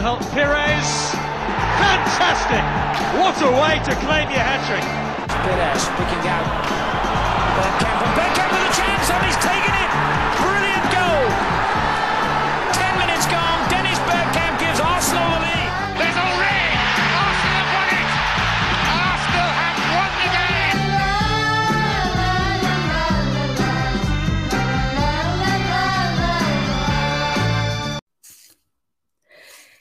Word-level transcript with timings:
Holt 0.00 0.22
Pires. 0.30 1.10
Fantastic! 1.82 2.62
What 3.18 3.34
a 3.42 3.50
way 3.50 3.82
to 3.84 3.94
claim 4.06 4.30
your 4.30 4.38
hat 4.38 4.62
trick. 4.66 4.84
Pires 5.28 5.88
picking 5.98 6.28
out 6.30 6.77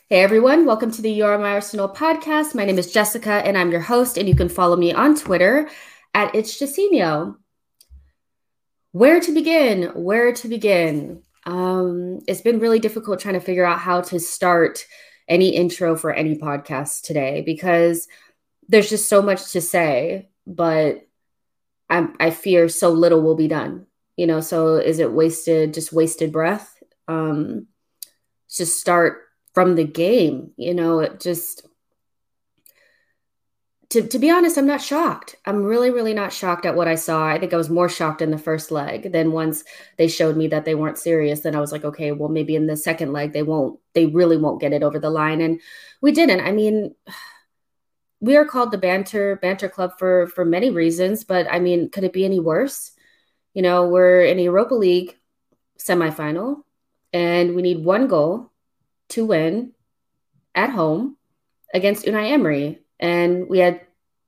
Hey 0.09 0.21
everyone, 0.21 0.66
welcome 0.66 0.89
to 0.91 1.02
the 1.02 1.11
You 1.11 1.25
Are 1.25 1.38
My 1.38 1.52
Arsenal 1.52 1.89
podcast. 1.89 2.55
My 2.55 2.63
name 2.63 2.79
is 2.79 2.93
Jessica 2.93 3.45
and 3.45 3.57
I'm 3.57 3.71
your 3.71 3.81
host, 3.81 4.17
and 4.17 4.25
you 4.25 4.35
can 4.35 4.48
follow 4.48 4.77
me 4.77 4.93
on 4.93 5.17
Twitter 5.17 5.70
at 6.13 6.34
It's 6.34 6.57
Jessinho. 6.57 7.35
Where 8.93 9.20
to 9.20 9.34
begin? 9.34 9.91
Where 9.95 10.31
to 10.31 10.48
begin? 10.48 11.23
Um, 11.45 12.21
it's 12.25 12.39
been 12.39 12.59
really 12.59 12.79
difficult 12.79 13.20
trying 13.20 13.34
to 13.34 13.41
figure 13.41 13.65
out 13.65 13.79
how 13.79 13.99
to 13.99 14.17
start 14.17 14.85
any 15.27 15.49
intro 15.49 15.98
for 15.98 16.13
any 16.13 16.37
podcast 16.37 17.01
today 17.01 17.43
because 17.45 18.07
there's 18.70 18.89
just 18.89 19.09
so 19.09 19.21
much 19.21 19.51
to 19.51 19.59
say, 19.59 20.29
but 20.45 21.05
I'm, 21.89 22.15
I 22.17 22.29
fear 22.29 22.70
so 22.70 22.91
little 22.91 23.21
will 23.21 23.35
be 23.35 23.49
done. 23.49 23.87
You 24.15 24.27
know, 24.27 24.39
so 24.39 24.77
is 24.77 24.99
it 24.99 25.12
wasted, 25.12 25.73
just 25.73 25.91
wasted 25.91 26.32
breath? 26.32 26.82
Um, 27.10 27.67
just 28.49 28.79
start 28.79 29.26
from 29.58 29.74
the 29.74 29.84
game. 29.84 30.52
You 30.55 30.76
know, 30.76 31.00
it 31.00 31.20
just 31.20 31.66
to, 33.90 34.08
to 34.08 34.20
be 34.20 34.30
honest, 34.30 34.55
I'm 34.55 34.68
not 34.68 34.84
shocked. 34.84 35.36
I'm 35.48 35.63
really, 35.63 35.90
really 35.90 36.13
not 36.13 36.32
shocked 36.32 36.68
at 36.68 36.76
what 36.76 36.88
I 36.88 36.94
saw. 36.94 37.26
I 37.26 37.40
think 37.40 37.55
I 37.55 37.58
was 37.58 37.68
more 37.68 37.90
shocked 37.90 38.22
in 38.22 38.30
the 38.30 38.38
first 38.38 38.70
leg. 38.70 39.12
Then 39.12 39.32
once 39.32 39.63
they 39.98 40.10
showed 40.10 40.38
me 40.38 40.48
that 40.50 40.66
they 40.66 40.76
weren't 40.76 41.00
serious, 41.00 41.40
then 41.40 41.55
I 41.55 41.60
was 41.60 41.72
like, 41.72 41.84
okay, 41.84 42.12
well, 42.12 42.30
maybe 42.30 42.55
in 42.55 42.68
the 42.68 42.78
second 42.78 43.13
leg 43.13 43.34
they 43.34 43.41
won't, 43.41 43.80
they 43.96 44.05
really 44.05 44.38
won't 44.38 44.62
get 44.62 44.74
it 44.74 44.84
over 44.84 45.00
the 45.00 45.10
line. 45.10 45.41
And 45.41 45.60
we 46.02 46.12
didn't. 46.12 46.41
I 46.41 46.52
mean, 46.52 46.94
we 48.20 48.35
are 48.35 48.46
called 48.46 48.70
the 48.70 48.78
banter 48.78 49.38
banter 49.38 49.70
club 49.70 49.94
for 49.98 50.28
for 50.28 50.46
many 50.46 50.70
reasons, 50.70 51.24
but 51.24 51.52
I 51.52 51.58
mean, 51.58 51.90
could 51.90 52.04
it 52.04 52.13
be 52.13 52.26
any 52.26 52.40
worse? 52.40 52.91
You 53.55 53.63
know, 53.63 53.88
we're 53.88 54.22
in 54.22 54.38
a 54.38 54.44
Europa 54.44 54.76
League 54.76 55.18
semifinal 55.80 56.62
and 57.12 57.55
we 57.55 57.63
need 57.63 57.84
one 57.84 58.08
goal 58.08 58.52
to 59.10 59.26
win 59.26 59.74
at 60.55 60.70
home 60.70 61.18
against 61.74 62.05
Unai 62.05 62.32
Emery. 62.32 62.82
And 63.00 63.48
we 63.48 63.60
had 63.60 63.82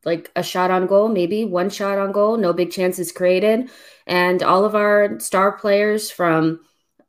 like 0.06 0.32
a 0.36 0.44
shot 0.44 0.72
on 0.72 0.88
goal, 0.88 1.10
maybe 1.10 1.44
one 1.46 1.70
shot 1.70 1.98
on 1.98 2.12
goal, 2.12 2.38
no 2.38 2.54
big 2.54 2.72
chances 2.72 3.12
created. 3.12 3.70
And 4.08 4.42
all 4.44 4.66
of 4.66 4.76
our 4.76 5.20
star 5.20 5.58
players 5.58 6.10
from 6.10 6.62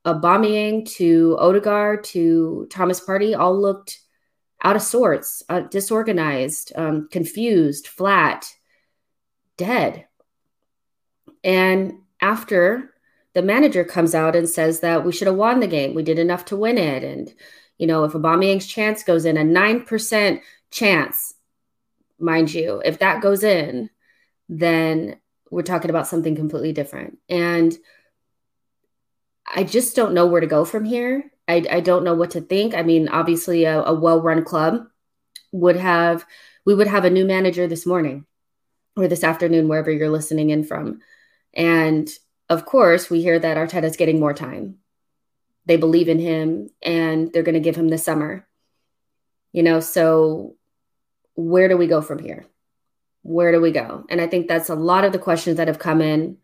Aubameyang 0.04 0.90
to 0.96 1.36
Odegaard 1.38 2.04
to 2.04 2.66
Thomas 2.70 3.00
Partey 3.00 3.38
all 3.38 3.58
looked 3.58 4.00
out 4.62 4.76
of 4.76 4.82
sorts, 4.82 5.42
uh, 5.48 5.60
disorganized, 5.60 6.72
um, 6.76 7.08
confused, 7.10 7.86
flat, 7.86 8.46
dead. 9.56 10.06
And 11.44 12.00
after 12.20 12.94
the 13.32 13.42
manager 13.42 13.84
comes 13.84 14.14
out 14.14 14.36
and 14.36 14.48
says 14.48 14.80
that 14.80 15.04
we 15.04 15.12
should 15.12 15.28
have 15.28 15.36
won 15.36 15.60
the 15.60 15.66
game, 15.66 15.94
we 15.94 16.02
did 16.02 16.18
enough 16.18 16.46
to 16.46 16.56
win 16.56 16.76
it, 16.76 17.04
and 17.04 17.32
you 17.80 17.86
know 17.86 18.04
if 18.04 18.12
Aubameyang's 18.12 18.66
chance 18.66 19.02
goes 19.02 19.24
in, 19.24 19.38
a 19.38 19.42
nine 19.42 19.82
percent 19.84 20.42
chance, 20.70 21.34
mind 22.18 22.52
you, 22.52 22.82
if 22.84 22.98
that 22.98 23.22
goes 23.22 23.42
in, 23.42 23.88
then 24.50 25.16
we're 25.50 25.62
talking 25.62 25.88
about 25.88 26.06
something 26.06 26.36
completely 26.36 26.72
different. 26.74 27.18
And 27.30 27.74
I 29.46 29.64
just 29.64 29.96
don't 29.96 30.12
know 30.12 30.26
where 30.26 30.42
to 30.42 30.46
go 30.46 30.66
from 30.66 30.84
here. 30.84 31.32
I, 31.48 31.64
I 31.70 31.80
don't 31.80 32.04
know 32.04 32.14
what 32.14 32.32
to 32.32 32.42
think. 32.42 32.74
I 32.74 32.82
mean, 32.82 33.08
obviously, 33.08 33.64
a, 33.64 33.82
a 33.82 33.94
well 33.94 34.20
run 34.20 34.44
club 34.44 34.86
would 35.50 35.76
have, 35.76 36.26
we 36.66 36.74
would 36.74 36.86
have 36.86 37.06
a 37.06 37.10
new 37.10 37.24
manager 37.24 37.66
this 37.66 37.86
morning 37.86 38.26
or 38.94 39.08
this 39.08 39.24
afternoon, 39.24 39.68
wherever 39.68 39.90
you're 39.90 40.10
listening 40.10 40.50
in 40.50 40.64
from. 40.64 41.00
And 41.54 42.10
of 42.50 42.66
course, 42.66 43.08
we 43.08 43.22
hear 43.22 43.38
that 43.38 43.56
Arteta's 43.56 43.96
getting 43.96 44.20
more 44.20 44.34
time. 44.34 44.79
They 45.66 45.76
believe 45.76 46.08
in 46.08 46.18
him 46.18 46.70
and 46.82 47.32
they're 47.32 47.42
going 47.42 47.54
to 47.54 47.60
give 47.60 47.76
him 47.76 47.88
the 47.88 47.98
summer. 47.98 48.46
You 49.52 49.62
know, 49.62 49.80
so 49.80 50.56
where 51.34 51.68
do 51.68 51.76
we 51.76 51.86
go 51.86 52.00
from 52.00 52.18
here? 52.18 52.46
Where 53.22 53.52
do 53.52 53.60
we 53.60 53.70
go? 53.70 54.04
And 54.08 54.20
I 54.20 54.26
think 54.26 54.48
that's 54.48 54.70
a 54.70 54.74
lot 54.74 55.04
of 55.04 55.12
the 55.12 55.18
questions 55.18 55.56
that 55.56 55.68
have 55.68 55.78
come 55.78 56.00
in 56.00 56.38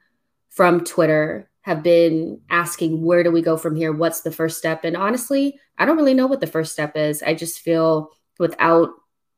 from 0.50 0.84
Twitter 0.84 1.50
have 1.62 1.82
been 1.82 2.40
asking 2.48 3.02
where 3.02 3.22
do 3.22 3.30
we 3.30 3.42
go 3.42 3.56
from 3.56 3.74
here? 3.74 3.92
What's 3.92 4.20
the 4.20 4.30
first 4.30 4.58
step? 4.58 4.84
And 4.84 4.96
honestly, 4.96 5.58
I 5.78 5.84
don't 5.84 5.96
really 5.96 6.14
know 6.14 6.26
what 6.26 6.40
the 6.40 6.46
first 6.46 6.72
step 6.72 6.96
is. 6.96 7.22
I 7.22 7.34
just 7.34 7.60
feel 7.60 8.10
without 8.38 8.90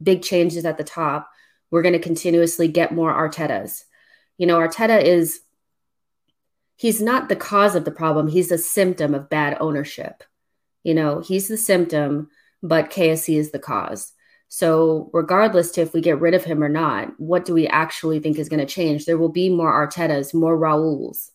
big 0.03 0.23
changes 0.23 0.65
at 0.65 0.77
the 0.77 0.85
top, 0.85 1.31
we're 1.71 1.83
going 1.83 1.95
to 1.95 1.99
continuously 1.99 2.69
get 2.69 2.93
more 2.93 3.13
Artetas. 3.13 3.85
You 4.37 4.47
know, 4.47 4.59
Arteta 4.59 5.03
is 5.03 5.41
he's 6.79 7.03
not 7.03 7.29
the 7.29 7.37
cause 7.37 7.75
of 7.75 7.85
the 7.85 7.91
problem. 7.91 8.29
He's 8.29 8.51
a 8.51 8.57
symptom 8.57 9.15
of 9.15 9.29
bad 9.29 9.59
ownership. 9.61 10.25
You 10.85 10.95
know, 10.95 11.21
he's 11.21 11.49
the 11.49 11.59
symptom, 11.59 12.31
but 12.63 12.91
KSE 12.91 13.37
is 13.37 13.51
the 13.51 13.59
cause. 13.59 14.13
So, 14.49 15.11
regardless 15.13 15.73
to 15.73 15.83
if 15.83 15.93
we 15.93 16.01
get 16.01 16.21
rid 16.21 16.33
of 16.33 16.45
him 16.45 16.65
or 16.65 16.71
not, 16.71 17.13
what 17.19 17.45
do 17.45 17.53
we 17.53 17.67
actually 17.67 18.21
think 18.21 18.39
is 18.39 18.49
going 18.49 18.65
to 18.65 18.75
change? 18.75 19.05
There 19.05 19.19
will 19.19 19.29
be 19.29 19.51
more 19.51 19.71
Artetas, 19.71 20.33
more 20.33 20.57
Raúls, 20.57 21.31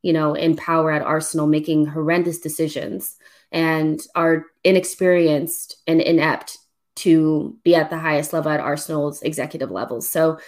you 0.00 0.14
know, 0.14 0.32
in 0.32 0.56
power 0.56 0.90
at 0.90 1.02
Arsenal, 1.02 1.46
making 1.46 1.86
horrendous 1.86 2.38
decisions 2.38 3.16
and 3.52 4.00
are 4.14 4.46
inexperienced 4.64 5.76
and 5.86 6.00
inept 6.00 6.56
to 6.96 7.58
be 7.62 7.74
at 7.74 7.90
the 7.90 7.98
highest 7.98 8.32
level 8.32 8.50
at 8.50 8.60
Arsenal's 8.60 9.20
executive 9.20 9.70
levels. 9.70 10.08
So, 10.08 10.38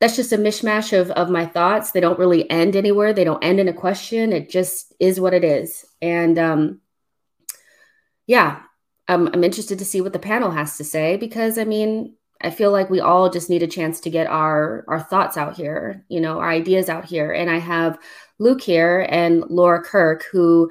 that's 0.00 0.16
just 0.16 0.32
a 0.32 0.38
mishmash 0.38 0.98
of, 0.98 1.10
of 1.10 1.30
my 1.30 1.44
thoughts. 1.44 1.90
They 1.90 2.00
don't 2.00 2.18
really 2.18 2.50
end 2.50 2.74
anywhere. 2.74 3.12
They 3.12 3.24
don't 3.24 3.44
end 3.44 3.60
in 3.60 3.68
a 3.68 3.72
question. 3.72 4.32
It 4.32 4.48
just 4.48 4.94
is 4.98 5.20
what 5.20 5.34
it 5.34 5.44
is. 5.44 5.84
And 6.00 6.38
um, 6.38 6.80
yeah, 8.26 8.62
um, 9.08 9.28
I'm 9.32 9.44
interested 9.44 9.78
to 9.78 9.84
see 9.84 10.00
what 10.00 10.14
the 10.14 10.18
panel 10.18 10.50
has 10.50 10.78
to 10.78 10.84
say 10.84 11.16
because 11.16 11.58
I 11.58 11.64
mean, 11.64 12.14
I 12.40 12.48
feel 12.48 12.72
like 12.72 12.88
we 12.88 13.00
all 13.00 13.28
just 13.28 13.50
need 13.50 13.62
a 13.62 13.66
chance 13.66 14.00
to 14.00 14.10
get 14.10 14.26
our 14.26 14.84
our 14.88 15.00
thoughts 15.00 15.36
out 15.36 15.56
here, 15.56 16.06
you 16.08 16.20
know, 16.20 16.38
our 16.38 16.48
ideas 16.48 16.88
out 16.88 17.04
here. 17.04 17.30
And 17.30 17.50
I 17.50 17.58
have 17.58 17.98
Luke 18.38 18.62
here 18.62 19.06
and 19.10 19.44
Laura 19.50 19.82
Kirk, 19.82 20.24
who 20.32 20.70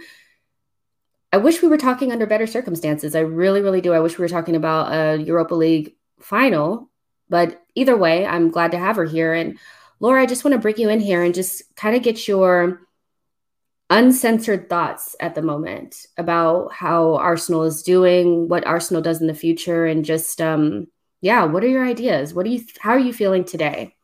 I 1.32 1.38
wish 1.38 1.62
we 1.62 1.68
were 1.68 1.78
talking 1.78 2.12
under 2.12 2.26
better 2.26 2.48
circumstances. 2.48 3.14
I 3.14 3.20
really, 3.20 3.62
really 3.62 3.82
do. 3.82 3.94
I 3.94 4.00
wish 4.00 4.18
we 4.18 4.24
were 4.24 4.30
talking 4.30 4.56
about 4.56 4.92
a 4.92 5.22
Europa 5.22 5.54
League 5.54 5.94
final. 6.20 6.90
But 7.30 7.62
either 7.75 7.97
way, 7.97 8.25
I'm 8.25 8.50
glad 8.50 8.72
to 8.72 8.80
have 8.80 8.96
her 8.96 9.06
here. 9.06 9.34
And 9.34 9.57
Laura, 10.00 10.22
I 10.22 10.25
just 10.25 10.44
want 10.44 10.53
to 10.53 10.59
bring 10.59 10.78
you 10.78 10.90
in 10.90 11.00
here 11.00 11.24
and 11.24 11.34
just 11.34 11.63
kind 11.75 11.96
of 11.96 12.03
get 12.03 12.28
your 12.28 12.81
uncensored 13.90 14.69
thoughts 14.69 15.16
at 15.19 15.35
the 15.35 15.41
moment 15.41 16.06
about 16.18 16.72
how 16.72 17.16
Arsenal 17.16 17.63
is 17.63 17.81
doing, 17.81 18.47
what 18.47 18.68
Arsenal 18.68 19.02
does 19.02 19.22
in 19.22 19.28
the 19.28 19.34
future, 19.34 19.85
and 19.85 20.06
just 20.06 20.41
um, 20.41 20.88
yeah, 21.22 21.44
what 21.44 21.63
are 21.63 21.68
your 21.68 21.85
ideas? 21.85 22.34
What 22.34 22.46
do 22.46 22.51
you 22.51 22.63
how 22.80 22.92
are 22.92 23.00
you 23.00 23.13
feeling 23.13 23.44
today? 23.44 23.95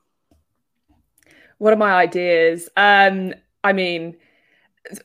What 1.58 1.74
are 1.74 1.78
my 1.78 1.94
ideas? 1.94 2.68
Um, 2.76 3.34
I 3.64 3.74
mean, 3.74 4.18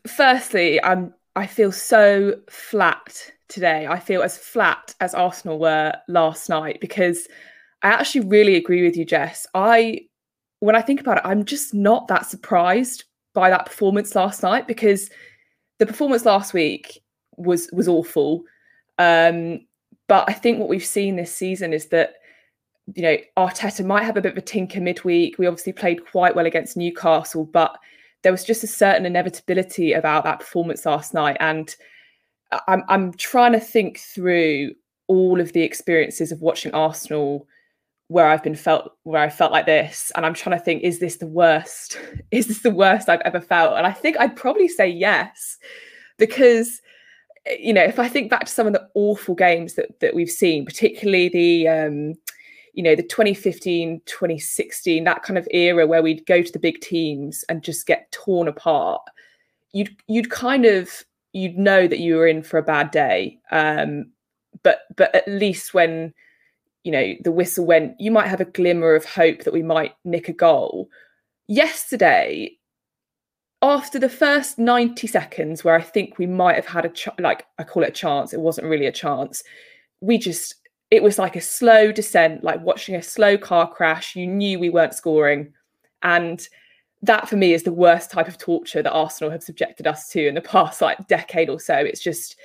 firstly, 0.07 0.83
I'm 0.83 1.15
I 1.37 1.47
feel 1.47 1.73
so 1.73 2.41
flat 2.49 3.31
today. 3.49 3.87
I 3.87 3.99
feel 3.99 4.23
as 4.23 4.37
flat 4.37 4.95
as 5.01 5.15
Arsenal 5.15 5.59
were 5.59 5.95
last 6.09 6.49
night 6.49 6.81
because 6.81 7.29
I 7.83 7.89
actually 7.89 8.27
really 8.27 8.57
agree 8.57 8.83
with 8.83 8.97
you, 8.97 9.05
Jess. 9.05 9.47
I 9.55 10.03
when 10.61 10.77
I 10.77 10.83
think 10.83 11.01
about 11.01 11.19
it, 11.19 11.23
I'm 11.25 11.45
just 11.45 11.73
not 11.73 12.09
that 12.09 12.27
surprised 12.27 13.05
by 13.33 13.49
that 13.51 13.67
performance 13.67 14.15
last 14.15 14.43
night 14.43 14.67
because 14.67 15.11
the 15.79 15.87
performance 15.87 16.25
last 16.25 16.53
week 16.53 17.03
was 17.37 17.69
was 17.73 17.89
awful. 17.89 18.45
Um, 18.99 19.61
but 20.09 20.29
I 20.29 20.33
think 20.33 20.59
what 20.59 20.69
we've 20.69 20.85
seen 20.85 21.17
this 21.17 21.35
season 21.35 21.73
is 21.73 21.87
that 21.87 22.15
you 22.95 23.03
know 23.03 23.17
Arteta 23.37 23.85
might 23.85 24.05
have 24.05 24.17
a 24.17 24.21
bit 24.21 24.33
of 24.33 24.39
a 24.39 24.43
tinker 24.43 24.81
midweek. 24.81 25.39
We 25.39 25.47
obviously 25.47 25.73
played 25.73 26.05
quite 26.07 26.37
well 26.37 26.47
against 26.47 26.77
Newcastle, 26.77 27.47
but 27.47 27.79
there 28.23 28.33
was 28.33 28.45
just 28.45 28.63
a 28.63 28.67
certain 28.67 29.07
inevitability 29.07 29.95
about 29.95 30.25
that 30.25 30.41
performance 30.41 30.85
last 30.85 31.15
night, 31.15 31.39
and 31.41 31.75
I'm 32.69 32.83
I'm 32.89 33.13
trying 33.15 33.53
to 33.53 33.61
think 33.61 33.99
through 33.99 34.75
all 35.07 35.41
of 35.41 35.53
the 35.55 35.63
experiences 35.63 36.31
of 36.31 36.43
watching 36.43 36.73
Arsenal 36.75 37.47
where 38.11 38.27
I've 38.27 38.43
been 38.43 38.57
felt 38.57 38.97
where 39.05 39.23
I 39.23 39.31
felt 39.31 39.53
like 39.53 39.67
this, 39.67 40.11
and 40.17 40.27
I'm 40.27 40.35
trying 40.35 40.59
to 40.59 40.65
think: 40.65 40.83
is 40.83 40.99
this 40.99 41.19
the 41.19 41.29
worst? 41.29 41.97
Is 42.33 42.49
this 42.49 42.63
the 42.63 42.71
worst 42.71 43.09
I've 43.09 43.21
ever 43.21 43.41
felt? 43.41 43.77
And 43.77 43.87
I 43.87 43.93
think 43.93 44.19
I'd 44.19 44.35
probably 44.35 44.67
say 44.67 44.89
yes, 44.89 45.59
because 46.19 46.83
you 47.59 47.73
know, 47.73 47.85
if 47.85 48.01
I 48.01 48.09
think 48.09 48.29
back 48.29 48.47
to 48.47 48.53
some 48.53 48.67
of 48.67 48.73
the 48.73 48.89
awful 48.95 49.37
games 49.37 49.75
that 49.75 50.01
that 50.01 50.15
we've 50.15 50.31
seen, 50.31 50.65
particularly 50.65 51.29
the 51.29 51.69
um, 51.69 52.15
you 52.75 52.83
know, 52.83 52.97
the 52.97 53.05
2015, 53.05 54.03
2016, 54.07 55.05
that 55.05 55.23
kind 55.23 55.39
of 55.39 55.47
era 55.53 55.87
where 55.87 56.03
we'd 56.03 56.27
go 56.27 56.43
to 56.43 56.53
the 56.53 56.59
big 56.59 56.81
teams 56.81 57.45
and 57.49 57.63
just 57.63 57.87
get 57.87 58.11
torn 58.11 58.49
apart, 58.49 59.03
you'd 59.73 59.95
you'd 60.09 60.31
kind 60.31 60.65
of 60.65 61.05
you'd 61.33 61.57
know 61.57 61.87
that 61.87 62.01
you 62.01 62.17
were 62.17 62.27
in 62.27 62.43
for 62.43 62.59
a 62.59 62.63
bad 62.63 62.91
day. 62.91 63.39
Um, 63.53 64.11
but 64.65 64.81
but 64.97 65.15
at 65.15 65.29
least 65.29 65.75
when 65.75 66.13
you 66.85 66.93
know 66.93 67.15
the 67.23 67.33
whistle 67.33 67.67
went, 67.67 68.01
you 68.01 68.11
might 68.11 68.29
have 68.29 68.41
a 68.41 68.47
glimmer 68.47 68.95
of 68.95 69.05
hope 69.05 69.45
that 69.45 69.55
we 69.55 69.63
might 69.63 69.93
nick 70.05 70.29
a 70.29 70.33
goal. 70.33 70.89
Yesterday, 71.47 72.59
after 73.63 73.99
the 73.99 74.09
first 74.09 74.59
90 74.59 75.07
seconds 75.07 75.63
where 75.65 75.75
i 75.75 75.83
think 75.83 76.19
we 76.19 76.27
might 76.27 76.57
have 76.57 76.67
had 76.67 76.85
a 76.85 76.89
ch- 76.89 77.09
like 77.19 77.45
i 77.59 77.65
call 77.65 77.83
it 77.83 77.91
a 77.91 77.93
chance 77.93 78.33
it 78.33 78.41
wasn't 78.41 78.67
really 78.67 78.87
a 78.87 78.93
chance 78.93 79.43
we 80.01 80.17
just 80.17 80.55
it 80.91 81.03
was 81.03 81.19
like 81.19 81.37
a 81.37 81.41
slow 81.41 81.93
descent 81.93 82.43
like 82.43 82.61
watching 82.63 82.95
a 82.95 83.03
slow 83.03 83.37
car 83.37 83.71
crash 83.71 84.17
you 84.17 84.27
knew 84.27 84.59
we 84.59 84.71
weren't 84.71 84.95
scoring 84.95 85.53
and 86.03 86.49
that 87.03 87.29
for 87.29 87.37
me 87.37 87.53
is 87.53 87.63
the 87.63 87.73
worst 87.73 88.11
type 88.11 88.29
of 88.29 88.39
torture 88.39 88.83
that 88.83 88.93
arsenal 88.93 89.31
have 89.31 89.43
subjected 89.43 89.87
us 89.87 90.09
to 90.09 90.27
in 90.27 90.35
the 90.35 90.41
past 90.41 90.81
like 90.81 91.07
decade 91.07 91.51
or 91.51 91.61
so 91.61 91.75
it's 91.75 92.03
just 92.03 92.37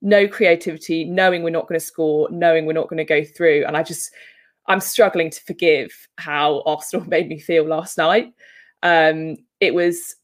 no 0.00 0.28
creativity 0.28 1.04
knowing 1.04 1.42
we're 1.42 1.50
not 1.50 1.66
going 1.68 1.78
to 1.78 1.84
score 1.84 2.28
knowing 2.30 2.66
we're 2.66 2.72
not 2.72 2.88
going 2.88 2.98
to 2.98 3.04
go 3.04 3.24
through 3.24 3.64
and 3.66 3.76
i 3.76 3.82
just 3.82 4.12
i'm 4.66 4.80
struggling 4.80 5.28
to 5.30 5.42
forgive 5.42 6.08
how 6.16 6.62
arsenal 6.66 7.06
made 7.08 7.28
me 7.28 7.38
feel 7.38 7.64
last 7.64 7.98
night 7.98 8.32
um 8.82 9.36
it 9.60 9.74
was 9.74 10.16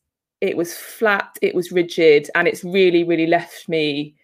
it 0.45 0.59
was 0.59 0.77
flat, 0.77 1.39
it 1.41 1.55
was 1.55 1.73
rigid, 1.73 2.31
and 2.35 2.47
it's 2.47 2.63
really, 2.63 3.03
really 3.03 3.27
left 3.27 3.67
me. 3.67 4.15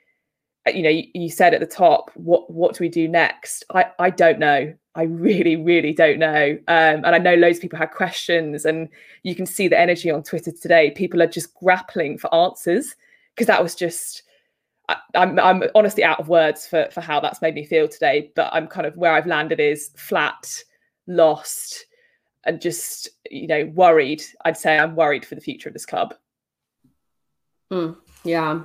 Uh, 0.69 0.73
you 0.73 0.83
know, 0.83 0.91
you, 0.91 1.05
you 1.15 1.31
said 1.31 1.55
at 1.55 1.61
the 1.61 1.67
top, 1.67 2.11
what 2.15 2.51
what 2.51 2.75
do 2.75 2.85
we 2.85 2.91
do 2.91 3.09
next? 3.09 3.65
I 3.73 3.87
I 3.99 4.11
don't 4.11 4.39
know. 4.39 4.75
I 4.95 5.03
really, 5.05 5.57
really 5.57 5.95
don't 5.95 6.19
know. 6.19 6.59
Um, 6.69 7.05
and 7.05 7.07
I 7.07 7.19
know 7.19 7.37
loads 7.37 7.57
of 7.57 7.63
people 7.63 7.79
had 7.79 7.93
questions, 7.93 8.67
and 8.67 8.91
you 9.23 9.35
can 9.35 9.47
see 9.47 9.67
the 9.67 9.81
energy 9.81 10.11
on 10.11 10.23
Twitter 10.23 10.53
today. 10.53 10.91
People 10.91 11.23
are 11.23 11.27
just 11.27 11.55
grappling 11.55 12.19
for 12.19 12.33
answers 12.35 12.95
because 13.35 13.47
that 13.47 13.63
was 13.63 13.75
just. 13.75 14.23
I, 14.91 14.97
I'm 15.15 15.39
I'm 15.39 15.63
honestly 15.75 16.03
out 16.03 16.21
of 16.21 16.29
words 16.29 16.67
for 16.67 16.89
for 16.93 17.01
how 17.01 17.21
that's 17.21 17.41
made 17.41 17.55
me 17.55 17.65
feel 17.65 17.89
today. 17.89 18.33
But 18.35 18.51
I'm 18.53 18.67
kind 18.67 18.87
of 18.87 18.97
where 18.97 19.13
I've 19.13 19.27
landed 19.27 19.61
is 19.61 19.91
flat, 19.97 20.63
lost, 21.07 21.87
and 22.45 22.61
just 22.61 23.09
you 23.31 23.47
know 23.47 23.67
worried. 23.75 24.23
I'd 24.45 24.57
say 24.57 24.79
i'm 24.79 24.97
worried 24.97 25.25
for 25.25 25.37
the 25.37 25.41
future 25.41 25.69
of 25.69 25.73
this 25.73 25.87
club. 25.87 26.15
Mm, 27.73 27.97
yeah. 28.25 28.63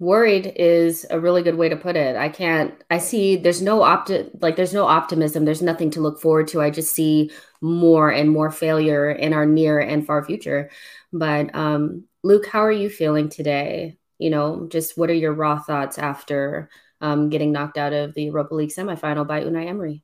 Worried 0.00 0.54
is 0.56 1.06
a 1.10 1.20
really 1.20 1.42
good 1.44 1.54
way 1.54 1.68
to 1.68 1.76
put 1.76 1.94
it. 1.94 2.16
I 2.16 2.28
can't 2.28 2.74
i 2.90 2.98
see 2.98 3.36
there's 3.36 3.62
no 3.62 3.80
opti 3.80 4.30
like 4.40 4.56
there's 4.56 4.74
no 4.74 4.86
optimism. 4.86 5.44
There's 5.44 5.62
nothing 5.62 5.90
to 5.92 6.00
look 6.00 6.20
forward 6.20 6.48
to. 6.48 6.60
I 6.60 6.70
just 6.70 6.92
see 6.92 7.30
more 7.60 8.10
and 8.10 8.28
more 8.28 8.50
failure 8.50 9.12
in 9.12 9.32
our 9.32 9.46
near 9.46 9.78
and 9.78 10.04
far 10.04 10.24
future. 10.24 10.70
But 11.12 11.54
um 11.54 12.04
luke 12.24 12.46
how 12.46 12.60
are 12.64 12.72
you 12.72 12.88
feeling 12.88 13.28
today 13.28 13.96
you 14.22 14.30
know 14.30 14.66
just 14.70 14.96
what 14.96 15.10
are 15.10 15.14
your 15.14 15.32
raw 15.32 15.58
thoughts 15.58 15.98
after 15.98 16.70
um, 17.00 17.28
getting 17.28 17.52
knocked 17.52 17.78
out 17.78 17.92
of 17.92 18.14
the 18.14 18.24
europa 18.24 18.54
league 18.54 18.70
semifinal 18.70 19.26
by 19.26 19.42
unai 19.42 19.66
emery 19.66 20.02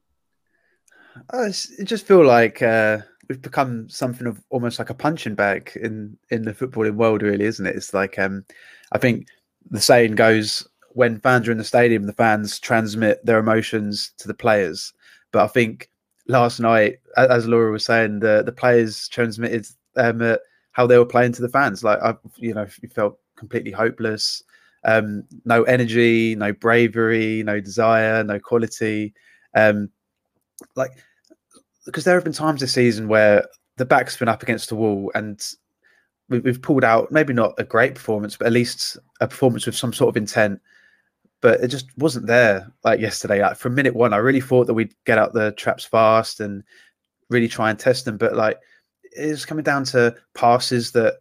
I 1.31 1.49
just 1.49 2.07
feel 2.07 2.25
like 2.25 2.63
uh, 2.63 2.99
we've 3.29 3.43
become 3.43 3.89
something 3.89 4.27
of 4.27 4.43
almost 4.51 4.79
like 4.79 4.91
a 4.91 4.95
punching 4.95 5.35
bag 5.35 5.73
in 5.81 6.17
in 6.31 6.43
the 6.43 6.55
footballing 6.55 6.95
world, 6.95 7.23
really, 7.23 7.45
isn't 7.45 7.67
it? 7.67 7.77
It's 7.77 7.95
like 7.95 8.19
um, 8.19 8.45
I 8.93 8.99
think 8.99 9.27
the 9.71 9.81
saying 9.81 10.15
goes 10.15 10.67
when 10.93 11.21
fans 11.21 11.49
are 11.49 11.53
in 11.53 11.59
the 11.59 11.65
stadium, 11.65 12.07
the 12.07 12.13
fans 12.13 12.59
transmit 12.59 13.25
their 13.25 13.39
emotions 13.39 14.13
to 14.19 14.29
the 14.29 14.35
players. 14.35 14.93
But 15.33 15.45
I 15.45 15.49
think 15.49 15.91
last 16.27 16.61
night, 16.61 16.99
as 17.17 17.47
Laura 17.47 17.71
was 17.71 17.85
saying, 17.85 18.21
the 18.21 18.43
the 18.45 18.53
players 18.53 19.09
transmitted 19.09 19.67
um, 19.97 20.23
uh, 20.23 20.37
how 20.73 20.87
they 20.87 20.99
were 20.99 21.07
playing 21.07 21.33
to 21.33 21.43
the 21.43 21.49
fans. 21.49 21.85
Like 21.85 22.01
I, 22.03 22.15
you 22.37 22.55
know, 22.55 22.67
you 22.83 22.89
felt 22.89 23.19
completely 23.39 23.71
hopeless, 23.71 24.43
um, 24.85 25.25
no 25.45 25.63
energy, 25.65 26.35
no 26.35 26.53
bravery, 26.53 27.43
no 27.43 27.61
desire, 27.61 28.23
no 28.25 28.39
quality. 28.39 29.15
Um, 29.55 29.91
like 30.77 30.91
because 31.87 32.05
there 32.05 32.15
have 32.15 32.25
been 32.25 32.33
times 32.33 32.61
this 32.61 32.75
season 32.75 33.09
where 33.09 33.47
the 33.77 33.85
back's 33.85 34.17
been 34.17 34.29
up 34.29 34.43
against 34.43 34.69
the 34.69 34.75
wall 34.75 35.11
and 35.15 35.55
we've 36.29 36.61
pulled 36.61 36.85
out 36.85 37.11
maybe 37.11 37.33
not 37.33 37.55
a 37.59 37.65
great 37.65 37.95
performance, 37.95 38.37
but 38.37 38.47
at 38.47 38.53
least 38.53 38.99
a 39.21 39.29
performance 39.29 39.65
with 39.65 39.77
some 39.77 39.93
sort 39.93 40.11
of 40.11 40.17
intent. 40.17 40.61
But 41.41 41.61
it 41.61 41.69
just 41.69 41.87
wasn't 41.97 42.27
there 42.27 42.71
like 42.85 43.01
yesterday. 43.01 43.41
Like 43.41 43.57
from 43.57 43.75
minute 43.75 43.95
one, 43.95 44.13
I 44.13 44.19
really 44.19 44.41
thought 44.41 44.67
that 44.67 44.75
we'd 44.75 44.95
get 45.07 45.19
out 45.19 45.33
the 45.33 45.53
traps 45.53 45.85
fast 45.85 46.41
and 46.41 46.63
really 47.31 47.49
try 47.49 47.71
and 47.71 47.79
test 47.79 48.05
them. 48.05 48.19
But 48.19 48.35
like 48.35 48.59
it's 49.13 49.47
coming 49.47 49.65
down 49.65 49.85
to 49.85 50.15
passes 50.35 50.93
that 50.93 51.21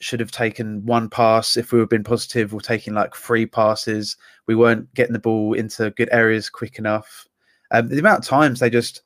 should 0.00 0.20
have 0.20 0.30
taken 0.30 0.84
one 0.84 1.08
pass 1.08 1.56
if 1.56 1.72
we 1.72 1.78
were 1.78 1.86
being 1.86 2.04
positive. 2.04 2.52
We're 2.52 2.60
taking 2.60 2.94
like 2.94 3.14
three 3.14 3.46
passes. 3.46 4.16
We 4.46 4.54
weren't 4.54 4.92
getting 4.94 5.12
the 5.12 5.18
ball 5.18 5.54
into 5.54 5.90
good 5.90 6.08
areas 6.12 6.50
quick 6.50 6.78
enough. 6.78 7.26
Um, 7.70 7.88
the 7.88 7.98
amount 7.98 8.20
of 8.20 8.28
times 8.28 8.60
they 8.60 8.70
just 8.70 9.02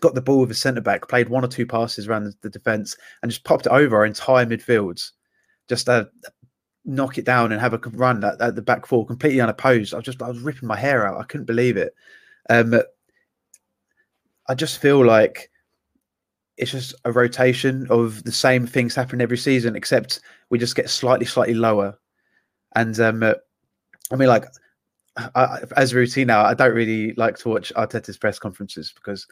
got 0.00 0.14
the 0.14 0.22
ball 0.22 0.40
with 0.40 0.50
a 0.50 0.54
centre 0.54 0.80
back, 0.80 1.08
played 1.08 1.28
one 1.28 1.44
or 1.44 1.48
two 1.48 1.66
passes 1.66 2.06
around 2.06 2.24
the, 2.24 2.34
the 2.42 2.50
defence, 2.50 2.96
and 3.22 3.30
just 3.30 3.44
popped 3.44 3.66
it 3.66 3.72
over 3.72 3.96
our 3.96 4.06
entire 4.06 4.46
midfields. 4.46 5.12
Just 5.68 5.88
uh, 5.88 6.04
knock 6.84 7.18
it 7.18 7.24
down 7.24 7.52
and 7.52 7.60
have 7.60 7.74
a 7.74 7.78
run 7.90 8.22
at, 8.24 8.40
at, 8.40 8.54
the 8.54 8.62
back 8.62 8.86
four 8.86 9.06
completely 9.06 9.40
unopposed. 9.40 9.94
I 9.94 9.98
was 9.98 10.04
just 10.04 10.22
I 10.22 10.28
was 10.28 10.40
ripping 10.40 10.68
my 10.68 10.76
hair 10.76 11.06
out. 11.06 11.20
I 11.20 11.24
couldn't 11.24 11.46
believe 11.46 11.76
it. 11.76 11.94
Um, 12.50 12.74
I 14.48 14.54
just 14.54 14.78
feel 14.78 15.04
like 15.04 15.50
it's 16.56 16.70
just 16.70 16.94
a 17.04 17.12
rotation 17.12 17.86
of 17.90 18.22
the 18.24 18.32
same 18.32 18.66
things 18.66 18.94
happening 18.94 19.22
every 19.22 19.38
season, 19.38 19.74
except 19.76 20.20
we 20.50 20.58
just 20.58 20.76
get 20.76 20.88
slightly, 20.88 21.26
slightly 21.26 21.54
lower. 21.54 21.98
And 22.76 22.98
um, 23.00 23.22
I 23.22 24.16
mean, 24.16 24.28
like 24.28 24.46
I, 25.16 25.60
as 25.76 25.92
a 25.92 25.96
routine 25.96 26.26
now, 26.26 26.44
I 26.44 26.54
don't 26.54 26.74
really 26.74 27.12
like 27.14 27.38
to 27.38 27.48
watch 27.48 27.72
Arteta's 27.76 28.16
press 28.16 28.38
conferences 28.38 28.92
because, 28.94 29.26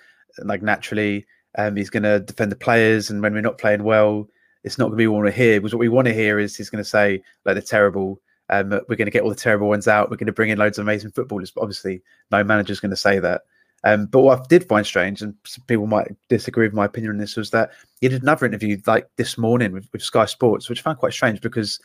like, 0.45 0.63
naturally, 0.63 1.27
um, 1.59 1.77
he's 1.77 1.91
going 1.91 2.05
to 2.05 2.21
defend 2.21 2.53
the 2.53 2.57
players, 2.57 3.11
and 3.11 3.21
when 3.21 3.35
we're 3.35 3.41
not 3.41 3.59
playing 3.59 3.85
well, 3.85 4.29
it's 4.65 4.79
not 4.79 4.87
going 4.87 4.93
to 4.93 5.03
be 5.03 5.07
what 5.07 5.17
we 5.17 5.23
want 5.25 5.35
to 5.35 5.43
hear. 5.43 5.61
Because 5.61 5.75
what 5.75 5.81
we 5.81 5.89
want 5.89 6.07
to 6.07 6.15
hear 6.15 6.39
is 6.39 6.57
he's 6.57 6.71
going 6.71 6.83
to 6.83 6.89
say 6.89 7.23
like 7.45 7.55
they're 7.55 7.63
terrible. 7.63 8.21
Um, 8.49 8.71
we're 8.71 8.97
going 8.97 9.07
to 9.07 9.11
get 9.11 9.23
all 9.23 9.31
the 9.31 9.35
terrible 9.35 9.69
ones 9.69 9.89
out. 9.89 10.11
We're 10.11 10.17
going 10.17 10.27
to 10.27 10.33
bring 10.33 10.51
in 10.51 10.59
loads 10.59 10.79
of 10.79 10.85
amazing 10.85 11.13
footballers. 11.13 11.51
But 11.51 11.63
obviously, 11.63 12.03
no 12.31 12.45
manager's 12.45 12.81
going 12.81 12.91
to 12.91 12.97
say 12.97 13.19
that. 13.19 13.43
Um, 13.85 14.07
but 14.07 14.21
what 14.21 14.39
I 14.39 14.43
did 14.49 14.69
find 14.69 14.87
strange, 14.87 15.23
and 15.23 15.35
people 15.67 15.87
might 15.87 16.09
disagree 16.29 16.67
with 16.67 16.75
my 16.75 16.85
opinion 16.85 17.13
on 17.13 17.19
this, 17.19 17.37
was 17.37 17.51
that 17.51 17.71
he 18.01 18.09
did 18.09 18.23
another 18.23 18.47
interview 18.47 18.81
like 18.87 19.09
this 19.17 19.37
morning 19.37 19.73
with, 19.73 19.89
with 19.93 20.03
Sky 20.03 20.25
Sports, 20.25 20.69
which 20.69 20.81
I 20.81 20.83
found 20.83 20.99
quite 20.99 21.13
strange 21.13 21.41
because 21.41 21.81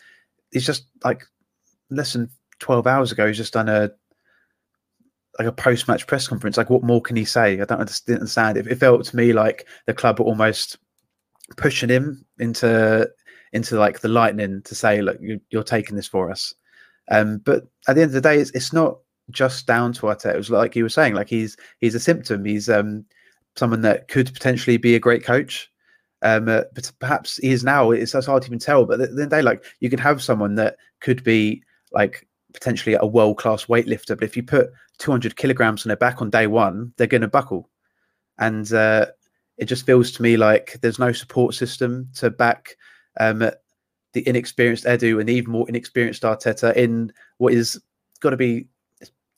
he's 0.52 0.66
just 0.66 0.86
like 1.04 1.24
less 1.90 2.14
than 2.14 2.30
12 2.60 2.88
hours 2.88 3.12
ago, 3.12 3.28
he's 3.28 3.38
just 3.38 3.54
done 3.54 3.70
a 3.70 3.92
like 5.40 5.48
a 5.48 5.52
post 5.52 5.88
match 5.88 6.08
press 6.08 6.28
conference. 6.28 6.58
Like, 6.58 6.70
what 6.70 6.84
more 6.84 7.02
can 7.02 7.16
he 7.16 7.26
say? 7.26 7.62
I 7.62 7.66
don't 7.66 7.80
understand. 7.80 8.58
It, 8.58 8.68
it 8.68 8.80
felt 8.80 9.06
to 9.06 9.16
me 9.16 9.34
like 9.34 9.68
the 9.86 9.94
club 9.94 10.20
were 10.20 10.26
almost 10.26 10.78
pushing 11.56 11.90
him 11.90 12.26
into 12.40 13.10
into 13.54 13.78
like 13.78 14.02
the 14.02 14.08
lightning 14.08 14.62
to 14.64 14.76
say, 14.76 15.02
look, 15.02 15.18
you, 15.22 15.40
are 15.56 15.64
taking 15.64 15.96
this 15.96 16.08
for 16.08 16.30
us. 16.30 16.54
Um, 17.10 17.38
but 17.40 17.64
at 17.88 17.96
the 17.96 18.02
end 18.02 18.10
of 18.10 18.14
the 18.14 18.22
day, 18.22 18.40
it's, 18.40 18.52
it's 18.52 18.74
not 18.74 18.98
just 19.32 19.68
down 19.68 19.94
to 19.94 20.04
Arteta. 20.04 20.34
It 20.34 20.38
was 20.38 20.50
like 20.50 20.76
you 20.76 20.84
were 20.84 20.90
saying, 20.90 21.14
like 21.14 21.30
he's 21.30 21.58
he's 21.80 21.96
a 21.96 22.00
symptom. 22.00 22.46
He's 22.46 22.70
um, 22.70 23.06
someone 23.56 23.82
that 23.82 24.08
could 24.08 24.34
potentially 24.34 24.78
be 24.78 24.96
a 24.96 25.00
great 25.00 25.24
coach. 25.24 25.72
Um, 26.24 26.50
uh, 26.50 26.64
but 26.74 26.92
perhaps 27.00 27.38
he 27.38 27.52
is 27.52 27.64
now. 27.64 27.92
It's, 27.92 28.16
it's 28.16 28.26
hard 28.26 28.42
to 28.44 28.48
even 28.48 28.60
tell. 28.60 28.86
But 28.86 29.00
at 29.00 29.00
the 29.00 29.04
end 29.06 29.20
of 29.20 29.30
the 29.30 29.36
day, 29.36 29.42
like 29.42 29.64
you 29.80 29.90
could 29.90 30.00
have 30.00 30.22
someone 30.22 30.56
that 30.56 30.78
could 31.00 31.24
be 31.24 31.64
like 31.92 32.28
potentially 32.54 32.98
a 33.00 33.06
world 33.06 33.38
class 33.38 33.66
weightlifter, 33.66 34.10
but 34.10 34.24
if 34.24 34.36
you 34.36 34.44
put 34.44 34.72
200 34.98 35.36
kilograms 35.36 35.86
on 35.86 35.90
their 35.90 35.98
back 35.98 36.22
on 36.22 36.30
day 36.30 36.48
one, 36.48 36.92
they're 36.98 37.08
going 37.08 37.22
to 37.22 37.28
buckle. 37.28 37.70
And 38.40 38.72
uh, 38.74 39.08
it 39.58 39.66
just 39.66 39.86
feels 39.86 40.12
to 40.14 40.22
me 40.22 40.38
like 40.38 40.78
there's 40.82 41.00
no 41.00 41.12
support 41.12 41.54
system 41.54 42.10
to 42.16 42.30
back 42.30 42.76
um, 43.20 43.40
the 44.14 44.28
inexperienced 44.28 44.86
Edu 44.86 45.20
and 45.20 45.30
even 45.30 45.52
more 45.52 45.70
inexperienced 45.70 46.24
Arteta 46.24 46.76
in 46.76 47.12
what 47.38 47.54
is 47.54 47.80
got 48.20 48.32
to 48.32 48.38
be, 48.38 48.68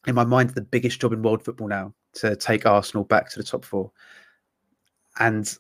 in 0.08 0.16
my 0.16 0.24
mind, 0.24 0.52
the 0.52 0.62
biggest 0.62 1.00
job 1.00 1.14
in 1.14 1.22
world 1.22 1.44
football 1.44 1.68
now 1.68 1.94
to 2.14 2.36
take 2.36 2.66
Arsenal 2.66 3.04
back 3.04 3.30
to 3.30 3.38
the 3.38 3.44
top 3.44 3.66
four. 3.66 3.92
And 5.20 5.54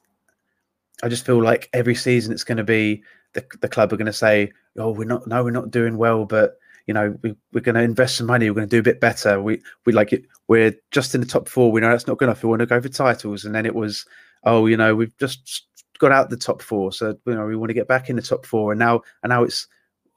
I 1.03 1.09
just 1.09 1.25
feel 1.25 1.41
like 1.41 1.69
every 1.73 1.95
season 1.95 2.31
it's 2.33 2.43
going 2.43 2.57
to 2.57 2.63
be 2.63 3.03
the, 3.33 3.45
the 3.61 3.67
club 3.67 3.93
are 3.93 3.97
going 3.97 4.05
to 4.05 4.13
say, 4.13 4.51
"Oh, 4.77 4.91
we're 4.91 5.05
not, 5.05 5.27
no, 5.27 5.43
we're 5.43 5.51
not 5.51 5.71
doing 5.71 5.97
well, 5.97 6.25
but 6.25 6.57
you 6.87 6.93
know, 6.93 7.15
we, 7.21 7.35
we're 7.53 7.61
going 7.61 7.75
to 7.75 7.81
invest 7.81 8.17
some 8.17 8.25
money. 8.25 8.49
We're 8.49 8.55
going 8.55 8.69
to 8.69 8.75
do 8.75 8.79
a 8.79 8.83
bit 8.83 8.99
better. 8.99 9.41
We 9.41 9.61
we 9.85 9.93
like 9.93 10.11
it. 10.11 10.23
We're 10.47 10.73
just 10.91 11.13
in 11.13 11.21
the 11.21 11.27
top 11.27 11.47
four. 11.47 11.71
We 11.71 11.81
know 11.81 11.91
that's 11.91 12.07
not 12.07 12.17
good 12.17 12.25
enough. 12.25 12.41
We 12.41 12.49
want 12.49 12.61
to 12.61 12.65
go 12.65 12.81
for 12.81 12.89
titles. 12.89 13.45
And 13.45 13.53
then 13.53 13.67
it 13.67 13.75
was, 13.75 14.05
oh, 14.43 14.65
you 14.65 14.75
know, 14.75 14.95
we've 14.95 15.15
just 15.19 15.67
got 15.99 16.11
out 16.11 16.31
the 16.31 16.37
top 16.37 16.63
four, 16.63 16.91
so 16.91 17.15
you 17.27 17.35
know 17.35 17.45
we 17.45 17.55
want 17.55 17.69
to 17.69 17.75
get 17.75 17.87
back 17.87 18.09
in 18.09 18.15
the 18.15 18.21
top 18.21 18.45
four. 18.45 18.71
And 18.71 18.79
now 18.79 19.01
and 19.21 19.29
now 19.29 19.43
it's 19.43 19.67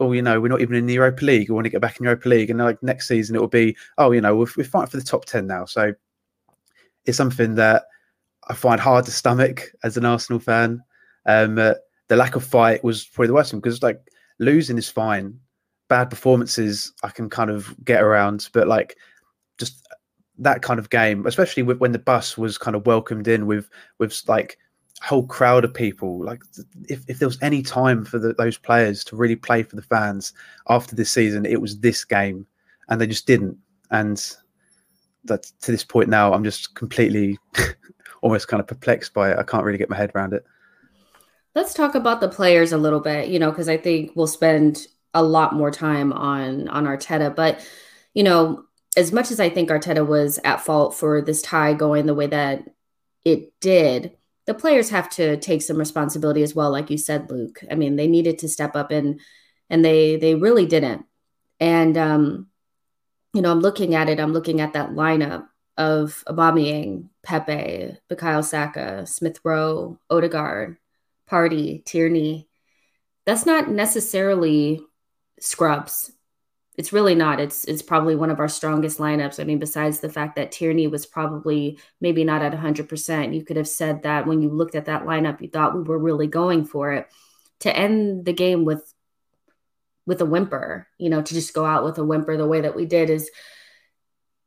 oh, 0.03 0.13
you 0.13 0.23
know, 0.23 0.41
we're 0.41 0.49
not 0.49 0.61
even 0.61 0.77
in 0.77 0.87
the 0.87 0.95
Europa 0.95 1.25
League. 1.25 1.49
We 1.49 1.55
want 1.55 1.65
to 1.65 1.71
get 1.71 1.81
back 1.81 1.99
in 1.99 2.05
the 2.05 2.11
Europa 2.11 2.29
League, 2.29 2.51
and 2.51 2.59
like 2.59 2.83
next 2.83 3.09
season 3.09 3.37
it 3.37 3.41
will 3.41 3.49
be, 3.49 3.77
oh, 3.99 4.11
you 4.11 4.21
know, 4.21 4.37
we're, 4.37 4.47
we're 4.57 4.65
fighting 4.65 4.91
for 4.91 4.97
the 4.97 5.03
top 5.03 5.25
ten 5.25 5.47
now. 5.47 5.65
So 5.65 5.93
it's 7.05 7.17
something 7.17 7.55
that 7.55 7.85
I 8.49 8.55
find 8.55 8.81
hard 8.81 9.05
to 9.07 9.11
stomach 9.11 9.71
as 9.85 9.97
an 9.97 10.05
Arsenal 10.05 10.41
fan. 10.41 10.83
Um, 11.27 11.59
uh, 11.59 11.75
the 12.09 12.17
lack 12.17 12.37
of 12.37 12.45
fight 12.45 12.83
was 12.83 13.05
probably 13.05 13.29
the 13.29 13.35
worst 13.35 13.53
one 13.53 13.61
because 13.61 13.83
like 13.83 14.01
losing 14.39 14.79
is 14.79 14.89
fine, 14.89 15.39
bad 15.89 16.11
performances 16.11 16.93
I 17.03 17.09
can 17.09 17.31
kind 17.31 17.51
of 17.51 17.75
get 17.85 18.03
around, 18.03 18.49
but 18.53 18.67
like 18.67 18.97
just 19.59 19.87
that 20.39 20.63
kind 20.63 20.81
of 20.81 20.91
game, 20.91 21.27
especially 21.27 21.63
with, 21.63 21.79
when 21.79 21.93
the 21.93 21.99
bus 21.99 22.37
was 22.37 22.59
kind 22.59 22.75
of 22.75 22.87
welcomed 22.87 23.29
in 23.29 23.47
with 23.47 23.71
with 23.99 24.21
like 24.27 24.59
whole 25.03 25.27
crowd 25.27 25.65
of 25.65 25.75
people. 25.75 26.25
Like 26.25 26.43
if, 26.89 27.05
if 27.09 27.19
there 27.19 27.29
was 27.29 27.39
any 27.43 27.63
time 27.63 28.05
for 28.05 28.19
the, 28.19 28.33
those 28.35 28.57
players 28.57 29.03
to 29.05 29.17
really 29.17 29.37
play 29.37 29.63
for 29.65 29.75
the 29.75 29.83
fans 29.83 30.33
after 30.69 30.95
this 30.95 31.11
season, 31.11 31.45
it 31.45 31.61
was 31.61 31.81
this 31.81 32.05
game, 32.05 32.47
and 32.89 33.01
they 33.01 33.07
just 33.07 33.27
didn't. 33.27 33.59
And 33.91 34.25
that 35.25 35.43
to 35.63 35.73
this 35.73 35.85
point 35.85 36.09
now, 36.09 36.33
I'm 36.33 36.45
just 36.45 36.75
completely 36.75 37.39
almost 38.23 38.49
kind 38.49 38.61
of 38.61 38.67
perplexed 38.67 39.13
by 39.13 39.33
it. 39.33 39.39
I 39.39 39.43
can't 39.43 39.65
really 39.65 39.79
get 39.79 39.91
my 39.91 39.97
head 39.97 40.13
around 40.15 40.35
it. 40.35 40.45
Let's 41.55 41.75
talk 41.75 41.95
about 41.95 42.21
the 42.21 42.29
players 42.29 42.73
a 42.73 42.79
little 42.79 43.01
bit, 43.01 43.29
you 43.29 43.39
know, 43.39 43.51
because 43.51 43.69
I 43.69 43.77
think 43.77 44.13
we'll 44.15 44.27
spend 44.27 44.87
a 45.15 45.23
lot 45.23 45.53
more 45.53 45.71
time 45.71 46.13
on 46.13 46.69
on 46.69 46.85
Arteta. 46.85 47.35
But 47.35 47.61
you 48.15 48.23
know, 48.23 48.65
as 48.97 49.13
much 49.13 49.33
as 49.33 49.41
I 49.41 49.51
think 49.51 49.69
Arteta 49.69 50.07
was 50.07 50.39
at 50.45 50.61
fault 50.61 50.95
for 50.95 51.21
this 51.21 51.43
tie 51.43 51.75
going 51.75 52.07
the 52.07 52.15
way 52.15 52.29
that 52.29 52.69
it 53.25 53.53
did, 53.61 54.13
the 54.47 54.55
players 54.55 54.91
have 54.91 55.09
to 55.11 55.37
take 55.37 55.63
some 55.63 55.77
responsibility 55.77 56.43
as 56.43 56.55
well, 56.55 56.71
like 56.71 56.91
you 56.91 56.99
said, 56.99 57.31
Luke. 57.31 57.61
I 57.71 57.75
mean, 57.75 57.97
they 57.97 58.09
needed 58.09 58.39
to 58.41 58.49
step 58.49 58.75
up 58.75 58.91
and 58.91 59.21
and 59.71 59.85
they 59.85 60.17
they 60.17 60.35
really 60.35 60.67
didn't. 60.67 61.07
And 61.61 61.97
um, 61.97 62.49
you 63.33 63.43
know, 63.43 63.51
I'm 63.51 63.61
looking 63.61 63.95
at 63.95 64.09
it. 64.09 64.21
I'm 64.21 64.33
looking 64.33 64.61
at 64.61 64.75
that 64.75 64.91
lineup 64.91 65.47
of 65.77 66.23
Aubameyang, 66.27 67.09
Pepe, 67.23 67.97
Bukayo 68.11 68.45
Saka, 68.45 69.07
Smith 69.07 69.39
Rowe, 69.45 69.99
Odegaard, 70.11 70.77
Partey, 71.31 71.85
Tierney. 71.85 72.49
That's 73.25 73.47
not 73.47 73.71
necessarily 73.71 74.81
scrubs. 75.41 76.13
It's 76.79 76.93
really 76.93 77.15
not. 77.15 77.39
It's 77.39 77.65
it's 77.65 77.83
probably 77.83 78.17
one 78.17 78.31
of 78.31 78.41
our 78.41 78.49
strongest 78.49 78.99
lineups. 78.99 79.39
I 79.39 79.45
mean, 79.45 79.59
besides 79.59 80.01
the 80.01 80.09
fact 80.09 80.37
that 80.37 80.53
Tierney 80.53 80.87
was 80.87 81.05
probably 81.05 81.79
maybe 82.01 82.25
not 82.25 82.41
at 82.43 82.55
100%, 82.55 83.35
you 83.35 83.45
could 83.45 83.59
have 83.59 83.69
said 83.69 84.03
that 84.03 84.27
when 84.27 84.41
you 84.41 84.49
looked 84.49 84.75
at 84.75 84.87
that 84.87 85.05
lineup, 85.05 85.43
you 85.43 85.49
thought 85.49 85.77
we 85.77 85.83
were 85.83 85.99
really 85.99 86.27
going 86.27 86.65
for 86.65 86.93
it. 86.93 87.09
To 87.61 87.77
end 87.77 88.25
the 88.25 88.33
game 88.33 88.65
with 88.65 88.93
with 90.07 90.21
a 90.21 90.27
whimper, 90.27 90.89
you 90.99 91.11
know, 91.11 91.23
to 91.23 91.35
just 91.35 91.55
go 91.55 91.65
out 91.65 91.85
with 91.85 91.99
a 91.99 92.05
whimper 92.05 92.37
the 92.37 92.47
way 92.47 92.63
that 92.63 92.75
we 92.75 92.87
did 92.87 93.11
is 93.11 93.31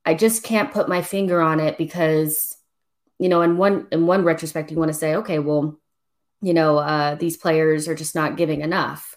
I 0.06 0.14
just 0.14 0.44
can't 0.44 0.72
put 0.72 0.90
my 0.90 1.02
finger 1.02 1.42
on 1.42 1.60
it 1.60 1.78
because, 1.78 2.56
you 3.20 3.30
know, 3.30 3.42
in 3.42 3.58
one 3.58 3.88
in 3.92 4.06
one 4.06 4.24
retrospect, 4.24 4.72
you 4.72 4.78
want 4.78 4.90
to 4.90 4.98
say, 4.98 5.16
okay, 5.16 5.40
well, 5.40 5.80
you 6.42 6.54
know, 6.54 6.78
uh, 6.78 7.16
these 7.16 7.38
players 7.38 7.88
are 7.88 7.96
just 7.96 8.16
not 8.16 8.38
giving 8.38 8.62
enough. 8.62 9.16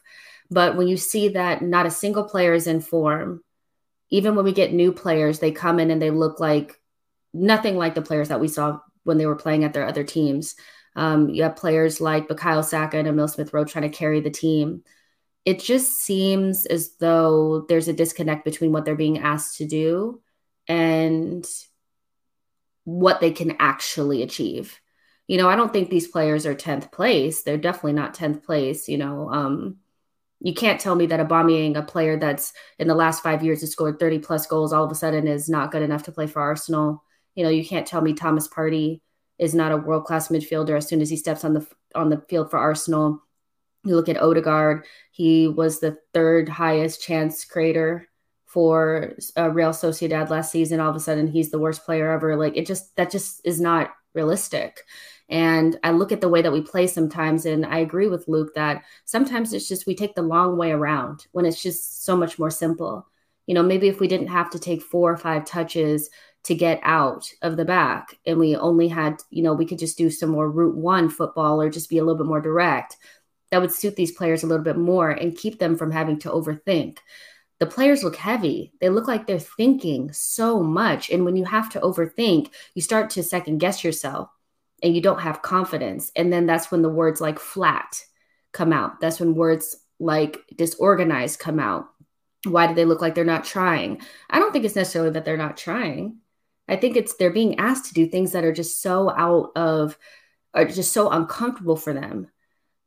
But 0.50 0.76
when 0.76 0.88
you 0.88 0.96
see 0.96 1.28
that 1.30 1.62
not 1.62 1.86
a 1.86 1.90
single 1.90 2.24
player 2.24 2.54
is 2.54 2.66
in 2.66 2.80
form, 2.80 3.42
even 4.10 4.34
when 4.34 4.44
we 4.44 4.52
get 4.52 4.72
new 4.72 4.92
players, 4.92 5.38
they 5.38 5.52
come 5.52 5.78
in 5.78 5.90
and 5.90 6.00
they 6.00 6.10
look 6.10 6.40
like 6.40 6.80
nothing 7.34 7.76
like 7.76 7.94
the 7.94 8.02
players 8.02 8.28
that 8.28 8.40
we 8.40 8.48
saw 8.48 8.78
when 9.04 9.18
they 9.18 9.26
were 9.26 9.36
playing 9.36 9.64
at 9.64 9.74
their 9.74 9.86
other 9.86 10.04
teams. 10.04 10.54
Um, 10.96 11.28
you 11.28 11.42
have 11.42 11.56
players 11.56 12.00
like 12.00 12.28
Bukayo 12.28 12.64
Saka 12.64 12.98
and 12.98 13.06
Emil 13.06 13.28
Smith 13.28 13.52
Rowe 13.52 13.64
trying 13.64 13.90
to 13.90 13.96
carry 13.96 14.20
the 14.20 14.30
team. 14.30 14.82
It 15.44 15.60
just 15.60 15.98
seems 15.98 16.66
as 16.66 16.96
though 16.96 17.66
there's 17.68 17.88
a 17.88 17.92
disconnect 17.92 18.44
between 18.44 18.72
what 18.72 18.84
they're 18.84 18.96
being 18.96 19.18
asked 19.18 19.58
to 19.58 19.66
do 19.66 20.20
and 20.66 21.46
what 22.84 23.20
they 23.20 23.30
can 23.30 23.56
actually 23.58 24.22
achieve. 24.22 24.78
You 25.26 25.36
know, 25.36 25.48
I 25.48 25.56
don't 25.56 25.72
think 25.72 25.90
these 25.90 26.08
players 26.08 26.46
are 26.46 26.54
10th 26.54 26.90
place. 26.90 27.42
They're 27.42 27.58
definitely 27.58 27.92
not 27.92 28.14
10th 28.14 28.44
place. 28.44 28.88
You 28.88 28.98
know, 28.98 29.30
um, 29.30 29.76
you 30.40 30.54
can't 30.54 30.80
tell 30.80 30.94
me 30.94 31.06
that 31.06 31.26
Aubameyang, 31.26 31.76
a 31.76 31.82
player 31.82 32.16
that's 32.16 32.52
in 32.78 32.86
the 32.88 32.94
last 32.94 33.22
five 33.22 33.42
years 33.42 33.60
has 33.60 33.72
scored 33.72 33.98
30 33.98 34.20
plus 34.20 34.46
goals, 34.46 34.72
all 34.72 34.84
of 34.84 34.90
a 34.90 34.94
sudden 34.94 35.26
is 35.26 35.48
not 35.48 35.72
good 35.72 35.82
enough 35.82 36.04
to 36.04 36.12
play 36.12 36.26
for 36.26 36.40
Arsenal. 36.40 37.02
You 37.34 37.44
know, 37.44 37.50
you 37.50 37.64
can't 37.66 37.86
tell 37.86 38.00
me 38.00 38.12
Thomas 38.12 38.48
Partey 38.48 39.00
is 39.38 39.54
not 39.54 39.72
a 39.72 39.76
world 39.76 40.04
class 40.04 40.28
midfielder 40.28 40.76
as 40.76 40.86
soon 40.86 41.00
as 41.00 41.10
he 41.10 41.16
steps 41.16 41.44
on 41.44 41.54
the 41.54 41.66
on 41.94 42.08
the 42.08 42.22
field 42.28 42.50
for 42.50 42.58
Arsenal. 42.58 43.22
You 43.84 43.94
look 43.96 44.08
at 44.08 44.20
Odegaard; 44.20 44.84
he 45.12 45.48
was 45.48 45.80
the 45.80 45.96
third 46.12 46.48
highest 46.48 47.02
chance 47.02 47.44
creator 47.44 48.08
for 48.46 49.14
uh, 49.36 49.50
Real 49.50 49.70
Sociedad 49.70 50.30
last 50.30 50.50
season. 50.50 50.80
All 50.80 50.90
of 50.90 50.96
a 50.96 51.00
sudden, 51.00 51.28
he's 51.28 51.50
the 51.50 51.58
worst 51.58 51.84
player 51.84 52.10
ever. 52.10 52.36
Like 52.36 52.56
it 52.56 52.66
just 52.66 52.94
that 52.96 53.10
just 53.10 53.40
is 53.44 53.60
not 53.60 53.92
realistic. 54.14 54.82
And 55.28 55.78
I 55.84 55.90
look 55.90 56.12
at 56.12 56.20
the 56.20 56.28
way 56.28 56.40
that 56.40 56.52
we 56.52 56.62
play 56.62 56.86
sometimes, 56.86 57.44
and 57.44 57.66
I 57.66 57.78
agree 57.78 58.08
with 58.08 58.28
Luke 58.28 58.54
that 58.54 58.84
sometimes 59.04 59.52
it's 59.52 59.68
just 59.68 59.86
we 59.86 59.94
take 59.94 60.14
the 60.14 60.22
long 60.22 60.56
way 60.56 60.72
around 60.72 61.26
when 61.32 61.44
it's 61.44 61.62
just 61.62 62.04
so 62.04 62.16
much 62.16 62.38
more 62.38 62.50
simple. 62.50 63.06
You 63.46 63.54
know, 63.54 63.62
maybe 63.62 63.88
if 63.88 64.00
we 64.00 64.08
didn't 64.08 64.28
have 64.28 64.50
to 64.50 64.58
take 64.58 64.82
four 64.82 65.12
or 65.12 65.16
five 65.16 65.44
touches 65.44 66.10
to 66.44 66.54
get 66.54 66.80
out 66.82 67.30
of 67.42 67.56
the 67.56 67.64
back 67.64 68.16
and 68.26 68.38
we 68.38 68.56
only 68.56 68.88
had, 68.88 69.20
you 69.30 69.42
know, 69.42 69.52
we 69.52 69.66
could 69.66 69.78
just 69.78 69.98
do 69.98 70.10
some 70.10 70.30
more 70.30 70.50
route 70.50 70.76
one 70.76 71.10
football 71.10 71.60
or 71.60 71.68
just 71.68 71.90
be 71.90 71.98
a 71.98 72.04
little 72.04 72.22
bit 72.22 72.28
more 72.28 72.40
direct, 72.40 72.96
that 73.50 73.60
would 73.60 73.72
suit 73.72 73.96
these 73.96 74.12
players 74.12 74.42
a 74.42 74.46
little 74.46 74.64
bit 74.64 74.76
more 74.76 75.10
and 75.10 75.36
keep 75.36 75.58
them 75.58 75.76
from 75.76 75.90
having 75.90 76.18
to 76.20 76.30
overthink 76.30 76.98
the 77.58 77.66
players 77.66 78.04
look 78.04 78.16
heavy. 78.16 78.72
They 78.80 78.88
look 78.88 79.08
like 79.08 79.26
they're 79.26 79.38
thinking 79.38 80.12
so 80.12 80.62
much. 80.62 81.10
And 81.10 81.24
when 81.24 81.36
you 81.36 81.44
have 81.44 81.70
to 81.70 81.80
overthink, 81.80 82.50
you 82.74 82.82
start 82.82 83.10
to 83.10 83.22
second 83.22 83.58
guess 83.58 83.82
yourself 83.82 84.30
and 84.82 84.94
you 84.94 85.00
don't 85.00 85.20
have 85.20 85.42
confidence. 85.42 86.12
And 86.16 86.32
then 86.32 86.46
that's 86.46 86.70
when 86.70 86.82
the 86.82 86.88
words 86.88 87.20
like 87.20 87.38
flat 87.38 88.02
come 88.52 88.72
out. 88.72 89.00
That's 89.00 89.20
when 89.20 89.34
words 89.34 89.76
like 89.98 90.38
disorganized 90.56 91.38
come 91.38 91.58
out. 91.58 91.86
Why 92.44 92.66
do 92.66 92.74
they 92.74 92.84
look 92.84 93.00
like 93.00 93.14
they're 93.14 93.24
not 93.24 93.44
trying? 93.44 94.00
I 94.30 94.38
don't 94.38 94.52
think 94.52 94.64
it's 94.64 94.76
necessarily 94.76 95.10
that 95.10 95.24
they're 95.24 95.36
not 95.36 95.56
trying. 95.56 96.18
I 96.68 96.76
think 96.76 96.96
it's 96.96 97.14
they're 97.16 97.30
being 97.30 97.58
asked 97.58 97.86
to 97.86 97.94
do 97.94 98.06
things 98.06 98.32
that 98.32 98.44
are 98.44 98.52
just 98.52 98.80
so 98.80 99.10
out 99.10 99.50
of, 99.56 99.98
are 100.54 100.66
just 100.66 100.92
so 100.92 101.10
uncomfortable 101.10 101.76
for 101.76 101.92
them 101.92 102.28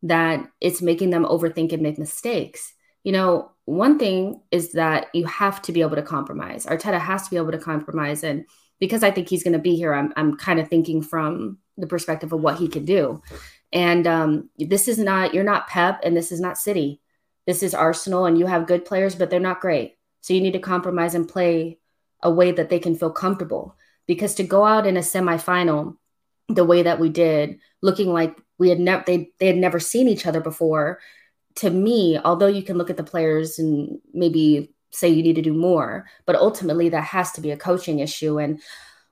that 0.03 0.49
it's 0.61 0.81
making 0.81 1.09
them 1.09 1.25
overthink 1.25 1.73
and 1.73 1.81
make 1.81 1.99
mistakes. 1.99 2.73
You 3.03 3.11
know, 3.11 3.51
one 3.65 3.99
thing 3.99 4.41
is 4.51 4.73
that 4.73 5.07
you 5.13 5.25
have 5.25 5.61
to 5.63 5.71
be 5.71 5.81
able 5.81 5.95
to 5.95 6.01
compromise. 6.01 6.65
Arteta 6.65 6.99
has 6.99 7.23
to 7.23 7.31
be 7.31 7.37
able 7.37 7.51
to 7.51 7.57
compromise. 7.57 8.23
And 8.23 8.45
because 8.81 9.03
I 9.03 9.11
think 9.11 9.29
he's 9.29 9.43
going 9.43 9.53
to 9.53 9.59
be 9.59 9.75
here, 9.75 9.93
I'm, 9.93 10.11
I'm 10.17 10.35
kind 10.35 10.59
of 10.59 10.67
thinking 10.67 11.03
from 11.03 11.59
the 11.77 11.87
perspective 11.87 12.33
of 12.33 12.41
what 12.41 12.57
he 12.57 12.67
can 12.67 12.83
do. 12.83 13.21
And 13.71 14.05
um, 14.07 14.49
this 14.57 14.87
is 14.87 14.97
not, 14.97 15.33
you're 15.33 15.43
not 15.45 15.67
Pep 15.67 16.01
and 16.03 16.17
this 16.17 16.31
is 16.31 16.41
not 16.41 16.57
City. 16.57 16.99
This 17.45 17.63
is 17.63 17.75
Arsenal 17.75 18.25
and 18.25 18.37
you 18.37 18.47
have 18.47 18.67
good 18.67 18.83
players, 18.83 19.15
but 19.15 19.29
they're 19.29 19.39
not 19.39 19.61
great. 19.61 19.97
So 20.21 20.33
you 20.33 20.41
need 20.41 20.53
to 20.53 20.59
compromise 20.59 21.15
and 21.15 21.29
play 21.29 21.77
a 22.23 22.31
way 22.31 22.51
that 22.51 22.69
they 22.69 22.79
can 22.79 22.95
feel 22.95 23.11
comfortable. 23.11 23.75
Because 24.07 24.35
to 24.35 24.43
go 24.43 24.65
out 24.65 24.87
in 24.87 24.97
a 24.97 25.01
semifinal 25.01 25.97
the 26.49 26.65
way 26.65 26.83
that 26.83 26.99
we 26.99 27.09
did, 27.09 27.59
looking 27.81 28.11
like 28.11 28.35
we 28.57 28.69
had 28.69 28.79
never 28.79 29.03
they, 29.05 29.31
they 29.39 29.47
had 29.47 29.57
never 29.57 29.79
seen 29.79 30.07
each 30.07 30.25
other 30.25 30.41
before, 30.41 30.99
to 31.55 31.69
me, 31.69 32.17
although 32.17 32.47
you 32.47 32.63
can 32.63 32.77
look 32.77 32.89
at 32.89 32.97
the 32.97 33.03
players 33.03 33.59
and 33.59 33.99
maybe 34.11 34.73
say 34.91 35.09
you 35.09 35.23
need 35.23 35.35
to 35.35 35.41
do 35.41 35.53
more, 35.53 36.05
but 36.25 36.35
ultimately 36.35 36.89
that 36.89 37.03
has 37.03 37.31
to 37.33 37.41
be 37.41 37.51
a 37.51 37.57
coaching 37.57 37.99
issue. 37.99 38.39
And 38.39 38.61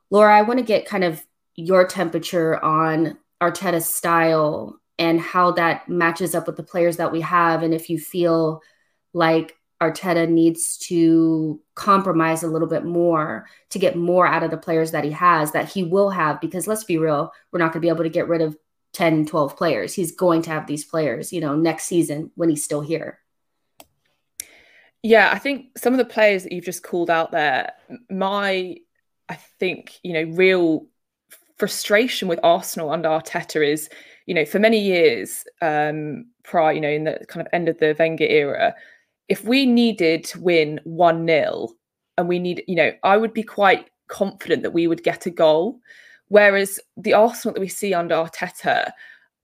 Laura, 0.10 0.38
I 0.38 0.42
want 0.42 0.60
to 0.60 0.66
get 0.66 0.86
kind 0.86 1.04
of 1.04 1.24
your 1.56 1.86
temperature 1.88 2.64
on 2.64 3.18
Arteta's 3.42 3.86
style 3.88 4.80
and 4.98 5.20
how 5.20 5.52
that 5.52 5.88
matches 5.88 6.36
up 6.36 6.48
with 6.48 6.58
the 6.58 6.64
players 6.64 6.98
that 6.98 7.12
we 7.12 7.22
have. 7.22 7.64
And 7.64 7.74
if 7.74 7.90
you 7.90 7.98
feel 7.98 8.62
like 9.14 9.56
Arteta 9.82 10.28
needs 10.28 10.78
to 10.78 11.62
compromise 11.76 12.44
a 12.44 12.48
little 12.48 12.68
bit 12.68 12.84
more 12.84 13.46
to 13.70 13.80
get 13.80 13.96
more 13.96 14.28
out 14.28 14.44
of 14.44 14.52
the 14.52 14.58
players 14.58 14.92
that 14.92 15.06
he 15.06 15.12
has, 15.12 15.54
that 15.54 15.70
he 15.70 15.84
will 15.84 16.10
have, 16.10 16.42
because 16.42 16.68
let's 16.68 16.84
be 16.84 16.98
real, 16.98 17.32
we're 17.52 17.60
not 17.60 17.72
going 17.72 17.82
to 17.82 17.86
be 17.86 17.90
able 17.90 18.04
to 18.04 18.10
get 18.10 18.28
rid 18.28 18.42
of 18.42 18.58
10, 18.94 19.26
12 19.26 19.56
players. 19.56 19.94
He's 19.94 20.12
going 20.12 20.42
to 20.44 20.50
have 20.50 20.68
these 20.68 20.84
players, 20.84 21.32
you 21.32 21.40
know, 21.40 21.56
next 21.56 21.86
season 21.86 22.32
when 22.36 22.50
he's 22.50 22.64
still 22.64 22.82
here. 22.82 23.20
Yeah, 25.02 25.32
I 25.32 25.40
think 25.40 25.78
some 25.78 25.94
of 25.94 25.98
the 25.98 26.06
players 26.06 26.44
that 26.44 26.52
you've 26.52 26.66
just 26.66 26.84
called 26.84 27.10
out 27.10 27.32
there, 27.32 27.72
my, 28.10 28.76
I 29.30 29.36
think, 29.60 30.00
you 30.04 30.14
know, 30.14 30.36
real 30.36 30.88
frustration 31.58 32.28
with 32.28 32.40
Arsenal 32.44 32.92
under 32.92 33.10
Arteta 33.10 33.66
is, 33.66 33.90
you 34.26 34.34
know, 34.34 34.46
for 34.46 34.60
many 34.60 34.80
years 34.80 35.46
um, 35.62 36.26
prior, 36.44 36.74
you 36.74 36.82
know, 36.82 36.90
in 36.90 37.06
the 37.06 37.20
kind 37.30 37.46
of 37.46 37.52
end 37.54 37.70
of 37.70 37.78
the 37.80 37.96
Wenger 37.98 38.26
era, 38.26 38.76
if 39.30 39.46
we 39.46 39.66
needed 39.66 40.26
to 40.26 40.42
win 40.42 40.82
1 40.84 41.28
0 41.28 41.70
and 42.18 42.28
we 42.28 42.40
need, 42.40 42.64
you 42.68 42.76
know, 42.76 42.92
I 43.04 43.16
would 43.16 43.34
be 43.34 43.44
quite 43.44 43.90
confident 44.08 44.64
that 44.64 44.72
we 44.72 44.88
would 44.88 45.04
get 45.04 45.26
a 45.26 45.30
goal. 45.30 45.80
Whereas 46.28 46.80
the 46.98 47.14
Arsenal 47.14 47.54
that 47.54 47.62
we 47.62 47.70
see 47.70 47.94
under 47.94 48.16
Arteta, 48.16 48.92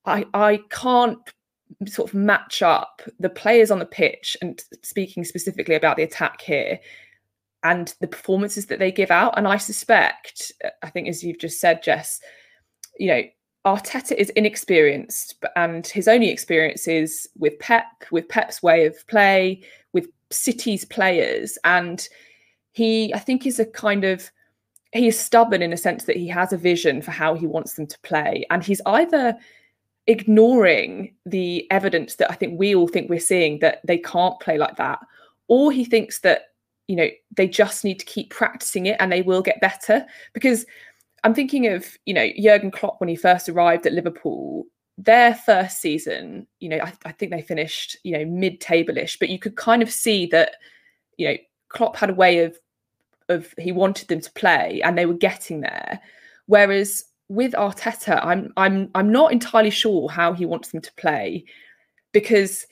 I, 0.05 0.25
I 0.33 0.59
can't 0.69 1.19
sort 1.87 2.09
of 2.09 2.15
match 2.15 2.61
up 2.61 3.01
the 3.19 3.29
players 3.29 3.71
on 3.71 3.79
the 3.79 3.85
pitch 3.85 4.37
and 4.41 4.63
speaking 4.81 5.23
specifically 5.23 5.75
about 5.75 5.97
the 5.97 6.03
attack 6.03 6.41
here 6.41 6.79
and 7.63 7.95
the 7.99 8.07
performances 8.07 8.67
that 8.67 8.79
they 8.79 8.91
give 8.91 9.11
out. 9.11 9.33
And 9.37 9.47
I 9.47 9.57
suspect, 9.57 10.51
I 10.83 10.89
think, 10.89 11.07
as 11.07 11.23
you've 11.23 11.39
just 11.39 11.59
said, 11.59 11.81
Jess, 11.81 12.19
you 12.99 13.07
know, 13.07 13.23
Arteta 13.65 14.11
is 14.15 14.29
inexperienced, 14.31 15.43
and 15.55 15.87
his 15.87 16.07
only 16.07 16.29
experience 16.29 16.87
is 16.87 17.27
with 17.39 17.57
Pep, 17.57 17.85
with 18.11 18.29
Pep's 18.29 18.61
way 18.61 18.85
of 18.85 18.95
play, 19.07 19.63
with 19.91 20.07
City's 20.29 20.85
players. 20.85 21.57
And 21.63 22.07
he, 22.73 23.11
I 23.15 23.17
think, 23.17 23.47
is 23.47 23.59
a 23.59 23.65
kind 23.65 24.03
of 24.03 24.29
he 24.93 25.07
is 25.07 25.19
stubborn 25.19 25.61
in 25.61 25.73
a 25.73 25.77
sense 25.77 26.05
that 26.05 26.15
he 26.15 26.27
has 26.27 26.53
a 26.53 26.57
vision 26.57 27.01
for 27.01 27.11
how 27.11 27.33
he 27.33 27.47
wants 27.47 27.73
them 27.73 27.87
to 27.87 27.99
play. 27.99 28.45
And 28.49 28.63
he's 28.63 28.81
either 28.85 29.35
ignoring 30.07 31.13
the 31.25 31.67
evidence 31.71 32.15
that 32.15 32.31
I 32.31 32.35
think 32.35 32.59
we 32.59 32.75
all 32.75 32.87
think 32.87 33.09
we're 33.09 33.19
seeing 33.19 33.59
that 33.59 33.81
they 33.85 33.97
can't 33.97 34.39
play 34.39 34.57
like 34.57 34.75
that, 34.77 34.99
or 35.47 35.71
he 35.71 35.85
thinks 35.85 36.19
that, 36.19 36.53
you 36.87 36.95
know, 36.95 37.07
they 37.35 37.47
just 37.47 37.83
need 37.83 37.99
to 37.99 38.05
keep 38.05 38.29
practicing 38.29 38.85
it 38.85 38.97
and 38.99 39.11
they 39.11 39.21
will 39.21 39.41
get 39.41 39.61
better. 39.61 40.05
Because 40.33 40.65
I'm 41.23 41.33
thinking 41.33 41.67
of, 41.67 41.97
you 42.05 42.13
know, 42.13 42.29
Jurgen 42.39 42.71
Klopp 42.71 42.99
when 42.99 43.09
he 43.09 43.15
first 43.15 43.49
arrived 43.49 43.87
at 43.87 43.93
Liverpool, 43.93 44.65
their 44.97 45.33
first 45.33 45.81
season, 45.81 46.47
you 46.59 46.69
know, 46.69 46.77
I, 46.77 46.93
I 47.05 47.11
think 47.11 47.31
they 47.31 47.41
finished, 47.41 47.97
you 48.03 48.17
know, 48.17 48.25
mid-table-ish, 48.25 49.19
but 49.19 49.29
you 49.29 49.39
could 49.39 49.55
kind 49.55 49.81
of 49.81 49.91
see 49.91 50.27
that, 50.27 50.51
you 51.17 51.27
know, 51.27 51.37
Klopp 51.69 51.95
had 51.95 52.11
a 52.11 52.13
way 52.13 52.39
of 52.39 52.57
of 53.27 53.53
he 53.57 53.71
wanted 53.71 54.07
them 54.07 54.21
to 54.21 54.31
play 54.33 54.81
and 54.83 54.97
they 54.97 55.07
were 55.07 55.13
getting 55.15 55.61
there. 55.61 55.99
Whereas 56.45 57.03
with 57.29 57.53
Arteta, 57.53 58.23
I'm 58.23 58.53
I'm 58.57 58.89
I'm 58.95 59.11
not 59.11 59.31
entirely 59.31 59.69
sure 59.69 60.09
how 60.09 60.33
he 60.33 60.45
wants 60.45 60.71
them 60.71 60.81
to 60.81 60.93
play 60.93 61.45
because 62.11 62.65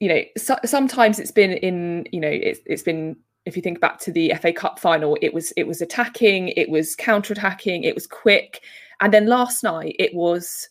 you 0.00 0.08
know 0.08 0.22
so, 0.36 0.56
sometimes 0.64 1.18
it's 1.18 1.30
been 1.30 1.52
in 1.52 2.06
you 2.12 2.20
know 2.20 2.28
it's 2.28 2.60
it's 2.66 2.82
been 2.82 3.16
if 3.44 3.56
you 3.56 3.62
think 3.62 3.80
back 3.80 3.98
to 4.00 4.12
the 4.12 4.32
FA 4.40 4.52
Cup 4.52 4.78
final, 4.78 5.18
it 5.20 5.34
was 5.34 5.52
it 5.56 5.66
was 5.66 5.80
attacking, 5.80 6.48
it 6.48 6.68
was 6.68 6.94
counter 6.94 7.32
attacking, 7.32 7.84
it 7.84 7.94
was 7.94 8.06
quick, 8.06 8.62
and 9.00 9.12
then 9.12 9.26
last 9.26 9.62
night 9.62 9.96
it 9.98 10.14
was 10.14 10.68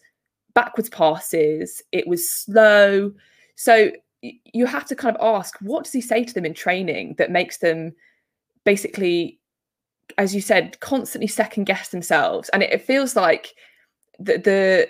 backwards 0.53 0.89
passes, 0.89 1.81
it 1.91 2.07
was 2.07 2.29
slow. 2.29 3.11
So 3.55 3.91
you 4.21 4.65
have 4.65 4.85
to 4.85 4.95
kind 4.95 5.17
of 5.17 5.35
ask, 5.35 5.57
what 5.61 5.83
does 5.83 5.93
he 5.93 6.01
say 6.01 6.23
to 6.23 6.33
them 6.33 6.45
in 6.45 6.53
training 6.53 7.15
that 7.17 7.31
makes 7.31 7.57
them 7.57 7.93
basically 8.63 9.39
as 10.17 10.33
you 10.35 10.41
said, 10.41 10.79
constantly 10.79 11.27
second 11.27 11.65
guess 11.65 11.89
themselves. 11.89 12.49
And 12.49 12.63
it, 12.63 12.71
it 12.71 12.81
feels 12.81 13.15
like 13.15 13.53
the, 14.19 14.37
the, 14.37 14.89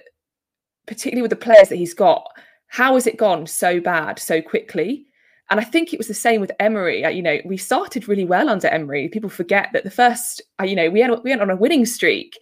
particularly 0.88 1.22
with 1.22 1.32
the 1.32 1.36
players 1.36 1.70
that 1.70 1.78
he's 1.78 1.94
got, 1.94 2.25
how 2.68 2.94
has 2.96 3.08
it 3.08 3.18
gone 3.18 3.48
so 3.48 3.80
bad 3.80 4.20
so 4.20 4.42
quickly? 4.42 5.06
And 5.50 5.60
I 5.60 5.63
think 5.63 5.92
it 5.94 6.00
was 6.00 6.08
the 6.08 6.13
same 6.13 6.40
with 6.40 6.51
Emery. 6.62 7.04
Uh, 7.04 7.10
you 7.10 7.22
know, 7.22 7.40
we 7.44 7.58
started 7.58 8.08
really 8.08 8.24
well 8.24 8.48
under 8.48 8.68
Emery. 8.68 9.10
People 9.10 9.30
forget 9.30 9.70
that 9.74 9.84
the 9.84 9.92
first, 9.92 10.42
uh, 10.62 10.63
you 10.63 10.78
know, 10.78 10.90
we 10.90 11.01
had 11.01 11.12
we 11.24 11.32
went 11.32 11.42
on 11.42 11.50
a 11.50 11.56
winning 11.58 11.86
streak, 11.86 12.40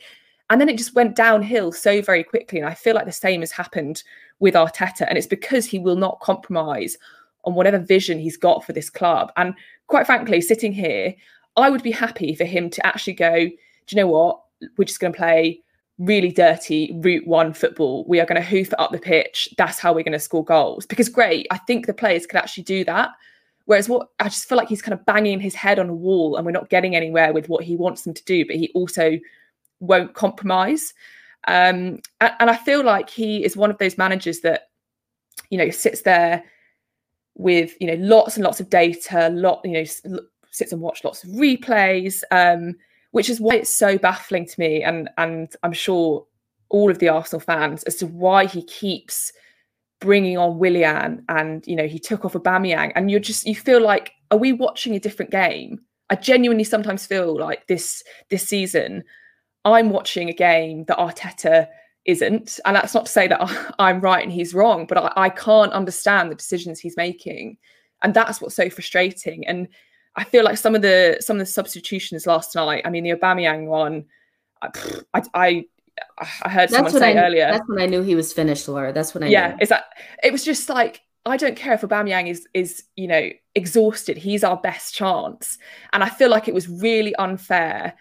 and 0.51 0.61
then 0.61 0.69
it 0.69 0.77
just 0.77 0.93
went 0.93 1.15
downhill 1.15 1.71
so 1.71 2.03
very 2.03 2.23
quickly. 2.23 2.59
And 2.59 2.67
I 2.67 2.75
feel 2.75 2.93
like 2.93 3.07
the 3.07 3.11
same 3.11 3.39
has 3.41 3.51
happened 3.51 4.03
with 4.37 4.53
Arteta, 4.53 5.07
and 5.09 5.17
it's 5.17 5.25
because 5.25 5.65
he 5.65 5.79
will 5.79 5.95
not 5.95 6.19
compromise 6.19 6.97
on 7.45 7.55
whatever 7.55 7.79
vision 7.79 8.19
he's 8.19 8.37
got 8.37 8.63
for 8.63 8.73
this 8.73 8.91
club. 8.91 9.31
And 9.37 9.55
quite 9.87 10.05
frankly, 10.05 10.39
sitting 10.39 10.71
here, 10.71 11.15
I 11.59 11.69
would 11.69 11.83
be 11.83 11.91
happy 11.91 12.35
for 12.35 12.45
him 12.45 12.69
to 12.71 12.85
actually 12.85 13.13
go, 13.13 13.33
do 13.45 13.51
you 13.89 13.95
know 13.95 14.07
what? 14.07 14.41
We're 14.77 14.85
just 14.85 14.99
going 14.99 15.13
to 15.13 15.17
play 15.17 15.61
really 15.97 16.31
dirty 16.31 16.97
route 17.01 17.27
one 17.27 17.53
football. 17.53 18.05
We 18.07 18.19
are 18.19 18.25
going 18.25 18.41
to 18.41 18.47
hoof 18.47 18.73
up 18.77 18.91
the 18.91 18.99
pitch. 18.99 19.53
That's 19.57 19.79
how 19.79 19.93
we're 19.93 20.03
going 20.03 20.13
to 20.13 20.19
score 20.19 20.43
goals. 20.43 20.85
Because 20.85 21.09
great, 21.09 21.47
I 21.51 21.57
think 21.57 21.85
the 21.85 21.93
players 21.93 22.25
could 22.25 22.37
actually 22.37 22.63
do 22.63 22.83
that. 22.85 23.11
Whereas 23.65 23.87
what 23.87 24.09
I 24.19 24.25
just 24.25 24.49
feel 24.49 24.57
like 24.57 24.69
he's 24.69 24.81
kind 24.81 24.93
of 24.93 25.05
banging 25.05 25.39
his 25.39 25.53
head 25.53 25.77
on 25.77 25.89
a 25.89 25.93
wall 25.93 26.37
and 26.37 26.45
we're 26.45 26.51
not 26.51 26.69
getting 26.69 26.95
anywhere 26.95 27.33
with 27.33 27.49
what 27.49 27.63
he 27.63 27.75
wants 27.75 28.01
them 28.01 28.13
to 28.13 28.23
do, 28.25 28.45
but 28.45 28.55
he 28.55 28.71
also 28.73 29.19
won't 29.79 30.13
compromise. 30.13 30.93
Um, 31.47 31.99
and, 32.19 32.33
and 32.39 32.49
I 32.49 32.55
feel 32.55 32.83
like 32.83 33.09
he 33.09 33.43
is 33.43 33.55
one 33.55 33.69
of 33.69 33.77
those 33.77 33.97
managers 33.97 34.39
that, 34.39 34.69
you 35.49 35.57
know, 35.57 35.69
sits 35.69 36.01
there 36.01 36.43
with, 37.35 37.73
you 37.79 37.87
know, 37.87 38.03
lots 38.03 38.35
and 38.35 38.43
lots 38.43 38.59
of 38.59 38.69
data, 38.69 39.29
lot, 39.29 39.61
you 39.63 39.71
know, 39.71 40.19
sits 40.59 40.71
and 40.71 40.81
watch 40.81 41.03
lots 41.03 41.23
of 41.23 41.31
replays, 41.31 42.21
um, 42.29 42.75
which 43.11 43.29
is 43.29 43.41
why 43.41 43.55
it's 43.55 43.73
so 43.73 43.97
baffling 43.97 44.45
to 44.45 44.59
me, 44.59 44.83
and 44.83 45.09
and 45.17 45.55
I'm 45.63 45.73
sure 45.73 46.25
all 46.69 46.91
of 46.91 46.99
the 46.99 47.09
Arsenal 47.09 47.39
fans 47.39 47.81
as 47.83 47.95
to 47.95 48.05
why 48.05 48.45
he 48.45 48.61
keeps 48.63 49.33
bringing 49.99 50.37
on 50.37 50.59
Willian, 50.59 51.25
and 51.29 51.65
you 51.65 51.75
know 51.75 51.87
he 51.87 51.97
took 51.97 52.25
off 52.25 52.35
a 52.35 52.39
Aubameyang, 52.39 52.91
and 52.95 53.09
you're 53.09 53.19
just 53.19 53.47
you 53.47 53.55
feel 53.55 53.81
like, 53.81 54.11
are 54.29 54.37
we 54.37 54.53
watching 54.53 54.95
a 54.95 54.99
different 54.99 55.31
game? 55.31 55.79
I 56.09 56.15
genuinely 56.15 56.63
sometimes 56.63 57.05
feel 57.05 57.37
like 57.37 57.67
this 57.67 58.03
this 58.29 58.47
season, 58.47 59.03
I'm 59.65 59.89
watching 59.89 60.29
a 60.29 60.33
game 60.33 60.85
that 60.85 60.97
Arteta 60.97 61.67
isn't, 62.05 62.59
and 62.65 62.75
that's 62.75 62.93
not 62.93 63.05
to 63.07 63.11
say 63.11 63.27
that 63.27 63.75
I'm 63.79 64.01
right 64.01 64.23
and 64.23 64.31
he's 64.31 64.53
wrong, 64.53 64.85
but 64.87 64.97
I, 64.97 65.25
I 65.25 65.29
can't 65.29 65.73
understand 65.73 66.31
the 66.31 66.35
decisions 66.35 66.79
he's 66.79 66.97
making, 66.97 67.57
and 68.03 68.13
that's 68.13 68.41
what's 68.41 68.55
so 68.55 68.69
frustrating. 68.69 69.47
And 69.47 69.67
I 70.19 70.25
feel 70.25 70.43
like 70.43 70.57
some 70.57 70.75
of 70.75 70.81
the 70.81 71.17
some 71.21 71.37
of 71.37 71.39
the 71.39 71.45
substitutions 71.45 72.27
last 72.27 72.53
night. 72.53 72.81
I 72.83 72.89
mean, 72.89 73.05
the 73.05 73.11
Aubameyang 73.11 73.67
one. 73.67 74.05
I 74.61 75.21
I, 75.33 75.65
I 76.43 76.49
heard 76.49 76.69
someone 76.69 76.91
say 76.91 77.17
I, 77.17 77.25
earlier. 77.25 77.49
That's 77.49 77.67
when 77.69 77.81
I 77.81 77.85
knew 77.85 78.01
he 78.01 78.15
was 78.15 78.33
finished, 78.33 78.67
Laura. 78.67 78.91
That's 78.91 79.13
when 79.13 79.23
I. 79.23 79.27
Yeah, 79.27 79.51
knew. 79.51 79.57
is 79.61 79.69
that 79.69 79.85
it 80.21 80.33
was 80.33 80.43
just 80.43 80.67
like 80.67 81.01
I 81.25 81.37
don't 81.37 81.55
care 81.55 81.73
if 81.73 81.81
Aubameyang 81.81 82.29
is 82.29 82.49
is 82.53 82.83
you 82.97 83.07
know 83.07 83.29
exhausted. 83.55 84.17
He's 84.17 84.43
our 84.43 84.57
best 84.57 84.93
chance, 84.93 85.57
and 85.93 86.03
I 86.03 86.09
feel 86.09 86.29
like 86.29 86.49
it 86.49 86.53
was 86.53 86.67
really 86.67 87.15
unfair, 87.15 87.93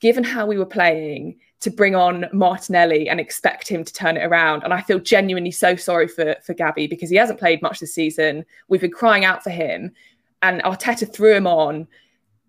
given 0.00 0.24
how 0.24 0.46
we 0.46 0.58
were 0.58 0.66
playing, 0.66 1.38
to 1.60 1.70
bring 1.70 1.94
on 1.94 2.26
Martinelli 2.32 3.08
and 3.08 3.20
expect 3.20 3.68
him 3.68 3.84
to 3.84 3.92
turn 3.92 4.16
it 4.16 4.24
around. 4.24 4.64
And 4.64 4.74
I 4.74 4.80
feel 4.80 4.98
genuinely 4.98 5.52
so 5.52 5.76
sorry 5.76 6.08
for 6.08 6.34
for 6.44 6.52
Gabby 6.52 6.88
because 6.88 7.10
he 7.10 7.16
hasn't 7.16 7.38
played 7.38 7.62
much 7.62 7.78
this 7.78 7.94
season. 7.94 8.44
We've 8.66 8.80
been 8.80 8.90
crying 8.90 9.24
out 9.24 9.44
for 9.44 9.50
him, 9.50 9.92
and 10.42 10.62
Arteta 10.62 11.12
threw 11.12 11.34
him 11.34 11.46
on 11.46 11.86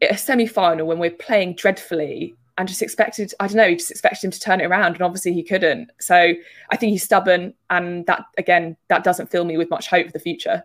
a 0.01 0.17
semi-final 0.17 0.87
when 0.87 0.99
we're 0.99 1.11
playing 1.11 1.55
dreadfully 1.55 2.35
and 2.57 2.67
just 2.67 2.81
expected 2.81 3.33
I 3.39 3.47
don't 3.47 3.57
know, 3.57 3.73
just 3.73 3.91
expected 3.91 4.25
him 4.25 4.31
to 4.31 4.39
turn 4.39 4.61
it 4.61 4.65
around 4.65 4.93
and 4.93 5.01
obviously 5.01 5.33
he 5.33 5.43
couldn't. 5.43 5.91
So 5.99 6.33
I 6.69 6.77
think 6.77 6.91
he's 6.91 7.03
stubborn 7.03 7.53
and 7.69 8.05
that 8.07 8.25
again 8.37 8.77
that 8.89 9.03
doesn't 9.03 9.31
fill 9.31 9.45
me 9.45 9.57
with 9.57 9.69
much 9.69 9.87
hope 9.87 10.07
for 10.07 10.11
the 10.11 10.19
future. 10.19 10.63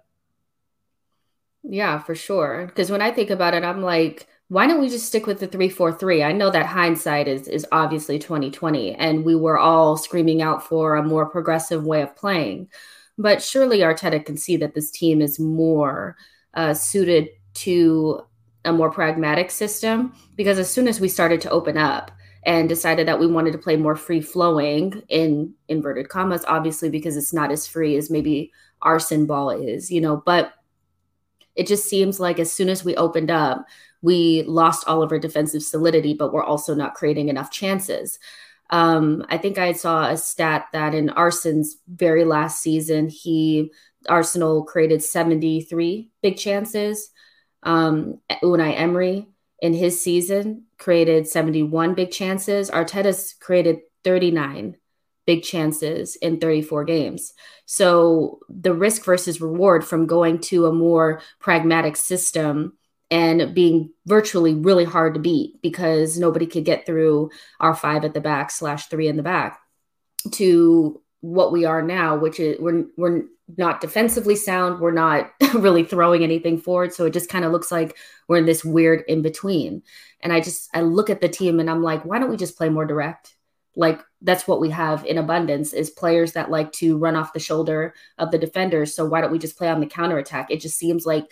Yeah, 1.62 1.98
for 1.98 2.14
sure. 2.14 2.66
Because 2.66 2.90
when 2.90 3.02
I 3.02 3.10
think 3.10 3.30
about 3.30 3.54
it, 3.54 3.64
I'm 3.64 3.82
like, 3.82 4.28
why 4.48 4.68
don't 4.68 4.80
we 4.80 4.88
just 4.88 5.06
stick 5.06 5.26
with 5.26 5.40
the 5.40 5.48
343? 5.48 6.22
I 6.22 6.32
know 6.32 6.50
that 6.50 6.66
hindsight 6.66 7.28
is 7.28 7.48
is 7.48 7.66
obviously 7.72 8.18
2020 8.18 8.94
and 8.94 9.24
we 9.24 9.34
were 9.34 9.58
all 9.58 9.96
screaming 9.96 10.42
out 10.42 10.66
for 10.66 10.96
a 10.96 11.02
more 11.02 11.26
progressive 11.26 11.84
way 11.84 12.02
of 12.02 12.14
playing. 12.16 12.68
But 13.18 13.42
surely 13.42 13.78
Arteta 13.78 14.24
can 14.24 14.36
see 14.36 14.56
that 14.58 14.74
this 14.74 14.90
team 14.90 15.22
is 15.22 15.40
more 15.40 16.16
uh, 16.56 16.74
suited 16.74 17.28
to 17.54 18.20
a 18.64 18.72
more 18.72 18.90
pragmatic 18.90 19.50
system 19.50 20.12
because 20.34 20.58
as 20.58 20.68
soon 20.68 20.88
as 20.88 21.00
we 21.00 21.08
started 21.08 21.40
to 21.40 21.50
open 21.50 21.78
up 21.78 22.10
and 22.44 22.68
decided 22.68 23.06
that 23.06 23.18
we 23.18 23.26
wanted 23.26 23.52
to 23.52 23.58
play 23.58 23.76
more 23.76 23.94
free 23.94 24.20
flowing 24.20 25.02
in 25.08 25.54
inverted 25.68 26.08
commas 26.08 26.44
obviously 26.48 26.90
because 26.90 27.16
it's 27.16 27.32
not 27.32 27.52
as 27.52 27.66
free 27.66 27.96
as 27.96 28.10
maybe 28.10 28.52
Arsène 28.82 29.26
ball 29.26 29.50
is 29.50 29.90
you 29.90 30.00
know 30.00 30.16
but 30.26 30.54
it 31.54 31.66
just 31.66 31.88
seems 31.88 32.18
like 32.18 32.40
as 32.40 32.52
soon 32.52 32.68
as 32.68 32.84
we 32.84 32.96
opened 32.96 33.30
up 33.30 33.64
we 34.02 34.44
lost 34.46 34.86
all 34.86 35.02
of 35.02 35.10
our 35.12 35.18
defensive 35.18 35.62
solidity 35.62 36.14
but 36.14 36.32
we're 36.32 36.44
also 36.44 36.74
not 36.74 36.94
creating 36.94 37.28
enough 37.28 37.50
chances. 37.50 38.18
Um, 38.70 39.24
I 39.28 39.38
think 39.38 39.58
I 39.58 39.72
saw 39.72 40.08
a 40.08 40.16
stat 40.16 40.66
that 40.72 40.94
in 40.94 41.08
Arsène's 41.08 41.78
very 41.88 42.24
last 42.24 42.60
season, 42.60 43.08
he 43.08 43.72
Arsenal 44.08 44.64
created 44.64 45.02
73 45.02 46.10
big 46.22 46.36
chances. 46.36 47.10
Um, 47.62 48.20
Unai 48.42 48.78
Emery 48.78 49.28
in 49.60 49.74
his 49.74 50.00
season 50.00 50.64
created 50.78 51.26
71 51.26 51.94
big 51.94 52.10
chances. 52.10 52.70
Arteta's 52.70 53.34
created 53.40 53.80
39 54.04 54.76
big 55.26 55.42
chances 55.42 56.16
in 56.16 56.38
34 56.38 56.84
games. 56.84 57.34
So 57.64 58.38
the 58.48 58.72
risk 58.72 59.04
versus 59.04 59.40
reward 59.40 59.84
from 59.84 60.06
going 60.06 60.38
to 60.42 60.66
a 60.66 60.72
more 60.72 61.20
pragmatic 61.40 61.96
system 61.96 62.78
and 63.10 63.54
being 63.54 63.92
virtually 64.06 64.54
really 64.54 64.84
hard 64.84 65.14
to 65.14 65.20
beat 65.20 65.60
because 65.62 66.18
nobody 66.18 66.46
could 66.46 66.64
get 66.64 66.86
through 66.86 67.30
our 67.60 67.74
five 67.74 68.04
at 68.04 68.14
the 68.14 68.20
back 68.20 68.50
slash 68.50 68.86
three 68.86 69.08
in 69.08 69.16
the 69.16 69.22
back 69.22 69.60
to 70.32 71.00
what 71.26 71.52
we 71.52 71.64
are 71.64 71.82
now, 71.82 72.16
which 72.16 72.40
is 72.40 72.58
we're 72.60 72.84
we're 72.96 73.24
not 73.56 73.80
defensively 73.80 74.36
sound. 74.36 74.80
We're 74.80 74.90
not 74.90 75.30
really 75.54 75.84
throwing 75.84 76.22
anything 76.22 76.58
forward. 76.58 76.92
So 76.92 77.06
it 77.06 77.12
just 77.12 77.28
kind 77.28 77.44
of 77.44 77.52
looks 77.52 77.70
like 77.70 77.96
we're 78.28 78.38
in 78.38 78.46
this 78.46 78.64
weird 78.64 79.04
in 79.06 79.22
between. 79.22 79.82
And 80.20 80.32
I 80.32 80.40
just, 80.40 80.68
I 80.74 80.80
look 80.80 81.10
at 81.10 81.20
the 81.20 81.28
team 81.28 81.60
and 81.60 81.70
I'm 81.70 81.82
like, 81.82 82.04
why 82.04 82.18
don't 82.18 82.30
we 82.30 82.36
just 82.36 82.56
play 82.56 82.68
more 82.68 82.84
direct? 82.84 83.36
like 83.76 84.02
that's 84.22 84.48
what 84.48 84.60
we 84.60 84.70
have 84.70 85.04
in 85.04 85.18
abundance 85.18 85.72
is 85.72 85.90
players 85.90 86.32
that 86.32 86.50
like 86.50 86.72
to 86.72 86.96
run 86.96 87.14
off 87.14 87.34
the 87.34 87.38
shoulder 87.38 87.94
of 88.18 88.30
the 88.30 88.38
defenders. 88.38 88.94
So 88.94 89.04
why 89.04 89.20
don't 89.20 89.30
we 89.30 89.38
just 89.38 89.58
play 89.58 89.68
on 89.68 89.80
the 89.80 89.86
counter 89.86 90.18
attack? 90.18 90.50
It 90.50 90.60
just 90.60 90.78
seems 90.78 91.06
like 91.06 91.30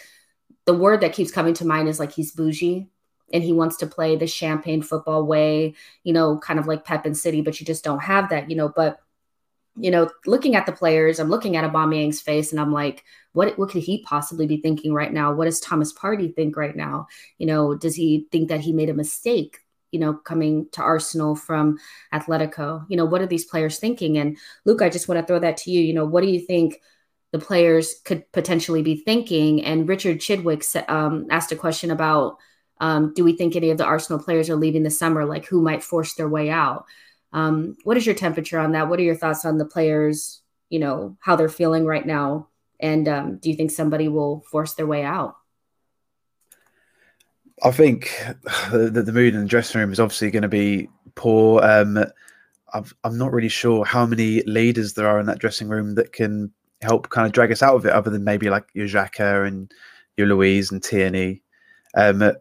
the 0.67 0.75
word 0.75 1.01
that 1.01 1.15
keeps 1.15 1.33
coming 1.33 1.55
to 1.55 1.67
mind 1.67 1.89
is 1.89 1.99
like 1.99 2.13
he's 2.13 2.33
bougie 2.33 2.87
and 3.33 3.43
he 3.43 3.53
wants 3.53 3.79
to 3.79 3.87
play 3.87 4.17
the 4.17 4.27
champagne 4.27 4.83
football 4.83 5.27
way, 5.27 5.75
you 6.05 6.13
know, 6.13 6.39
kind 6.39 6.59
of 6.59 6.67
like 6.67 6.85
Pep 6.85 7.07
and 7.07 7.17
City, 7.17 7.41
but 7.41 7.59
you 7.59 7.67
just 7.67 7.83
don't 7.83 8.03
have 8.03 8.29
that, 8.29 8.51
you 8.51 8.57
know. 8.57 8.69
But 8.69 9.01
you 9.77 9.91
know, 9.91 10.11
looking 10.27 10.55
at 10.57 10.67
the 10.67 10.73
players, 10.73 11.19
I'm 11.19 11.29
looking 11.29 11.57
at 11.57 11.71
Aubameyang's 11.71 12.21
face, 12.21 12.53
and 12.53 12.61
I'm 12.61 12.73
like, 12.73 13.05
what 13.33 13.59
what 13.59 13.71
could 13.71 13.83
he 13.83 14.03
possibly 14.03 14.47
be 14.47 14.59
thinking 14.59 14.95
right 14.95 15.13
now? 15.13 15.33
What 15.33 15.47
does 15.47 15.61
Thomas 15.61 15.93
Partey 15.93 16.35
think 16.35 16.57
right 16.57 16.77
now? 16.77 17.09
You 17.39 17.47
know, 17.47 17.75
does 17.75 17.95
he 17.95 18.27
think 18.31 18.49
that 18.49 18.61
he 18.61 18.73
made 18.73 18.91
a 18.91 18.95
mistake? 18.95 19.59
You 19.91 20.01
know, 20.01 20.15
coming 20.15 20.69
to 20.73 20.83
Arsenal 20.83 21.37
from 21.37 21.79
Atletico. 22.13 22.85
You 22.89 22.97
know, 22.97 23.05
what 23.05 23.21
are 23.21 23.27
these 23.27 23.45
players 23.45 23.79
thinking? 23.79 24.19
And 24.19 24.37
Luke, 24.65 24.83
I 24.83 24.89
just 24.89 25.09
want 25.09 25.21
to 25.21 25.27
throw 25.27 25.39
that 25.39 25.57
to 25.59 25.71
you. 25.71 25.81
You 25.81 25.95
know, 25.95 26.05
what 26.05 26.23
do 26.23 26.29
you 26.29 26.41
think? 26.41 26.81
the 27.35 27.41
players 27.41 27.97
could 28.05 28.31
potentially 28.31 28.81
be 28.81 28.95
thinking. 28.95 29.65
And 29.65 29.89
Richard 29.89 30.21
Chidwick 30.21 30.63
um, 30.89 31.27
asked 31.33 31.51
a 31.51 31.57
question 31.57 31.91
about 31.91 32.39
um, 32.79 33.13
do 33.13 33.25
we 33.25 33.37
think 33.37 33.57
any 33.57 33.71
of 33.71 33.79
the 33.79 33.85
Arsenal 33.85 34.23
players 34.23 34.49
are 34.49 34.55
leaving 34.55 34.85
the 34.85 34.91
summer? 34.91 35.25
Like 35.25 35.45
who 35.45 35.61
might 35.61 35.83
force 35.83 36.15
their 36.15 36.29
way 36.29 36.49
out? 36.49 36.85
Um, 37.35 37.77
what 37.83 37.97
is 37.97 38.07
your 38.07 38.15
temperature 38.15 38.59
on 38.61 38.73
that? 38.73 38.89
What 38.89 39.01
are 39.01 39.03
your 39.03 39.17
thoughts 39.17 39.45
on 39.45 39.59
the 39.59 39.65
players? 39.67 40.41
You 40.71 40.79
know 40.79 41.17
how 41.21 41.37
they're 41.37 41.49
feeling 41.49 41.85
right 41.85 42.07
now, 42.07 42.49
and 42.81 43.07
um, 43.09 43.37
do 43.39 43.51
you 43.51 43.57
think 43.57 43.73
somebody 43.73 44.09
will 44.09 44.45
force 44.51 44.75
their 44.75 44.87
way 44.87 45.03
out? 45.03 45.37
I 47.63 47.73
think 47.73 48.11
the, 48.73 49.03
the 49.05 49.13
mood 49.13 49.35
in 49.35 49.43
the 49.43 49.49
dressing 49.49 49.81
room 49.81 49.93
is 49.93 50.01
obviously 50.01 50.31
going 50.31 50.43
to 50.43 50.49
be 50.49 50.89
poor. 51.17 51.63
Um, 51.63 51.99
i 52.73 52.83
am 53.05 53.19
not 53.19 53.33
really 53.33 53.49
sure 53.49 53.85
how 53.85 54.05
many 54.05 54.43
leaders 54.43 54.95
there 54.95 55.07
are 55.07 55.21
in 55.21 55.27
that 55.27 55.39
dressing 55.39 55.69
room 55.69 55.95
that 55.95 56.13
can 56.13 56.53
help 56.83 57.09
kind 57.11 57.27
of 57.27 57.33
drag 57.33 57.53
us 57.53 57.63
out 57.63 57.77
of 57.77 57.85
it, 57.85 57.93
other 57.93 58.11
than 58.11 58.25
maybe 58.25 58.49
like 58.49 58.69
your 58.75 58.87
Xhaka 58.87 59.47
and 59.47 59.73
your 60.17 60.29
Luiz 60.29 60.71
and 60.71 60.83
Tierney. 60.83 61.43
Um, 61.97 62.33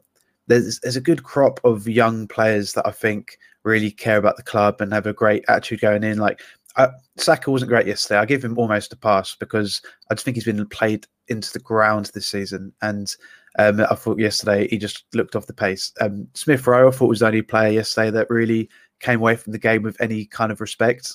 there's 0.48 0.80
there's 0.82 0.96
a 0.96 1.02
good 1.02 1.24
crop 1.24 1.60
of 1.64 1.88
young 1.88 2.28
players 2.28 2.74
that 2.74 2.88
I 2.88 2.92
think 2.92 3.38
really 3.64 3.92
care 3.92 4.18
about 4.18 4.38
the 4.38 4.44
club 4.44 4.82
and 4.82 4.94
have 4.94 5.08
a 5.08 5.14
great 5.14 5.44
attitude 5.48 5.82
going 5.82 6.04
in. 6.04 6.18
Like 6.18 6.42
uh, 6.76 6.90
Saka 7.18 7.52
wasn't 7.52 7.70
great 7.70 7.88
yesterday. 7.88 8.20
I 8.20 8.26
give 8.26 8.44
him 8.44 8.58
almost 8.58 8.94
a 8.94 8.98
pass 8.98 9.36
because 9.36 9.82
I 10.10 10.16
just 10.16 10.26
think 10.26 10.36
he's 10.36 10.46
been 10.46 10.66
played 10.68 11.06
into 11.28 11.52
the 11.54 11.60
ground 11.60 12.12
this 12.14 12.28
season. 12.28 12.74
And 12.82 13.14
um, 13.60 13.82
I 13.82 13.96
thought 13.96 14.20
yesterday 14.20 14.68
he 14.68 14.78
just 14.78 15.06
looked 15.14 15.36
off 15.36 15.48
the 15.48 15.54
pace. 15.54 15.92
Um, 16.02 16.28
Smith 16.34 16.66
Rowe, 16.66 16.88
I 16.88 16.92
thought 16.92 17.10
was 17.10 17.20
the 17.20 17.28
only 17.28 17.42
player 17.42 17.72
yesterday 17.72 18.12
that 18.12 18.30
really 18.30 18.70
came 19.00 19.20
away 19.20 19.36
from 19.36 19.54
the 19.54 19.60
game 19.60 19.84
with 19.84 20.00
any 20.02 20.26
kind 20.26 20.52
of 20.52 20.62
respect 20.62 21.14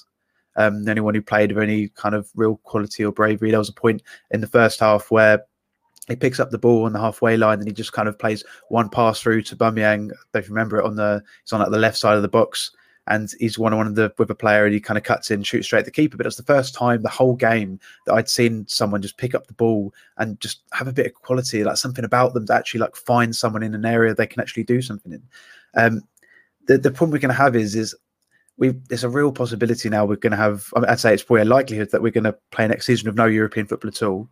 um, 0.58 0.86
anyone 0.88 1.14
who 1.14 1.22
played 1.22 1.52
with 1.52 1.62
any 1.62 1.88
kind 1.88 2.14
of 2.14 2.28
real 2.34 2.56
quality 2.64 3.04
or 3.04 3.12
bravery. 3.12 3.50
There 3.50 3.58
was 3.58 3.68
a 3.68 3.74
point 3.74 4.02
in 4.32 4.40
the 4.40 4.46
first 4.46 4.80
half 4.80 5.10
where 5.10 5.44
he 6.08 6.16
picks 6.16 6.40
up 6.40 6.50
the 6.50 6.58
ball 6.58 6.84
on 6.84 6.92
the 6.92 7.00
halfway 7.00 7.36
line 7.36 7.58
and 7.58 7.68
he 7.68 7.72
just 7.72 7.92
kind 7.92 8.08
of 8.08 8.18
plays 8.18 8.42
one 8.68 8.88
pass 8.88 9.20
through 9.20 9.42
to. 9.42 9.56
If 10.34 10.48
you 10.48 10.54
remember 10.54 10.78
it 10.78 10.86
on 10.86 10.96
the, 10.96 11.22
he's 11.44 11.52
on 11.52 11.60
like 11.60 11.70
the 11.70 11.78
left 11.78 11.98
side 11.98 12.16
of 12.16 12.22
the 12.22 12.28
box 12.28 12.70
and 13.08 13.30
he's 13.38 13.58
one 13.58 13.72
on 13.72 13.78
one 13.78 13.94
the 13.94 14.12
with 14.18 14.30
a 14.30 14.34
player 14.34 14.64
and 14.64 14.74
he 14.74 14.80
kind 14.80 14.98
of 14.98 15.04
cuts 15.04 15.30
in, 15.30 15.42
shoots 15.42 15.66
straight 15.66 15.80
at 15.80 15.84
the 15.84 15.90
keeper. 15.90 16.16
But 16.16 16.26
it's 16.26 16.36
the 16.36 16.42
first 16.42 16.74
time 16.74 17.02
the 17.02 17.08
whole 17.08 17.34
game 17.34 17.80
that 18.06 18.14
I'd 18.14 18.28
seen 18.28 18.66
someone 18.68 19.02
just 19.02 19.16
pick 19.16 19.34
up 19.34 19.46
the 19.46 19.54
ball 19.54 19.94
and 20.18 20.38
just 20.40 20.62
have 20.72 20.88
a 20.88 20.92
bit 20.92 21.06
of 21.06 21.14
quality, 21.14 21.64
like 21.64 21.76
something 21.76 22.04
about 22.04 22.34
them 22.34 22.46
to 22.46 22.54
actually 22.54 22.80
like 22.80 22.96
find 22.96 23.34
someone 23.34 23.62
in 23.62 23.74
an 23.74 23.86
area 23.86 24.14
they 24.14 24.26
can 24.26 24.40
actually 24.40 24.64
do 24.64 24.82
something 24.82 25.12
in. 25.12 25.22
Um, 25.74 26.02
the 26.66 26.78
the 26.78 26.90
problem 26.90 27.12
we're 27.12 27.18
going 27.18 27.28
to 27.30 27.34
have 27.34 27.56
is 27.56 27.74
is 27.74 27.94
we 28.58 28.70
there's 28.88 29.04
a 29.04 29.08
real 29.08 29.32
possibility 29.32 29.88
now 29.88 30.04
we're 30.04 30.16
going 30.16 30.32
to 30.32 30.36
have. 30.36 30.72
I 30.76 30.92
I'd 30.92 31.00
say 31.00 31.14
it's 31.14 31.22
probably 31.22 31.42
a 31.42 31.46
likelihood 31.46 31.90
that 31.92 32.02
we're 32.02 32.12
going 32.12 32.24
to 32.24 32.36
play 32.50 32.66
next 32.66 32.86
season 32.86 33.08
of 33.08 33.14
no 33.14 33.26
European 33.26 33.66
football 33.66 33.88
at 33.88 34.02
all. 34.02 34.28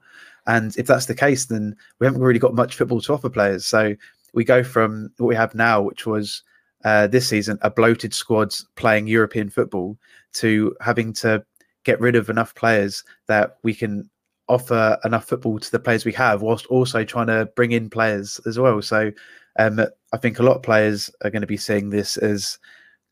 And 0.47 0.77
if 0.77 0.87
that's 0.87 1.07
the 1.07 1.15
case, 1.15 1.47
then 1.47 1.77
we 1.99 2.07
haven't 2.07 2.23
really 2.23 2.39
got 2.39 2.55
much 2.55 2.77
football 2.77 3.01
to 3.01 3.13
offer 3.13 3.31
players. 3.31 3.67
So 3.67 3.95
we 4.35 4.45
go 4.45 4.63
from 4.63 5.11
what 5.17 5.27
we 5.29 5.35
have 5.35 5.55
now, 5.55 5.81
which 5.81 6.07
was 6.07 6.43
uh, 6.85 7.07
this 7.07 7.29
season 7.29 7.59
a 7.63 7.71
bloated 7.71 8.13
squad 8.15 8.55
playing 8.77 9.07
European 9.07 9.49
football, 9.49 9.97
to 10.35 10.77
having 10.81 11.13
to 11.15 11.45
get 11.85 12.01
rid 12.01 12.17
of 12.17 12.29
enough 12.29 12.55
players 12.55 13.03
that 13.29 13.57
we 13.63 13.75
can 13.75 14.11
offer 14.49 14.99
enough 15.05 15.25
football 15.25 15.59
to 15.59 15.71
the 15.71 15.79
players 15.79 16.05
we 16.05 16.13
have, 16.13 16.43
whilst 16.43 16.67
also 16.67 17.05
trying 17.05 17.27
to 17.29 17.47
bring 17.57 17.73
in 17.73 17.91
players 17.91 18.41
as 18.47 18.59
well. 18.59 18.83
So 18.83 19.11
um, 19.59 19.81
I 20.13 20.17
think 20.17 20.39
a 20.39 20.43
lot 20.43 20.57
of 20.57 20.63
players 20.63 21.11
are 21.23 21.31
going 21.31 21.43
to 21.43 21.47
be 21.47 21.57
seeing 21.57 21.91
this 21.91 22.17
as 22.17 22.59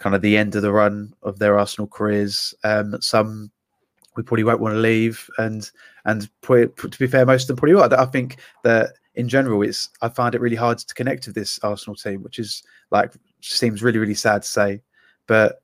kind 0.05 0.15
of 0.15 0.21
the 0.21 0.37
end 0.37 0.55
of 0.55 0.61
the 0.61 0.71
run 0.71 1.15
of 1.23 1.39
their 1.39 1.59
Arsenal 1.59 1.87
careers. 1.87 2.55
Um, 2.63 3.01
some 3.01 3.51
we 4.17 4.23
probably 4.23 4.45
won't 4.45 4.61
want 4.61 4.75
to 4.75 4.79
leave, 4.79 5.29
and 5.39 5.71
and 6.05 6.29
to 6.43 6.99
be 6.99 7.07
fair, 7.07 7.25
most 7.25 7.45
of 7.45 7.49
them 7.49 7.57
probably 7.57 7.75
will. 7.75 7.95
I 7.95 8.05
think 8.05 8.37
that 8.65 8.91
in 9.15 9.31
general, 9.31 9.63
it's 9.63 9.89
I 10.03 10.11
find 10.11 10.35
it 10.35 10.43
really 10.43 10.57
hard 10.57 10.77
to 10.77 10.95
connect 10.95 11.25
with 11.25 11.35
this 11.35 11.59
Arsenal 11.63 11.97
team, 11.97 12.23
which 12.23 12.39
is 12.39 12.63
like 12.91 13.13
seems 13.41 13.83
really 13.83 13.99
really 13.99 14.15
sad 14.15 14.43
to 14.43 14.49
say, 14.49 14.83
but 15.27 15.63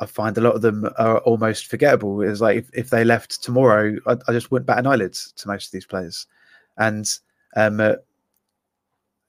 I 0.00 0.06
find 0.06 0.36
a 0.36 0.40
lot 0.40 0.56
of 0.56 0.62
them 0.62 0.90
are 0.98 1.18
almost 1.18 1.68
forgettable. 1.68 2.22
It's 2.22 2.40
like 2.40 2.58
if, 2.58 2.70
if 2.74 2.90
they 2.90 3.04
left 3.04 3.40
tomorrow, 3.40 3.96
I, 4.08 4.16
I 4.26 4.32
just 4.32 4.50
wouldn't 4.50 4.66
bat 4.66 4.80
an 4.80 4.88
eyelid 4.88 5.12
to 5.12 5.48
most 5.48 5.66
of 5.66 5.70
these 5.70 5.86
players, 5.86 6.26
and 6.76 7.08
um, 7.54 7.78
uh, 7.78 7.94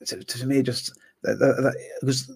to, 0.08 0.24
to, 0.24 0.48
me, 0.48 0.64
just 0.64 0.98
because 1.22 2.32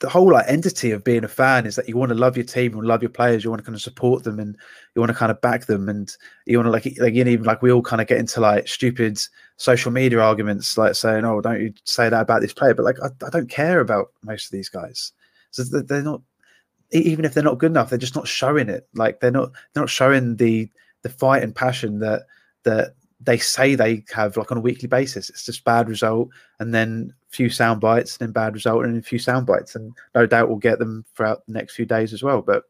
the 0.00 0.08
whole 0.08 0.30
like 0.30 0.44
entity 0.46 0.90
of 0.90 1.04
being 1.04 1.24
a 1.24 1.28
fan 1.28 1.64
is 1.64 1.76
that 1.76 1.88
you 1.88 1.96
want 1.96 2.10
to 2.10 2.14
love 2.14 2.36
your 2.36 2.44
team 2.44 2.74
and 2.74 2.86
love 2.86 3.02
your 3.02 3.10
players. 3.10 3.42
You 3.42 3.50
want 3.50 3.60
to 3.60 3.64
kind 3.64 3.74
of 3.74 3.80
support 3.80 4.24
them 4.24 4.38
and 4.38 4.56
you 4.94 5.00
want 5.00 5.10
to 5.10 5.16
kind 5.16 5.30
of 5.30 5.40
back 5.40 5.66
them 5.66 5.88
and 5.88 6.14
you 6.44 6.58
want 6.58 6.66
to 6.66 6.70
like 6.70 6.84
like 7.00 7.14
you 7.14 7.24
know, 7.24 7.30
even 7.30 7.46
like 7.46 7.62
we 7.62 7.72
all 7.72 7.82
kind 7.82 8.02
of 8.02 8.08
get 8.08 8.18
into 8.18 8.40
like 8.40 8.68
stupid 8.68 9.18
social 9.56 9.90
media 9.90 10.20
arguments 10.20 10.76
like 10.76 10.94
saying, 10.94 11.24
"Oh, 11.24 11.40
don't 11.40 11.60
you 11.60 11.72
say 11.84 12.10
that 12.10 12.20
about 12.20 12.42
this 12.42 12.52
player?" 12.52 12.74
But 12.74 12.84
like 12.84 12.98
I, 13.02 13.08
I 13.26 13.30
don't 13.30 13.48
care 13.48 13.80
about 13.80 14.08
most 14.22 14.46
of 14.46 14.50
these 14.50 14.68
guys. 14.68 15.12
So 15.50 15.62
they're 15.64 16.02
not 16.02 16.20
even 16.90 17.24
if 17.24 17.32
they're 17.32 17.42
not 17.42 17.58
good 17.58 17.72
enough, 17.72 17.88
they're 17.88 17.98
just 17.98 18.16
not 18.16 18.28
showing 18.28 18.68
it. 18.68 18.86
Like 18.94 19.20
they're 19.20 19.30
not 19.30 19.52
they're 19.72 19.82
not 19.82 19.90
showing 19.90 20.36
the 20.36 20.70
the 21.02 21.08
fight 21.08 21.42
and 21.42 21.54
passion 21.54 22.00
that 22.00 22.22
that 22.64 22.96
they 23.26 23.38
say 23.38 23.74
they 23.74 24.04
have 24.14 24.36
like 24.36 24.50
on 24.50 24.58
a 24.58 24.62
weekly 24.62 24.88
basis. 24.88 25.28
It's 25.28 25.44
just 25.44 25.64
bad 25.64 25.88
result 25.88 26.30
and 26.60 26.72
then 26.72 27.12
few 27.28 27.50
sound 27.50 27.80
bites 27.80 28.16
and 28.16 28.26
then 28.26 28.32
bad 28.32 28.54
result 28.54 28.84
and 28.84 28.94
then 28.94 29.00
a 29.00 29.02
few 29.02 29.18
sound 29.18 29.46
bites. 29.46 29.74
And 29.74 29.92
no 30.14 30.26
doubt 30.26 30.48
we'll 30.48 30.58
get 30.58 30.78
them 30.78 31.04
throughout 31.14 31.44
the 31.46 31.52
next 31.52 31.74
few 31.74 31.84
days 31.84 32.12
as 32.12 32.22
well. 32.22 32.40
But 32.40 32.62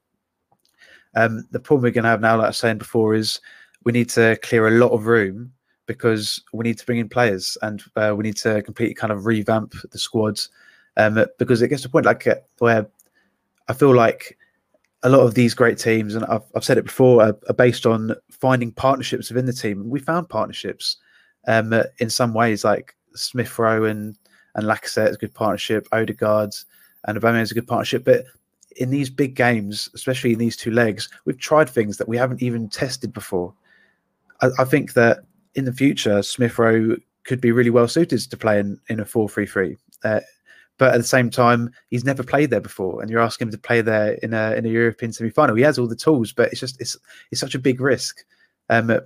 um, 1.15 1.47
the 1.51 1.61
problem 1.61 1.83
we're 1.85 1.93
going 1.93 2.05
to 2.05 2.11
have 2.11 2.23
now, 2.23 2.37
like 2.37 2.47
I 2.47 2.49
was 2.49 2.59
saying 2.59 2.79
before, 2.79 3.15
is 3.15 3.41
we 3.85 3.93
need 3.93 4.09
to 4.11 4.37
clear 4.43 4.67
a 4.67 4.79
lot 4.79 4.93
of 4.93 5.07
room 5.07 5.53
because 5.85 6.43
we 6.53 6.65
need 6.65 6.79
to 6.79 6.87
bring 6.87 6.99
in 6.99 7.09
players 7.09 7.57
and 7.63 7.83
uh, 7.95 8.15
we 8.17 8.25
need 8.25 8.37
to 8.39 8.63
completely 8.63 8.95
kind 8.95 9.13
of 9.13 9.27
revamp 9.27 9.75
the 9.93 9.99
squads 9.99 10.49
um, 10.97 11.25
because 11.39 11.63
it 11.63 11.69
gets 11.69 11.83
to 11.83 11.89
a 11.89 11.91
point 11.91 12.07
like 12.07 12.27
uh, 12.27 12.35
where 12.59 12.89
I 13.69 13.73
feel 13.73 13.95
like 13.95 14.36
a 15.07 15.09
lot 15.09 15.21
of 15.21 15.35
these 15.35 15.55
great 15.55 15.79
teams, 15.79 16.17
and 16.17 16.25
I've, 16.25 16.43
I've 16.57 16.65
said 16.65 16.79
it 16.79 16.85
before, 16.85 17.23
are, 17.23 17.39
are, 17.49 17.55
based 17.55 17.87
on 17.87 18.13
finding 18.29 18.73
partnerships 18.73 19.31
within 19.31 19.47
the 19.47 19.53
team. 19.53 19.89
We 19.89 20.01
found 20.01 20.29
partnerships 20.29 20.97
um, 21.47 21.73
in 21.99 22.11
some 22.11 22.35
ways, 22.35 22.65
like 22.65 22.97
Smith 23.15 23.57
Rowe 23.57 23.85
and 23.85 24.19
and 24.57 24.67
Lacazette 24.67 25.11
is 25.11 25.17
a 25.17 25.21
good 25.21 25.35
partnership. 25.35 25.87
Odegaard 25.93 26.55
and 27.05 27.17
Aubameyang 27.17 27.43
is 27.43 27.53
a 27.53 27.55
good 27.55 27.69
partnership, 27.69 28.05
but 28.05 28.25
in 28.79 28.91
these 28.91 29.09
big 29.09 29.37
games, 29.37 29.89
especially 29.95 30.33
in 30.33 30.41
these 30.41 30.57
two 30.57 30.73
legs, 30.73 31.09
we've 31.25 31.39
tried 31.39 31.71
things 31.71 31.99
that 31.99 32.09
we 32.09 32.17
haven't 32.17 32.43
even 32.43 32.69
tested 32.69 33.13
before. 33.13 33.55
I, 34.43 34.49
I 34.59 34.65
think 34.65 34.95
that 34.95 35.19
in 35.55 35.67
the 35.67 35.73
future, 35.73 36.21
Smith 36.23 36.59
Rowe 36.59 36.97
could 37.23 37.41
be 37.41 37.53
really 37.53 37.71
well 37.71 37.87
suited 37.87 38.19
to 38.19 38.37
play 38.37 38.59
in, 38.59 38.81
in 38.89 38.99
a 38.99 39.05
4 39.05 39.29
3 39.29 39.47
3. 39.47 39.77
But 40.79 40.95
at 40.95 40.99
the 40.99 41.05
same 41.05 41.31
time, 41.31 41.71
he's 41.89 42.05
never 42.05 42.23
played 42.23 42.51
there 42.51 42.61
before, 42.61 43.01
and 43.01 43.11
you're 43.11 43.21
asking 43.21 43.49
him 43.49 43.53
to 43.53 43.59
play 43.59 43.81
there 43.81 44.13
in 44.23 44.35
a 44.35 44.53
in 44.53 44.67
a 44.67 44.69
European 44.69 45.13
semi 45.13 45.31
final. 45.31 45.57
He 45.57 45.63
has 45.63 45.79
all 45.79 45.87
the 45.87 45.97
tools, 45.97 46.33
but 46.33 46.51
it's 46.53 46.61
just 46.61 46.81
it's 46.81 46.97
it's 47.31 47.41
such 47.41 47.55
a 47.55 47.59
big 47.59 47.81
risk. 47.81 48.25
Um, 48.69 49.01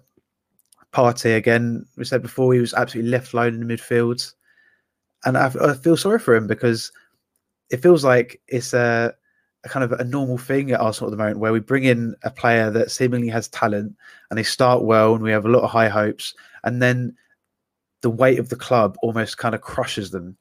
Partey 0.93 1.37
again, 1.37 1.87
we 1.97 2.05
said 2.05 2.23
before, 2.23 2.53
he 2.53 2.61
was 2.61 2.75
absolutely 2.75 3.11
left 3.11 3.33
alone 3.33 3.55
in 3.55 3.67
the 3.67 3.75
midfield, 3.75 4.33
and 5.25 5.39
I, 5.39 5.53
I 5.63 5.75
feel 5.75 5.97
sorry 5.97 6.19
for 6.19 6.35
him 6.35 6.47
because 6.47 6.91
it 7.71 7.83
feels 7.83 8.05
like 8.05 8.41
it's 8.49 8.73
a, 8.75 9.15
a, 9.63 9.69
kind 9.69 9.85
of 9.85 9.93
a 9.93 10.05
normal 10.05 10.39
thing 10.39 10.73
at 10.73 10.81
Arsenal 10.81 11.09
at 11.09 11.13
the 11.13 11.23
moment 11.23 11.39
where 11.39 11.53
we 11.53 11.61
bring 11.61 11.85
in 11.85 12.17
a 12.25 12.31
player 12.31 12.71
that 12.71 12.91
seemingly 12.91 13.29
has 13.29 13.47
talent 13.49 13.95
and 14.31 14.39
they 14.39 14.43
start 14.43 14.83
well 14.83 15.15
and 15.15 15.23
we 15.23 15.31
have 15.31 15.47
a 15.47 15.51
lot 15.51 15.63
of 15.63 15.71
high 15.71 15.89
hopes, 15.89 16.35
and 16.65 16.83
then 16.83 17.15
the 18.01 18.11
weight 18.11 18.41
of 18.41 18.49
the 18.49 18.57
club 18.57 18.97
almost 19.03 19.39
kind 19.39 19.55
of 19.55 19.61
crushes 19.61 20.11
them 20.11 20.37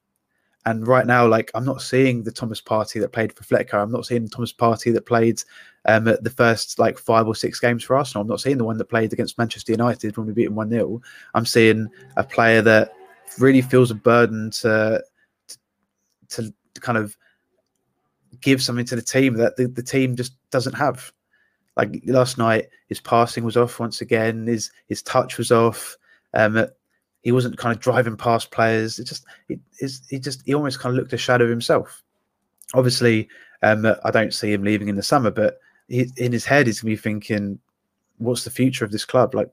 and 0.66 0.86
right 0.88 1.08
now, 1.08 1.26
like 1.26 1.52
I'm 1.56 1.66
not 1.66 1.82
seeing 1.82 2.24
the 2.24 2.32
Thomas 2.32 2.62
Partey 2.62 3.00
that 3.00 3.14
played 3.14 3.34
for 3.34 3.44
Fletcher. 3.44 3.78
I'm 3.78 3.92
not 3.92 4.06
seeing 4.06 4.28
Thomas 4.28 4.52
Partey 4.52 4.94
that 4.94 5.06
played 5.06 5.42
um, 5.86 6.04
the 6.04 6.34
first 6.36 6.80
like 6.80 6.98
five 6.98 7.28
or 7.28 7.36
six 7.36 7.60
games 7.60 7.84
for 7.84 7.96
Arsenal. 7.96 8.22
I'm 8.22 8.28
not 8.28 8.42
seeing 8.42 8.58
the 8.58 8.66
one 8.66 8.78
that 8.78 8.86
played 8.86 9.14
against 9.14 9.38
Manchester 9.38 9.72
United 9.72 10.18
when 10.18 10.28
we 10.28 10.34
beat 10.34 10.46
them 10.46 10.56
one 10.56 10.70
0 10.70 11.02
I'm 11.34 11.46
seeing 11.46 11.88
a 12.18 12.24
player 12.24 12.62
that 12.62 12.94
really 13.38 13.62
feels 13.62 13.90
a 13.90 13.96
burden 13.96 14.52
to, 14.52 15.02
to 16.30 16.54
to 16.74 16.82
kind 16.82 16.98
of 16.98 17.16
give 18.42 18.62
something 18.62 18.86
to 18.86 18.96
the 18.96 19.02
team 19.02 19.36
that 19.36 19.56
the, 19.56 19.68
the 19.68 19.84
team 19.84 20.16
just 20.16 20.34
doesn't 20.52 20.74
have. 20.74 21.12
Like 21.78 22.04
last 22.06 22.38
night, 22.38 22.68
his 22.88 23.00
passing 23.00 23.46
was 23.46 23.56
off 23.56 23.80
once 23.80 24.02
again. 24.02 24.46
His 24.46 24.72
his 24.88 25.02
touch 25.02 25.38
was 25.38 25.52
off. 25.52 25.98
Um, 26.34 26.68
he 27.22 27.32
wasn't 27.32 27.58
kind 27.58 27.76
of 27.76 27.82
driving 27.82 28.18
past 28.18 28.52
players. 28.52 29.00
It 29.00 29.06
just 29.06 29.26
it 29.48 29.60
is 29.80 30.02
he 30.10 30.20
just 30.20 30.42
he 30.46 30.54
almost 30.54 30.80
kind 30.80 30.96
of 30.96 31.00
looked 31.00 31.14
a 31.14 31.18
shadow 31.18 31.50
himself. 31.50 32.04
Obviously, 32.74 33.28
um, 33.62 33.86
I 34.04 34.12
don't 34.12 34.34
see 34.34 34.54
him 34.54 34.64
leaving 34.64 34.88
in 34.88 34.96
the 34.96 35.04
summer, 35.04 35.32
but 35.32 35.60
he, 35.88 36.10
in 36.18 36.32
his 36.32 36.46
head, 36.46 36.68
he's 36.68 36.82
gonna 36.82 36.94
be 36.94 36.98
thinking, 36.98 37.60
"What's 38.18 38.44
the 38.44 38.50
future 38.52 38.86
of 38.86 38.92
this 38.92 39.06
club?" 39.06 39.36
Like, 39.36 39.50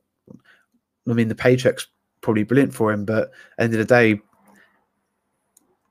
I 1.09 1.12
mean, 1.12 1.29
the 1.29 1.35
paycheck's 1.35 1.88
probably 2.20 2.44
brilliant 2.44 2.74
for 2.74 2.92
him, 2.92 3.05
but 3.05 3.31
end 3.59 3.72
of 3.72 3.79
the 3.79 3.85
day, 3.85 4.20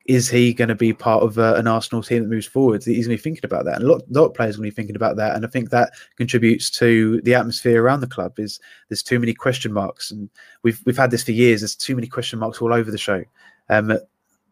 is 0.06 0.30
he 0.30 0.54
going 0.54 0.68
to 0.68 0.76
be 0.76 0.94
part 0.94 1.24
of 1.24 1.40
uh, 1.40 1.56
an 1.56 1.68
Arsenal 1.68 2.04
team 2.04 2.24
that 2.24 2.30
moves 2.30 2.46
forward? 2.46 2.84
He's 2.84 3.08
going 3.08 3.18
to 3.18 3.22
be 3.22 3.24
thinking 3.24 3.46
about 3.46 3.66
that, 3.66 3.76
and 3.76 3.84
a 3.84 3.88
lot, 3.88 4.04
lot 4.12 4.26
of 4.26 4.34
players 4.36 4.56
are 4.56 4.60
going 4.60 4.70
to 4.70 4.74
be 4.74 4.76
thinking 4.76 4.96
about 4.96 5.16
that. 5.18 5.36
And 5.36 5.44
I 5.44 5.50
think 5.50 5.72
that 5.72 5.94
contributes 6.16 6.70
to 6.72 7.22
the 7.22 7.34
atmosphere 7.34 7.84
around 7.84 8.02
the 8.02 8.08
club. 8.08 8.40
Is 8.40 8.60
there's 8.90 9.02
too 9.04 9.20
many 9.20 9.34
question 9.34 9.74
marks, 9.74 10.12
and 10.12 10.30
we've 10.62 10.80
we've 10.86 10.98
had 10.98 11.12
this 11.12 11.24
for 11.24 11.32
years. 11.32 11.62
There's 11.62 11.76
too 11.76 11.96
many 11.96 12.08
question 12.08 12.38
marks 12.38 12.62
all 12.62 12.74
over 12.74 12.92
the 12.92 12.98
show. 12.98 13.24
Um, 13.70 13.98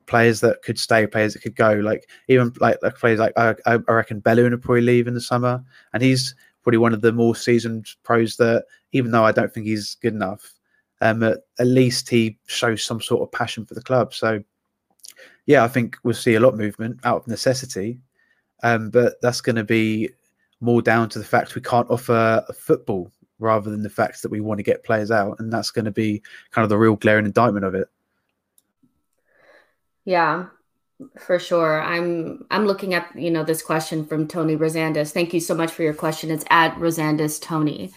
players 0.07 0.41
that 0.41 0.63
could 0.63 0.79
stay, 0.79 1.05
players 1.05 1.33
that 1.33 1.43
could 1.43 1.55
go. 1.55 1.73
Like 1.73 2.09
even 2.27 2.51
like, 2.59 2.77
like 2.81 2.97
players 2.97 3.19
like 3.19 3.33
I, 3.37 3.55
I 3.67 3.75
reckon 3.75 4.21
Bellerin 4.21 4.53
will 4.53 4.59
probably 4.59 4.81
leave 4.81 5.07
in 5.07 5.13
the 5.13 5.21
summer, 5.21 5.63
and 5.93 6.01
he's 6.01 6.35
probably 6.63 6.79
one 6.79 6.93
of 6.93 7.01
the 7.01 7.11
more 7.11 7.35
seasoned 7.35 7.89
pros 8.03 8.37
that, 8.37 8.65
even 8.91 9.11
though 9.11 9.23
I 9.23 9.31
don't 9.31 9.53
think 9.53 9.67
he's 9.67 9.95
good 9.95 10.13
enough, 10.13 10.53
um, 11.01 11.21
at, 11.21 11.39
at 11.59 11.67
least 11.67 12.09
he 12.09 12.39
shows 12.47 12.81
some 12.83 13.01
sort 13.01 13.21
of 13.21 13.31
passion 13.31 13.65
for 13.65 13.75
the 13.75 13.81
club. 13.81 14.13
So 14.13 14.43
yeah, 15.45 15.63
I 15.63 15.67
think 15.67 15.97
we'll 16.03 16.13
see 16.13 16.36
a 16.36 16.39
lot 16.39 16.53
of 16.53 16.60
movement 16.60 16.99
out 17.03 17.21
of 17.21 17.27
necessity, 17.27 17.99
um, 18.63 18.89
but 18.89 19.21
that's 19.21 19.41
going 19.41 19.58
to 19.58 19.63
be 19.63 20.10
more 20.62 20.82
down 20.82 21.10
to 21.10 21.19
the 21.19 21.25
fact 21.25 21.56
we 21.56 21.62
can't 21.62 21.89
offer 21.89 22.43
football 22.58 23.12
rather 23.39 23.69
than 23.69 23.84
the 23.84 23.89
fact 23.89 24.21
that 24.21 24.32
we 24.32 24.39
want 24.39 24.60
to 24.60 24.63
get 24.63 24.84
players 24.84 25.12
out, 25.12 25.39
and 25.39 25.51
that's 25.51 25.71
going 25.71 25.86
to 25.86 25.91
be 25.91 26.21
kind 26.51 26.63
of 26.63 26.69
the 26.69 26.77
real 26.77 26.95
glaring 26.95 27.25
indictment 27.25 27.65
of 27.65 27.75
it. 27.75 27.88
Yeah, 30.06 30.47
for 31.19 31.39
sure. 31.39 31.82
I'm 31.82 32.45
I'm 32.49 32.65
looking 32.65 32.93
at 32.93 33.08
you 33.15 33.32
know 33.32 33.43
this 33.43 33.62
question 33.62 34.06
from 34.06 34.27
Tony 34.27 34.56
Rosandis. 34.56 35.12
Thank 35.12 35.34
you 35.34 35.39
so 35.39 35.56
much 35.56 35.71
for 35.71 35.84
your 35.84 35.93
question. 35.93 36.32
It's 36.32 36.45
at 36.49 36.75
Rosandis 36.75 37.41
Tony. 37.41 37.91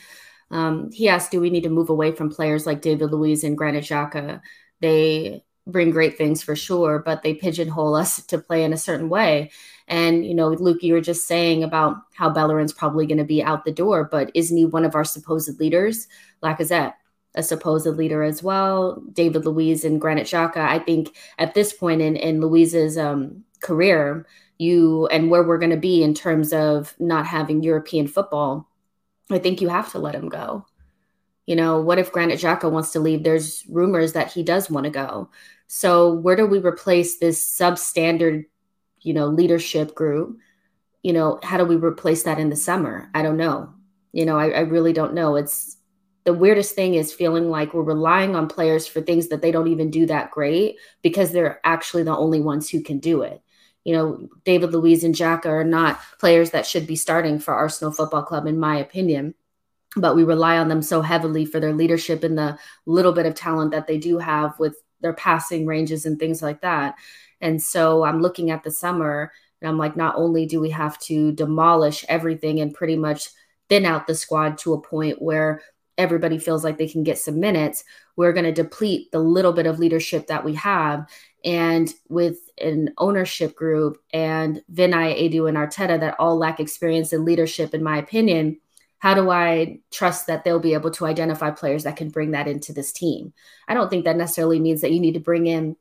Um, 0.51 0.91
he 0.93 1.09
asked, 1.09 1.31
"Do 1.31 1.41
we 1.41 1.51
need 1.51 1.65
to 1.65 1.71
move 1.71 1.91
away 1.91 2.13
from 2.13 2.31
players 2.31 2.67
like 2.67 2.83
David 2.83 3.13
Luiz 3.13 3.45
and 3.45 3.57
Granit 3.57 3.85
Xhaka? 3.85 4.41
They 4.81 5.43
bring 5.67 5.91
great 5.91 6.17
things 6.17 6.43
for 6.43 6.55
sure, 6.55 7.01
but 7.01 7.23
they 7.23 7.35
pigeonhole 7.35 7.95
us 7.95 8.23
to 8.27 8.39
play 8.39 8.65
in 8.65 8.73
a 8.73 8.79
certain 8.79 9.09
way. 9.09 9.51
And, 9.89 10.27
you 10.27 10.35
know, 10.35 10.49
Luke, 10.49 10.83
you 10.83 10.95
were 10.95 11.01
just 11.01 11.27
saying 11.27 11.63
about 11.63 11.97
how 12.15 12.29
Bellerin's 12.29 12.73
probably 12.73 13.07
going 13.07 13.19
to 13.19 13.25
be 13.25 13.43
out 13.43 13.65
the 13.65 13.73
door, 13.73 14.05
but 14.05 14.31
isn't 14.35 14.57
he 14.57 14.65
one 14.65 14.85
of 14.85 14.95
our 14.95 15.05
supposed 15.05 15.61
leaders? 15.61 16.09
Lacazette, 16.43 16.95
a 17.37 17.43
supposed 17.43 17.87
leader 17.87 18.23
as 18.23 18.43
well. 18.43 19.03
David 19.13 19.45
Luiz 19.45 19.85
and 19.85 20.01
Granit 20.01 20.27
Xhaka. 20.27 20.57
I 20.57 20.81
think 20.81 21.17
at 21.39 21.55
this 21.55 21.73
point 21.73 22.01
in, 22.01 22.17
in 22.17 22.41
Luiz's 22.41 22.99
um, 22.99 23.45
career, 23.61 24.27
you 24.59 25.07
and 25.09 25.31
where 25.31 25.43
we're 25.43 25.59
going 25.59 25.71
to 25.71 25.77
be 25.77 26.03
in 26.03 26.15
terms 26.15 26.53
of 26.53 26.95
not 26.99 27.27
having 27.27 27.63
European 27.63 28.09
football, 28.09 28.69
I 29.31 29.39
think 29.39 29.61
you 29.61 29.69
have 29.69 29.93
to 29.93 29.99
let 29.99 30.15
him 30.15 30.29
go. 30.29 30.67
You 31.47 31.55
know, 31.55 31.81
what 31.81 31.99
if 31.99 32.11
Granit 32.11 32.41
Xhaka 32.41 32.71
wants 32.71 32.93
to 32.93 33.01
leave? 33.01 33.23
There's 33.23 33.65
rumors 33.69 34.15
that 34.15 34.33
he 34.33 34.43
does 34.43 34.69
want 34.69 34.85
to 34.85 34.91
go. 34.91 35.31
So 35.67 36.13
where 36.13 36.37
do 36.37 36.47
we 36.47 36.59
replace 36.59 37.19
this 37.19 37.45
substandard, 37.59 38.45
you 39.01 39.15
know, 39.15 39.27
leadership 39.27 39.95
group? 39.95 40.39
You 41.03 41.13
know, 41.13 41.39
how 41.43 41.57
do 41.57 41.65
we 41.65 41.77
replace 41.77 42.25
that 42.25 42.39
in 42.39 42.51
the 42.51 42.57
summer? 42.57 43.11
I 43.15 43.23
don't 43.23 43.37
know. 43.37 43.73
You 44.13 44.27
know, 44.27 44.39
I, 44.39 44.51
I 44.51 44.61
really 44.61 44.93
don't 44.93 45.15
know. 45.15 45.37
It's 45.37 45.77
the 46.25 46.33
weirdest 46.33 46.75
thing 46.75 46.95
is 46.95 47.13
feeling 47.13 47.51
like 47.51 47.75
we're 47.75 47.83
relying 47.83 48.35
on 48.35 48.49
players 48.49 48.87
for 48.87 49.01
things 49.01 49.29
that 49.29 49.43
they 49.43 49.53
don't 49.53 49.69
even 49.69 49.91
do 49.91 50.07
that 50.07 50.31
great 50.31 50.77
because 51.03 51.31
they're 51.33 51.61
actually 51.65 52.03
the 52.03 52.17
only 52.17 52.41
ones 52.41 52.69
who 52.69 52.83
can 52.83 52.99
do 52.99 53.23
it. 53.23 53.43
You 53.85 53.95
know, 53.95 54.29
David 54.45 54.73
Luiz 54.73 55.05
and 55.05 55.15
Xhaka 55.15 55.47
are 55.47 55.65
not 55.65 56.01
players 56.19 56.51
that 56.51 56.67
should 56.67 56.87
be 56.87 56.97
starting 56.97 57.39
for 57.39 57.55
Arsenal 57.55 57.93
Football 57.93 58.25
Club, 58.25 58.47
in 58.47 58.59
my 58.59 58.79
opinion 58.79 59.35
but 59.97 60.15
we 60.15 60.25
rely 60.25 60.59
on 60.59 60.69
them 60.69 60.83
so 60.83 61.01
heavily 61.01 61.45
for 61.47 61.59
their 61.59 61.73
leadership 61.73 62.23
and 62.23 62.37
the 62.37 62.59
little 62.85 63.13
bit 63.13 63.27
of 63.27 63.35
talent 63.35 63.71
that 63.71 63.87
they 63.87 63.99
do 63.99 64.19
have 64.19 64.59
with 64.59 64.77
their 65.01 65.15
passing 65.15 65.67
ranges 65.67 66.07
and 66.07 66.19
things 66.19 66.43
like 66.43 66.61
that. 66.63 66.95
And 67.41 67.63
so 67.63 68.05
I'm 68.05 68.23
looking 68.23 68.51
at 68.51 68.63
the 68.63 68.71
summer 68.71 69.33
and 69.61 69.69
I'm 69.69 69.79
like, 69.79 69.97
not 69.97 70.17
only 70.17 70.47
do 70.47 70.61
we 70.61 70.71
have 70.71 70.99
to 71.01 71.33
demolish 71.33 72.05
everything 72.09 72.61
and 72.61 72.75
pretty 72.75 72.97
much 72.97 73.29
thin 73.69 73.85
out 73.85 74.07
the 74.07 74.15
squad 74.15 74.59
to 74.59 74.75
a 74.75 74.81
point 74.81 75.21
where 75.21 75.61
everybody 75.99 76.39
feels 76.39 76.63
like 76.63 76.79
they 76.79 76.89
can 76.89 77.03
get 77.03 77.19
some 77.19 77.41
minutes, 77.41 77.85
we're 78.17 78.33
going 78.33 78.45
to 78.45 78.53
deplete 78.53 79.11
the 79.13 79.19
little 79.19 79.53
bit 79.53 79.67
of 79.67 79.79
leadership 79.79 80.27
that 80.27 80.45
we 80.45 80.55
have. 80.55 81.09
And 81.45 81.93
with 82.09 82.39
an 82.59 82.93
ownership 82.99 83.55
group 83.55 83.99
and 84.13 84.63
Vinai, 84.73 85.31
Edu, 85.31 85.49
and 85.49 85.57
Arteta 85.57 85.99
that 86.01 86.17
all 86.19 86.37
lack 86.37 86.61
experience 86.61 87.13
in 87.13 87.25
leadership, 87.25 87.73
in 87.73 87.83
my 87.83 87.99
opinion, 87.99 88.59
how 88.99 89.15
do 89.15 89.31
I 89.31 89.81
trust 89.91 90.27
that 90.27 90.45
they'll 90.45 90.59
be 90.59 90.75
able 90.75 90.91
to 90.93 91.07
identify 91.07 91.51
players 91.51 91.85
that 91.85 91.97
can 91.97 92.09
bring 92.09 92.31
that 92.33 92.49
into 92.49 92.73
this 92.73 92.93
team? 92.93 93.33
I 93.69 93.75
don't 93.75 93.91
think 93.91 94.05
that 94.05 94.17
necessarily 94.17 94.59
means 94.59 94.81
that 94.81 94.93
you 94.93 95.01
need 95.01 95.15
to 95.15 95.21
bring 95.21 95.47
in 95.47 95.77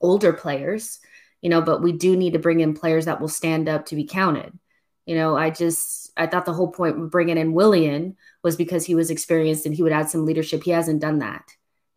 older 0.00 0.32
players, 0.32 0.98
you 1.42 1.50
know, 1.50 1.60
but 1.60 1.82
we 1.82 1.92
do 1.92 2.16
need 2.16 2.32
to 2.32 2.38
bring 2.38 2.60
in 2.60 2.74
players 2.74 3.04
that 3.04 3.20
will 3.20 3.28
stand 3.28 3.68
up 3.68 3.86
to 3.86 3.96
be 3.96 4.04
counted. 4.04 4.58
You 5.04 5.14
know, 5.16 5.36
I 5.36 5.50
just 5.50 6.10
I 6.16 6.26
thought 6.26 6.46
the 6.46 6.52
whole 6.52 6.72
point 6.72 7.00
of 7.00 7.10
bringing 7.10 7.38
in 7.38 7.52
Willian 7.52 8.16
was 8.42 8.56
because 8.56 8.84
he 8.84 8.94
was 8.94 9.10
experienced 9.10 9.66
and 9.66 9.74
he 9.74 9.82
would 9.82 9.92
add 9.92 10.10
some 10.10 10.24
leadership. 10.24 10.64
He 10.64 10.70
hasn't 10.70 11.00
done 11.00 11.20
that. 11.20 11.44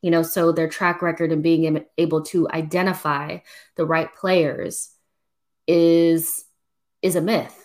You 0.01 0.11
know, 0.11 0.23
so 0.23 0.51
their 0.51 0.69
track 0.69 1.01
record 1.01 1.31
and 1.31 1.43
being 1.43 1.83
able 1.97 2.21
to 2.25 2.49
identify 2.49 3.39
the 3.75 3.85
right 3.85 4.13
players 4.13 4.89
is 5.67 6.45
is 7.01 7.15
a 7.15 7.21
myth 7.21 7.58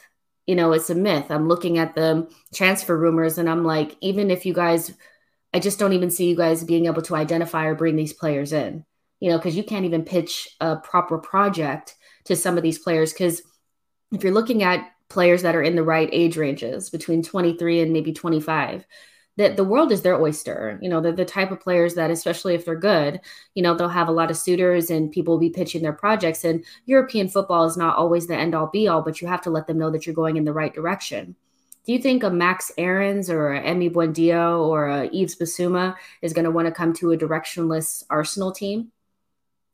you 0.46 0.54
know, 0.54 0.72
it's 0.72 0.90
a 0.90 0.94
myth. 0.94 1.26
I'm 1.30 1.48
looking 1.48 1.78
at 1.78 1.94
the 1.94 2.30
transfer 2.52 2.96
rumors 2.96 3.38
and 3.38 3.48
I'm 3.48 3.64
like, 3.64 3.96
even 4.00 4.30
if 4.30 4.44
you 4.44 4.52
guys, 4.52 4.92
I 5.52 5.61
just 5.61 5.78
don't 5.78 5.92
even 5.92 6.11
see 6.11 6.28
you 6.28 6.37
guys 6.37 6.64
being 6.64 6.87
able 6.87 7.02
to 7.02 7.16
identify 7.16 7.66
or 7.66 7.74
bring 7.74 7.96
these 7.96 8.12
players 8.12 8.52
in, 8.52 8.85
you 9.20 9.30
know, 9.30 9.38
because 9.38 9.57
you 9.57 9.64
can't 9.64 9.87
even 9.87 10.04
pitch 10.04 10.48
a 10.61 10.76
proper 10.76 11.18
project 11.18 11.94
to 12.24 12.37
some 12.37 12.57
of 12.57 12.62
these 12.62 12.78
players. 12.78 13.12
Because 13.12 13.42
if 14.12 14.22
you're 14.22 14.35
looking 14.35 14.62
at 14.62 14.87
players 15.09 15.42
that 15.42 15.57
are 15.57 15.62
in 15.62 15.76
the 15.76 15.83
right 15.83 16.09
age 16.12 16.37
ranges 16.37 16.90
between 16.90 17.22
23 17.22 17.80
and 17.80 17.92
maybe 17.92 18.12
25, 18.12 18.85
that 19.37 19.57
the 19.57 19.64
world 19.64 19.90
is 19.90 20.03
their 20.03 20.20
oyster. 20.20 20.79
You 20.81 20.88
know, 20.88 21.01
they're 21.01 21.12
the 21.12 21.25
type 21.25 21.51
of 21.51 21.61
players 21.61 21.94
that, 21.94 22.11
especially 22.11 22.55
if 22.55 22.64
they're 22.64 22.77
good, 22.77 23.20
you 23.55 23.62
know, 23.62 23.75
they'll 23.75 23.88
have 23.88 24.09
a 24.09 24.12
lot 24.12 24.31
of 24.31 24.37
suitors 24.37 24.90
and 24.90 25.11
people 25.11 25.35
will 25.35 25.40
be 25.40 25.51
pitching 25.51 25.83
their 25.83 25.92
projects. 25.92 26.44
And 26.44 26.64
European 26.87 27.29
football 27.29 27.64
is 27.64 27.77
not 27.77 27.97
always 27.97 28.27
the 28.27 28.37
end 28.37 28.55
all 28.55 28.68
be 28.68 28.87
all, 28.87 29.03
but 29.03 29.20
you 29.20 29.29
have 29.29 29.42
to 29.42 29.51
let 29.51 29.66
them 29.66 29.79
know 29.79 29.90
that 29.90 30.07
you're 30.07 30.14
going 30.14 30.37
in 30.37 30.44
the 30.44 30.53
right 30.53 30.73
direction. 30.73 31.35
Do 31.85 31.92
you 31.92 31.99
think 31.99 32.23
a 32.23 32.31
Max 32.31 32.73
Aarons 32.79 33.29
or 33.29 33.53
a 33.53 33.62
Emi 33.62 33.92
Buendia 33.92 34.59
or 34.59 34.88
a 34.88 35.07
Yves 35.12 35.37
Bissouma 35.37 35.97
is 36.23 36.33
going 36.33 36.47
to 36.47 36.51
want 36.51 36.66
to 36.66 36.73
come 36.73 36.94
to 36.94 37.12
a 37.12 37.18
directionless 37.18 38.05
Arsenal 38.09 38.53
team 38.53 38.90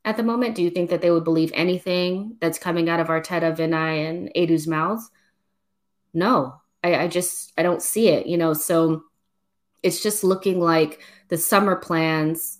at 0.03 0.17
the 0.17 0.23
moment? 0.23 0.55
Do 0.55 0.63
you 0.63 0.71
think 0.71 0.89
that 0.89 1.01
they 1.01 1.11
would 1.11 1.23
believe 1.23 1.51
anything 1.53 2.35
that's 2.41 2.59
coming 2.59 2.89
out 2.89 2.99
of 2.99 3.07
Arteta, 3.07 3.55
Vinai, 3.55 4.09
and 4.09 4.31
Edu's 4.35 4.67
mouths? 4.67 5.09
No, 6.13 6.55
I, 6.83 6.95
I 6.95 7.07
just 7.07 7.53
I 7.57 7.63
don't 7.63 7.81
see 7.81 8.09
it. 8.09 8.27
You 8.27 8.37
know, 8.37 8.51
so 8.53 9.03
it's 9.83 10.01
just 10.01 10.23
looking 10.23 10.59
like 10.59 10.99
the 11.29 11.37
summer 11.37 11.75
plans 11.75 12.59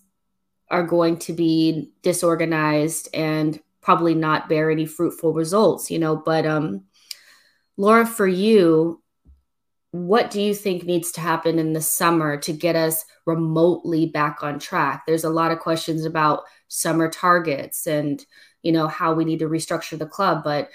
are 0.69 0.83
going 0.83 1.17
to 1.17 1.33
be 1.33 1.91
disorganized 2.01 3.09
and 3.13 3.59
probably 3.81 4.15
not 4.15 4.47
bear 4.47 4.71
any 4.71 4.85
fruitful 4.85 5.33
results, 5.33 5.91
you 5.91 5.99
know. 5.99 6.15
But 6.15 6.45
um, 6.45 6.85
Laura, 7.77 8.05
for 8.05 8.27
you, 8.27 9.01
what 9.91 10.31
do 10.31 10.41
you 10.41 10.55
think 10.55 10.83
needs 10.83 11.11
to 11.13 11.21
happen 11.21 11.59
in 11.59 11.73
the 11.73 11.81
summer 11.81 12.37
to 12.37 12.53
get 12.53 12.77
us 12.77 13.03
remotely 13.25 14.05
back 14.05 14.41
on 14.41 14.57
track? 14.59 15.03
There's 15.05 15.25
a 15.25 15.29
lot 15.29 15.51
of 15.51 15.59
questions 15.59 16.05
about 16.05 16.43
summer 16.69 17.09
targets 17.09 17.85
and 17.87 18.25
you 18.61 18.71
know 18.71 18.87
how 18.87 19.13
we 19.13 19.25
need 19.25 19.39
to 19.39 19.49
restructure 19.49 19.97
the 19.97 20.05
club, 20.05 20.43
but 20.43 20.69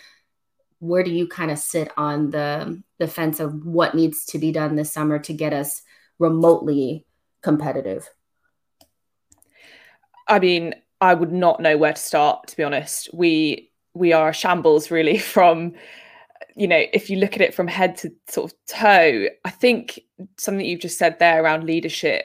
where 0.79 1.03
do 1.03 1.11
you 1.11 1.27
kind 1.27 1.51
of 1.51 1.59
sit 1.59 1.91
on 1.97 2.31
the 2.31 2.83
the 2.99 3.09
fence 3.09 3.41
of 3.41 3.65
what 3.65 3.95
needs 3.95 4.27
to 4.27 4.39
be 4.39 4.53
done 4.53 4.77
this 4.77 4.93
summer 4.93 5.19
to 5.19 5.33
get 5.33 5.53
us 5.53 5.83
remotely 6.19 7.05
competitive? 7.43 8.09
I 10.29 10.39
mean, 10.39 10.75
I 11.01 11.15
would 11.15 11.33
not 11.33 11.61
know 11.61 11.77
where 11.77 11.93
to 11.93 12.01
start, 12.01 12.49
to 12.49 12.57
be 12.57 12.65
honest. 12.65 13.11
We 13.13 13.71
we 13.95 14.13
are 14.13 14.33
shambles 14.33 14.91
really 14.91 15.19
from 15.35 15.75
you 16.57 16.67
know, 16.67 16.83
if 16.95 17.11
you 17.11 17.19
look 17.19 17.35
at 17.35 17.43
it 17.43 17.55
from 17.55 17.69
head 17.69 17.97
to 17.99 18.11
sort 18.29 18.51
of 18.51 18.59
toe, 18.67 19.27
I 19.45 19.51
think 19.51 20.01
something 20.39 20.65
you've 20.65 20.81
just 20.81 20.99
said 20.99 21.19
there 21.19 21.45
around 21.45 21.65
leadership, 21.65 22.25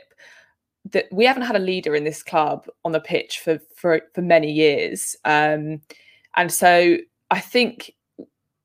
that 0.91 1.08
we 1.12 1.25
haven't 1.25 1.43
had 1.43 1.58
a 1.58 1.60
leader 1.60 1.95
in 1.95 2.06
this 2.06 2.23
club 2.23 2.65
on 2.86 2.93
the 2.93 2.99
pitch 2.99 3.39
for 3.39 3.60
for 3.75 4.01
for 4.15 4.21
many 4.21 4.51
years. 4.51 5.15
Um, 5.25 5.82
and 6.36 6.51
so 6.51 6.97
I 7.30 7.39
think 7.39 7.93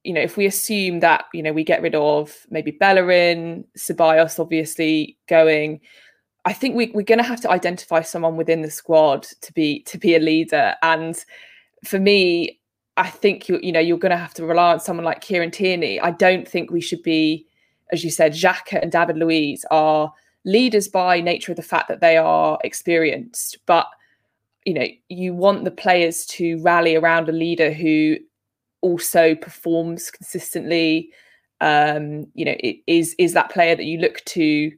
you 0.06 0.12
know, 0.12 0.20
if 0.20 0.36
we 0.36 0.46
assume 0.46 1.00
that, 1.00 1.24
you 1.34 1.42
know, 1.42 1.52
we 1.52 1.64
get 1.64 1.82
rid 1.82 1.96
of 1.96 2.46
maybe 2.48 2.70
Bellerin, 2.70 3.64
Ceballos 3.76 4.38
obviously 4.38 5.18
going, 5.28 5.80
I 6.44 6.52
think 6.52 6.76
we, 6.76 6.92
we're 6.94 7.02
going 7.02 7.18
to 7.18 7.24
have 7.24 7.40
to 7.40 7.50
identify 7.50 8.02
someone 8.02 8.36
within 8.36 8.62
the 8.62 8.70
squad 8.70 9.24
to 9.42 9.52
be 9.52 9.80
to 9.82 9.98
be 9.98 10.14
a 10.14 10.20
leader. 10.20 10.76
And 10.82 11.16
for 11.84 11.98
me, 11.98 12.60
I 12.96 13.08
think 13.10 13.48
you 13.48 13.58
you 13.62 13.72
know 13.72 13.80
you're 13.80 13.98
going 13.98 14.10
to 14.10 14.16
have 14.16 14.34
to 14.34 14.46
rely 14.46 14.74
on 14.74 14.80
someone 14.80 15.04
like 15.04 15.22
Kieran 15.22 15.50
Tierney. 15.50 15.98
I 16.00 16.12
don't 16.12 16.46
think 16.46 16.70
we 16.70 16.80
should 16.80 17.02
be, 17.02 17.44
as 17.90 18.04
you 18.04 18.10
said, 18.10 18.32
Xhaka 18.32 18.80
and 18.80 18.92
David 18.92 19.16
Luiz 19.16 19.64
are 19.72 20.12
leaders 20.44 20.86
by 20.86 21.20
nature 21.20 21.50
of 21.50 21.56
the 21.56 21.62
fact 21.64 21.88
that 21.88 22.00
they 22.00 22.16
are 22.16 22.58
experienced, 22.62 23.58
but 23.66 23.88
you 24.64 24.74
know 24.74 24.86
you 25.08 25.34
want 25.34 25.64
the 25.64 25.72
players 25.72 26.26
to 26.26 26.62
rally 26.62 26.94
around 26.94 27.28
a 27.28 27.32
leader 27.32 27.72
who 27.72 28.16
also 28.80 29.34
performs 29.34 30.10
consistently. 30.10 31.10
Um, 31.60 32.26
you 32.34 32.44
know, 32.44 32.56
it 32.60 32.76
is 32.86 33.14
is 33.18 33.32
that 33.32 33.50
player 33.50 33.74
that 33.74 33.84
you 33.84 33.98
look 33.98 34.22
to 34.26 34.72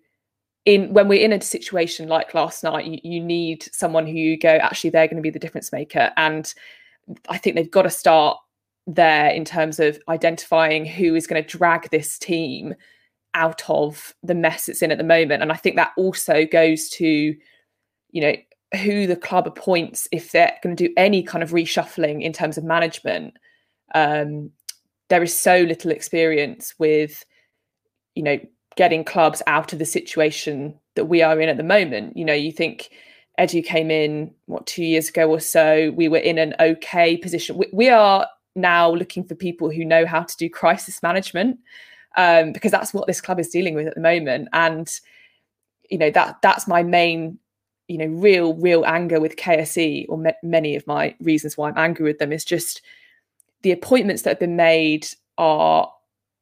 in 0.64 0.92
when 0.92 1.08
we're 1.08 1.24
in 1.24 1.32
a 1.32 1.40
situation 1.40 2.08
like 2.08 2.34
last 2.34 2.62
night, 2.62 2.84
you, 2.84 2.98
you 3.02 3.20
need 3.20 3.66
someone 3.72 4.06
who 4.06 4.12
you 4.12 4.38
go, 4.38 4.50
actually, 4.50 4.90
they're 4.90 5.06
going 5.06 5.16
to 5.16 5.22
be 5.22 5.30
the 5.30 5.38
difference 5.38 5.72
maker. 5.72 6.12
And 6.16 6.52
I 7.28 7.38
think 7.38 7.56
they've 7.56 7.70
got 7.70 7.82
to 7.82 7.90
start 7.90 8.36
there 8.86 9.30
in 9.30 9.44
terms 9.44 9.80
of 9.80 9.98
identifying 10.08 10.84
who 10.84 11.14
is 11.14 11.26
going 11.26 11.42
to 11.42 11.56
drag 11.58 11.90
this 11.90 12.18
team 12.18 12.74
out 13.34 13.62
of 13.68 14.14
the 14.22 14.34
mess 14.34 14.68
it's 14.68 14.82
in 14.82 14.90
at 14.90 14.98
the 14.98 15.04
moment. 15.04 15.42
And 15.42 15.52
I 15.52 15.56
think 15.56 15.76
that 15.76 15.92
also 15.96 16.44
goes 16.44 16.88
to, 16.90 17.06
you 18.10 18.20
know, 18.20 18.34
who 18.82 19.06
the 19.06 19.16
club 19.16 19.46
appoints 19.46 20.06
if 20.12 20.32
they're 20.32 20.54
going 20.62 20.76
to 20.76 20.88
do 20.88 20.92
any 20.96 21.22
kind 21.22 21.42
of 21.42 21.52
reshuffling 21.52 22.22
in 22.22 22.32
terms 22.32 22.58
of 22.58 22.64
management. 22.64 23.38
Um, 23.94 24.50
there 25.08 25.22
is 25.22 25.38
so 25.38 25.60
little 25.62 25.90
experience 25.90 26.74
with, 26.78 27.24
you 28.14 28.22
know, 28.22 28.38
getting 28.76 29.04
clubs 29.04 29.42
out 29.46 29.72
of 29.72 29.78
the 29.78 29.84
situation 29.84 30.78
that 30.94 31.06
we 31.06 31.22
are 31.22 31.40
in 31.40 31.48
at 31.48 31.56
the 31.56 31.62
moment. 31.62 32.16
You 32.16 32.24
know, 32.24 32.34
you 32.34 32.52
think 32.52 32.90
Edu 33.38 33.64
came 33.64 33.90
in 33.90 34.32
what 34.46 34.66
two 34.66 34.84
years 34.84 35.08
ago 35.08 35.28
or 35.28 35.40
so. 35.40 35.92
We 35.96 36.08
were 36.08 36.18
in 36.18 36.38
an 36.38 36.54
okay 36.60 37.16
position. 37.16 37.56
We, 37.56 37.68
we 37.72 37.88
are 37.88 38.26
now 38.54 38.90
looking 38.90 39.24
for 39.24 39.34
people 39.34 39.70
who 39.70 39.84
know 39.84 40.04
how 40.06 40.22
to 40.22 40.36
do 40.36 40.50
crisis 40.50 41.02
management 41.02 41.58
um, 42.16 42.52
because 42.52 42.72
that's 42.72 42.92
what 42.92 43.06
this 43.06 43.20
club 43.20 43.40
is 43.40 43.48
dealing 43.48 43.74
with 43.74 43.86
at 43.86 43.94
the 43.94 44.00
moment. 44.00 44.48
And 44.52 44.88
you 45.88 45.98
know 45.98 46.10
that 46.10 46.36
that's 46.42 46.68
my 46.68 46.82
main 46.82 47.38
you 47.88 47.98
know 47.98 48.06
real 48.06 48.54
real 48.54 48.84
anger 48.86 49.20
with 49.20 49.36
KSE 49.36 50.06
or 50.08 50.22
many 50.42 50.76
of 50.76 50.86
my 50.86 51.14
reasons 51.20 51.56
why 51.56 51.68
I'm 51.68 51.78
angry 51.78 52.04
with 52.04 52.18
them 52.18 52.32
is 52.32 52.44
just 52.44 52.82
the 53.62 53.72
appointments 53.72 54.22
that 54.22 54.30
have 54.30 54.38
been 54.38 54.56
made 54.56 55.06
are 55.36 55.90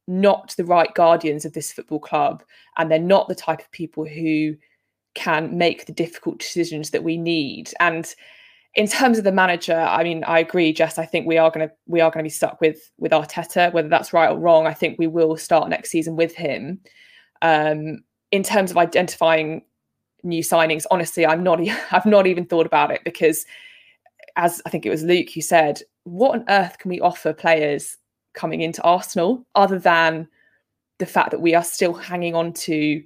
not 0.08 0.54
the 0.56 0.64
right 0.64 0.94
guardians 0.94 1.44
of 1.44 1.52
this 1.52 1.72
football 1.72 1.98
club 1.98 2.42
and 2.76 2.90
they're 2.90 2.98
not 2.98 3.28
the 3.28 3.34
type 3.34 3.60
of 3.60 3.70
people 3.72 4.04
who 4.06 4.54
can 5.14 5.56
make 5.56 5.86
the 5.86 5.92
difficult 5.92 6.38
decisions 6.38 6.90
that 6.90 7.02
we 7.02 7.16
need. 7.16 7.72
And 7.80 8.14
in 8.76 8.86
terms 8.86 9.16
of 9.16 9.24
the 9.24 9.32
manager 9.32 9.74
i 9.74 10.04
mean 10.04 10.22
i 10.24 10.38
agree 10.38 10.70
jess 10.70 10.98
i 10.98 11.06
think 11.06 11.26
we 11.26 11.38
are 11.38 11.50
going 11.50 11.66
to 11.66 11.74
we 11.86 12.00
are 12.00 12.10
going 12.10 12.22
to 12.22 12.26
be 12.26 12.30
stuck 12.30 12.60
with 12.60 12.92
with 12.98 13.10
arteta. 13.10 13.72
Whether 13.72 13.88
that's 13.88 14.12
right 14.12 14.30
or 14.30 14.38
wrong 14.38 14.66
i 14.66 14.74
think 14.74 14.98
we 14.98 15.06
will 15.06 15.36
start 15.36 15.68
next 15.68 15.90
season 15.90 16.14
with 16.14 16.34
him. 16.34 16.80
Um 17.42 18.04
in 18.30 18.42
terms 18.42 18.70
of 18.70 18.76
identifying 18.76 19.62
new 20.22 20.42
signings 20.42 20.84
honestly 20.90 21.26
i'm 21.26 21.42
not 21.42 21.60
i've 21.90 22.06
not 22.06 22.26
even 22.26 22.44
thought 22.44 22.66
about 22.66 22.90
it 22.90 23.00
because 23.04 23.46
as 24.36 24.62
i 24.66 24.70
think 24.70 24.86
it 24.86 24.90
was 24.90 25.02
luke 25.02 25.30
who 25.30 25.40
said 25.40 25.82
what 26.04 26.38
on 26.38 26.44
earth 26.48 26.78
can 26.78 26.90
we 26.90 27.00
offer 27.00 27.32
players 27.32 27.96
coming 28.36 28.60
into 28.60 28.82
Arsenal, 28.82 29.44
other 29.56 29.80
than 29.80 30.28
the 30.98 31.06
fact 31.06 31.32
that 31.32 31.40
we 31.40 31.54
are 31.54 31.64
still 31.64 31.92
hanging 31.92 32.36
on 32.36 32.52
to 32.52 33.02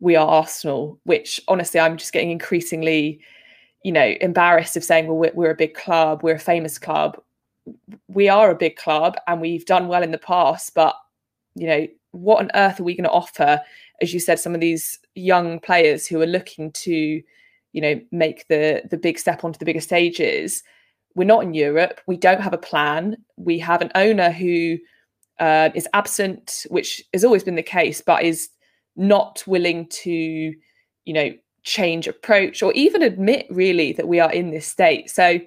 we 0.00 0.14
are 0.14 0.28
Arsenal, 0.28 1.00
which 1.02 1.40
honestly 1.48 1.80
I'm 1.80 1.96
just 1.96 2.12
getting 2.12 2.30
increasingly, 2.30 3.20
you 3.82 3.90
know, 3.90 4.14
embarrassed 4.20 4.76
of 4.76 4.84
saying, 4.84 5.08
well, 5.08 5.16
we're, 5.16 5.32
we're 5.34 5.50
a 5.50 5.56
big 5.56 5.74
club, 5.74 6.22
we're 6.22 6.36
a 6.36 6.40
famous 6.40 6.78
club. 6.78 7.20
We 8.06 8.28
are 8.28 8.50
a 8.50 8.56
big 8.56 8.76
club 8.76 9.16
and 9.26 9.40
we've 9.40 9.66
done 9.66 9.88
well 9.88 10.04
in 10.04 10.12
the 10.12 10.18
past, 10.18 10.74
but 10.74 10.94
you 11.56 11.66
know, 11.66 11.86
what 12.12 12.38
on 12.38 12.50
earth 12.54 12.78
are 12.78 12.84
we 12.84 12.94
going 12.94 13.04
to 13.04 13.10
offer? 13.10 13.60
As 14.00 14.14
you 14.14 14.20
said, 14.20 14.38
some 14.38 14.54
of 14.54 14.60
these 14.60 15.00
young 15.16 15.58
players 15.58 16.06
who 16.06 16.20
are 16.22 16.26
looking 16.26 16.70
to, 16.72 17.20
you 17.72 17.80
know, 17.80 18.00
make 18.12 18.46
the 18.48 18.82
the 18.90 18.96
big 18.96 19.18
step 19.18 19.44
onto 19.44 19.58
the 19.58 19.64
bigger 19.64 19.80
stages 19.80 20.62
we're 21.18 21.24
not 21.24 21.42
in 21.42 21.52
Europe. 21.52 22.00
We 22.06 22.16
don't 22.16 22.40
have 22.40 22.52
a 22.52 22.58
plan. 22.58 23.16
We 23.36 23.58
have 23.58 23.82
an 23.82 23.90
owner 23.96 24.30
who 24.30 24.78
uh, 25.40 25.70
is 25.74 25.88
absent, 25.92 26.64
which 26.68 27.02
has 27.12 27.24
always 27.24 27.42
been 27.42 27.56
the 27.56 27.62
case, 27.62 28.00
but 28.00 28.22
is 28.22 28.48
not 28.94 29.42
willing 29.46 29.88
to, 29.88 30.10
you 30.10 31.12
know, 31.12 31.32
change 31.64 32.06
approach 32.06 32.62
or 32.62 32.72
even 32.72 33.02
admit 33.02 33.46
really 33.50 33.92
that 33.92 34.06
we 34.06 34.20
are 34.20 34.32
in 34.32 34.50
this 34.50 34.66
state. 34.66 35.10
So, 35.10 35.40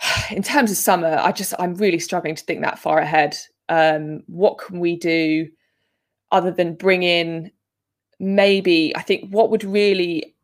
in 0.30 0.42
terms 0.42 0.70
of 0.70 0.76
summer, 0.76 1.16
I 1.18 1.32
just 1.32 1.54
I'm 1.58 1.74
really 1.74 1.98
struggling 1.98 2.34
to 2.34 2.44
think 2.44 2.60
that 2.60 2.78
far 2.78 2.98
ahead. 2.98 3.36
Um, 3.70 4.24
what 4.26 4.58
can 4.58 4.80
we 4.80 4.96
do 4.96 5.48
other 6.32 6.50
than 6.50 6.74
bring 6.74 7.02
in 7.02 7.50
maybe? 8.20 8.94
I 8.94 9.02
think 9.02 9.30
what 9.30 9.50
would 9.50 9.64
really 9.64 10.36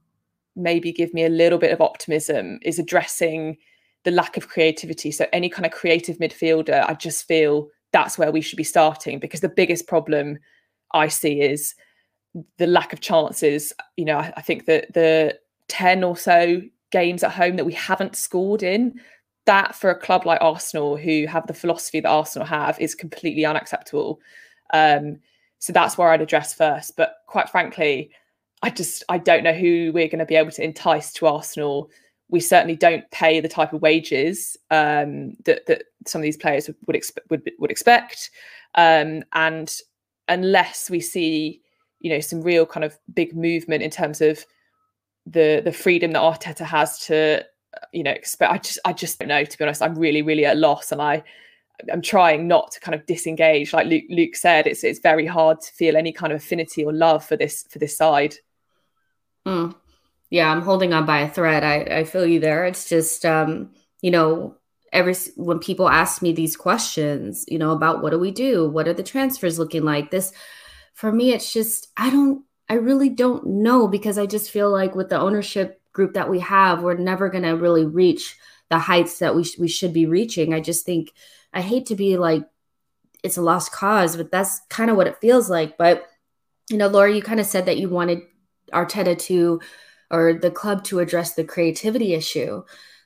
maybe 0.56 0.90
give 0.90 1.14
me 1.14 1.24
a 1.24 1.28
little 1.28 1.58
bit 1.58 1.72
of 1.72 1.80
optimism 1.80 2.58
is 2.62 2.78
addressing 2.78 3.58
the 4.04 4.10
lack 4.10 4.36
of 4.36 4.48
creativity. 4.48 5.12
So 5.12 5.26
any 5.32 5.48
kind 5.48 5.66
of 5.66 5.72
creative 5.72 6.18
midfielder, 6.18 6.88
I 6.88 6.94
just 6.94 7.28
feel 7.28 7.68
that's 7.92 8.18
where 8.18 8.32
we 8.32 8.40
should 8.40 8.56
be 8.56 8.64
starting 8.64 9.18
because 9.18 9.40
the 9.40 9.48
biggest 9.48 9.86
problem 9.86 10.38
I 10.92 11.08
see 11.08 11.40
is 11.40 11.74
the 12.58 12.66
lack 12.66 12.92
of 12.92 13.00
chances. 13.00 13.72
You 13.96 14.06
know, 14.06 14.18
I, 14.18 14.32
I 14.36 14.42
think 14.42 14.66
that 14.66 14.94
the 14.94 15.38
10 15.68 16.04
or 16.04 16.16
so 16.16 16.62
games 16.90 17.22
at 17.22 17.32
home 17.32 17.56
that 17.56 17.66
we 17.66 17.72
haven't 17.74 18.16
scored 18.16 18.62
in, 18.62 19.00
that 19.44 19.74
for 19.74 19.90
a 19.90 19.98
club 19.98 20.24
like 20.24 20.40
Arsenal, 20.40 20.96
who 20.96 21.26
have 21.26 21.46
the 21.46 21.54
philosophy 21.54 22.00
that 22.00 22.08
Arsenal 22.08 22.46
have, 22.46 22.78
is 22.80 22.94
completely 22.94 23.44
unacceptable. 23.44 24.20
Um, 24.72 25.18
so 25.58 25.72
that's 25.72 25.96
where 25.96 26.10
I'd 26.10 26.20
address 26.20 26.54
first. 26.54 26.96
But 26.96 27.16
quite 27.26 27.48
frankly, 27.48 28.10
I 28.62 28.70
just 28.70 29.04
I 29.08 29.18
don't 29.18 29.44
know 29.44 29.52
who 29.52 29.90
we're 29.92 30.08
going 30.08 30.18
to 30.18 30.26
be 30.26 30.36
able 30.36 30.52
to 30.52 30.64
entice 30.64 31.12
to 31.14 31.26
Arsenal. 31.26 31.90
We 32.28 32.40
certainly 32.40 32.76
don't 32.76 33.08
pay 33.10 33.40
the 33.40 33.48
type 33.48 33.72
of 33.72 33.82
wages 33.82 34.56
um, 34.70 35.34
that 35.44 35.66
that 35.66 35.84
some 36.06 36.20
of 36.20 36.24
these 36.24 36.36
players 36.36 36.68
would 36.86 36.96
expect 36.96 37.30
would, 37.30 37.48
would 37.58 37.70
expect, 37.70 38.30
um, 38.74 39.22
and 39.32 39.72
unless 40.28 40.90
we 40.90 41.00
see 41.00 41.60
you 42.00 42.10
know 42.10 42.20
some 42.20 42.42
real 42.42 42.66
kind 42.66 42.84
of 42.84 42.98
big 43.14 43.34
movement 43.36 43.82
in 43.82 43.90
terms 43.90 44.20
of 44.20 44.44
the 45.26 45.60
the 45.64 45.72
freedom 45.72 46.12
that 46.12 46.22
Arteta 46.22 46.64
has 46.64 46.98
to 47.06 47.44
you 47.92 48.02
know 48.02 48.10
expect. 48.10 48.52
I 48.52 48.58
just 48.58 48.78
I 48.84 48.92
just 48.92 49.18
don't 49.18 49.28
know 49.28 49.44
to 49.44 49.58
be 49.58 49.64
honest. 49.64 49.82
I'm 49.82 49.98
really 49.98 50.22
really 50.22 50.46
at 50.46 50.56
loss, 50.56 50.92
and 50.92 51.00
I 51.00 51.22
I'm 51.92 52.02
trying 52.02 52.48
not 52.48 52.72
to 52.72 52.80
kind 52.80 52.94
of 52.94 53.06
disengage. 53.06 53.72
Like 53.72 53.86
Luke, 53.86 54.04
Luke 54.08 54.36
said, 54.36 54.66
it's 54.66 54.84
it's 54.84 54.98
very 55.00 55.26
hard 55.26 55.60
to 55.60 55.72
feel 55.72 55.96
any 55.96 56.12
kind 56.12 56.32
of 56.32 56.38
affinity 56.38 56.84
or 56.84 56.92
love 56.92 57.24
for 57.24 57.36
this 57.36 57.64
for 57.70 57.78
this 57.78 57.96
side. 57.96 58.34
Mm. 59.46 59.74
Yeah, 60.28 60.50
I'm 60.50 60.62
holding 60.62 60.92
on 60.92 61.06
by 61.06 61.20
a 61.20 61.30
thread. 61.30 61.62
I, 61.62 61.98
I 61.98 62.04
feel 62.04 62.26
you 62.26 62.40
there. 62.40 62.64
It's 62.64 62.88
just, 62.88 63.24
um, 63.24 63.70
you 64.00 64.10
know, 64.10 64.56
every 64.92 65.14
when 65.36 65.60
people 65.60 65.88
ask 65.88 66.20
me 66.20 66.32
these 66.32 66.56
questions, 66.56 67.44
you 67.46 67.58
know, 67.58 67.70
about 67.70 68.02
what 68.02 68.10
do 68.10 68.18
we 68.18 68.32
do? 68.32 68.68
What 68.68 68.88
are 68.88 68.92
the 68.92 69.04
transfers 69.04 69.58
looking 69.58 69.84
like? 69.84 70.10
This, 70.10 70.32
for 70.94 71.12
me, 71.12 71.32
it's 71.32 71.52
just, 71.52 71.92
I 71.96 72.10
don't, 72.10 72.44
I 72.68 72.74
really 72.74 73.08
don't 73.08 73.46
know 73.46 73.86
because 73.86 74.18
I 74.18 74.26
just 74.26 74.50
feel 74.50 74.68
like 74.68 74.96
with 74.96 75.10
the 75.10 75.20
ownership 75.20 75.80
group 75.92 76.14
that 76.14 76.28
we 76.28 76.40
have, 76.40 76.82
we're 76.82 76.96
never 76.96 77.28
going 77.28 77.44
to 77.44 77.52
really 77.52 77.84
reach 77.84 78.36
the 78.68 78.78
heights 78.78 79.20
that 79.20 79.36
we, 79.36 79.44
sh- 79.44 79.58
we 79.58 79.68
should 79.68 79.92
be 79.92 80.06
reaching. 80.06 80.54
I 80.54 80.60
just 80.60 80.84
think, 80.84 81.12
I 81.56 81.62
hate 81.62 81.86
to 81.86 81.96
be 81.96 82.18
like, 82.18 82.46
it's 83.22 83.38
a 83.38 83.42
lost 83.42 83.72
cause, 83.72 84.14
but 84.14 84.30
that's 84.30 84.60
kind 84.68 84.90
of 84.90 84.96
what 84.98 85.06
it 85.06 85.20
feels 85.22 85.48
like. 85.48 85.78
But, 85.78 86.06
you 86.68 86.76
know, 86.76 86.86
Laura, 86.86 87.10
you 87.10 87.22
kind 87.22 87.40
of 87.40 87.46
said 87.46 87.64
that 87.64 87.78
you 87.78 87.88
wanted 87.88 88.20
Arteta 88.74 89.18
to 89.20 89.60
or 90.10 90.34
the 90.34 90.50
club 90.50 90.84
to 90.84 91.00
address 91.00 91.32
the 91.32 91.44
creativity 91.44 92.12
issue. 92.12 92.62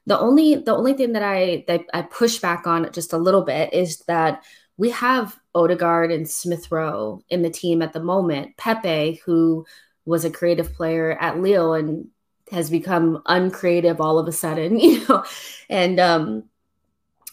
The 0.07 0.19
only 0.19 0.57
the 0.57 0.75
only 0.75 0.95
thing 0.95 1.13
that 1.13 1.23
I 1.23 1.65
that 1.69 1.85
I 1.95 2.03
push 2.03 2.39
back 2.39 2.67
on 2.67 2.91
just 2.93 3.13
a 3.13 3.19
little 3.19 3.43
bit 3.43 3.73
is 3.73 4.01
that 4.09 4.43
we 4.77 4.91
have 4.91 5.39
Odegaard 5.55 6.11
and 6.11 6.29
Smith 6.29 6.73
Rowe 6.73 7.23
in 7.29 7.43
the 7.43 7.51
team 7.51 7.83
at 7.83 7.93
the 7.93 8.03
moment. 8.03 8.57
Pepe, 8.57 9.21
who 9.25 9.65
was 10.05 10.25
a 10.25 10.31
creative 10.31 10.75
player 10.75 11.13
at 11.21 11.39
Lille 11.39 11.75
and 11.75 12.09
has 12.51 12.69
become 12.69 13.23
uncreative 13.27 14.01
all 14.01 14.19
of 14.19 14.27
a 14.27 14.33
sudden, 14.33 14.81
you 14.81 15.07
know. 15.07 15.25
And 15.69 16.01
um 16.01 16.45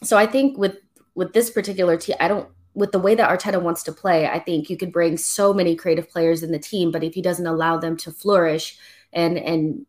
so 0.03 0.15
I 0.15 0.28
think 0.28 0.59
with 0.59 0.78
with 1.18 1.34
this 1.34 1.49
particular 1.49 1.97
team, 1.97 2.15
I 2.20 2.28
don't 2.28 2.47
with 2.76 2.91
the 2.91 2.99
way 2.99 3.15
that 3.15 3.28
Arteta 3.28 3.59
wants 3.59 3.82
to 3.84 3.91
play, 3.91 4.28
I 4.28 4.38
think 4.38 4.70
you 4.70 4.78
could 4.78 4.91
bring 4.91 5.18
so 5.18 5.51
many 5.51 5.76
creative 5.76 6.07
players 6.07 6.43
in 6.43 6.51
the 6.51 6.59
team, 6.59 6.91
but 6.91 7.03
if 7.03 7.15
he 7.15 7.24
doesn't 7.24 7.47
allow 7.47 7.78
them 7.78 7.97
to 7.97 8.11
flourish 8.11 8.78
and 9.11 9.36
and 9.38 9.88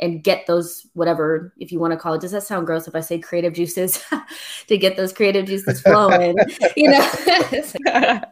and 0.00 0.24
get 0.24 0.46
those 0.46 0.86
whatever 0.94 1.52
if 1.58 1.70
you 1.70 1.78
want 1.78 1.92
to 1.92 1.98
call 1.98 2.14
it 2.14 2.22
does 2.22 2.30
that 2.30 2.42
sound 2.42 2.64
gross 2.64 2.88
if 2.88 2.94
i 2.94 3.00
say 3.00 3.18
creative 3.18 3.52
juices? 3.52 4.02
To 4.68 4.78
get 4.78 4.96
those 4.96 5.12
creative 5.12 5.46
juices 5.46 5.82
flowing 5.82 6.36
you 6.76 6.90
know? 6.90 7.10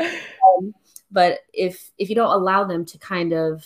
Um, 0.00 0.74
but 1.10 1.40
if 1.52 1.90
if 1.98 2.08
you 2.08 2.14
don't 2.14 2.32
allow 2.32 2.64
them 2.64 2.84
to 2.86 2.98
kind 2.98 3.32
of 3.32 3.64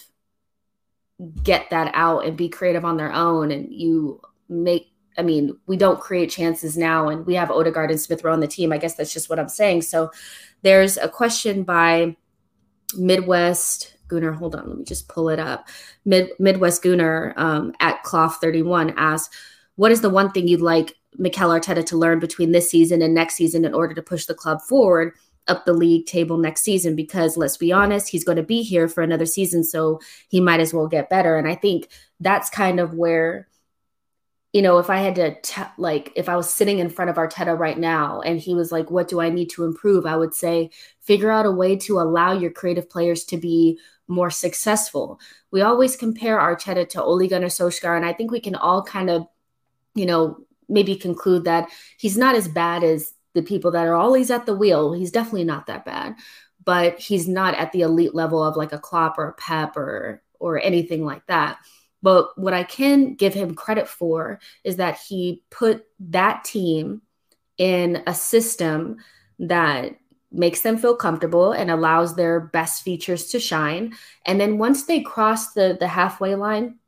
get 1.43 1.71
that 1.71 1.91
out 1.95 2.27
and 2.27 2.37
be 2.37 2.49
creative 2.49 2.85
on 2.85 2.97
their 2.97 3.13
own 3.13 3.51
and 3.51 3.73
you 3.73 4.21
make 4.49 4.92
I 5.19 5.23
mean, 5.23 5.57
we 5.67 5.77
don't 5.77 6.01
create 6.01 6.31
chances 6.31 6.77
now, 6.77 7.09
and 7.09 7.27
we 7.27 7.35
have 7.35 7.51
Odegaard 7.51 7.91
and 7.91 8.01
Smith 8.01 8.25
Rowe 8.25 8.33
on 8.33 8.41
the 8.41 8.47
team. 8.47 8.73
I 8.73 8.79
guess 8.79 8.95
that's 8.95 9.13
just 9.13 9.29
what 9.29 9.39
I'm 9.39 9.49
saying. 9.49 9.83
So 9.83 10.11
there's 10.63 10.97
a 10.97 11.09
question 11.09 11.63
by 11.63 12.17
Midwest 12.97 13.97
Gunner. 14.09 14.33
Hold 14.33 14.55
on, 14.55 14.69
let 14.69 14.79
me 14.79 14.85
just 14.85 15.09
pull 15.09 15.29
it 15.29 15.39
up. 15.39 15.69
Mid, 16.05 16.31
Midwest 16.39 16.83
Gunner 16.83 17.35
um, 17.37 17.73
at 17.81 18.03
Cloth 18.03 18.39
31 18.41 18.95
asks, 18.97 19.35
What 19.77 19.93
is 19.93 20.01
the 20.01 20.11
one 20.11 20.31
thing 20.33 20.49
you'd 20.49 20.61
like 20.61 20.95
Mikel 21.17 21.51
Arteta 21.51 21.85
to 21.87 21.97
learn 21.99 22.19
between 22.19 22.53
this 22.53 22.71
season 22.71 23.03
and 23.03 23.15
next 23.15 23.35
season 23.35 23.65
in 23.65 23.75
order 23.75 23.95
to 23.95 24.03
push 24.03 24.27
the 24.27 24.35
club 24.35 24.61
forward? 24.63 25.13
up 25.49 25.65
the 25.65 25.73
league 25.73 26.07
table 26.07 26.37
next 26.39 26.63
season 26.63 26.95
because 26.95 27.37
let's 27.37 27.57
be 27.57 27.73
honest, 27.73 28.09
he's 28.09 28.25
going 28.25 28.37
to 28.37 28.43
be 28.43 28.63
here 28.63 28.89
for 28.89 29.03
another 29.03 29.27
season. 29.27 29.65
So 29.65 30.01
he 30.29 30.41
might 30.41 30.61
as 30.61 30.73
well 30.73 30.87
get 30.87 31.11
better. 31.11 31.37
And 31.37 31.49
I 31.49 31.55
think 31.55 31.89
that's 32.21 32.49
kind 32.49 32.79
of 32.79 32.95
where, 32.95 33.49
you 34.53 34.61
know, 34.61 34.79
if 34.79 34.91
I 34.91 34.99
had 34.99 35.15
to, 35.15 35.41
t- 35.41 35.63
like, 35.79 36.13
if 36.15 36.29
I 36.29 36.37
was 36.37 36.53
sitting 36.53 36.79
in 36.79 36.91
front 36.91 37.11
of 37.11 37.17
Arteta 37.17 37.59
right 37.59 37.79
now 37.79 38.21
and 38.21 38.39
he 38.39 38.55
was 38.55 38.71
like, 38.71 38.91
what 38.91 39.09
do 39.09 39.21
I 39.21 39.31
need 39.31 39.49
to 39.51 39.65
improve? 39.65 40.05
I 40.05 40.17
would 40.17 40.35
say, 40.35 40.71
figure 41.01 41.31
out 41.31 41.47
a 41.47 41.51
way 41.51 41.77
to 41.77 42.01
allow 42.01 42.33
your 42.33 42.51
creative 42.51 42.91
players 42.91 43.25
to 43.25 43.39
be 43.39 43.79
more 44.09 44.31
successful. 44.31 45.19
We 45.51 45.63
always 45.63 45.97
compare 45.97 46.39
Arteta 46.39 46.89
to 46.91 47.03
Ole 47.03 47.29
Gunnar 47.29 47.47
Solskjaer. 47.47 47.97
And 47.97 48.05
I 48.05 48.13
think 48.13 48.31
we 48.31 48.41
can 48.41 48.55
all 48.55 48.83
kind 48.83 49.09
of, 49.09 49.27
you 49.95 50.05
know, 50.05 50.39
maybe 50.69 50.97
conclude 50.97 51.45
that 51.45 51.71
he's 51.97 52.19
not 52.19 52.35
as 52.35 52.47
bad 52.47 52.85
as 52.85 53.15
the 53.35 53.43
people 53.43 53.71
that 53.71 53.87
are 53.87 53.95
always 53.95 54.31
at 54.31 54.45
the 54.45 54.55
wheel. 54.55 54.93
He's 54.93 55.11
definitely 55.11 55.45
not 55.45 55.67
that 55.67 55.85
bad, 55.85 56.17
but 56.63 56.99
he's 56.99 57.27
not 57.27 57.55
at 57.55 57.73
the 57.73 57.83
elite 57.83 58.15
level 58.15 58.45
of 58.45 58.57
like 58.57 58.73
a 58.73 58.79
Klopp 58.79 59.19
or 59.19 59.29
a 59.29 59.35
Pep 59.35 59.77
or 59.77 60.23
or 60.39 60.61
anything 60.61 61.05
like 61.05 61.25
that. 61.27 61.59
But 62.03 62.37
what 62.39 62.53
I 62.53 62.65
can 62.65 63.15
give 63.15 63.35
him 63.35 63.55
credit 63.55 63.89
for 63.89 64.41
is 64.65 64.77
that 64.77 64.99
he 64.99 65.43
put 65.51 65.85
that 66.01 66.45
team 66.45 67.03
in 67.59 68.03
a 68.07 68.15
system 68.15 68.97
that 69.39 69.97
makes 70.33 70.63
them 70.63 70.79
feel 70.79 70.97
comfortable 70.97 71.53
and 71.53 71.71
allows 71.71 72.17
their 72.17 72.41
best 72.41 72.83
features 72.83 73.29
to 73.29 73.39
shine. 73.39 73.95
And 74.27 74.41
then 74.41 74.59
once 74.59 74.85
they 74.85 75.01
cross 75.01 75.53
the 75.53 75.77
the 75.79 75.89
halfway 75.89 76.35
line, 76.35 76.79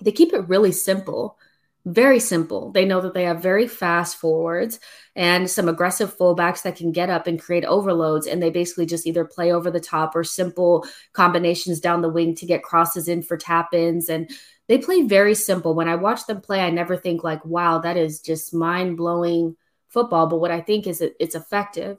they 0.00 0.12
keep 0.12 0.32
it 0.32 0.48
really 0.48 0.72
simple 0.72 1.38
very 1.86 2.18
simple. 2.18 2.70
They 2.72 2.86
know 2.86 3.02
that 3.02 3.12
they 3.12 3.24
have 3.24 3.42
very 3.42 3.68
fast 3.68 4.16
forwards 4.16 4.80
and 5.14 5.50
some 5.50 5.68
aggressive 5.68 6.16
fullbacks 6.16 6.62
that 6.62 6.76
can 6.76 6.92
get 6.92 7.10
up 7.10 7.26
and 7.26 7.40
create 7.40 7.64
overloads. 7.66 8.26
And 8.26 8.42
they 8.42 8.48
basically 8.48 8.86
just 8.86 9.06
either 9.06 9.24
play 9.24 9.52
over 9.52 9.70
the 9.70 9.80
top 9.80 10.16
or 10.16 10.24
simple 10.24 10.86
combinations 11.12 11.80
down 11.80 12.00
the 12.00 12.08
wing 12.08 12.34
to 12.36 12.46
get 12.46 12.62
crosses 12.62 13.06
in 13.06 13.22
for 13.22 13.36
tap 13.36 13.74
ins. 13.74 14.08
And 14.08 14.30
they 14.68 14.78
play 14.78 15.02
very 15.02 15.34
simple. 15.34 15.74
When 15.74 15.88
I 15.88 15.96
watch 15.96 16.26
them 16.26 16.40
play, 16.40 16.60
I 16.60 16.70
never 16.70 16.96
think 16.96 17.22
like, 17.22 17.44
wow, 17.44 17.78
that 17.78 17.96
is 17.96 18.20
just 18.20 18.54
mind 18.54 18.96
blowing 18.96 19.56
football. 19.88 20.26
But 20.26 20.40
what 20.40 20.50
I 20.50 20.60
think 20.60 20.86
is 20.86 21.00
it, 21.00 21.14
it's 21.20 21.34
effective. 21.34 21.98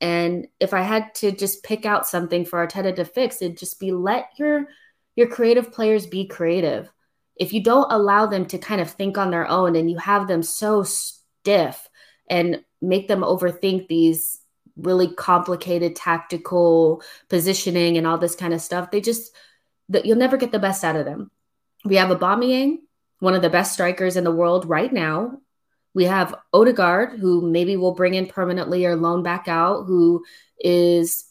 And 0.00 0.46
if 0.60 0.72
I 0.72 0.82
had 0.82 1.14
to 1.16 1.32
just 1.32 1.64
pick 1.64 1.84
out 1.84 2.06
something 2.06 2.44
for 2.44 2.66
Arteta 2.66 2.94
to 2.96 3.04
fix, 3.04 3.42
it'd 3.42 3.58
just 3.58 3.80
be 3.80 3.92
let 3.92 4.30
your 4.38 4.68
your 5.16 5.26
creative 5.26 5.72
players 5.72 6.06
be 6.06 6.26
creative 6.26 6.90
if 7.38 7.52
you 7.52 7.62
don't 7.62 7.90
allow 7.92 8.26
them 8.26 8.46
to 8.46 8.58
kind 8.58 8.80
of 8.80 8.90
think 8.90 9.16
on 9.16 9.30
their 9.30 9.48
own 9.48 9.76
and 9.76 9.90
you 9.90 9.96
have 9.98 10.26
them 10.26 10.42
so 10.42 10.82
stiff 10.82 11.88
and 12.28 12.62
make 12.82 13.08
them 13.08 13.20
overthink 13.20 13.88
these 13.88 14.40
really 14.76 15.12
complicated 15.14 15.96
tactical 15.96 17.02
positioning 17.28 17.96
and 17.96 18.06
all 18.06 18.18
this 18.18 18.34
kind 18.34 18.52
of 18.52 18.60
stuff, 18.60 18.90
they 18.90 19.00
just 19.00 19.34
you'll 20.04 20.16
never 20.16 20.36
get 20.36 20.52
the 20.52 20.58
best 20.58 20.84
out 20.84 20.96
of 20.96 21.04
them. 21.04 21.30
We 21.88 21.96
have 21.96 22.16
Aubameyang, 22.16 22.78
one 23.20 23.34
of 23.34 23.42
the 23.42 23.50
best 23.50 23.72
strikers 23.72 24.16
in 24.16 24.24
the 24.24 24.30
world 24.30 24.66
right 24.66 24.92
now. 24.92 25.38
We 25.94 26.04
have 26.04 26.34
Odegaard, 26.52 27.18
who 27.18 27.40
maybe 27.50 27.76
we'll 27.76 27.94
bring 27.94 28.14
in 28.14 28.26
permanently 28.26 28.84
or 28.84 28.94
loan 28.94 29.22
back 29.22 29.48
out, 29.48 29.84
who 29.84 30.24
is 30.60 31.24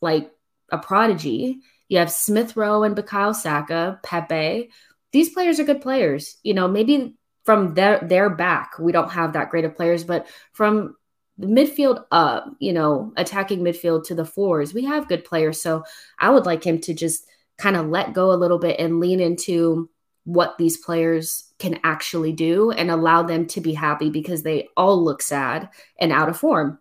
like 0.00 0.30
a 0.70 0.78
prodigy. 0.78 1.58
You 1.88 1.98
have 1.98 2.10
Smith 2.10 2.56
Rowe 2.56 2.84
and 2.84 2.96
Bukayo 2.96 3.34
Saka, 3.34 4.00
Pepe, 4.02 4.70
these 5.12 5.28
players 5.28 5.60
are 5.60 5.64
good 5.64 5.82
players. 5.82 6.38
You 6.42 6.54
know, 6.54 6.66
maybe 6.66 7.16
from 7.44 7.74
their 7.74 8.00
their 8.00 8.30
back, 8.30 8.78
we 8.78 8.92
don't 8.92 9.10
have 9.10 9.34
that 9.34 9.50
great 9.50 9.64
of 9.64 9.76
players, 9.76 10.04
but 10.04 10.26
from 10.52 10.96
the 11.38 11.46
midfield 11.46 12.04
up, 12.10 12.46
you 12.58 12.72
know, 12.72 13.12
attacking 13.16 13.60
midfield 13.60 14.06
to 14.06 14.14
the 14.14 14.24
fours, 14.24 14.74
we 14.74 14.84
have 14.84 15.08
good 15.08 15.24
players. 15.24 15.60
So 15.60 15.84
I 16.18 16.30
would 16.30 16.46
like 16.46 16.64
him 16.64 16.80
to 16.80 16.94
just 16.94 17.26
kind 17.62 17.76
of 17.76 17.88
let 17.88 18.12
go 18.12 18.32
a 18.32 18.34
little 18.34 18.58
bit 18.58 18.80
and 18.80 18.98
lean 18.98 19.20
into 19.20 19.88
what 20.24 20.58
these 20.58 20.76
players 20.76 21.44
can 21.60 21.78
actually 21.84 22.32
do 22.32 22.72
and 22.72 22.90
allow 22.90 23.22
them 23.22 23.46
to 23.46 23.60
be 23.60 23.72
happy 23.72 24.10
because 24.10 24.42
they 24.42 24.66
all 24.76 25.02
look 25.02 25.22
sad 25.22 25.68
and 26.00 26.10
out 26.10 26.28
of 26.28 26.36
form. 26.36 26.80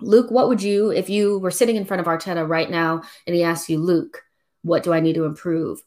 Luke, 0.00 0.30
what 0.30 0.48
would 0.48 0.62
you, 0.62 0.90
if 0.90 1.10
you 1.10 1.38
were 1.40 1.50
sitting 1.50 1.76
in 1.76 1.84
front 1.84 2.00
of 2.00 2.06
Arteta 2.06 2.48
right 2.48 2.70
now 2.70 3.02
and 3.26 3.36
he 3.36 3.42
asked 3.42 3.68
you, 3.68 3.78
Luke, 3.78 4.22
what 4.62 4.82
do 4.82 4.94
I 4.94 5.00
need 5.00 5.14
to 5.16 5.26
improve? 5.26 5.82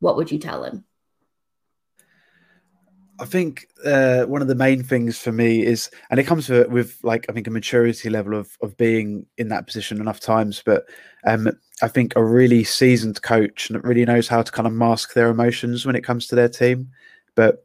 What 0.00 0.16
would 0.16 0.32
you 0.32 0.38
tell 0.38 0.64
him? 0.64 0.84
I 3.22 3.24
think 3.24 3.68
uh, 3.84 4.24
one 4.24 4.42
of 4.42 4.48
the 4.48 4.56
main 4.56 4.82
things 4.82 5.16
for 5.16 5.30
me 5.30 5.64
is, 5.64 5.90
and 6.10 6.18
it 6.18 6.24
comes 6.24 6.48
with, 6.48 6.66
with, 6.68 6.98
like 7.04 7.24
I 7.28 7.32
think 7.32 7.46
a 7.46 7.52
maturity 7.52 8.10
level 8.10 8.34
of 8.34 8.58
of 8.60 8.76
being 8.76 9.26
in 9.38 9.46
that 9.48 9.64
position 9.64 10.00
enough 10.00 10.18
times. 10.18 10.60
But 10.66 10.86
um, 11.24 11.48
I 11.82 11.88
think 11.88 12.14
a 12.16 12.24
really 12.24 12.64
seasoned 12.64 13.22
coach 13.22 13.70
and 13.70 13.82
really 13.84 14.04
knows 14.04 14.26
how 14.26 14.42
to 14.42 14.50
kind 14.50 14.66
of 14.66 14.72
mask 14.72 15.14
their 15.14 15.28
emotions 15.28 15.86
when 15.86 15.94
it 15.94 16.02
comes 16.02 16.26
to 16.26 16.34
their 16.34 16.48
team. 16.48 16.90
But 17.36 17.64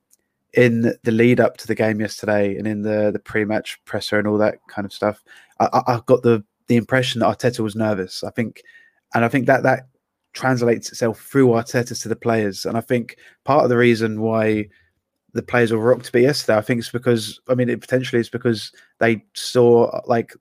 in 0.53 0.93
the 1.03 1.11
lead 1.11 1.39
up 1.39 1.57
to 1.57 1.67
the 1.67 1.75
game 1.75 2.01
yesterday, 2.01 2.55
and 2.55 2.67
in 2.67 2.83
the 2.83 3.09
the 3.11 3.19
pre 3.19 3.43
match 3.43 3.83
presser 3.83 4.19
and 4.19 4.27
all 4.27 4.37
that 4.37 4.59
kind 4.67 4.85
of 4.85 4.93
stuff, 4.93 5.23
I, 5.59 5.81
I 5.87 6.01
got 6.05 6.21
the 6.21 6.43
the 6.67 6.75
impression 6.75 7.21
that 7.21 7.35
Arteta 7.35 7.61
was 7.61 7.75
nervous. 7.75 8.23
I 8.23 8.29
think, 8.29 8.61
and 9.15 9.25
I 9.25 9.27
think 9.27 9.47
that 9.47 9.63
that 9.63 9.87
translates 10.33 10.89
itself 10.91 11.19
through 11.19 11.47
Arteta 11.47 11.99
to 11.99 12.07
the 12.07 12.15
players. 12.15 12.63
And 12.63 12.77
I 12.77 12.81
think 12.81 13.17
part 13.43 13.63
of 13.63 13.69
the 13.69 13.77
reason 13.77 14.21
why 14.21 14.67
the 15.37 15.43
players 15.43 15.71
were 15.71 15.77
rocked 15.77 16.05
to 16.05 16.11
be 16.11 16.21
yesterday. 16.21 16.57
I 16.57 16.61
think 16.61 16.79
it's 16.79 16.91
because 16.91 17.39
I 17.47 17.55
mean 17.55 17.69
it 17.69 17.79
potentially 17.79 18.19
it's 18.19 18.29
because 18.29 18.71
they 18.99 19.23
saw 19.33 20.01
like 20.05 20.33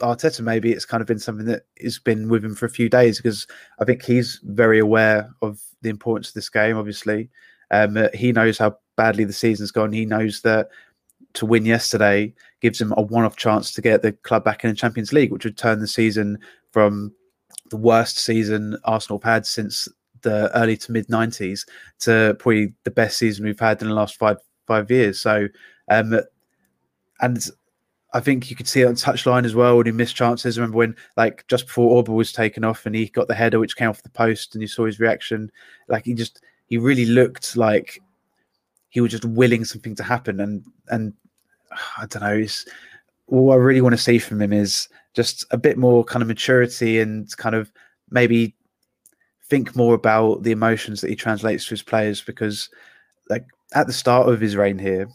Arteta. 0.00 0.40
Maybe 0.40 0.72
it's 0.72 0.84
kind 0.84 1.00
of 1.00 1.06
been 1.06 1.18
something 1.18 1.46
that 1.46 1.66
has 1.82 1.98
been 1.98 2.28
with 2.28 2.44
him 2.44 2.54
for 2.54 2.66
a 2.66 2.70
few 2.70 2.88
days 2.88 3.18
because 3.18 3.46
I 3.80 3.84
think 3.84 4.02
he's 4.02 4.40
very 4.44 4.78
aware 4.78 5.28
of 5.42 5.60
the 5.82 5.90
importance 5.90 6.28
of 6.28 6.34
this 6.34 6.48
game. 6.48 6.76
Obviously, 6.76 7.28
um, 7.70 7.96
uh, 7.96 8.08
he 8.14 8.32
knows 8.32 8.56
how 8.56 8.78
badly 8.96 9.24
the 9.24 9.32
season's 9.32 9.72
gone. 9.72 9.92
He 9.92 10.06
knows 10.06 10.40
that 10.42 10.68
to 11.34 11.46
win 11.46 11.66
yesterday 11.66 12.32
gives 12.60 12.80
him 12.80 12.94
a 12.96 13.02
one-off 13.02 13.36
chance 13.36 13.72
to 13.72 13.82
get 13.82 14.02
the 14.02 14.12
club 14.12 14.44
back 14.44 14.62
in 14.62 14.70
the 14.70 14.76
Champions 14.76 15.12
League, 15.12 15.32
which 15.32 15.44
would 15.44 15.58
turn 15.58 15.80
the 15.80 15.88
season 15.88 16.38
from 16.70 17.12
the 17.70 17.76
worst 17.76 18.18
season 18.18 18.76
Arsenal 18.84 19.20
had 19.24 19.44
since 19.44 19.88
the 20.24 20.50
early 20.58 20.76
to 20.76 20.90
mid 20.92 21.06
90s 21.06 21.64
to 22.00 22.36
probably 22.40 22.74
the 22.82 22.90
best 22.90 23.16
season 23.16 23.44
we've 23.44 23.60
had 23.60 23.80
in 23.80 23.88
the 23.88 23.94
last 23.94 24.16
five 24.16 24.38
five 24.66 24.90
years. 24.90 25.20
So, 25.20 25.46
um, 25.88 26.18
and 27.20 27.46
I 28.12 28.20
think 28.20 28.50
you 28.50 28.56
could 28.56 28.68
see 28.68 28.82
it 28.82 28.86
on 28.86 28.94
touchline 28.94 29.44
as 29.44 29.54
well 29.54 29.76
when 29.76 29.86
he 29.86 29.92
missed 29.92 30.16
chances. 30.16 30.56
I 30.56 30.60
remember 30.60 30.78
when, 30.78 30.96
like, 31.16 31.44
just 31.48 31.66
before 31.66 32.02
Auba 32.02 32.08
was 32.08 32.32
taken 32.32 32.64
off 32.64 32.86
and 32.86 32.94
he 32.94 33.06
got 33.06 33.28
the 33.28 33.34
header 33.34 33.58
which 33.58 33.76
came 33.76 33.88
off 33.88 34.02
the 34.02 34.10
post, 34.10 34.54
and 34.54 34.62
you 34.62 34.68
saw 34.68 34.86
his 34.86 35.00
reaction. 35.00 35.50
Like, 35.88 36.04
he 36.04 36.14
just, 36.14 36.42
he 36.66 36.78
really 36.78 37.06
looked 37.06 37.56
like 37.56 38.00
he 38.88 39.00
was 39.00 39.10
just 39.10 39.24
willing 39.24 39.64
something 39.64 39.94
to 39.96 40.02
happen. 40.02 40.40
And, 40.40 40.64
and 40.88 41.12
I 41.98 42.06
don't 42.06 42.22
know, 42.22 42.34
it's, 42.34 42.66
what 43.26 43.54
I 43.54 43.56
really 43.56 43.80
want 43.80 43.94
to 43.94 44.02
see 44.02 44.18
from 44.18 44.40
him 44.40 44.52
is 44.52 44.88
just 45.14 45.44
a 45.50 45.56
bit 45.56 45.78
more 45.78 46.04
kind 46.04 46.22
of 46.22 46.28
maturity 46.28 47.00
and 47.00 47.34
kind 47.36 47.54
of 47.54 47.72
maybe 48.10 48.54
think 49.48 49.76
more 49.76 49.94
about 49.94 50.42
the 50.42 50.52
emotions 50.52 51.00
that 51.00 51.10
he 51.10 51.16
translates 51.16 51.64
to 51.64 51.70
his 51.70 51.82
players 51.82 52.22
because 52.22 52.68
like 53.28 53.46
at 53.74 53.86
the 53.86 53.92
start 53.92 54.28
of 54.28 54.40
his 54.40 54.56
reign 54.56 54.78
here 54.78 55.06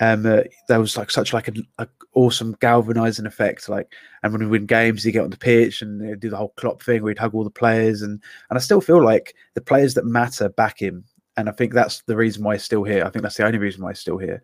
um 0.00 0.24
uh, 0.24 0.40
there 0.68 0.80
was 0.80 0.96
like 0.96 1.10
such 1.10 1.32
like 1.32 1.48
an 1.48 1.66
awesome 2.14 2.56
galvanizing 2.60 3.26
effect 3.26 3.68
like 3.68 3.92
and 4.22 4.32
when 4.32 4.42
we 4.42 4.48
win 4.48 4.66
games 4.66 5.02
he'd 5.02 5.12
get 5.12 5.24
on 5.24 5.30
the 5.30 5.36
pitch 5.36 5.82
and 5.82 6.18
do 6.20 6.30
the 6.30 6.36
whole 6.36 6.54
Klopp 6.56 6.82
thing 6.82 7.02
where 7.02 7.10
he'd 7.10 7.18
hug 7.18 7.34
all 7.34 7.44
the 7.44 7.50
players 7.50 8.02
and 8.02 8.22
and 8.48 8.56
I 8.56 8.60
still 8.60 8.80
feel 8.80 9.02
like 9.02 9.34
the 9.54 9.60
players 9.60 9.94
that 9.94 10.06
matter 10.06 10.48
back 10.48 10.80
him 10.80 11.04
and 11.36 11.48
I 11.48 11.52
think 11.52 11.72
that's 11.72 12.02
the 12.02 12.16
reason 12.16 12.44
why 12.44 12.54
he's 12.54 12.64
still 12.64 12.84
here. 12.84 13.04
I 13.04 13.10
think 13.10 13.22
that's 13.22 13.36
the 13.36 13.46
only 13.46 13.58
reason 13.58 13.82
why 13.82 13.90
he's 13.90 14.00
still 14.00 14.18
here. 14.18 14.42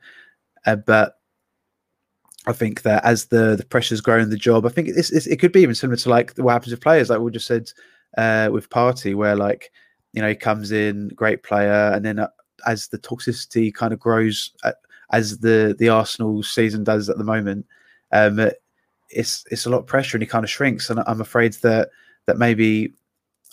Uh, 0.64 0.76
but 0.76 1.18
I 2.46 2.52
think 2.52 2.82
that 2.82 3.04
as 3.04 3.26
the 3.26 3.56
the 3.56 3.66
pressures 3.66 4.00
grow 4.00 4.18
in 4.18 4.30
the 4.30 4.36
job, 4.36 4.66
I 4.66 4.70
think 4.70 4.88
it's, 4.88 5.10
it's, 5.10 5.26
it 5.26 5.38
could 5.38 5.52
be 5.52 5.60
even 5.60 5.74
similar 5.74 5.96
to 5.96 6.08
like 6.08 6.36
what 6.36 6.52
happens 6.52 6.72
with 6.72 6.80
players, 6.80 7.10
like 7.10 7.20
we 7.20 7.30
just 7.30 7.46
said 7.46 7.70
uh, 8.16 8.48
with 8.52 8.70
Partey, 8.70 9.14
where 9.14 9.36
like 9.36 9.70
you 10.12 10.22
know 10.22 10.28
he 10.28 10.34
comes 10.34 10.72
in, 10.72 11.08
great 11.08 11.42
player, 11.42 11.92
and 11.94 12.04
then 12.04 12.18
uh, 12.18 12.28
as 12.66 12.88
the 12.88 12.98
toxicity 12.98 13.72
kind 13.72 13.92
of 13.92 13.98
grows 13.98 14.52
uh, 14.64 14.72
as 15.12 15.38
the 15.38 15.74
the 15.78 15.88
Arsenal 15.88 16.42
season 16.42 16.84
does 16.84 17.08
at 17.08 17.18
the 17.18 17.24
moment. 17.24 17.66
Um, 18.12 18.50
it's 19.10 19.44
it's 19.50 19.66
a 19.66 19.70
lot 19.70 19.78
of 19.78 19.86
pressure 19.86 20.16
and 20.16 20.22
he 20.22 20.26
kind 20.26 20.44
of 20.44 20.50
shrinks, 20.50 20.90
and 20.90 21.00
I'm 21.06 21.20
afraid 21.20 21.54
that 21.54 21.90
that 22.26 22.38
maybe 22.38 22.92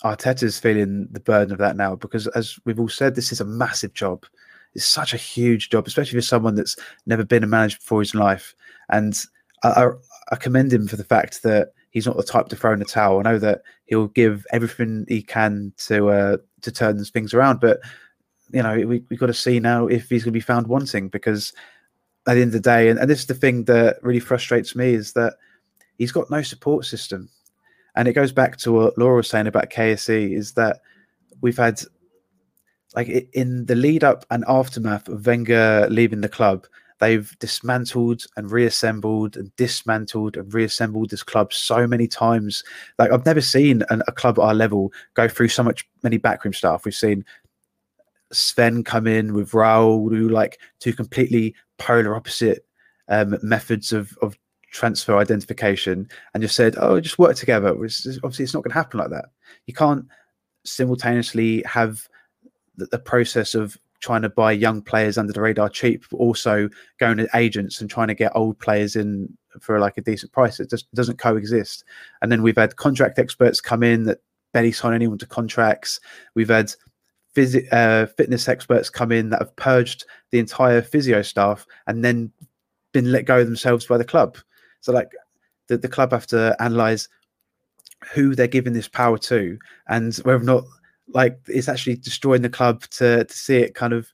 Arteta's 0.02 0.58
feeling 0.58 1.08
the 1.10 1.20
burden 1.20 1.52
of 1.52 1.58
that 1.58 1.76
now 1.76 1.94
because, 1.94 2.26
as 2.28 2.58
we've 2.64 2.80
all 2.80 2.88
said, 2.88 3.14
this 3.14 3.32
is 3.32 3.40
a 3.40 3.44
massive 3.44 3.94
job. 3.94 4.26
It's 4.74 4.84
such 4.84 5.14
a 5.14 5.18
huge 5.18 5.70
job, 5.70 5.86
especially 5.86 6.18
for 6.18 6.26
someone 6.26 6.56
that's 6.56 6.76
never 7.06 7.24
been 7.24 7.44
a 7.44 7.46
manager 7.46 7.78
before 7.78 8.00
his 8.00 8.14
life. 8.14 8.54
And 8.90 9.18
I, 9.62 9.68
I, 9.68 9.90
I 10.32 10.36
commend 10.36 10.72
him 10.72 10.88
for 10.88 10.96
the 10.96 11.04
fact 11.04 11.42
that 11.44 11.72
he's 11.94 12.06
not 12.06 12.16
the 12.16 12.22
type 12.22 12.48
to 12.48 12.56
throw 12.56 12.72
in 12.72 12.80
the 12.80 12.84
towel. 12.84 13.20
I 13.20 13.22
know 13.22 13.38
that 13.38 13.62
he'll 13.86 14.08
give 14.08 14.44
everything 14.52 15.06
he 15.08 15.22
can 15.22 15.72
to 15.86 16.10
uh, 16.10 16.36
to 16.60 16.70
turn 16.70 17.02
things 17.04 17.32
around, 17.32 17.60
but 17.60 17.80
you 18.52 18.62
know 18.62 18.74
we 18.74 19.02
we 19.08 19.16
got 19.16 19.26
to 19.26 19.34
see 19.34 19.58
now 19.58 19.86
if 19.86 20.10
he's 20.10 20.22
going 20.22 20.32
to 20.32 20.38
be 20.38 20.40
found 20.40 20.66
wanting 20.66 21.08
because 21.08 21.54
at 22.26 22.34
the 22.34 22.42
end 22.42 22.48
of 22.48 22.52
the 22.52 22.60
day, 22.60 22.90
and, 22.90 22.98
and 22.98 23.08
this 23.08 23.20
is 23.20 23.26
the 23.26 23.34
thing 23.34 23.64
that 23.64 23.98
really 24.02 24.20
frustrates 24.20 24.74
me 24.74 24.92
is 24.92 25.12
that 25.12 25.34
he's 25.96 26.12
got 26.12 26.30
no 26.30 26.42
support 26.42 26.84
system, 26.84 27.30
and 27.94 28.08
it 28.08 28.12
goes 28.12 28.32
back 28.32 28.58
to 28.58 28.72
what 28.72 28.98
Laura 28.98 29.16
was 29.16 29.28
saying 29.28 29.46
about 29.46 29.70
KSE 29.70 30.36
is 30.36 30.52
that 30.52 30.80
we've 31.40 31.56
had 31.56 31.80
like 32.96 33.08
in 33.32 33.66
the 33.66 33.74
lead 33.74 34.04
up 34.04 34.24
and 34.30 34.44
aftermath 34.46 35.08
of 35.08 35.26
Wenger 35.26 35.86
leaving 35.90 36.20
the 36.20 36.28
club, 36.28 36.66
they've 37.00 37.36
dismantled 37.38 38.24
and 38.36 38.50
reassembled 38.50 39.36
and 39.36 39.54
dismantled 39.56 40.36
and 40.36 40.52
reassembled 40.54 41.10
this 41.10 41.22
club 41.22 41.52
so 41.52 41.86
many 41.86 42.06
times. 42.06 42.62
Like 42.98 43.12
I've 43.12 43.26
never 43.26 43.40
seen 43.40 43.82
an, 43.90 44.02
a 44.06 44.12
club 44.12 44.38
at 44.38 44.42
our 44.42 44.54
level 44.54 44.92
go 45.14 45.28
through 45.28 45.48
so 45.48 45.62
much 45.62 45.88
many 46.02 46.18
backroom 46.18 46.54
staff. 46.54 46.84
We've 46.84 46.94
seen 46.94 47.24
Sven 48.32 48.84
come 48.84 49.06
in 49.06 49.34
with 49.34 49.52
Raul, 49.52 50.14
who 50.14 50.28
like 50.28 50.58
two 50.80 50.92
completely 50.92 51.54
polar 51.78 52.14
opposite 52.16 52.64
um, 53.08 53.36
methods 53.42 53.92
of 53.92 54.16
of 54.22 54.36
transfer 54.70 55.16
identification, 55.16 56.08
and 56.32 56.42
just 56.42 56.56
said, 56.56 56.74
"Oh, 56.78 57.00
just 57.00 57.18
work 57.18 57.36
together." 57.36 57.68
obviously, 57.68 58.44
it's 58.44 58.54
not 58.54 58.64
going 58.64 58.70
to 58.70 58.74
happen 58.74 58.98
like 58.98 59.10
that. 59.10 59.26
You 59.66 59.74
can't 59.74 60.06
simultaneously 60.64 61.62
have 61.66 62.08
the 62.76 62.98
process 62.98 63.54
of 63.54 63.78
trying 64.04 64.20
to 64.20 64.28
buy 64.28 64.52
young 64.52 64.82
players 64.82 65.16
under 65.16 65.32
the 65.32 65.40
radar 65.40 65.70
cheap, 65.70 66.04
but 66.10 66.18
also 66.18 66.68
going 67.00 67.16
to 67.16 67.26
agents 67.34 67.80
and 67.80 67.88
trying 67.88 68.08
to 68.08 68.14
get 68.14 68.30
old 68.34 68.58
players 68.58 68.96
in 68.96 69.34
for 69.60 69.80
like 69.80 69.96
a 69.96 70.02
decent 70.02 70.30
price. 70.30 70.60
It 70.60 70.68
just 70.68 70.92
doesn't 70.94 71.16
coexist. 71.18 71.84
And 72.20 72.30
then 72.30 72.42
we've 72.42 72.56
had 72.56 72.76
contract 72.76 73.18
experts 73.18 73.62
come 73.62 73.82
in 73.82 74.04
that 74.04 74.18
barely 74.52 74.72
sign 74.72 74.92
anyone 74.92 75.16
to 75.18 75.26
contracts. 75.26 76.00
We've 76.34 76.50
had 76.50 76.70
phys- 77.34 77.66
uh, 77.72 78.04
fitness 78.06 78.46
experts 78.46 78.90
come 78.90 79.10
in 79.10 79.30
that 79.30 79.40
have 79.40 79.56
purged 79.56 80.04
the 80.32 80.38
entire 80.38 80.82
physio 80.82 81.22
staff 81.22 81.66
and 81.86 82.04
then 82.04 82.30
been 82.92 83.10
let 83.10 83.24
go 83.24 83.42
themselves 83.42 83.86
by 83.86 83.96
the 83.96 84.04
club. 84.04 84.36
So 84.82 84.92
like 84.92 85.12
the, 85.68 85.78
the 85.78 85.88
club 85.88 86.12
have 86.12 86.26
to 86.26 86.54
analyze 86.60 87.08
who 88.12 88.34
they're 88.34 88.46
giving 88.48 88.74
this 88.74 88.88
power 88.88 89.16
to 89.16 89.58
and 89.88 90.14
whether 90.16 90.42
or 90.42 90.44
not 90.44 90.64
like 91.08 91.38
it's 91.48 91.68
actually 91.68 91.96
destroying 91.96 92.42
the 92.42 92.48
club 92.48 92.82
to 92.82 93.24
to 93.24 93.34
see 93.34 93.56
it 93.56 93.74
kind 93.74 93.92
of 93.92 94.12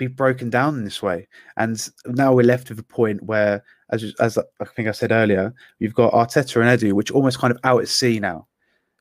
be 0.00 0.06
broken 0.06 0.48
down 0.50 0.76
in 0.76 0.84
this 0.84 1.02
way. 1.02 1.28
And 1.56 1.78
now 2.06 2.32
we're 2.32 2.42
left 2.42 2.70
with 2.70 2.78
a 2.78 2.82
point 2.82 3.22
where, 3.22 3.62
as 3.90 4.14
as 4.18 4.38
I 4.38 4.64
think 4.64 4.88
I 4.88 4.92
said 4.92 5.12
earlier, 5.12 5.54
you've 5.78 5.94
got 5.94 6.12
Arteta 6.12 6.56
and 6.60 6.80
Edu, 6.80 6.94
which 6.94 7.10
almost 7.10 7.38
kind 7.38 7.52
of 7.52 7.60
out 7.64 7.82
at 7.82 7.88
sea 7.88 8.18
now, 8.18 8.46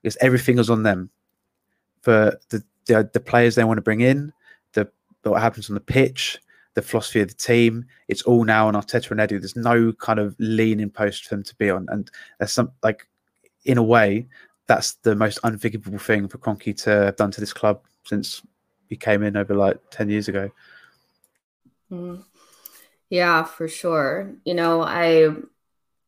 because 0.03 0.17
everything 0.21 0.59
is 0.59 0.69
on 0.69 0.83
them 0.83 1.09
for 2.01 2.37
the 2.49 2.63
the, 2.85 3.09
the 3.13 3.19
players 3.19 3.55
they 3.55 3.63
want 3.63 3.77
to 3.77 3.83
bring 3.83 4.01
in, 4.01 4.33
the 4.73 4.87
what 5.23 5.41
happens 5.41 5.69
on 5.69 5.75
the 5.75 5.79
pitch, 5.79 6.37
the 6.73 6.81
philosophy 6.81 7.21
of 7.21 7.29
the 7.29 7.33
team. 7.33 7.85
It's 8.07 8.23
all 8.23 8.43
now 8.43 8.67
on 8.67 8.73
Arteta 8.73 9.11
and 9.11 9.19
Edu. 9.19 9.39
There's 9.39 9.55
no 9.55 9.93
kind 9.93 10.19
of 10.19 10.35
leaning 10.37 10.89
post 10.89 11.25
for 11.25 11.35
them 11.35 11.43
to 11.43 11.55
be 11.55 11.69
on, 11.69 11.87
and 11.89 12.11
there's 12.39 12.51
some 12.51 12.71
like 12.83 13.07
in 13.65 13.77
a 13.77 13.83
way 13.83 14.27
that's 14.69 14.93
the 15.01 15.15
most 15.15 15.39
unforgivable 15.43 15.97
thing 15.97 16.27
for 16.27 16.37
Kroenke 16.37 16.77
to 16.83 16.89
have 16.91 17.15
done 17.15 17.31
to 17.31 17.41
this 17.41 17.53
club 17.53 17.81
since 18.05 18.43
he 18.87 18.95
came 18.95 19.23
in 19.23 19.35
over 19.35 19.55
like 19.55 19.79
10 19.89 20.11
years 20.11 20.27
ago. 20.27 20.51
Mm. 21.91 22.23
Yeah, 23.09 23.43
for 23.43 23.67
sure. 23.67 24.35
You 24.45 24.53
know, 24.53 24.83
I 24.83 25.29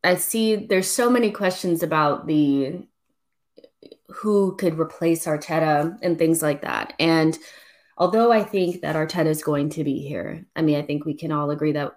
I 0.04 0.14
see 0.14 0.54
there's 0.54 0.88
so 0.88 1.10
many 1.10 1.32
questions 1.32 1.82
about 1.82 2.28
the 2.28 2.86
who 4.08 4.54
could 4.56 4.78
replace 4.78 5.26
Arteta 5.26 5.98
and 6.00 6.16
things 6.16 6.40
like 6.40 6.62
that. 6.62 6.92
And 7.00 7.36
although 7.98 8.30
I 8.30 8.44
think 8.44 8.82
that 8.82 8.94
Arteta 8.94 9.26
is 9.26 9.42
going 9.42 9.70
to 9.70 9.82
be 9.82 10.06
here, 10.06 10.46
I 10.54 10.62
mean, 10.62 10.76
I 10.76 10.82
think 10.82 11.04
we 11.04 11.14
can 11.14 11.32
all 11.32 11.50
agree 11.50 11.72
that 11.72 11.94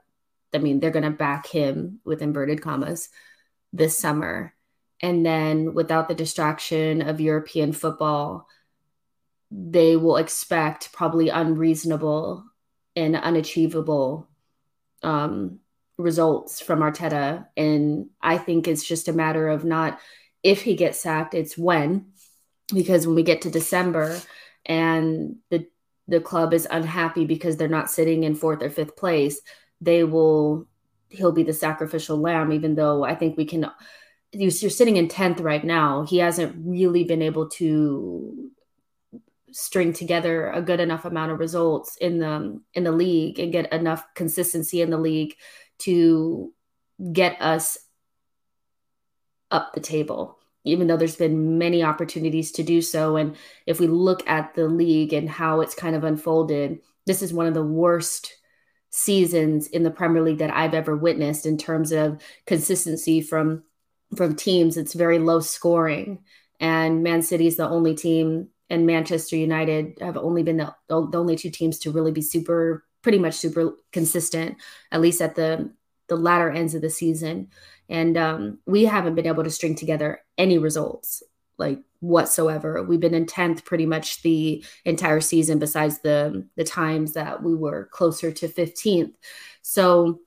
I 0.52 0.58
mean, 0.58 0.80
they're 0.80 0.90
going 0.90 1.04
to 1.04 1.12
back 1.12 1.46
him 1.46 2.00
with 2.04 2.24
inverted 2.24 2.64
commas 2.64 3.10
this 3.72 3.96
summer. 4.00 4.55
And 5.06 5.24
then 5.24 5.76
without 5.76 6.08
the 6.08 6.16
distraction 6.16 7.04
of 7.04 7.22
European 7.22 7.74
football, 7.74 8.48
they 9.52 9.96
will 9.96 10.18
expect 10.18 10.92
probably 10.94 11.30
unreasonable 11.30 12.44
and 12.96 13.16
unachievable 13.16 14.28
um, 15.04 15.60
results 16.00 16.60
from 16.60 16.80
Arteta. 16.80 17.46
And 17.56 18.10
I 18.20 18.40
think 18.40 18.68
it's 18.68 18.84
just 18.84 19.08
a 19.08 19.14
matter 19.14 19.48
of 19.48 19.64
not 19.64 20.00
if 20.42 20.64
he 20.64 20.76
gets 20.76 21.02
sacked, 21.02 21.36
it's 21.36 21.56
when. 21.56 22.08
Because 22.74 23.06
when 23.06 23.16
we 23.16 23.22
get 23.22 23.44
to 23.44 23.52
December 23.52 24.20
and 24.66 25.36
the 25.52 25.68
the 26.08 26.20
club 26.20 26.52
is 26.52 26.68
unhappy 26.72 27.26
because 27.26 27.58
they're 27.58 27.68
not 27.68 27.92
sitting 27.92 28.24
in 28.24 28.34
fourth 28.34 28.64
or 28.64 28.72
fifth 28.72 28.96
place, 28.96 29.40
they 29.80 30.04
will 30.04 30.68
he'll 31.10 31.32
be 31.32 31.44
the 31.44 31.54
sacrificial 31.54 32.18
lamb, 32.18 32.52
even 32.52 32.74
though 32.74 33.04
I 33.04 33.14
think 33.14 33.38
we 33.38 33.46
can 33.46 33.70
you're 34.36 34.70
sitting 34.70 34.98
in 34.98 35.08
10th 35.08 35.42
right 35.42 35.64
now. 35.64 36.04
He 36.04 36.18
hasn't 36.18 36.56
really 36.58 37.04
been 37.04 37.22
able 37.22 37.50
to 37.52 38.52
string 39.52 39.94
together 39.94 40.52
a 40.52 40.62
good 40.62 40.80
enough 40.82 41.06
amount 41.06 41.32
of 41.32 41.40
results 41.40 41.96
in 42.02 42.20
the 42.20 42.60
in 42.74 42.84
the 42.84 42.92
league 42.92 43.40
and 43.40 43.54
get 43.54 43.72
enough 43.72 44.04
consistency 44.14 44.82
in 44.82 44.90
the 44.90 44.98
league 44.98 45.34
to 45.78 46.54
get 47.14 47.42
us 47.42 47.78
up 49.52 49.74
the 49.74 49.80
table 49.80 50.38
even 50.66 50.88
though 50.88 50.98
there's 50.98 51.16
been 51.16 51.58
many 51.58 51.84
opportunities 51.84 52.52
to 52.52 52.64
do 52.64 52.82
so 52.82 53.16
and 53.16 53.38
if 53.66 53.80
we 53.80 53.88
look 53.88 54.28
at 54.28 54.54
the 54.56 54.68
league 54.68 55.14
and 55.14 55.30
how 55.30 55.62
it's 55.62 55.76
kind 55.76 55.96
of 55.96 56.04
unfolded 56.04 56.80
this 57.06 57.22
is 57.22 57.34
one 57.34 57.48
of 57.48 57.54
the 57.54 57.64
worst 57.64 58.34
seasons 58.96 59.68
in 59.68 59.84
the 59.84 59.92
Premier 59.92 60.22
League 60.22 60.38
that 60.38 60.56
I've 60.56 60.74
ever 60.74 60.96
witnessed 60.96 61.46
in 61.46 61.58
terms 61.58 61.92
of 61.92 62.22
consistency 62.48 63.20
from 63.20 63.64
from 64.16 64.36
teams, 64.36 64.78
it's 64.78 64.94
very 64.94 65.20
low 65.20 65.40
scoring. 65.40 66.24
And 66.60 67.04
Man 67.04 67.22
City 67.22 67.48
is 67.48 67.58
the 67.58 67.68
only 67.68 67.96
team, 67.96 68.50
and 68.70 68.86
Manchester 68.86 69.36
United 69.36 69.98
have 70.02 70.18
only 70.18 70.44
been 70.44 70.58
the, 70.58 70.74
the 70.88 71.20
only 71.20 71.36
two 71.36 71.50
teams 71.50 71.80
to 71.80 71.92
really 71.92 72.12
be 72.12 72.22
super, 72.22 72.86
pretty 73.02 73.20
much 73.20 73.36
super 73.36 73.76
consistent, 73.92 74.58
at 74.92 75.02
least 75.02 75.22
at 75.22 75.36
the 75.36 75.72
the 76.08 76.16
latter 76.16 76.52
ends 76.52 76.76
of 76.76 76.82
the 76.82 76.90
season. 76.90 77.50
And 77.90 78.16
um, 78.16 78.60
we 78.66 78.86
haven't 78.86 79.16
been 79.16 79.28
able 79.28 79.44
to 79.44 79.50
string 79.50 79.76
together 79.76 80.22
any 80.38 80.58
results 80.58 81.24
like 81.58 81.80
whatsoever. 82.00 82.84
We've 82.84 83.00
been 83.00 83.14
in 83.14 83.26
10th 83.26 83.66
pretty 83.66 83.86
much 83.86 84.22
the 84.22 84.64
entire 84.84 85.22
season, 85.22 85.60
besides 85.60 86.00
the 86.00 86.48
the 86.56 86.64
times 86.64 87.14
that 87.14 87.44
we 87.44 87.56
were 87.56 87.90
closer 87.92 88.32
to 88.32 88.48
15th. 88.48 89.14
So 89.62 90.20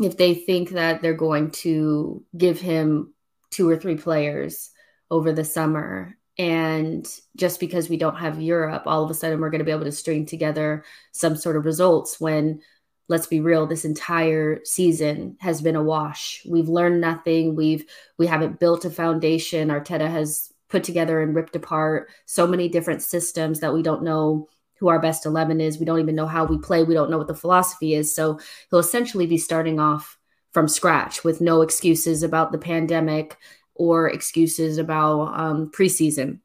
if 0.00 0.16
they 0.16 0.34
think 0.34 0.70
that 0.70 1.02
they're 1.02 1.14
going 1.14 1.50
to 1.50 2.24
give 2.36 2.60
him 2.60 3.14
two 3.50 3.68
or 3.68 3.76
three 3.76 3.96
players 3.96 4.70
over 5.10 5.32
the 5.32 5.44
summer 5.44 6.16
and 6.38 7.08
just 7.34 7.58
because 7.58 7.88
we 7.88 7.96
don't 7.96 8.16
have 8.16 8.40
Europe, 8.40 8.84
all 8.86 9.02
of 9.02 9.10
a 9.10 9.14
sudden 9.14 9.40
we're 9.40 9.50
going 9.50 9.58
to 9.58 9.64
be 9.64 9.72
able 9.72 9.84
to 9.84 9.92
string 9.92 10.24
together 10.24 10.84
some 11.10 11.34
sort 11.34 11.56
of 11.56 11.64
results 11.64 12.20
when 12.20 12.60
let's 13.08 13.26
be 13.26 13.40
real 13.40 13.66
this 13.66 13.84
entire 13.84 14.60
season 14.64 15.36
has 15.40 15.62
been 15.62 15.76
a 15.76 15.82
wash 15.82 16.42
we've 16.46 16.68
learned 16.68 17.00
nothing 17.00 17.56
we've 17.56 17.86
we 18.18 18.26
haven't 18.26 18.60
built 18.60 18.84
a 18.84 18.90
foundation 18.90 19.68
arteta 19.68 20.06
has 20.10 20.52
put 20.68 20.84
together 20.84 21.22
and 21.22 21.34
ripped 21.34 21.56
apart 21.56 22.10
so 22.26 22.46
many 22.46 22.68
different 22.68 23.00
systems 23.00 23.60
that 23.60 23.72
we 23.72 23.82
don't 23.82 24.02
know 24.02 24.46
who 24.78 24.88
our 24.88 25.00
best 25.00 25.26
11 25.26 25.60
is. 25.60 25.78
We 25.78 25.84
don't 25.84 26.00
even 26.00 26.14
know 26.14 26.26
how 26.26 26.44
we 26.44 26.58
play. 26.58 26.84
We 26.84 26.94
don't 26.94 27.10
know 27.10 27.18
what 27.18 27.26
the 27.26 27.34
philosophy 27.34 27.94
is. 27.94 28.14
So 28.14 28.38
he'll 28.70 28.78
essentially 28.78 29.26
be 29.26 29.38
starting 29.38 29.80
off 29.80 30.17
from 30.52 30.68
scratch 30.68 31.24
with 31.24 31.40
no 31.40 31.62
excuses 31.62 32.22
about 32.22 32.52
the 32.52 32.58
pandemic 32.58 33.36
or 33.74 34.08
excuses 34.08 34.78
about 34.78 35.38
um, 35.38 35.70
preseason. 35.70 36.40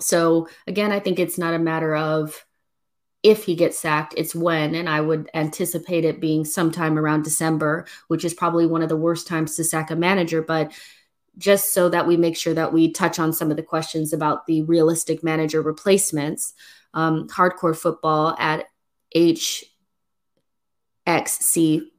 So 0.00 0.48
again, 0.66 0.92
I 0.92 1.00
think 1.00 1.18
it's 1.18 1.38
not 1.38 1.54
a 1.54 1.58
matter 1.58 1.96
of 1.96 2.44
if 3.22 3.44
he 3.44 3.54
gets 3.54 3.78
sacked, 3.78 4.14
it's 4.16 4.34
when. 4.34 4.74
And 4.74 4.88
I 4.88 5.00
would 5.00 5.30
anticipate 5.34 6.04
it 6.04 6.20
being 6.20 6.44
sometime 6.44 6.98
around 6.98 7.24
December, 7.24 7.86
which 8.08 8.24
is 8.24 8.34
probably 8.34 8.66
one 8.66 8.82
of 8.82 8.88
the 8.88 8.96
worst 8.96 9.26
times 9.26 9.56
to 9.56 9.64
sack 9.64 9.90
a 9.90 9.96
manager. 9.96 10.42
But 10.42 10.72
just 11.38 11.72
so 11.72 11.88
that 11.88 12.06
we 12.06 12.16
make 12.16 12.36
sure 12.36 12.54
that 12.54 12.72
we 12.72 12.92
touch 12.92 13.18
on 13.18 13.32
some 13.32 13.50
of 13.50 13.56
the 13.56 13.62
questions 13.62 14.12
about 14.12 14.46
the 14.46 14.62
realistic 14.62 15.24
manager 15.24 15.60
replacements, 15.60 16.54
um, 16.94 17.26
hardcore 17.28 17.76
football 17.76 18.36
at 18.38 18.66
HXC 19.14 19.66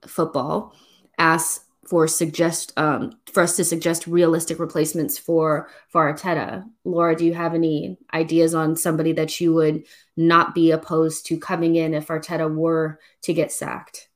Football 0.08 0.74
asks 1.18 1.65
for 1.88 2.05
suggest 2.05 2.74
um, 2.76 3.18
for 3.32 3.41
us 3.41 3.55
to 3.55 3.63
suggest 3.63 4.07
realistic 4.07 4.59
replacements 4.59 5.18
for 5.18 5.70
for 5.88 6.13
Arteta. 6.13 6.65
Laura, 6.84 7.15
do 7.15 7.26
you 7.26 7.34
have 7.34 7.53
any 7.53 7.97
ideas 8.13 8.53
on 8.53 8.76
somebody 8.76 9.13
that 9.13 9.39
you 9.39 9.53
would 9.53 9.84
not 10.18 10.53
be 10.53 10.72
opposed 10.72 11.26
to 11.28 11.39
coming 11.39 11.76
in 11.76 11.93
if 11.93 12.07
Arteta 12.07 12.53
were 12.53 12.99
to 13.22 13.34
get 13.34 13.53
sacked? 13.53 14.09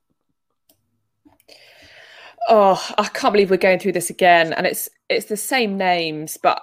Oh, 2.50 2.86
I 2.98 3.08
can't 3.08 3.32
believe 3.32 3.50
we're 3.50 3.58
going 3.58 3.80
through 3.80 3.94
this 3.94 4.10
again, 4.10 4.52
and 4.52 4.68
it's 4.68 4.90
it's 5.10 5.28
the 5.28 5.38
same 5.38 5.78
names, 5.78 6.38
but 6.42 6.62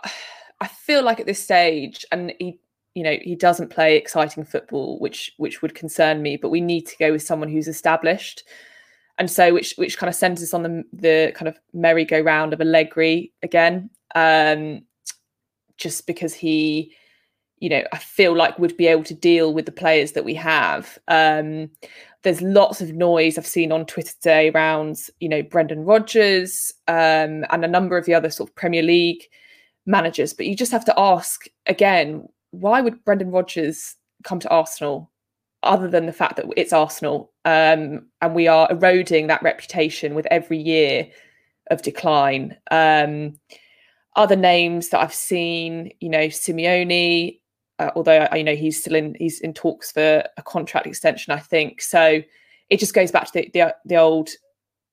I 0.61 0.66
feel 0.66 1.03
like 1.03 1.20
at 1.20 1.26
this 1.26 1.43
stage, 1.43 2.05
and 2.12 2.34
he, 2.39 2.61
you 2.95 3.03
know, 3.03 3.16
he 3.22 3.36
doesn't 3.36 3.70
play 3.70 3.97
exciting 3.97 4.45
football, 4.45 4.99
which 4.99 5.32
which 5.39 5.62
would 5.62 5.74
concern 5.74 6.20
me. 6.20 6.36
But 6.36 6.51
we 6.51 6.61
need 6.61 6.86
to 6.89 6.97
go 6.99 7.12
with 7.12 7.22
someone 7.22 7.49
who's 7.49 7.68
established 7.68 8.43
and 9.19 9.31
so 9.31 9.53
which 9.53 9.75
which 9.77 9.99
kind 9.99 10.09
of 10.09 10.14
sends 10.14 10.43
us 10.43 10.55
on 10.55 10.62
the 10.62 10.85
the 10.93 11.33
kind 11.35 11.49
of 11.49 11.59
merry-go-round 11.73 12.53
of 12.53 12.61
Allegri 12.61 13.33
again, 13.43 13.91
um, 14.14 14.83
just 15.77 16.07
because 16.07 16.35
he, 16.35 16.93
you 17.59 17.69
know, 17.69 17.83
I 17.93 17.99
feel 17.99 18.37
like 18.37 18.59
would 18.59 18.77
be 18.77 18.87
able 18.87 19.05
to 19.05 19.14
deal 19.14 19.53
with 19.53 19.66
the 19.66 19.73
players 19.73 20.12
that 20.12 20.25
we 20.25 20.35
have. 20.35 20.99
Um, 21.09 21.71
there's 22.23 22.43
lots 22.43 22.81
of 22.81 22.95
noise 22.95 23.39
I've 23.39 23.47
seen 23.47 23.71
on 23.71 23.87
Twitter 23.87 24.12
today 24.12 24.51
around, 24.51 24.99
you 25.21 25.29
know, 25.29 25.43
Brendan 25.43 25.85
Rodgers 25.85 26.73
um, 26.89 27.45
and 27.51 27.64
a 27.64 27.69
number 27.69 27.97
of 27.97 28.07
the 28.07 28.14
other 28.14 28.31
sort 28.31 28.51
of 28.51 28.57
Premier 28.57 28.83
League 28.83 29.23
managers, 29.87 30.35
but 30.35 30.47
you 30.47 30.57
just 30.57 30.73
have 30.73 30.85
to 30.85 30.99
ask 30.99 31.47
again, 31.66 32.29
why 32.51 32.81
would 32.81 33.05
Brendan 33.05 33.31
Rodgers 33.31 33.97
come 34.25 34.41
to 34.41 34.49
Arsenal? 34.51 35.11
Other 35.63 35.89
than 35.89 36.07
the 36.07 36.13
fact 36.13 36.37
that 36.37 36.47
it's 36.57 36.73
Arsenal 36.73 37.33
um, 37.45 38.07
and 38.21 38.35
we 38.35 38.47
are 38.47 38.69
eroding 38.71 39.27
that 39.27 39.43
reputation 39.43 40.15
with 40.15 40.27
every 40.31 40.59
year 40.59 41.09
of 41.71 41.83
decline. 41.83 42.57
Um, 42.71 43.39
other 44.17 44.37
names 44.37 44.89
that 44.89 45.01
I've 45.01 45.15
seen, 45.15 45.93
you 46.01 46.09
know, 46.09 46.27
Simeone, 46.27 47.41
uh, 47.79 47.91
although 47.95 48.27
I 48.31 48.37
you 48.37 48.45
know 48.45 48.57
he's 48.57 48.81
still 48.81 48.95
in 48.95 49.15
he's 49.19 49.41
in 49.41 49.55
talks 49.55 49.93
for 49.93 50.25
a 50.37 50.43
contract 50.43 50.87
extension, 50.87 51.33
I 51.33 51.39
think. 51.39 51.81
So 51.81 52.23
it 52.71 52.81
just 52.81 52.95
goes 52.95 53.11
back 53.11 53.27
to 53.27 53.33
the 53.33 53.51
the, 53.55 53.77
the 53.85 53.97
old, 53.97 54.31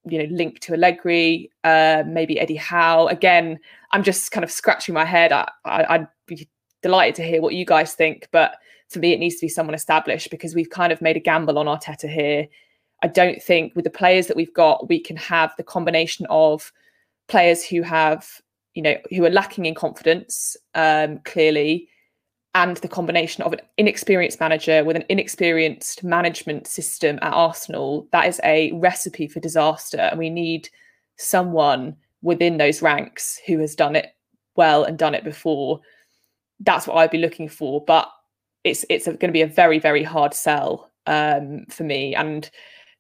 you 0.06 0.20
know, 0.20 0.36
link 0.36 0.60
to 0.62 0.74
Allegri, 0.74 1.52
uh, 1.64 2.04
maybe 2.06 2.40
Eddie 2.40 2.56
Howe. 2.56 3.08
Again, 3.08 3.60
I'm 3.92 4.04
just 4.04 4.32
kind 4.32 4.44
of 4.44 4.52
scratching 4.52 4.94
my 4.94 5.06
head. 5.06 5.32
I, 5.32 5.50
I, 5.64 5.96
I'd 5.96 6.08
be 6.28 6.48
delighted 6.84 7.16
to 7.16 7.24
hear 7.24 7.42
what 7.42 7.56
you 7.56 7.66
guys 7.66 7.94
think, 7.94 8.28
but 8.32 8.58
for 8.96 9.00
me, 9.00 9.14
it 9.14 9.20
needs 9.20 9.36
to 9.36 9.46
be 9.46 9.50
someone 9.50 9.76
established 9.76 10.32
because 10.32 10.56
we've 10.56 10.70
kind 10.70 10.92
of 10.92 11.02
made 11.02 11.18
a 11.18 11.20
gamble 11.20 11.60
on 11.60 11.68
Arteta 11.68 12.10
here. 12.10 12.48
I 13.04 13.08
don't 13.08 13.44
think 13.44 13.76
with 13.76 13.84
the 13.84 13.92
players 13.92 14.28
that 14.28 14.38
we've 14.38 14.54
got, 14.54 14.90
we 14.90 15.00
can 15.00 15.18
have 15.18 15.54
the 15.58 15.64
combination 15.64 16.26
of 16.30 16.72
players 17.28 17.64
who 17.64 17.82
have, 17.82 18.42
you 18.74 18.82
know, 18.82 18.96
who 19.12 19.26
are 19.26 19.30
lacking 19.30 19.66
in 19.66 19.76
confidence, 19.76 20.56
um, 20.74 21.20
clearly, 21.26 21.90
and 22.56 22.78
the 22.78 22.88
combination 22.88 23.44
of 23.44 23.52
an 23.52 23.60
inexperienced 23.78 24.40
manager 24.40 24.86
with 24.86 24.96
an 24.96 25.04
inexperienced 25.10 26.06
management 26.06 26.68
system 26.68 27.20
at 27.22 27.34
Arsenal. 27.34 28.08
That 28.14 28.28
is 28.28 28.40
a 28.46 28.72
recipe 28.72 29.28
for 29.28 29.42
disaster. 29.42 29.98
And 29.98 30.18
we 30.18 30.30
need 30.30 30.70
someone 31.18 31.98
within 32.22 32.56
those 32.58 32.82
ranks 32.82 33.42
who 33.46 33.60
has 33.60 33.76
done 33.76 33.98
it 33.98 34.16
well 34.56 34.86
and 34.86 34.98
done 34.98 35.14
it 35.14 35.26
before. 35.26 35.82
That's 36.62 36.88
what 36.88 36.96
I'd 36.96 37.12
be 37.12 37.18
looking 37.18 37.50
for. 37.50 37.84
But 37.84 38.10
it's 38.66 38.84
it's 38.90 39.06
going 39.06 39.20
to 39.20 39.32
be 39.32 39.44
a 39.44 39.48
very 39.48 39.80
very 39.80 40.04
hard 40.04 40.34
sell 40.34 40.92
um, 41.06 41.66
for 41.70 41.84
me. 41.84 42.16
And 42.16 42.50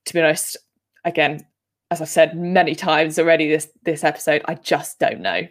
to 0.05 0.13
be 0.13 0.22
honest, 0.22 0.57
again, 1.03 1.45
as 1.91 2.01
I've 2.01 2.07
said 2.07 2.38
many 2.38 2.76
times 2.76 3.20
already 3.20 3.49
this 3.49 3.68
this 3.84 4.03
episode, 4.03 4.43
I 4.45 4.53
just 4.53 4.99
don't 4.99 5.20
know. 5.20 5.47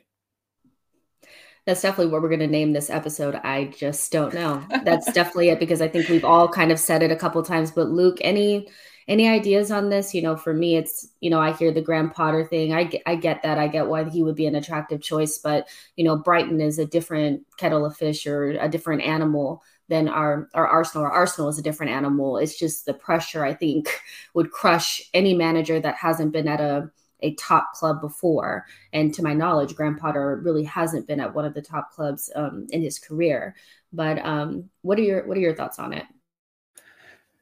That's 1.66 1.82
definitely 1.82 2.12
what 2.12 2.22
we're 2.22 2.28
going 2.28 2.40
to 2.40 2.46
name 2.46 2.74
this 2.74 2.90
episode. 2.90 3.36
I 3.36 3.64
just 3.64 4.12
don't 4.12 4.34
know. 4.34 4.62
That's 4.84 5.10
definitely 5.12 5.48
it 5.48 5.58
because 5.58 5.80
I 5.80 5.88
think 5.88 6.08
we've 6.08 6.24
all 6.24 6.46
kind 6.46 6.70
of 6.70 6.78
said 6.78 7.02
it 7.02 7.10
a 7.10 7.16
couple 7.16 7.42
times. 7.42 7.70
But 7.70 7.88
Luke, 7.88 8.18
any 8.20 8.68
any 9.08 9.28
ideas 9.28 9.70
on 9.70 9.88
this? 9.88 10.14
You 10.14 10.22
know, 10.22 10.36
for 10.36 10.54
me, 10.54 10.76
it's 10.76 11.08
you 11.20 11.30
know 11.30 11.40
I 11.40 11.52
hear 11.52 11.72
the 11.72 11.82
Graham 11.82 12.10
Potter 12.10 12.44
thing. 12.44 12.72
I 12.72 12.84
get, 12.84 13.02
I 13.06 13.16
get 13.16 13.42
that. 13.42 13.58
I 13.58 13.66
get 13.66 13.88
why 13.88 14.08
he 14.08 14.22
would 14.22 14.36
be 14.36 14.46
an 14.46 14.54
attractive 14.54 15.02
choice, 15.02 15.38
but 15.38 15.68
you 15.96 16.04
know, 16.04 16.16
Brighton 16.16 16.60
is 16.60 16.78
a 16.78 16.86
different 16.86 17.42
kettle 17.56 17.84
of 17.84 17.96
fish 17.96 18.26
or 18.28 18.50
a 18.50 18.68
different 18.68 19.02
animal 19.02 19.62
than 19.88 20.08
our 20.08 20.48
our 20.54 20.66
Arsenal. 20.66 21.04
Our 21.04 21.12
Arsenal 21.12 21.48
is 21.48 21.58
a 21.58 21.62
different 21.62 21.92
animal. 21.92 22.38
It's 22.38 22.58
just 22.58 22.86
the 22.86 22.94
pressure 22.94 23.44
I 23.44 23.54
think 23.54 24.00
would 24.34 24.50
crush 24.50 25.02
any 25.12 25.34
manager 25.34 25.80
that 25.80 25.96
hasn't 25.96 26.32
been 26.32 26.48
at 26.48 26.60
a 26.60 26.90
a 27.20 27.34
top 27.34 27.72
club 27.72 28.00
before. 28.00 28.66
And 28.92 29.12
to 29.14 29.22
my 29.22 29.32
knowledge, 29.32 29.74
Graham 29.74 29.96
Potter 29.96 30.40
really 30.44 30.64
hasn't 30.64 31.06
been 31.06 31.20
at 31.20 31.34
one 31.34 31.44
of 31.44 31.54
the 31.54 31.62
top 31.62 31.92
clubs 31.92 32.30
um, 32.36 32.66
in 32.70 32.82
his 32.82 32.98
career. 32.98 33.56
But 33.92 34.24
um, 34.24 34.68
what 34.82 34.98
are 34.98 35.02
your 35.02 35.26
what 35.26 35.36
are 35.36 35.40
your 35.40 35.54
thoughts 35.54 35.78
on 35.78 35.92
it? 35.92 36.04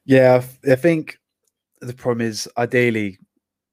Yeah, 0.05 0.43
I 0.69 0.75
think 0.75 1.19
the 1.81 1.95
problem 1.95 2.27
is 2.27 2.49
ideally, 2.57 3.19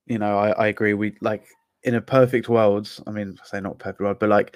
you 0.05 0.17
know, 0.17 0.37
I, 0.37 0.51
I 0.51 0.67
agree. 0.67 0.93
We 0.93 1.15
like 1.21 1.45
in 1.83 1.95
a 1.95 2.01
perfect 2.01 2.49
world. 2.49 2.89
I 3.07 3.11
mean, 3.11 3.37
I 3.41 3.47
say 3.47 3.61
not 3.61 3.79
perfect 3.79 4.01
world, 4.01 4.17
but 4.19 4.29
like 4.29 4.55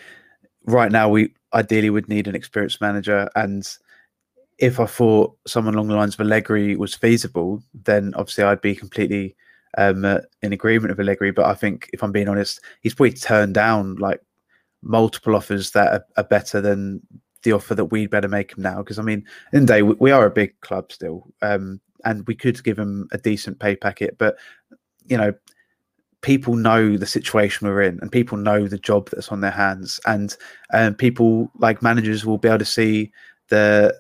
right 0.65 0.91
now, 0.91 1.09
we 1.09 1.33
ideally 1.53 1.89
would 1.89 2.09
need 2.09 2.27
an 2.27 2.35
experienced 2.35 2.81
manager 2.81 3.29
and 3.35 3.67
if 4.57 4.79
I 4.79 4.85
thought 4.85 5.35
someone 5.47 5.73
along 5.73 5.87
the 5.87 5.95
lines 5.95 6.13
of 6.13 6.21
Allegri 6.21 6.75
was 6.75 6.95
feasible, 6.95 7.63
then 7.73 8.13
obviously 8.15 8.43
I'd 8.43 8.61
be 8.61 8.75
completely 8.75 9.35
um, 9.77 10.05
uh, 10.05 10.19
in 10.41 10.53
agreement 10.53 10.89
with 10.89 10.99
Allegri. 10.99 11.31
But 11.31 11.45
I 11.45 11.53
think, 11.53 11.89
if 11.93 12.03
I'm 12.03 12.11
being 12.11 12.29
honest, 12.29 12.59
he's 12.81 12.93
probably 12.93 13.13
turned 13.13 13.55
down 13.55 13.95
like 13.95 14.21
multiple 14.81 15.35
offers 15.35 15.71
that 15.71 15.93
are, 15.93 16.05
are 16.17 16.23
better 16.23 16.61
than 16.61 17.01
the 17.43 17.51
offer 17.51 17.75
that 17.75 17.85
we'd 17.85 18.09
better 18.09 18.27
make 18.27 18.55
him 18.55 18.63
now. 18.63 18.77
Because 18.77 18.99
I 18.99 19.03
mean, 19.03 19.25
in 19.51 19.61
the 19.61 19.73
day, 19.73 19.81
we, 19.81 19.95
we, 19.99 20.11
are 20.11 20.25
a 20.25 20.31
big 20.31 20.59
club 20.61 20.91
still, 20.91 21.27
um, 21.41 21.79
and 22.05 22.25
we 22.27 22.35
could 22.35 22.63
give 22.63 22.77
him 22.77 23.07
a 23.11 23.17
decent 23.17 23.59
pay 23.59 23.75
packet. 23.75 24.17
But 24.17 24.37
you 25.05 25.17
know, 25.17 25.33
people 26.21 26.55
know 26.55 26.95
the 26.95 27.05
situation 27.05 27.67
we're 27.67 27.81
in, 27.81 27.99
and 28.01 28.11
people 28.11 28.37
know 28.37 28.67
the 28.67 28.77
job 28.77 29.09
that's 29.09 29.29
on 29.29 29.41
their 29.41 29.51
hands, 29.51 29.99
and 30.05 30.35
um, 30.73 30.93
people 30.93 31.51
like 31.57 31.81
managers 31.81 32.25
will 32.25 32.37
be 32.37 32.47
able 32.47 32.59
to 32.59 32.65
see 32.65 33.11
the 33.49 33.99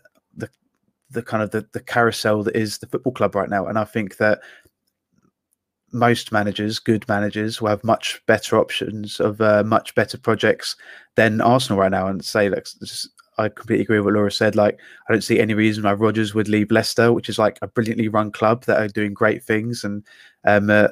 the 1.13 1.21
kind 1.23 1.43
of 1.43 1.51
the, 1.51 1.65
the 1.73 1.79
carousel 1.79 2.43
that 2.43 2.55
is 2.55 2.77
the 2.77 2.87
football 2.87 3.13
club 3.13 3.35
right 3.35 3.49
now. 3.49 3.67
And 3.67 3.79
I 3.79 3.85
think 3.85 4.17
that 4.17 4.41
most 5.91 6.31
managers, 6.31 6.79
good 6.79 7.07
managers, 7.07 7.61
will 7.61 7.69
have 7.69 7.83
much 7.83 8.21
better 8.25 8.57
options 8.57 9.19
of 9.19 9.39
uh, 9.39 9.63
much 9.63 9.93
better 9.95 10.17
projects 10.17 10.75
than 11.15 11.39
Arsenal 11.39 11.79
right 11.79 11.91
now. 11.91 12.07
And 12.07 12.25
say, 12.25 12.49
like, 12.49 12.65
just, 12.79 13.09
I 13.37 13.49
completely 13.49 13.83
agree 13.83 13.99
with 13.99 14.05
what 14.05 14.13
Laura 14.15 14.31
said. 14.31 14.55
Like, 14.55 14.79
I 15.07 15.13
don't 15.13 15.23
see 15.23 15.39
any 15.39 15.53
reason 15.53 15.83
why 15.83 15.93
Rodgers 15.93 16.33
would 16.33 16.47
leave 16.47 16.71
Leicester, 16.71 17.13
which 17.13 17.29
is 17.29 17.39
like 17.39 17.59
a 17.61 17.67
brilliantly 17.67 18.07
run 18.07 18.31
club 18.31 18.65
that 18.65 18.81
are 18.81 18.87
doing 18.87 19.13
great 19.13 19.43
things 19.43 19.83
and 19.83 20.03
um 20.45 20.69
uh, 20.69 20.87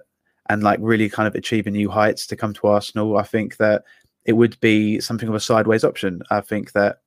and 0.50 0.64
like 0.64 0.80
really 0.82 1.10
kind 1.10 1.28
of 1.28 1.36
achieving 1.36 1.74
new 1.74 1.90
heights 1.90 2.28
to 2.28 2.36
come 2.36 2.54
to 2.54 2.68
Arsenal. 2.68 3.18
I 3.18 3.24
think 3.24 3.58
that 3.58 3.84
it 4.26 4.34
would 4.34 4.60
be 4.60 5.00
something 5.00 5.30
of 5.30 5.36
a 5.36 5.40
sideways 5.40 5.84
option. 5.84 6.22
I 6.30 6.42
think 6.42 6.74
that 6.74 6.98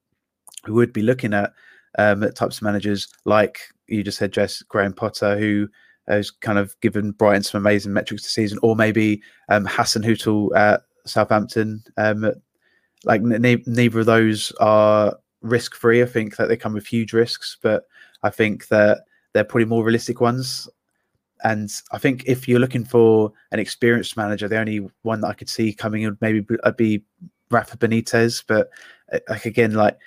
we 0.66 0.72
would 0.72 0.92
be 0.92 1.02
looking 1.02 1.34
at 1.34 1.52
um, 1.98 2.20
types 2.32 2.56
of 2.56 2.62
managers 2.62 3.08
like 3.24 3.60
you 3.86 4.02
just 4.02 4.18
said, 4.18 4.32
Jess 4.32 4.62
Graham 4.62 4.92
Potter, 4.92 5.38
who 5.38 5.68
has 6.08 6.30
kind 6.30 6.58
of 6.58 6.78
given 6.80 7.12
Brighton 7.12 7.42
some 7.42 7.60
amazing 7.60 7.92
metrics 7.92 8.22
this 8.22 8.32
season, 8.32 8.58
or 8.62 8.76
maybe 8.76 9.22
um, 9.48 9.66
Hasenhüttl 9.66 10.54
at 10.56 10.82
Southampton. 11.06 11.82
Um, 11.96 12.32
like 13.04 13.20
n- 13.20 13.62
neither 13.66 14.00
of 14.00 14.06
those 14.06 14.52
are 14.60 15.16
risk 15.42 15.74
free. 15.74 16.02
I 16.02 16.06
think 16.06 16.36
that 16.36 16.48
they 16.48 16.56
come 16.56 16.72
with 16.72 16.86
huge 16.86 17.12
risks, 17.12 17.56
but 17.62 17.84
I 18.22 18.30
think 18.30 18.68
that 18.68 19.02
they're 19.32 19.44
probably 19.44 19.66
more 19.66 19.84
realistic 19.84 20.20
ones. 20.20 20.68
And 21.42 21.70
I 21.92 21.98
think 21.98 22.24
if 22.26 22.48
you're 22.48 22.60
looking 22.60 22.84
for 22.84 23.32
an 23.52 23.58
experienced 23.58 24.16
manager, 24.16 24.48
the 24.48 24.58
only 24.58 24.88
one 25.02 25.20
that 25.20 25.28
I 25.28 25.34
could 25.34 25.50
see 25.50 25.74
coming 25.74 26.04
would 26.04 26.20
maybe 26.22 26.40
be, 26.40 26.56
be 26.76 27.02
Rafa 27.50 27.76
Benitez. 27.76 28.42
But 28.46 28.70
uh, 29.12 29.18
like 29.28 29.44
again, 29.44 29.72
like 29.72 29.98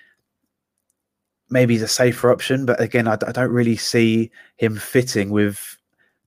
maybe 1.50 1.74
he's 1.74 1.84
a 1.84 1.88
safer 1.88 2.32
option, 2.32 2.66
but 2.66 2.80
again, 2.82 3.08
I, 3.08 3.14
I, 3.14 3.32
don't 3.32 3.52
really 3.52 3.78
see 3.78 4.32
him 4.58 4.76
fitting 4.76 5.30
with 5.30 5.78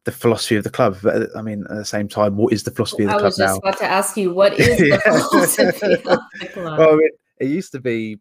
the 0.05 0.13
philosophy 0.13 0.57
of 0.57 0.65
the 0.65 0.71
club. 0.71 0.99
But 1.03 1.29
I 1.37 1.43
mean, 1.43 1.65
at 1.71 1.77
the 1.77 1.85
same 1.85 2.09
time, 2.09 2.37
what 2.37 2.53
is 2.53 2.63
the 2.63 2.71
philosophy 2.71 3.05
of 3.05 3.11
the 3.11 3.19
club 3.19 3.33
now? 3.39 3.45
I 3.45 3.49
was 3.49 3.57
just 3.57 3.59
about 3.59 3.79
to 3.79 3.91
ask 3.91 4.17
you, 4.17 4.33
what 4.33 4.59
is 4.59 4.79
the 4.79 4.99
philosophy 5.31 5.63
of 5.63 5.81
the 5.81 6.49
club? 6.53 6.79
Well, 6.79 6.99
it, 6.99 7.13
it 7.39 7.49
used 7.49 7.73
to 7.73 7.81
be 7.81 8.19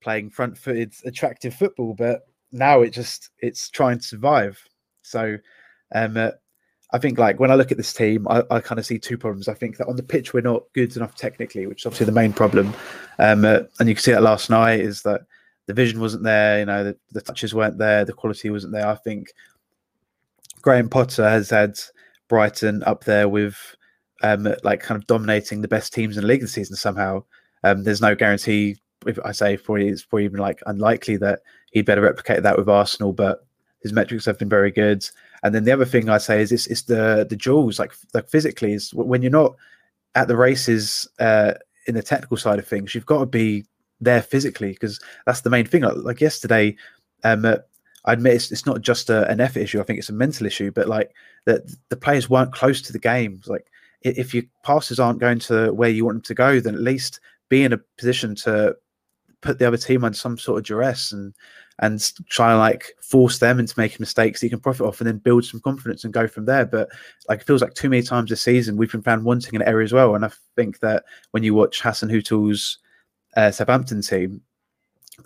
playing 0.00 0.30
front-footed, 0.30 0.94
attractive 1.04 1.54
football, 1.54 1.94
but 1.94 2.22
now 2.52 2.80
it 2.82 2.90
just 2.90 3.30
it's 3.38 3.68
trying 3.70 3.98
to 3.98 4.04
survive. 4.04 4.62
So, 5.02 5.36
um, 5.94 6.16
uh, 6.16 6.30
I 6.92 6.98
think 6.98 7.18
like 7.18 7.38
when 7.38 7.50
I 7.50 7.54
look 7.54 7.70
at 7.70 7.76
this 7.76 7.92
team, 7.92 8.26
I, 8.28 8.42
I 8.50 8.60
kind 8.60 8.78
of 8.78 8.86
see 8.86 8.98
two 8.98 9.16
problems. 9.16 9.48
I 9.48 9.54
think 9.54 9.76
that 9.76 9.86
on 9.86 9.96
the 9.96 10.02
pitch 10.02 10.32
we're 10.32 10.40
not 10.40 10.64
good 10.74 10.96
enough 10.96 11.14
technically, 11.14 11.66
which 11.66 11.82
is 11.82 11.86
obviously 11.86 12.06
the 12.06 12.12
main 12.12 12.32
problem. 12.32 12.74
Um, 13.18 13.44
uh, 13.44 13.60
and 13.78 13.88
you 13.88 13.94
can 13.94 14.02
see 14.02 14.12
that 14.12 14.22
last 14.22 14.50
night 14.50 14.80
is 14.80 15.02
that 15.02 15.22
the 15.70 15.74
vision 15.74 16.00
wasn't 16.00 16.24
there. 16.24 16.58
You 16.58 16.66
know, 16.66 16.82
the, 16.82 16.96
the 17.12 17.20
touches 17.20 17.54
weren't 17.54 17.78
there. 17.78 18.04
The 18.04 18.12
quality 18.12 18.50
wasn't 18.50 18.72
there. 18.72 18.88
I 18.88 18.96
think 18.96 19.32
Graham 20.62 20.88
Potter 20.88 21.28
has 21.28 21.48
had 21.48 21.78
Brighton 22.28 22.82
up 22.82 23.04
there 23.04 23.28
with 23.28 23.56
um, 24.24 24.52
like 24.64 24.80
kind 24.80 25.00
of 25.00 25.06
dominating 25.06 25.62
the 25.62 25.68
best 25.68 25.94
teams 25.94 26.16
in 26.16 26.22
the 26.22 26.26
league 26.26 26.40
this 26.40 26.52
season 26.52 26.74
somehow. 26.74 27.22
Um, 27.62 27.84
there's 27.84 28.00
no 28.00 28.16
guarantee. 28.16 28.78
If 29.06 29.20
I 29.24 29.30
say 29.30 29.56
probably 29.56 29.88
it's 29.88 30.04
probably 30.04 30.24
even 30.24 30.40
like 30.40 30.60
unlikely 30.66 31.16
that 31.18 31.38
he'd 31.70 31.86
better 31.86 32.02
replicate 32.02 32.42
that 32.42 32.58
with 32.58 32.68
Arsenal, 32.68 33.12
but 33.12 33.46
his 33.80 33.92
metrics 33.92 34.24
have 34.24 34.40
been 34.40 34.48
very 34.48 34.72
good. 34.72 35.08
And 35.44 35.54
then 35.54 35.62
the 35.62 35.72
other 35.72 35.84
thing 35.84 36.10
I 36.10 36.18
say 36.18 36.42
is 36.42 36.50
it's, 36.50 36.66
it's 36.66 36.82
the 36.82 37.26
the 37.30 37.36
jewels 37.36 37.78
like 37.78 37.92
like 38.12 38.28
physically 38.28 38.72
is 38.72 38.92
when 38.92 39.22
you're 39.22 39.30
not 39.30 39.54
at 40.16 40.26
the 40.26 40.36
races 40.36 41.08
uh, 41.20 41.54
in 41.86 41.94
the 41.94 42.02
technical 42.02 42.36
side 42.36 42.58
of 42.58 42.66
things, 42.66 42.92
you've 42.92 43.06
got 43.06 43.20
to 43.20 43.26
be 43.26 43.64
there 44.00 44.22
physically 44.22 44.72
because 44.72 45.00
that's 45.26 45.42
the 45.42 45.50
main 45.50 45.66
thing. 45.66 45.82
Like, 45.82 45.96
like 45.96 46.20
yesterday, 46.20 46.76
um, 47.24 47.44
uh, 47.44 47.56
I 48.04 48.14
admit 48.14 48.34
it's, 48.34 48.50
it's 48.50 48.66
not 48.66 48.80
just 48.80 49.10
a, 49.10 49.28
an 49.30 49.40
effort 49.40 49.60
issue. 49.60 49.80
I 49.80 49.84
think 49.84 49.98
it's 49.98 50.08
a 50.08 50.14
mental 50.14 50.46
issue. 50.46 50.70
But 50.70 50.88
like 50.88 51.12
that, 51.44 51.62
the 51.88 51.96
players 51.96 52.30
weren't 52.30 52.52
close 52.52 52.80
to 52.82 52.92
the 52.92 52.98
game. 52.98 53.40
Like 53.46 53.66
if 54.02 54.32
your 54.32 54.44
passes 54.64 54.98
aren't 54.98 55.20
going 55.20 55.38
to 55.40 55.72
where 55.72 55.90
you 55.90 56.04
want 56.04 56.16
them 56.16 56.22
to 56.22 56.34
go, 56.34 56.60
then 56.60 56.74
at 56.74 56.80
least 56.80 57.20
be 57.48 57.64
in 57.64 57.72
a 57.72 57.80
position 57.98 58.34
to 58.34 58.76
put 59.42 59.58
the 59.58 59.66
other 59.66 59.76
team 59.76 60.04
under 60.04 60.16
some 60.16 60.38
sort 60.38 60.58
of 60.58 60.64
duress 60.64 61.12
and 61.12 61.34
and 61.82 62.12
try 62.28 62.50
and 62.50 62.58
like 62.58 62.92
force 63.00 63.38
them 63.38 63.58
into 63.58 63.78
making 63.78 63.96
mistakes 64.00 64.40
that 64.40 64.46
you 64.46 64.50
can 64.50 64.60
profit 64.60 64.86
off 64.86 65.00
and 65.00 65.08
then 65.08 65.16
build 65.16 65.44
some 65.44 65.60
confidence 65.60 66.04
and 66.04 66.12
go 66.12 66.28
from 66.28 66.44
there. 66.44 66.66
But 66.66 66.90
like 67.28 67.40
it 67.40 67.46
feels 67.46 67.62
like 67.62 67.72
too 67.72 67.88
many 67.88 68.02
times 68.02 68.28
this 68.28 68.42
season 68.42 68.76
we've 68.76 68.92
been 68.92 69.02
found 69.02 69.24
wanting 69.24 69.56
an 69.56 69.66
area 69.66 69.84
as 69.84 69.92
well. 69.92 70.14
And 70.14 70.24
I 70.24 70.30
think 70.56 70.80
that 70.80 71.04
when 71.30 71.42
you 71.42 71.54
watch 71.54 71.80
Hassan 71.80 72.10
Hasenhüttl's 72.10 72.78
uh, 73.36 73.50
Southampton 73.50 74.02
team, 74.02 74.40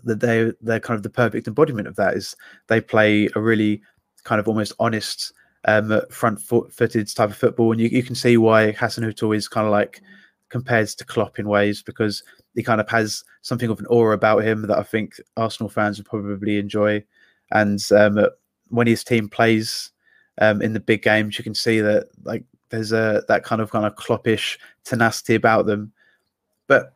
that 0.05 0.21
they 0.21 0.53
they're 0.61 0.81
kind 0.81 0.97
of 0.97 1.03
the 1.03 1.11
perfect 1.11 1.47
embodiment 1.49 1.89
of 1.89 1.97
that. 1.97 2.15
Is 2.15 2.37
they 2.69 2.81
play 2.81 3.29
a 3.35 3.41
really 3.41 3.83
kind 4.25 4.41
of 4.41 4.49
almost 4.49 4.73
honest 4.79 5.33
um, 5.67 6.01
front 6.11 6.41
foot 6.41 6.73
footed 6.73 7.09
type 7.15 7.31
of 7.31 7.37
football, 7.37 7.73
and 7.73 7.81
you, 7.81 7.89
you 7.89 8.03
can 8.03 8.15
see 8.15 8.37
why 8.37 8.73
Hassan 8.73 9.05
Hasenhüttl 9.05 9.37
is 9.37 9.49
kind 9.49 9.67
of 9.67 9.73
like 9.73 10.03
compared 10.51 10.89
to 10.89 11.05
Klopp 11.05 11.39
in 11.39 11.49
ways 11.49 11.83
because 11.83 12.23
he 12.55 12.63
kind 12.63 12.81
of 12.81 12.89
has 12.89 13.25
something 13.43 13.71
of 13.71 13.81
an 13.81 13.87
aura 13.87 14.15
about 14.15 14.45
him 14.45 14.63
that 14.63 14.79
I 14.79 14.83
think 14.83 15.15
Arsenal 15.37 15.69
fans 15.69 15.99
would 15.99 16.07
probably 16.07 16.59
enjoy. 16.59 17.03
And 17.51 17.81
um, 17.93 18.25
when 18.69 18.87
his 18.87 19.05
team 19.05 19.29
plays 19.29 19.91
um, 20.41 20.63
in 20.63 20.73
the 20.73 20.81
big 20.81 21.03
games, 21.03 21.39
you 21.39 21.45
can 21.45 21.55
see 21.55 21.81
that 21.81 22.09
like 22.25 22.45
there's 22.71 22.93
a 22.93 23.25
that 23.29 23.45
kind 23.45 23.61
of 23.61 23.71
kind 23.71 23.87
of 23.87 23.97
Kloppish 23.97 24.59
tenacity 24.85 25.35
about 25.35 25.67
them. 25.67 25.93
But 26.67 26.94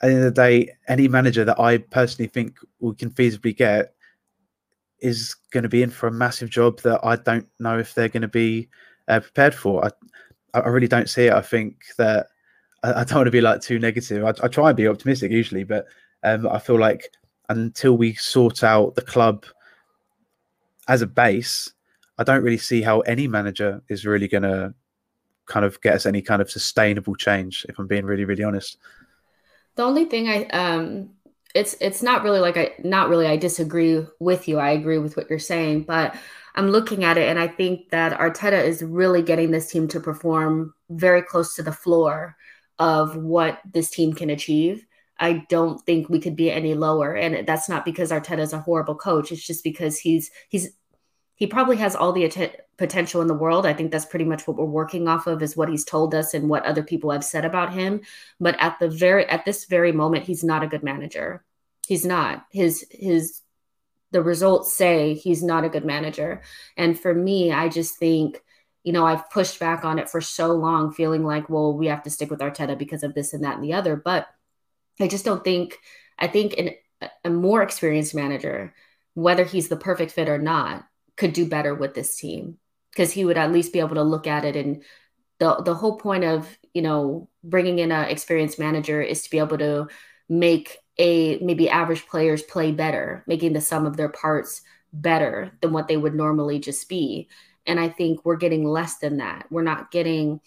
at 0.00 0.08
the 0.08 0.14
end 0.14 0.24
of 0.24 0.34
the 0.34 0.42
day, 0.42 0.72
any 0.88 1.08
manager 1.08 1.44
that 1.44 1.58
I 1.58 1.78
personally 1.78 2.28
think 2.28 2.58
we 2.80 2.94
can 2.94 3.10
feasibly 3.10 3.56
get 3.56 3.94
is 5.00 5.34
going 5.50 5.62
to 5.62 5.68
be 5.68 5.82
in 5.82 5.90
for 5.90 6.06
a 6.06 6.12
massive 6.12 6.50
job 6.50 6.80
that 6.80 7.00
I 7.02 7.16
don't 7.16 7.46
know 7.58 7.78
if 7.78 7.94
they're 7.94 8.08
going 8.08 8.22
to 8.22 8.28
be 8.28 8.68
uh, 9.08 9.20
prepared 9.20 9.54
for. 9.54 9.84
I, 9.84 9.90
I 10.54 10.68
really 10.68 10.88
don't 10.88 11.08
see 11.08 11.26
it. 11.26 11.32
I 11.32 11.40
think 11.40 11.84
that 11.98 12.28
I, 12.82 13.00
I 13.00 13.04
don't 13.04 13.18
want 13.18 13.26
to 13.26 13.30
be 13.30 13.40
like 13.40 13.60
too 13.60 13.78
negative. 13.78 14.24
I, 14.24 14.32
I 14.42 14.48
try 14.48 14.68
and 14.68 14.76
be 14.76 14.88
optimistic 14.88 15.30
usually, 15.30 15.64
but 15.64 15.86
um, 16.22 16.46
I 16.46 16.58
feel 16.58 16.78
like 16.78 17.10
until 17.48 17.96
we 17.96 18.14
sort 18.14 18.64
out 18.64 18.94
the 18.94 19.02
club 19.02 19.44
as 20.88 21.02
a 21.02 21.06
base, 21.06 21.72
I 22.18 22.24
don't 22.24 22.42
really 22.42 22.58
see 22.58 22.82
how 22.82 23.00
any 23.00 23.28
manager 23.28 23.82
is 23.88 24.06
really 24.06 24.28
going 24.28 24.42
to 24.42 24.74
kind 25.46 25.64
of 25.64 25.80
get 25.80 25.94
us 25.94 26.06
any 26.06 26.22
kind 26.22 26.42
of 26.42 26.50
sustainable 26.50 27.14
change. 27.14 27.64
If 27.68 27.78
I'm 27.78 27.86
being 27.86 28.04
really, 28.04 28.24
really 28.24 28.44
honest. 28.44 28.78
The 29.76 29.82
only 29.82 30.06
thing 30.06 30.28
I 30.28 30.44
um 30.46 31.10
it's 31.54 31.74
it's 31.80 32.02
not 32.02 32.22
really 32.22 32.40
like 32.40 32.56
I 32.56 32.72
not 32.84 33.08
really 33.08 33.26
I 33.26 33.36
disagree 33.36 34.04
with 34.20 34.48
you. 34.48 34.58
I 34.58 34.70
agree 34.70 34.98
with 34.98 35.16
what 35.16 35.30
you're 35.30 35.38
saying, 35.38 35.84
but 35.84 36.16
I'm 36.54 36.68
looking 36.70 37.04
at 37.04 37.18
it 37.18 37.28
and 37.28 37.38
I 37.38 37.48
think 37.48 37.90
that 37.90 38.18
Arteta 38.18 38.62
is 38.62 38.82
really 38.82 39.22
getting 39.22 39.50
this 39.50 39.70
team 39.70 39.88
to 39.88 40.00
perform 40.00 40.74
very 40.90 41.22
close 41.22 41.54
to 41.56 41.62
the 41.62 41.72
floor 41.72 42.36
of 42.78 43.16
what 43.16 43.60
this 43.70 43.90
team 43.90 44.12
can 44.12 44.30
achieve. 44.30 44.84
I 45.18 45.46
don't 45.48 45.80
think 45.86 46.08
we 46.08 46.20
could 46.20 46.36
be 46.36 46.50
any 46.50 46.74
lower. 46.74 47.14
And 47.14 47.46
that's 47.46 47.68
not 47.68 47.84
because 47.84 48.10
Arteta 48.10 48.40
is 48.40 48.52
a 48.52 48.60
horrible 48.60 48.96
coach. 48.96 49.32
It's 49.32 49.46
just 49.46 49.64
because 49.64 49.98
he's 49.98 50.30
he's 50.48 50.72
he 51.36 51.46
probably 51.46 51.76
has 51.76 51.94
all 51.94 52.12
the 52.12 52.24
att- 52.24 52.66
potential 52.76 53.22
in 53.22 53.28
the 53.28 53.34
world. 53.34 53.64
I 53.66 53.72
think 53.72 53.90
that's 53.90 54.04
pretty 54.04 54.24
much 54.24 54.46
what 54.46 54.56
we're 54.56 54.64
working 54.64 55.06
off 55.06 55.26
of 55.26 55.42
is 55.42 55.56
what 55.56 55.68
he's 55.68 55.84
told 55.84 56.14
us 56.14 56.34
and 56.34 56.48
what 56.48 56.64
other 56.64 56.82
people 56.82 57.10
have 57.10 57.24
said 57.24 57.44
about 57.44 57.72
him. 57.72 58.00
But 58.40 58.56
at 58.58 58.78
the 58.78 58.88
very 58.88 59.26
at 59.26 59.44
this 59.44 59.66
very 59.66 59.92
moment, 59.92 60.24
he's 60.24 60.42
not 60.42 60.62
a 60.62 60.68
good 60.68 60.82
manager. 60.82 61.44
He's 61.86 62.04
not. 62.04 62.44
His 62.52 62.84
his 62.90 63.40
the 64.10 64.22
results 64.22 64.74
say 64.74 65.14
he's 65.14 65.42
not 65.42 65.64
a 65.64 65.68
good 65.68 65.84
manager. 65.84 66.42
And 66.76 66.98
for 66.98 67.14
me, 67.14 67.52
I 67.52 67.68
just 67.68 67.98
think 67.98 68.42
you 68.86 68.92
know, 68.92 69.04
I've 69.04 69.28
pushed 69.30 69.58
back 69.58 69.84
on 69.84 69.98
it 69.98 70.08
for 70.08 70.20
so 70.20 70.52
long, 70.52 70.92
feeling 70.92 71.24
like, 71.24 71.50
well, 71.50 71.76
we 71.76 71.88
have 71.88 72.04
to 72.04 72.10
stick 72.10 72.30
with 72.30 72.38
Arteta 72.38 72.78
because 72.78 73.02
of 73.02 73.14
this 73.14 73.32
and 73.32 73.42
that 73.42 73.56
and 73.56 73.64
the 73.64 73.72
other. 73.72 73.96
But 73.96 74.28
I 75.00 75.08
just 75.08 75.24
don't 75.24 75.42
think, 75.42 75.76
I 76.16 76.28
think 76.28 76.54
an, 76.56 76.70
a 77.24 77.30
more 77.30 77.62
experienced 77.62 78.14
manager, 78.14 78.72
whether 79.14 79.42
he's 79.42 79.66
the 79.66 79.76
perfect 79.76 80.12
fit 80.12 80.28
or 80.28 80.38
not, 80.38 80.86
could 81.16 81.32
do 81.32 81.46
better 81.46 81.74
with 81.74 81.94
this 81.94 82.16
team 82.16 82.58
because 82.90 83.12
he 83.12 83.24
would 83.24 83.38
at 83.38 83.52
least 83.52 83.72
be 83.72 83.80
able 83.80 83.96
to 83.96 84.02
look 84.02 84.26
at 84.26 84.44
it. 84.44 84.56
And 84.56 84.82
the, 85.38 85.56
the 85.62 85.74
whole 85.74 85.98
point 85.98 86.24
of, 86.24 86.58
you 86.72 86.82
know, 86.82 87.28
bringing 87.44 87.78
in 87.78 87.92
an 87.92 88.08
experienced 88.08 88.58
manager 88.58 89.02
is 89.02 89.22
to 89.22 89.30
be 89.30 89.38
able 89.38 89.58
to 89.58 89.88
make 90.28 90.78
a 90.98 91.38
maybe 91.38 91.68
average 91.68 92.06
players 92.06 92.42
play 92.42 92.72
better, 92.72 93.22
making 93.26 93.52
the 93.52 93.60
sum 93.60 93.86
of 93.86 93.96
their 93.96 94.08
parts 94.08 94.62
better 94.92 95.52
than 95.60 95.72
what 95.72 95.88
they 95.88 95.96
would 95.96 96.14
normally 96.14 96.58
just 96.58 96.88
be. 96.88 97.28
And 97.66 97.78
I 97.78 97.88
think 97.88 98.24
we're 98.24 98.36
getting 98.36 98.64
less 98.64 98.98
than 98.98 99.18
that. 99.18 99.46
We're 99.50 99.62
not 99.62 99.90
getting 99.90 100.40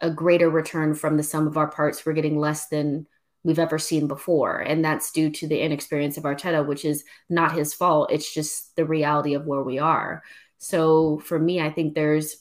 a 0.00 0.10
greater 0.10 0.50
return 0.50 0.94
from 0.94 1.16
the 1.16 1.22
sum 1.22 1.46
of 1.46 1.56
our 1.56 1.68
parts. 1.68 2.04
We're 2.04 2.14
getting 2.14 2.38
less 2.38 2.66
than 2.68 3.06
we've 3.44 3.58
ever 3.58 3.78
seen 3.78 4.06
before. 4.06 4.58
And 4.58 4.84
that's 4.84 5.12
due 5.12 5.30
to 5.30 5.48
the 5.48 5.60
inexperience 5.60 6.16
of 6.16 6.24
Arteta, 6.24 6.66
which 6.66 6.84
is 6.84 7.04
not 7.28 7.52
his 7.52 7.74
fault. 7.74 8.12
It's 8.12 8.32
just 8.32 8.74
the 8.76 8.84
reality 8.84 9.34
of 9.34 9.46
where 9.46 9.62
we 9.62 9.78
are. 9.78 10.22
So 10.58 11.18
for 11.18 11.38
me, 11.38 11.60
I 11.60 11.70
think 11.70 11.94
there's 11.94 12.36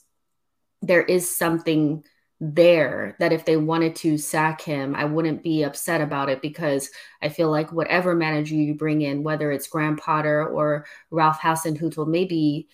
there 0.84 1.04
is 1.04 1.30
something 1.30 2.04
there 2.40 3.16
that 3.20 3.32
if 3.32 3.46
they 3.46 3.56
wanted 3.56 3.96
to 3.96 4.18
sack 4.18 4.62
him, 4.62 4.96
I 4.96 5.06
wouldn't 5.06 5.44
be 5.44 5.62
upset 5.62 6.02
about 6.02 6.30
it 6.30 6.42
because 6.42 6.90
I 7.22 7.30
feel 7.30 7.52
like 7.52 7.72
whatever 7.72 8.16
manager 8.16 8.56
you 8.56 8.74
bring 8.74 9.02
in, 9.02 9.22
whether 9.22 9.52
it's 9.52 9.68
Graham 9.68 9.96
Potter 9.96 10.48
or 10.48 10.88
Ralph 11.12 11.40
Hasenhüttl, 11.40 12.08
maybe 12.08 12.68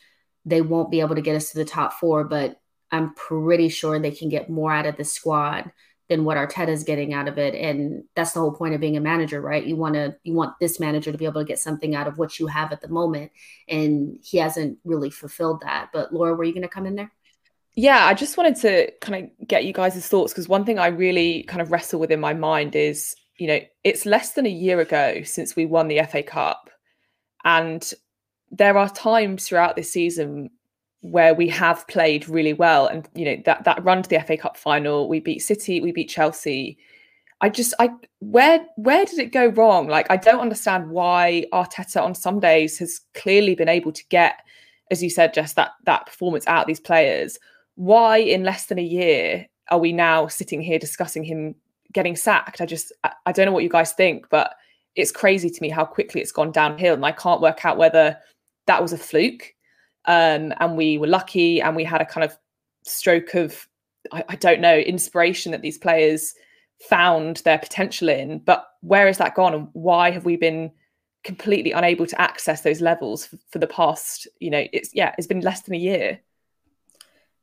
they 0.46 0.62
won't 0.62 0.90
be 0.90 1.02
able 1.02 1.16
to 1.16 1.22
get 1.22 1.36
us 1.36 1.52
to 1.52 1.58
the 1.58 1.66
top 1.66 1.94
four, 1.94 2.24
but 2.24 2.62
I'm 2.92 3.14
pretty 3.16 3.68
sure 3.68 4.00
they 4.00 4.12
can 4.12 4.30
get 4.30 4.50
more 4.50 4.72
out 4.72 4.86
of 4.86 4.96
the 4.96 5.04
squad 5.04 5.70
than 6.10 6.24
what 6.24 6.38
Arteta 6.38 6.70
is 6.70 6.84
getting 6.84 7.14
out 7.14 7.28
of 7.28 7.38
it. 7.38 7.54
And 7.54 8.04
that's 8.16 8.32
the 8.32 8.40
whole 8.40 8.54
point 8.54 8.74
of 8.74 8.82
being 8.82 8.96
a 8.96 9.02
manager, 9.02 9.42
right? 9.42 9.66
You 9.66 9.76
want 9.76 9.96
to 9.96 10.16
you 10.24 10.34
want 10.34 10.58
this 10.60 10.80
manager 10.80 11.12
to 11.12 11.18
be 11.18 11.26
able 11.26 11.42
to 11.42 11.48
get 11.48 11.60
something 11.60 11.96
out 11.96 12.08
of 12.08 12.18
what 12.18 12.40
you 12.40 12.48
have 12.48 12.72
at 12.72 12.82
the 12.82 12.88
moment. 12.88 13.32
And 13.68 14.20
he 14.24 14.38
hasn't 14.38 14.80
really 14.86 15.10
fulfilled 15.10 15.62
that. 15.62 15.90
But 15.92 16.14
Laura, 16.14 16.34
were 16.34 16.44
you 16.44 16.54
gonna 16.54 16.68
come 16.68 16.86
in 16.86 16.96
there? 16.96 17.12
Yeah, 17.76 18.06
I 18.06 18.14
just 18.14 18.38
wanted 18.38 18.56
to 18.58 18.92
kind 19.02 19.26
of 19.26 19.48
get 19.48 19.66
you 19.66 19.74
guys' 19.74 20.08
thoughts 20.08 20.34
because 20.34 20.50
one 20.50 20.66
thing 20.66 20.80
I 20.80 20.88
really 20.88 21.44
kind 21.44 21.62
of 21.62 21.72
wrestle 21.72 22.00
with 22.00 22.10
in 22.10 22.20
my 22.20 22.34
mind 22.34 22.76
is, 22.76 23.16
you 23.38 23.48
know, 23.48 23.60
it's 23.84 24.06
less 24.06 24.32
than 24.32 24.48
a 24.48 24.50
year 24.50 24.80
ago 24.80 25.22
since 25.24 25.56
we 25.56 25.68
won 25.68 25.88
the 25.88 26.02
FA 26.10 26.24
Cup. 26.24 26.72
And 27.44 27.88
there 28.50 28.78
are 28.78 28.90
times 28.90 29.48
throughout 29.48 29.76
this 29.76 29.92
season 29.92 30.50
where 31.02 31.34
we 31.34 31.48
have 31.50 31.88
played 31.88 32.28
really 32.28 32.54
well. 32.54 32.88
And 32.88 33.08
you 33.14 33.26
know 33.26 33.42
that 33.46 33.64
that 33.64 33.84
run 33.84 34.04
to 34.04 34.10
the 34.10 34.20
FA 34.22 34.38
Cup 34.38 34.58
final 34.58 35.08
we 35.08 35.20
beat 35.20 35.40
City 35.40 35.82
we 35.82 35.92
beat 35.92 36.10
Chelsea. 36.10 36.78
I 37.42 37.50
just 37.50 37.74
I 37.80 37.90
where 38.20 38.66
where 38.76 39.06
did 39.06 39.20
it 39.20 39.32
go 39.32 39.48
wrong? 39.48 39.88
Like 39.88 40.08
I 40.10 40.18
don't 40.18 40.40
understand 40.40 40.90
why 40.90 41.46
Arteta 41.54 42.02
on 42.02 42.16
some 42.16 42.40
days 42.40 42.80
has 42.80 43.02
clearly 43.14 43.56
been 43.56 43.70
able 43.70 43.92
to 43.92 44.04
get 44.10 44.42
as 44.90 45.04
you 45.04 45.10
said 45.10 45.34
just 45.34 45.56
that 45.56 45.72
that 45.86 46.06
performance 46.08 46.48
out 46.48 46.62
of 46.62 46.68
these 46.68 46.80
players. 46.80 47.38
Why 47.76 48.18
in 48.18 48.44
less 48.44 48.66
than 48.66 48.80
a 48.80 48.84
year 48.84 49.48
are 49.70 49.80
we 49.80 49.94
now 49.94 50.28
sitting 50.28 50.62
here 50.62 50.80
discussing 50.80 51.24
him 51.24 51.56
getting 51.94 52.16
sacked? 52.16 52.60
I 52.60 52.66
just 52.66 52.92
I, 53.04 53.12
I 53.28 53.32
don't 53.32 53.46
know 53.46 53.52
what 53.52 53.64
you 53.64 53.70
guys 53.70 53.94
think 53.94 54.28
but 54.30 54.56
it's 54.96 55.12
crazy 55.12 55.50
to 55.52 55.62
me 55.62 55.70
how 55.70 55.86
quickly 55.86 56.22
it's 56.22 56.32
gone 56.32 56.52
downhill 56.52 56.96
and 56.96 57.06
I 57.06 57.12
can't 57.12 57.40
work 57.40 57.64
out 57.66 57.78
whether 57.78 58.18
that 58.66 58.82
was 58.82 58.94
a 58.94 58.98
fluke. 58.98 59.54
Um, 60.08 60.54
and 60.60 60.78
we 60.78 60.98
were 60.98 61.08
lucky 61.08 61.62
and 61.62 61.76
we 61.76 61.84
had 61.84 62.02
a 62.02 62.06
kind 62.06 62.24
of 62.24 62.38
stroke 62.84 63.36
of, 63.36 63.68
I, 64.12 64.24
I 64.30 64.36
don't 64.36 64.62
know, 64.62 64.78
inspiration 64.78 65.52
that 65.52 65.62
these 65.62 65.78
players 65.78 66.34
found 66.90 67.38
their 67.38 67.60
potential 67.60 68.10
in. 68.10 68.40
But 68.40 68.66
where 68.82 69.08
has 69.08 69.18
that 69.18 69.36
gone 69.36 69.54
and 69.54 69.68
why 69.74 70.12
have 70.12 70.26
we 70.26 70.38
been 70.38 70.72
completely 71.24 71.74
unable 71.74 72.06
to 72.06 72.22
access 72.22 72.62
those 72.62 72.80
levels 72.80 73.26
for, 73.26 73.38
for 73.50 73.60
the 73.60 73.68
past, 73.68 74.28
you 74.40 74.50
know, 74.50 74.66
it's, 74.72 74.92
yeah, 74.94 75.14
it's 75.18 75.28
been 75.28 75.42
less 75.42 75.62
than 75.62 75.76
a 75.76 75.80
year. 75.80 76.20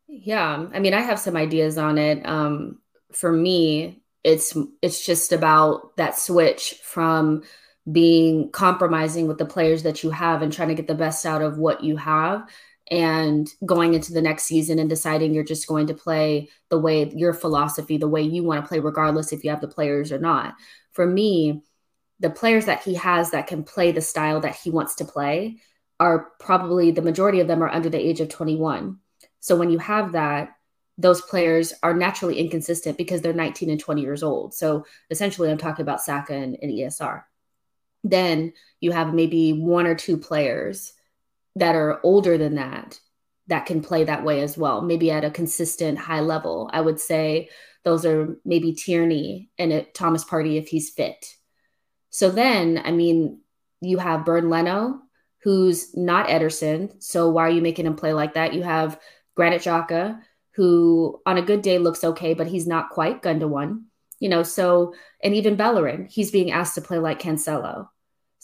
Yeah. 0.08 0.66
I 0.72 0.78
mean, 0.80 0.94
I 0.94 1.00
have 1.00 1.18
some 1.18 1.36
ideas 1.36 1.76
on 1.76 1.98
it. 1.98 2.24
Um, 2.26 2.78
for 3.12 3.30
me, 3.30 4.02
it's 4.24 4.56
it's 4.80 5.04
just 5.04 5.32
about 5.32 5.96
that 5.96 6.18
switch 6.18 6.80
from 6.82 7.42
being 7.90 8.50
compromising 8.50 9.26
with 9.26 9.38
the 9.38 9.44
players 9.44 9.82
that 9.82 10.02
you 10.02 10.10
have 10.10 10.42
and 10.42 10.52
trying 10.52 10.68
to 10.68 10.74
get 10.74 10.86
the 10.86 10.94
best 10.94 11.26
out 11.26 11.42
of 11.42 11.58
what 11.58 11.84
you 11.84 11.96
have 11.96 12.48
and 12.90 13.48
going 13.64 13.94
into 13.94 14.12
the 14.12 14.22
next 14.22 14.44
season 14.44 14.78
and 14.78 14.88
deciding 14.88 15.32
you're 15.32 15.44
just 15.44 15.66
going 15.66 15.86
to 15.86 15.94
play 15.94 16.48
the 16.68 16.78
way 16.78 17.10
your 17.14 17.32
philosophy, 17.32 17.96
the 17.96 18.08
way 18.08 18.22
you 18.22 18.42
want 18.42 18.62
to 18.62 18.68
play, 18.68 18.78
regardless 18.78 19.32
if 19.32 19.44
you 19.44 19.50
have 19.50 19.60
the 19.60 19.68
players 19.68 20.12
or 20.12 20.18
not. 20.18 20.54
For 20.92 21.06
me, 21.06 21.62
the 22.20 22.30
players 22.30 22.66
that 22.66 22.82
he 22.82 22.94
has 22.94 23.30
that 23.30 23.46
can 23.46 23.64
play 23.64 23.92
the 23.92 24.00
style 24.00 24.40
that 24.40 24.56
he 24.56 24.70
wants 24.70 24.96
to 24.96 25.04
play 25.04 25.58
are 26.00 26.30
probably 26.40 26.90
the 26.90 27.02
majority 27.02 27.40
of 27.40 27.48
them 27.48 27.62
are 27.62 27.68
under 27.68 27.88
the 27.88 27.98
age 27.98 28.20
of 28.20 28.28
21. 28.28 28.98
So 29.40 29.56
when 29.56 29.70
you 29.70 29.78
have 29.78 30.12
that, 30.12 30.50
those 30.96 31.20
players 31.22 31.72
are 31.82 31.94
naturally 31.94 32.38
inconsistent 32.38 32.96
because 32.96 33.20
they're 33.20 33.32
19 33.32 33.70
and 33.70 33.80
20 33.80 34.00
years 34.00 34.22
old. 34.22 34.54
So 34.54 34.86
essentially, 35.10 35.50
I'm 35.50 35.58
talking 35.58 35.82
about 35.82 36.00
Saka 36.00 36.34
and, 36.34 36.56
and 36.60 36.72
ESR. 36.72 37.24
Then 38.04 38.52
you 38.80 38.92
have 38.92 39.14
maybe 39.14 39.52
one 39.52 39.86
or 39.86 39.96
two 39.96 40.16
players 40.16 40.92
that 41.56 41.74
are 41.74 42.00
older 42.04 42.38
than 42.38 42.56
that 42.56 43.00
that 43.46 43.66
can 43.66 43.82
play 43.82 44.04
that 44.04 44.24
way 44.24 44.40
as 44.40 44.56
well, 44.56 44.80
maybe 44.80 45.10
at 45.10 45.24
a 45.24 45.30
consistent 45.30 45.98
high 45.98 46.20
level. 46.20 46.70
I 46.72 46.80
would 46.80 47.00
say 47.00 47.48
those 47.84 48.06
are 48.06 48.38
maybe 48.44 48.72
Tierney 48.72 49.50
and 49.58 49.72
it, 49.72 49.94
Thomas 49.94 50.24
Partey 50.24 50.56
if 50.56 50.68
he's 50.68 50.90
fit. 50.90 51.34
So 52.10 52.30
then, 52.30 52.80
I 52.82 52.92
mean, 52.92 53.40
you 53.80 53.98
have 53.98 54.24
Bernd 54.24 54.48
Leno, 54.48 55.00
who's 55.42 55.94
not 55.94 56.28
Ederson. 56.28 57.02
So 57.02 57.28
why 57.30 57.42
are 57.42 57.50
you 57.50 57.60
making 57.60 57.86
him 57.86 57.96
play 57.96 58.14
like 58.14 58.34
that? 58.34 58.54
You 58.54 58.62
have 58.62 58.98
Granit 59.34 59.62
Xhaka, 59.62 60.20
who 60.54 61.20
on 61.26 61.36
a 61.36 61.42
good 61.42 61.60
day 61.60 61.78
looks 61.78 62.04
okay, 62.04 62.32
but 62.34 62.46
he's 62.46 62.66
not 62.66 62.90
quite 62.90 63.22
Gundogan. 63.22 63.82
You 64.20 64.30
know, 64.30 64.42
so 64.42 64.94
and 65.22 65.34
even 65.34 65.56
Bellerin, 65.56 66.06
he's 66.10 66.30
being 66.30 66.50
asked 66.50 66.76
to 66.76 66.80
play 66.80 66.98
like 66.98 67.20
Cancelo. 67.20 67.88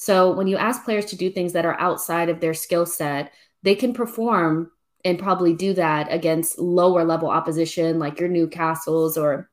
So 0.00 0.32
when 0.32 0.46
you 0.46 0.56
ask 0.56 0.82
players 0.82 1.04
to 1.06 1.16
do 1.16 1.28
things 1.28 1.52
that 1.52 1.66
are 1.66 1.78
outside 1.78 2.30
of 2.30 2.40
their 2.40 2.54
skill 2.54 2.86
set, 2.86 3.34
they 3.62 3.74
can 3.74 3.92
perform 3.92 4.70
and 5.04 5.18
probably 5.18 5.52
do 5.52 5.74
that 5.74 6.10
against 6.10 6.58
lower 6.58 7.04
level 7.04 7.28
opposition 7.28 7.98
like 7.98 8.18
your 8.18 8.30
Newcastles 8.30 9.18
or 9.20 9.50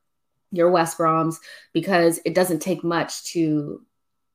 your 0.53 0.71
West 0.71 0.97
Broms 0.97 1.35
because 1.73 2.21
it 2.23 2.33
doesn't 2.33 2.61
take 2.61 2.81
much 2.81 3.25
to 3.33 3.81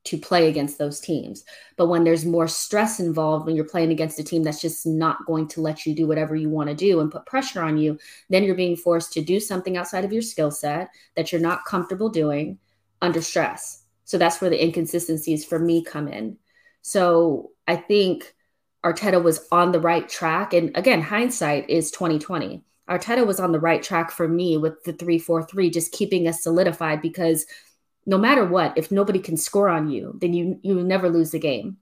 to 0.03 0.17
play 0.19 0.49
against 0.49 0.77
those 0.77 0.99
teams. 0.99 1.45
But 1.77 1.87
when 1.87 2.03
there's 2.03 2.25
more 2.25 2.47
stress 2.47 2.99
involved 2.99 3.47
when 3.47 3.55
you're 3.55 3.65
playing 3.65 3.91
against 3.91 4.19
a 4.19 4.23
team 4.23 4.43
that's 4.43 4.61
just 4.61 4.85
not 4.85 5.25
going 5.25 5.47
to 5.47 5.61
let 5.61 5.87
you 5.87 5.95
do 5.95 6.05
whatever 6.05 6.35
you 6.35 6.49
want 6.49 6.69
to 6.69 6.75
do 6.75 6.99
and 6.99 7.11
put 7.11 7.25
pressure 7.25 7.63
on 7.63 7.77
you, 7.77 7.97
then 8.29 8.43
you're 8.43 8.53
being 8.53 8.75
forced 8.75 9.13
to 9.13 9.21
do 9.21 9.39
something 9.39 9.77
outside 9.77 10.05
of 10.05 10.13
your 10.13 10.21
skill 10.21 10.51
set 10.51 10.89
that 11.15 11.31
you're 11.31 11.41
not 11.41 11.65
comfortable 11.65 12.09
doing 12.09 12.59
under 13.01 13.21
stress. 13.21 13.82
So 14.13 14.19
that's 14.19 14.39
where 14.39 14.51
the 14.51 14.63
inconsistencies 14.63 15.43
for 15.43 15.57
me 15.57 15.83
come 15.83 16.07
in. 16.07 16.37
So 16.83 17.49
I 17.67 17.75
think 17.75 18.31
Arteta 18.85 19.23
was 19.23 19.47
on 19.51 19.71
the 19.71 19.79
right 19.79 20.07
track. 20.07 20.53
And 20.53 20.69
again, 20.77 21.01
hindsight 21.01 21.67
is 21.67 21.89
2020. 21.89 22.61
Arteta 22.87 23.25
was 23.25 23.39
on 23.39 23.51
the 23.51 23.59
right 23.59 23.81
track 23.81 24.11
for 24.11 24.27
me 24.27 24.55
with 24.55 24.83
the 24.83 24.93
3-4-3, 24.93 25.73
just 25.73 25.93
keeping 25.93 26.27
us 26.27 26.43
solidified 26.43 27.01
because 27.01 27.47
no 28.05 28.19
matter 28.19 28.45
what, 28.45 28.77
if 28.77 28.91
nobody 28.91 29.17
can 29.17 29.35
score 29.35 29.67
on 29.67 29.89
you, 29.89 30.15
then 30.21 30.35
you 30.35 30.59
you 30.61 30.83
never 30.83 31.09
lose 31.09 31.31
the 31.31 31.39
game. 31.39 31.77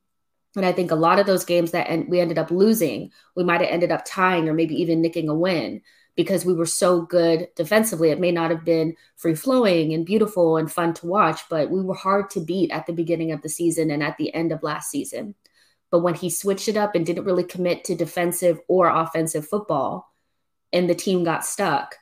And 0.55 0.65
I 0.65 0.71
think 0.71 0.91
a 0.91 0.95
lot 0.95 1.19
of 1.19 1.25
those 1.25 1.43
games 1.43 1.71
that 1.71 1.89
en- 1.89 2.09
we 2.09 2.21
ended 2.21 2.37
up 2.37 2.49
losing, 2.49 3.11
we 3.35 3.43
might 3.43 3.59
have 3.59 3.69
ended 3.69 3.91
up 3.91 4.05
tying 4.05 4.47
or 4.47 4.53
maybe 4.53 4.75
even 4.81 5.01
nicking 5.01 5.27
a 5.27 5.35
win 5.35 5.81
because 6.15 6.45
we 6.45 6.53
were 6.53 6.65
so 6.65 7.01
good 7.01 7.47
defensively. 7.55 8.09
It 8.09 8.19
may 8.19 8.31
not 8.31 8.51
have 8.51 8.65
been 8.65 8.95
free 9.15 9.35
flowing 9.35 9.93
and 9.93 10.05
beautiful 10.05 10.57
and 10.57 10.71
fun 10.71 10.93
to 10.95 11.07
watch, 11.07 11.41
but 11.49 11.69
we 11.69 11.81
were 11.81 11.95
hard 11.95 12.29
to 12.31 12.41
beat 12.41 12.71
at 12.71 12.85
the 12.85 12.93
beginning 12.93 13.31
of 13.31 13.41
the 13.41 13.49
season 13.49 13.91
and 13.91 14.03
at 14.03 14.17
the 14.17 14.33
end 14.33 14.51
of 14.51 14.63
last 14.63 14.91
season. 14.91 15.35
But 15.89 15.99
when 15.99 16.15
he 16.15 16.29
switched 16.29 16.67
it 16.67 16.77
up 16.77 16.95
and 16.95 17.05
didn't 17.05 17.25
really 17.25 17.43
commit 17.43 17.83
to 17.85 17.95
defensive 17.95 18.59
or 18.67 18.87
offensive 18.89 19.47
football, 19.47 20.11
and 20.73 20.89
the 20.89 20.95
team 20.95 21.23
got 21.23 21.45
stuck, 21.45 21.95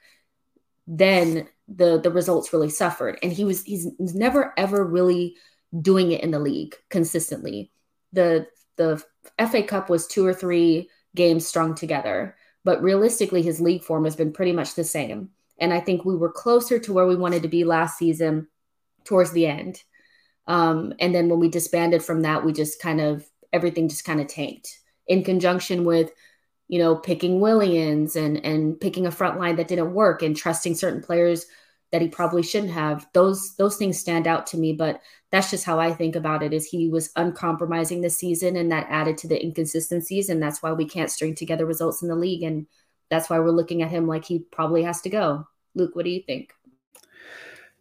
then 0.87 1.47
the 1.67 1.99
the 1.99 2.11
results 2.11 2.53
really 2.53 2.69
suffered. 2.69 3.17
And 3.21 3.31
he 3.31 3.45
was 3.45 3.63
he's, 3.63 3.87
never 3.99 4.53
ever 4.57 4.83
really 4.83 5.35
doing 5.81 6.11
it 6.11 6.21
in 6.23 6.31
the 6.31 6.39
league 6.39 6.75
consistently. 6.89 7.71
The 8.13 8.47
the 8.75 9.03
FA 9.39 9.63
Cup 9.63 9.89
was 9.89 10.07
two 10.07 10.25
or 10.25 10.33
three 10.33 10.89
games 11.15 11.47
strung 11.47 11.75
together 11.75 12.35
but 12.63 12.81
realistically, 12.81 13.41
his 13.41 13.61
league 13.61 13.83
form 13.83 14.03
has 14.05 14.15
been 14.15 14.33
pretty 14.33 14.51
much 14.51 14.75
the 14.75 14.83
same. 14.83 15.29
And 15.59 15.73
I 15.73 15.79
think 15.79 16.05
we 16.05 16.15
were 16.15 16.31
closer 16.31 16.79
to 16.79 16.93
where 16.93 17.07
we 17.07 17.15
wanted 17.15 17.43
to 17.43 17.49
be 17.49 17.63
last 17.63 17.97
season 17.97 18.47
towards 19.03 19.31
the 19.31 19.45
end. 19.45 19.81
Um, 20.47 20.93
and 20.99 21.13
then 21.13 21.29
when 21.29 21.39
we 21.39 21.49
disbanded 21.49 22.03
from 22.03 22.23
that, 22.23 22.43
we 22.43 22.53
just 22.53 22.81
kind 22.81 23.01
of 23.01 23.25
everything 23.51 23.89
just 23.89 24.05
kind 24.05 24.21
of 24.21 24.27
tanked 24.27 24.79
in 25.07 25.23
conjunction 25.23 25.83
with 25.83 26.11
you 26.67 26.79
know 26.79 26.95
picking 26.95 27.39
Williams 27.39 28.15
and 28.15 28.43
and 28.45 28.79
picking 28.79 29.05
a 29.05 29.11
front 29.11 29.39
line 29.39 29.55
that 29.57 29.67
didn't 29.67 29.93
work 29.93 30.21
and 30.21 30.37
trusting 30.37 30.75
certain 30.75 31.01
players 31.01 31.45
that 31.91 32.01
he 32.01 32.07
probably 32.07 32.43
shouldn't 32.43 32.71
have. 32.71 33.07
Those 33.13 33.55
those 33.55 33.77
things 33.77 33.99
stand 33.99 34.27
out 34.27 34.47
to 34.47 34.57
me, 34.57 34.73
but 34.73 35.01
that's 35.31 35.49
just 35.49 35.65
how 35.65 35.79
I 35.79 35.93
think 35.93 36.15
about 36.15 36.43
it 36.43 36.53
is 36.53 36.65
he 36.65 36.89
was 36.89 37.11
uncompromising 37.15 38.01
this 38.01 38.17
season 38.17 38.55
and 38.55 38.71
that 38.71 38.87
added 38.89 39.17
to 39.19 39.27
the 39.27 39.43
inconsistencies 39.43 40.29
and 40.29 40.41
that's 40.41 40.63
why 40.63 40.71
we 40.71 40.85
can't 40.85 41.11
string 41.11 41.35
together 41.35 41.65
results 41.65 42.01
in 42.01 42.07
the 42.07 42.15
league 42.15 42.43
and 42.43 42.65
that's 43.09 43.29
why 43.29 43.39
we're 43.39 43.51
looking 43.51 43.81
at 43.81 43.89
him 43.89 44.07
like 44.07 44.25
he 44.25 44.39
probably 44.39 44.83
has 44.83 45.01
to 45.01 45.09
go. 45.09 45.47
Luke, 45.75 45.95
what 45.95 46.05
do 46.05 46.11
you 46.11 46.21
think? 46.21 46.53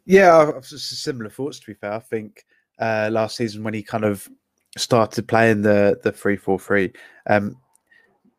Yeah, 0.05 0.61
similar 0.63 1.31
thoughts 1.31 1.59
to 1.61 1.67
be 1.67 1.75
fair. 1.75 1.93
I 1.93 1.99
think 1.99 2.45
uh, 2.79 3.11
last 3.13 3.37
season 3.37 3.63
when 3.63 3.75
he 3.75 3.83
kind 3.83 4.05
of 4.05 4.29
started 4.77 5.29
playing 5.29 5.63
the 5.63 5.99
the 6.03 6.13
three 6.13 6.37
four 6.37 6.59
three, 6.59 6.93
um, 7.29 7.57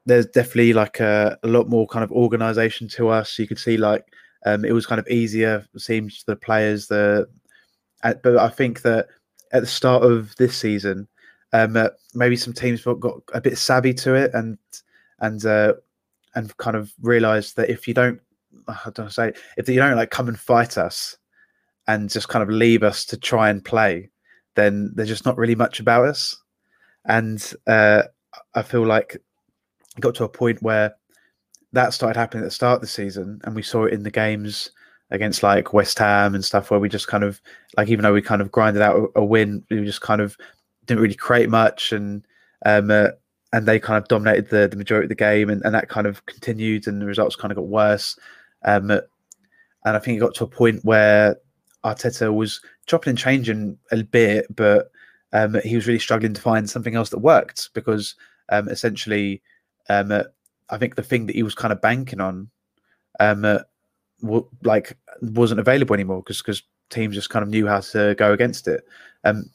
there's 0.06 0.26
definitely 0.28 0.74
like 0.74 1.00
a, 1.00 1.38
a 1.44 1.48
lot 1.48 1.70
more 1.70 1.88
kind 1.88 2.04
of 2.04 2.12
organization 2.12 2.88
to 2.90 3.10
us. 3.10 3.38
You 3.38 3.48
could 3.48 3.60
see 3.60 3.78
like 3.78 4.04
um, 4.46 4.66
it 4.66 4.72
was 4.72 4.86
kind 4.86 5.00
of 5.00 5.08
easier, 5.08 5.66
seems 5.78 6.20
to 6.20 6.26
the 6.28 6.36
players. 6.36 6.88
The 6.88 7.28
uh, 8.04 8.14
but 8.24 8.38
I 8.38 8.50
think 8.50 8.82
that 8.84 9.08
at 9.52 9.62
the 9.62 9.68
start 9.68 10.04
of 10.04 10.36
this 10.38 10.56
season, 10.56 11.08
um, 11.54 11.76
uh, 11.76 11.90
maybe 12.14 12.36
some 12.36 12.54
teams 12.54 12.84
got 12.84 13.22
a 13.34 13.42
bit 13.42 13.58
savvy 13.58 13.94
to 13.96 14.14
it 14.14 14.32
and 14.34 14.58
and 15.20 15.46
uh, 15.46 15.74
and 16.36 16.56
kind 16.58 16.78
of 16.78 16.94
realised 17.02 17.56
that 17.58 17.70
if 17.70 17.88
you 17.88 17.94
don't, 17.94 18.22
I 18.68 18.92
don't 18.94 19.12
say 19.12 19.34
if 19.58 19.68
you 19.68 19.76
don't 19.76 19.98
like 19.98 20.12
come 20.12 20.28
and 20.28 20.40
fight 20.40 20.78
us 20.78 21.18
and 21.88 22.10
just 22.10 22.30
kind 22.30 22.44
of 22.44 22.50
leave 22.50 22.84
us 22.84 23.04
to 23.06 23.18
try 23.18 23.50
and 23.50 23.66
play, 23.66 24.10
then 24.56 24.92
there's 24.96 25.10
just 25.10 25.26
not 25.26 25.38
really 25.38 25.56
much 25.56 25.80
about 25.80 26.06
us. 26.06 26.38
And 27.06 27.54
uh, 27.68 28.04
I 28.54 28.62
feel 28.62 28.86
like 28.86 29.18
got 30.00 30.16
to 30.16 30.24
a 30.24 30.30
point 30.30 30.62
where 30.62 30.96
that 31.74 31.94
started 31.94 32.20
happening 32.20 32.44
at 32.44 32.48
the 32.48 32.52
start 32.52 32.76
of 32.76 32.82
the 32.82 32.88
season, 32.88 33.42
and 33.44 33.56
we 33.56 33.62
saw 33.62 33.86
it 33.86 33.94
in 33.94 34.04
the 34.04 34.12
games 34.12 34.72
against 35.12 35.44
like 35.44 35.74
West 35.74 35.98
Ham 36.00 36.36
and 36.36 36.46
stuff, 36.46 36.72
where 36.72 36.80
we 36.80 36.90
just 36.90 37.08
kind 37.08 37.24
of 37.24 37.42
like 37.78 37.90
even 37.90 38.04
though 38.04 38.14
we 38.14 38.22
kind 38.22 38.42
of 38.42 38.52
grinded 38.52 38.82
out 38.82 39.12
a, 39.16 39.24
win, 39.24 39.64
we 39.70 39.84
just 39.84 40.02
kind 40.02 40.22
of 40.22 40.38
didn't 40.86 41.02
really 41.02 41.16
create 41.16 41.50
much, 41.50 41.92
and 41.92 42.26
um, 42.66 42.90
uh, 42.92 43.10
and 43.54 43.68
they 43.68 43.80
kind 43.80 43.98
of 43.98 44.08
dominated 44.08 44.50
the, 44.50 44.68
the 44.68 44.78
majority 44.78 45.06
of 45.06 45.10
the 45.10 45.16
game, 45.16 45.50
and, 45.50 45.64
and 45.64 45.74
that 45.74 45.90
kind 45.90 46.08
of 46.08 46.26
continued, 46.26 46.88
and 46.88 47.02
the 47.02 47.06
results 47.06 47.36
kind 47.36 47.52
of 47.52 47.56
got 47.56 47.68
worse. 47.68 48.18
Um, 48.66 48.92
and 48.92 49.96
I 49.96 50.00
think 50.00 50.18
it 50.18 50.20
got 50.20 50.36
to 50.36 50.44
a 50.44 50.48
point 50.48 50.84
where 50.84 51.38
Arteta 51.84 52.34
was 52.34 52.62
chopping 52.86 53.12
and 53.12 53.18
changing 53.18 53.78
a 53.92 54.04
bit, 54.04 54.54
but 54.54 54.92
um, 55.34 55.56
he 55.64 55.76
was 55.76 55.88
really 55.88 56.00
struggling 56.00 56.34
to 56.34 56.42
find 56.42 56.70
something 56.70 56.96
else 56.96 57.10
that 57.10 57.20
worked 57.20 57.70
because 57.74 58.16
um, 58.50 58.68
essentially 58.68 59.42
um, 59.90 60.12
I 60.70 60.78
think 60.78 60.96
the 60.96 61.04
thing 61.04 61.26
that 61.26 61.36
he 61.36 61.44
was 61.44 61.56
kind 61.56 61.72
of 61.72 61.82
banking 61.82 62.22
on, 62.22 62.50
um, 63.20 63.46
uh, 63.46 63.60
w- 64.22 64.48
like 64.64 64.98
wasn't 65.22 65.60
available 65.60 65.94
anymore 65.94 66.22
because 66.22 66.42
because 66.42 66.64
teams 66.90 67.16
just 67.16 67.30
kind 67.30 67.44
of 67.44 67.50
knew 67.50 67.68
how 67.68 67.80
to 67.80 68.16
go 68.16 68.34
against 68.34 68.68
it. 68.68 68.84
Um, 69.24 69.50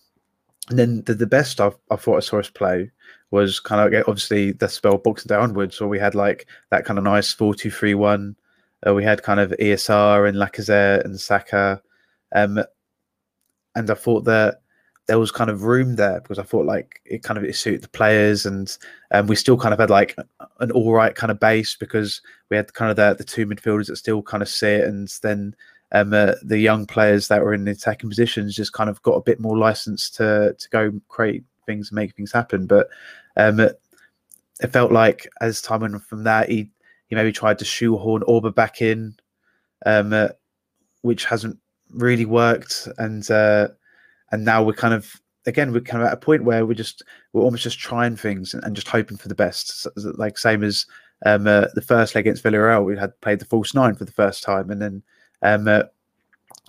and 0.70 0.78
then 0.78 1.02
the, 1.04 1.14
the 1.14 1.26
best 1.26 1.60
I, 1.60 1.70
I 1.90 1.96
thought 1.96 2.16
I 2.16 2.20
saw 2.20 2.38
us 2.38 2.48
play 2.48 2.90
was 3.30 3.60
kind 3.60 3.94
of 3.94 4.04
obviously 4.08 4.52
the 4.52 4.68
spell 4.68 4.98
Boxing 4.98 5.28
Day 5.28 5.34
onwards, 5.34 5.76
so 5.76 5.86
we 5.86 5.98
had 5.98 6.14
like 6.14 6.46
that 6.70 6.84
kind 6.84 6.98
of 6.98 7.04
nice 7.04 7.32
four 7.32 7.54
two 7.54 7.70
three 7.70 7.94
one. 7.94 8.36
Uh, 8.86 8.94
we 8.94 9.04
had 9.04 9.22
kind 9.22 9.40
of 9.40 9.50
ESR 9.60 10.28
and 10.28 10.36
Lacazette 10.36 11.04
and 11.04 11.18
Saka, 11.20 11.82
um, 12.34 12.62
and 13.74 13.90
I 13.90 13.94
thought 13.94 14.24
that 14.24 14.60
there 15.06 15.18
was 15.18 15.30
kind 15.30 15.50
of 15.50 15.64
room 15.64 15.96
there 15.96 16.20
because 16.20 16.38
I 16.38 16.44
thought 16.44 16.64
like 16.64 17.00
it 17.04 17.22
kind 17.22 17.36
of 17.36 17.44
it 17.44 17.56
suited 17.56 17.82
the 17.82 17.88
players 17.88 18.46
and 18.46 18.76
um, 19.10 19.26
we 19.26 19.36
still 19.36 19.58
kind 19.58 19.74
of 19.74 19.80
had 19.80 19.90
like 19.90 20.16
an 20.60 20.70
all 20.70 20.92
right 20.92 21.14
kind 21.14 21.30
of 21.30 21.38
base 21.38 21.76
because 21.76 22.22
we 22.50 22.56
had 22.56 22.72
kind 22.72 22.90
of 22.90 22.96
the, 22.96 23.14
the 23.14 23.24
two 23.24 23.46
midfielders 23.46 23.88
that 23.88 23.96
still 23.96 24.22
kind 24.22 24.42
of 24.42 24.48
sit 24.48 24.84
and 24.84 25.08
then 25.22 25.54
um, 25.92 26.12
uh, 26.12 26.32
the 26.42 26.58
young 26.58 26.86
players 26.86 27.28
that 27.28 27.42
were 27.42 27.54
in 27.54 27.64
the 27.64 27.72
attacking 27.72 28.08
positions 28.08 28.56
just 28.56 28.72
kind 28.72 28.88
of 28.88 29.02
got 29.02 29.12
a 29.12 29.22
bit 29.22 29.40
more 29.40 29.56
license 29.56 30.10
to 30.10 30.54
to 30.58 30.68
go 30.70 30.92
create 31.08 31.44
things 31.66 31.90
and 31.90 31.96
make 31.96 32.14
things 32.16 32.32
happen. 32.32 32.66
But 32.66 32.88
um, 33.36 33.60
it 33.60 34.72
felt 34.72 34.90
like 34.90 35.28
as 35.40 35.62
time 35.62 35.80
went 35.80 36.02
from 36.02 36.24
that, 36.24 36.48
he 36.48 36.70
he 37.06 37.14
maybe 37.14 37.30
tried 37.30 37.58
to 37.58 37.64
shoehorn 37.64 38.22
Auba 38.22 38.54
back 38.54 38.80
in, 38.80 39.14
um, 39.84 40.12
uh, 40.12 40.28
which 41.02 41.26
hasn't 41.26 41.58
really 41.90 42.24
worked 42.24 42.88
and. 42.98 43.30
Uh, 43.30 43.68
and 44.32 44.44
now 44.44 44.62
we're 44.62 44.72
kind 44.72 44.94
of 44.94 45.20
again, 45.46 45.72
we're 45.72 45.80
kind 45.80 46.02
of 46.02 46.08
at 46.08 46.14
a 46.14 46.18
point 46.18 46.44
where 46.44 46.64
we're 46.66 46.74
just 46.74 47.02
we're 47.32 47.42
almost 47.42 47.62
just 47.62 47.78
trying 47.78 48.16
things 48.16 48.54
and, 48.54 48.64
and 48.64 48.74
just 48.74 48.88
hoping 48.88 49.16
for 49.16 49.28
the 49.28 49.34
best. 49.34 49.82
So, 49.82 49.90
like 50.16 50.38
same 50.38 50.62
as 50.62 50.86
um, 51.26 51.46
uh, 51.46 51.66
the 51.74 51.82
first 51.82 52.14
leg 52.14 52.26
against 52.26 52.44
Villarreal, 52.44 52.84
we 52.84 52.96
had 52.96 53.18
played 53.20 53.38
the 53.38 53.44
false 53.44 53.74
nine 53.74 53.94
for 53.94 54.04
the 54.04 54.12
first 54.12 54.42
time, 54.42 54.70
and 54.70 54.80
then 54.80 55.02
um, 55.42 55.68
uh, 55.68 55.82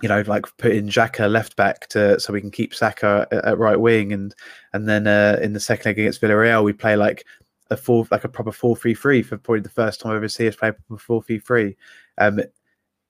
you 0.02 0.08
know, 0.08 0.22
like 0.26 0.44
put 0.58 0.72
in 0.72 0.88
Xhaka 0.88 1.30
left 1.30 1.56
back 1.56 1.88
to 1.88 2.20
so 2.20 2.32
we 2.32 2.40
can 2.40 2.50
keep 2.50 2.74
Saka 2.74 3.26
at, 3.32 3.44
at 3.44 3.58
right 3.58 3.80
wing, 3.80 4.12
and 4.12 4.34
and 4.72 4.88
then 4.88 5.06
uh, 5.06 5.38
in 5.42 5.52
the 5.52 5.60
second 5.60 5.90
leg 5.90 5.98
against 5.98 6.20
Villarreal, 6.20 6.64
we 6.64 6.72
play 6.72 6.96
like 6.96 7.24
a 7.70 7.76
four 7.76 8.06
like 8.10 8.24
a 8.24 8.28
proper 8.28 8.52
four 8.52 8.76
three 8.76 8.94
three 8.94 9.22
for 9.22 9.38
probably 9.38 9.60
the 9.60 9.68
first 9.68 10.00
time 10.00 10.12
I 10.12 10.16
ever 10.16 10.28
see 10.28 10.48
us 10.48 10.56
play 10.56 10.72
a 10.90 10.96
four 10.98 11.22
three 11.22 11.38
three. 11.38 11.76
Um, 12.18 12.40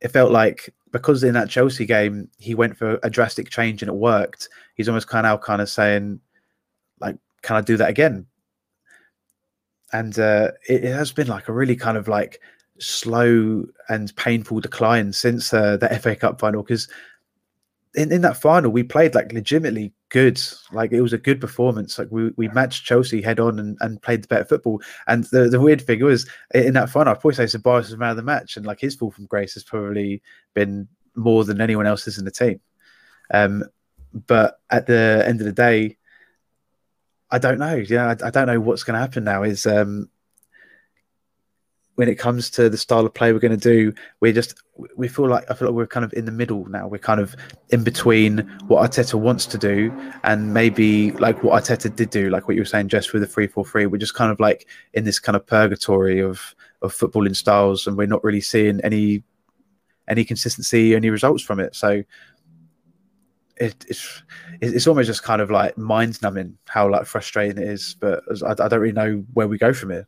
it 0.06 0.12
felt 0.12 0.30
like 0.30 0.72
because 0.92 1.24
in 1.24 1.34
that 1.34 1.50
Chelsea 1.50 1.84
game 1.84 2.28
he 2.38 2.54
went 2.54 2.76
for 2.76 3.00
a 3.02 3.10
drastic 3.10 3.50
change 3.50 3.82
and 3.82 3.88
it 3.88 3.96
worked. 3.96 4.48
He's 4.76 4.88
almost 4.88 5.08
kind 5.08 5.26
of 5.26 5.40
kind 5.40 5.60
of 5.60 5.68
saying, 5.68 6.20
like, 7.00 7.16
can 7.42 7.56
I 7.56 7.60
do 7.60 7.76
that 7.76 7.90
again? 7.90 8.26
And 9.92 10.16
uh, 10.18 10.52
it, 10.68 10.84
it 10.84 10.94
has 10.94 11.10
been 11.10 11.26
like 11.26 11.48
a 11.48 11.52
really 11.52 11.74
kind 11.74 11.96
of 11.96 12.06
like 12.06 12.40
slow 12.78 13.64
and 13.88 14.14
painful 14.14 14.60
decline 14.60 15.12
since 15.12 15.52
uh, 15.52 15.76
the 15.76 15.88
FA 16.00 16.14
Cup 16.14 16.38
final 16.38 16.62
because 16.62 16.88
in, 17.94 18.12
in 18.12 18.20
that 18.20 18.36
final 18.36 18.70
we 18.70 18.84
played 18.84 19.14
like 19.14 19.32
legitimately 19.32 19.92
good. 20.08 20.40
Like 20.72 20.92
it 20.92 21.00
was 21.00 21.12
a 21.12 21.18
good 21.18 21.40
performance. 21.40 21.98
Like 21.98 22.08
we, 22.10 22.30
we 22.36 22.48
matched 22.48 22.84
Chelsea 22.84 23.22
head 23.22 23.40
on 23.40 23.58
and, 23.58 23.76
and 23.80 24.00
played 24.02 24.22
the 24.22 24.28
better 24.28 24.44
football. 24.44 24.80
And 25.06 25.24
the, 25.24 25.48
the 25.48 25.60
weird 25.60 25.82
thing 25.82 26.02
was 26.04 26.28
in 26.54 26.74
that 26.74 26.90
final 26.90 27.12
I'd 27.12 27.20
probably 27.20 27.34
say 27.34 27.58
Ceballos 27.58 27.90
was 27.90 27.96
man 27.96 28.10
of 28.10 28.16
the 28.16 28.22
match 28.22 28.56
and 28.56 28.66
like 28.66 28.80
his 28.80 28.94
fall 28.94 29.10
from 29.10 29.26
grace 29.26 29.54
has 29.54 29.64
probably 29.64 30.22
been 30.54 30.88
more 31.14 31.44
than 31.44 31.60
anyone 31.60 31.86
else's 31.86 32.18
in 32.18 32.24
the 32.24 32.30
team. 32.30 32.60
Um 33.32 33.64
but 34.26 34.60
at 34.70 34.86
the 34.86 35.24
end 35.26 35.40
of 35.40 35.46
the 35.46 35.52
day 35.52 35.96
I 37.30 37.38
don't 37.38 37.58
know. 37.58 37.74
Yeah 37.74 38.08
I, 38.08 38.26
I 38.26 38.30
don't 38.30 38.46
know 38.46 38.60
what's 38.60 38.84
going 38.84 38.94
to 38.94 39.00
happen 39.00 39.24
now. 39.24 39.42
Is 39.42 39.66
um 39.66 40.08
when 41.96 42.08
it 42.08 42.16
comes 42.18 42.50
to 42.50 42.68
the 42.70 42.76
style 42.76 43.04
of 43.04 43.12
play 43.12 43.32
we're 43.32 43.38
going 43.38 43.58
to 43.58 43.74
do, 43.74 43.92
we're 44.20 44.32
just 44.32 44.62
we 44.96 45.08
feel 45.08 45.28
like 45.28 45.50
I 45.50 45.54
feel 45.54 45.68
like 45.68 45.74
we're 45.74 45.86
kind 45.86 46.04
of 46.04 46.12
in 46.12 46.26
the 46.26 46.32
middle 46.32 46.66
now. 46.66 46.86
We're 46.86 46.98
kind 46.98 47.20
of 47.20 47.34
in 47.70 47.84
between 47.84 48.38
what 48.68 48.88
Arteta 48.88 49.14
wants 49.14 49.46
to 49.46 49.58
do 49.58 49.92
and 50.22 50.52
maybe 50.52 51.12
like 51.12 51.42
what 51.42 51.62
Arteta 51.62 51.94
did 51.94 52.10
do, 52.10 52.30
like 52.30 52.46
what 52.46 52.54
you 52.54 52.60
were 52.60 52.66
saying, 52.66 52.88
just 52.88 53.12
with 53.12 53.22
the 53.22 53.28
three 53.28 53.46
four 53.46 53.64
three. 53.64 53.86
We're 53.86 53.98
just 53.98 54.14
kind 54.14 54.30
of 54.30 54.38
like 54.38 54.68
in 54.92 55.04
this 55.04 55.18
kind 55.18 55.36
of 55.36 55.46
purgatory 55.46 56.20
of 56.20 56.54
of 56.82 56.94
footballing 56.94 57.34
styles, 57.34 57.86
and 57.86 57.96
we're 57.96 58.06
not 58.06 58.22
really 58.22 58.42
seeing 58.42 58.80
any 58.82 59.24
any 60.06 60.24
consistency, 60.24 60.94
any 60.94 61.10
results 61.10 61.42
from 61.42 61.60
it. 61.60 61.74
So 61.74 62.02
it, 63.56 63.86
it's 63.88 64.22
it's 64.60 64.86
almost 64.86 65.06
just 65.06 65.22
kind 65.22 65.40
of 65.40 65.50
like 65.50 65.78
mind 65.78 66.20
numbing 66.20 66.58
how 66.66 66.90
like 66.90 67.06
frustrating 67.06 67.62
it 67.62 67.68
is. 67.68 67.96
But 67.98 68.22
I, 68.44 68.50
I 68.50 68.68
don't 68.68 68.80
really 68.80 68.92
know 68.92 69.24
where 69.32 69.48
we 69.48 69.56
go 69.56 69.72
from 69.72 69.90
here. 69.90 70.06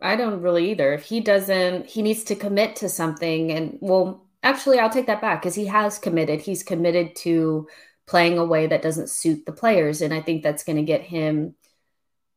I 0.00 0.16
don't 0.16 0.42
really 0.42 0.70
either. 0.70 0.92
If 0.92 1.04
he 1.04 1.20
doesn't, 1.20 1.86
he 1.86 2.02
needs 2.02 2.24
to 2.24 2.36
commit 2.36 2.76
to 2.76 2.88
something. 2.88 3.50
And 3.50 3.78
well, 3.80 4.26
actually, 4.42 4.78
I'll 4.78 4.90
take 4.90 5.06
that 5.06 5.20
back 5.20 5.42
because 5.42 5.54
he 5.54 5.66
has 5.66 5.98
committed. 5.98 6.40
He's 6.40 6.62
committed 6.62 7.16
to 7.16 7.66
playing 8.06 8.38
a 8.38 8.44
way 8.44 8.66
that 8.66 8.82
doesn't 8.82 9.10
suit 9.10 9.44
the 9.44 9.52
players. 9.52 10.00
And 10.00 10.14
I 10.14 10.20
think 10.20 10.42
that's 10.42 10.64
going 10.64 10.76
to 10.76 10.82
get 10.82 11.02
him, 11.02 11.54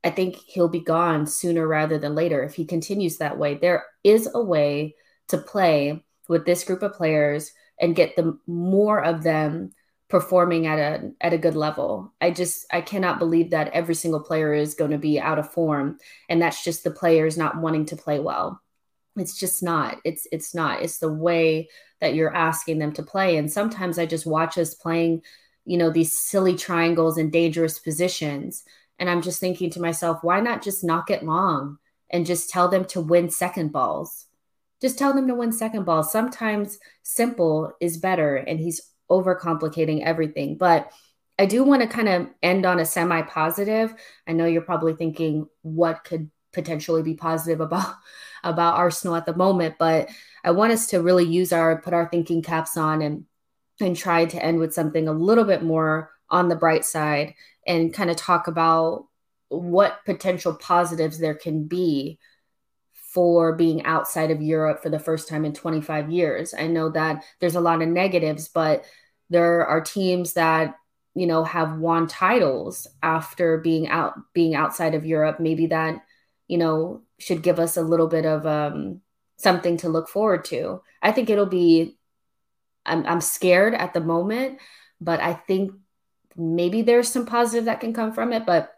I 0.03 0.09
think 0.09 0.35
he'll 0.35 0.67
be 0.67 0.81
gone 0.81 1.27
sooner 1.27 1.67
rather 1.67 1.97
than 1.97 2.15
later 2.15 2.43
if 2.43 2.55
he 2.55 2.65
continues 2.65 3.17
that 3.17 3.37
way. 3.37 3.55
There 3.55 3.85
is 4.03 4.27
a 4.33 4.41
way 4.41 4.95
to 5.29 5.37
play 5.37 6.03
with 6.27 6.45
this 6.45 6.63
group 6.63 6.81
of 6.81 6.93
players 6.93 7.51
and 7.79 7.95
get 7.95 8.15
the 8.15 8.37
more 8.47 9.03
of 9.03 9.23
them 9.23 9.71
performing 10.11 10.67
at 10.67 10.77
a 10.77 11.11
at 11.21 11.31
a 11.31 11.37
good 11.37 11.55
level. 11.55 12.13
I 12.19 12.31
just 12.31 12.65
I 12.69 12.81
cannot 12.81 13.17
believe 13.17 13.51
that 13.51 13.71
every 13.71 13.95
single 13.95 14.19
player 14.19 14.53
is 14.53 14.75
going 14.75 14.91
to 14.91 14.97
be 14.97 15.19
out 15.19 15.39
of 15.39 15.51
form 15.53 15.99
and 16.27 16.41
that's 16.41 16.63
just 16.63 16.83
the 16.83 16.91
players 16.91 17.37
not 17.37 17.57
wanting 17.57 17.85
to 17.87 17.95
play 17.95 18.19
well. 18.19 18.61
It's 19.15 19.39
just 19.39 19.63
not. 19.63 19.99
It's 20.03 20.27
it's 20.31 20.53
not. 20.53 20.81
It's 20.81 20.99
the 20.99 21.11
way 21.11 21.69
that 22.01 22.13
you're 22.13 22.35
asking 22.35 22.77
them 22.79 22.91
to 22.93 23.03
play 23.03 23.37
and 23.37 23.49
sometimes 23.49 23.97
I 23.97 24.05
just 24.05 24.27
watch 24.27 24.57
us 24.57 24.75
playing, 24.75 25.21
you 25.63 25.77
know, 25.77 25.89
these 25.89 26.19
silly 26.19 26.57
triangles 26.57 27.17
and 27.17 27.31
dangerous 27.31 27.79
positions 27.79 28.65
and 28.99 29.09
I'm 29.09 29.21
just 29.21 29.39
thinking 29.39 29.69
to 29.71 29.81
myself, 29.81 30.19
why 30.23 30.41
not 30.41 30.61
just 30.61 30.83
knock 30.83 31.09
it 31.09 31.23
long 31.23 31.77
and 32.09 32.25
just 32.25 32.49
tell 32.49 32.67
them 32.67 32.83
to 32.85 32.99
win 32.99 33.29
second 33.29 33.71
balls? 33.71 34.25
Just 34.81 34.99
tell 34.99 35.13
them 35.13 35.27
to 35.29 35.35
win 35.35 35.53
second 35.53 35.85
balls. 35.85 36.11
Sometimes 36.11 36.79
simple 37.01 37.71
is 37.79 37.95
better 37.97 38.35
and 38.35 38.59
he's 38.59 38.90
overcomplicating 39.11 40.01
everything. 40.01 40.57
But 40.57 40.91
I 41.37 41.45
do 41.45 41.63
want 41.63 41.81
to 41.81 41.87
kind 41.87 42.07
of 42.07 42.27
end 42.41 42.65
on 42.65 42.79
a 42.79 42.85
semi 42.85 43.21
positive. 43.23 43.93
I 44.27 44.33
know 44.33 44.45
you're 44.45 44.61
probably 44.61 44.93
thinking 44.93 45.47
what 45.61 46.03
could 46.03 46.29
potentially 46.53 47.03
be 47.03 47.15
positive 47.15 47.61
about 47.67 47.95
about 48.43 48.77
Arsenal 48.77 49.15
at 49.15 49.25
the 49.25 49.35
moment, 49.35 49.75
but 49.77 50.09
I 50.43 50.51
want 50.51 50.71
us 50.71 50.87
to 50.87 51.01
really 51.01 51.25
use 51.25 51.53
our 51.53 51.81
put 51.81 51.93
our 51.93 52.09
thinking 52.09 52.41
caps 52.41 52.77
on 52.77 53.01
and 53.01 53.25
and 53.79 53.97
try 53.97 54.25
to 54.25 54.43
end 54.43 54.59
with 54.59 54.73
something 54.73 55.07
a 55.07 55.13
little 55.13 55.43
bit 55.43 55.63
more 55.63 56.11
on 56.29 56.47
the 56.47 56.55
bright 56.55 56.85
side 56.85 57.33
and 57.67 57.93
kind 57.93 58.09
of 58.09 58.15
talk 58.15 58.47
about 58.47 59.07
what 59.49 60.05
potential 60.05 60.53
positives 60.53 61.19
there 61.19 61.35
can 61.35 61.65
be 61.65 62.19
for 63.13 63.53
being 63.53 63.83
outside 63.83 64.31
of 64.31 64.41
Europe 64.41 64.81
for 64.81 64.89
the 64.89 64.99
first 64.99 65.27
time 65.27 65.43
in 65.43 65.53
25 65.53 66.09
years. 66.09 66.53
I 66.53 66.67
know 66.67 66.89
that 66.89 67.25
there's 67.39 67.55
a 67.55 67.61
lot 67.61 67.81
of 67.81 67.89
negatives, 67.89 68.47
but 68.47 68.85
there 69.31 69.65
are 69.65 69.81
teams 69.81 70.33
that 70.33 70.75
you 71.15 71.25
know 71.25 71.43
have 71.43 71.77
won 71.77 72.05
titles 72.07 72.85
after 73.01 73.57
being 73.57 73.87
out 73.87 74.13
being 74.33 74.53
outside 74.53 74.93
of 74.93 75.05
Europe. 75.05 75.39
Maybe 75.39 75.67
that 75.67 76.03
you 76.47 76.57
know 76.57 77.01
should 77.17 77.41
give 77.41 77.57
us 77.57 77.77
a 77.77 77.81
little 77.81 78.07
bit 78.07 78.25
of 78.25 78.45
um, 78.45 79.01
something 79.37 79.77
to 79.77 79.89
look 79.89 80.09
forward 80.09 80.45
to. 80.45 80.81
I 81.01 81.11
think 81.11 81.29
it'll 81.29 81.45
be. 81.47 81.97
I'm 82.85 83.05
I'm 83.05 83.21
scared 83.21 83.73
at 83.73 83.93
the 83.93 84.01
moment, 84.01 84.59
but 84.99 85.21
I 85.21 85.33
think 85.33 85.71
maybe 86.35 86.81
there's 86.81 87.07
some 87.07 87.25
positive 87.25 87.65
that 87.65 87.79
can 87.79 87.93
come 87.93 88.11
from 88.11 88.33
it. 88.33 88.45
But 88.45 88.73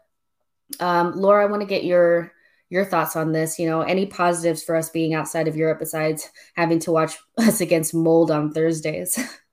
um, 0.78 1.12
Laura, 1.12 1.42
I 1.42 1.50
want 1.50 1.62
to 1.62 1.68
get 1.68 1.84
your 1.84 2.32
your 2.70 2.84
thoughts 2.84 3.16
on 3.16 3.32
this. 3.32 3.58
You 3.58 3.66
know, 3.66 3.80
any 3.82 4.06
positives 4.06 4.62
for 4.62 4.76
us 4.76 4.90
being 4.90 5.14
outside 5.14 5.48
of 5.48 5.56
Europe 5.56 5.80
besides 5.80 6.30
having 6.54 6.78
to 6.80 6.92
watch 6.92 7.16
us 7.38 7.60
against 7.60 7.92
Molde 7.92 8.30
on 8.30 8.52
Thursdays? 8.52 9.18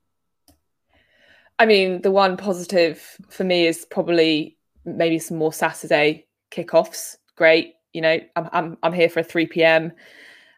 I 1.62 1.68
mean, 1.68 2.01
the 2.01 2.09
one 2.09 2.38
positive 2.38 3.20
for 3.30 3.43
me 3.43 3.68
is 3.68 3.86
probably 3.86 4.57
maybe 4.84 5.20
some 5.20 5.38
more 5.38 5.53
Saturday 5.53 6.26
kickoffs. 6.49 7.18
Great, 7.36 7.76
you 7.93 8.01
know, 8.01 8.20
I'm 8.36 8.49
I'm 8.51 8.78
I'm 8.82 8.93
here 8.93 9.09
for 9.09 9.20
a 9.20 9.24
three 9.24 9.45
p.m. 9.45 9.91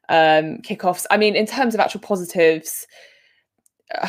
Um, 0.07 0.59
kickoffs. 0.59 1.05
I 1.11 1.17
mean, 1.17 1.35
in 1.35 1.45
terms 1.45 1.73
of 1.73 1.81
actual 1.81 1.99
positives, 1.99 2.87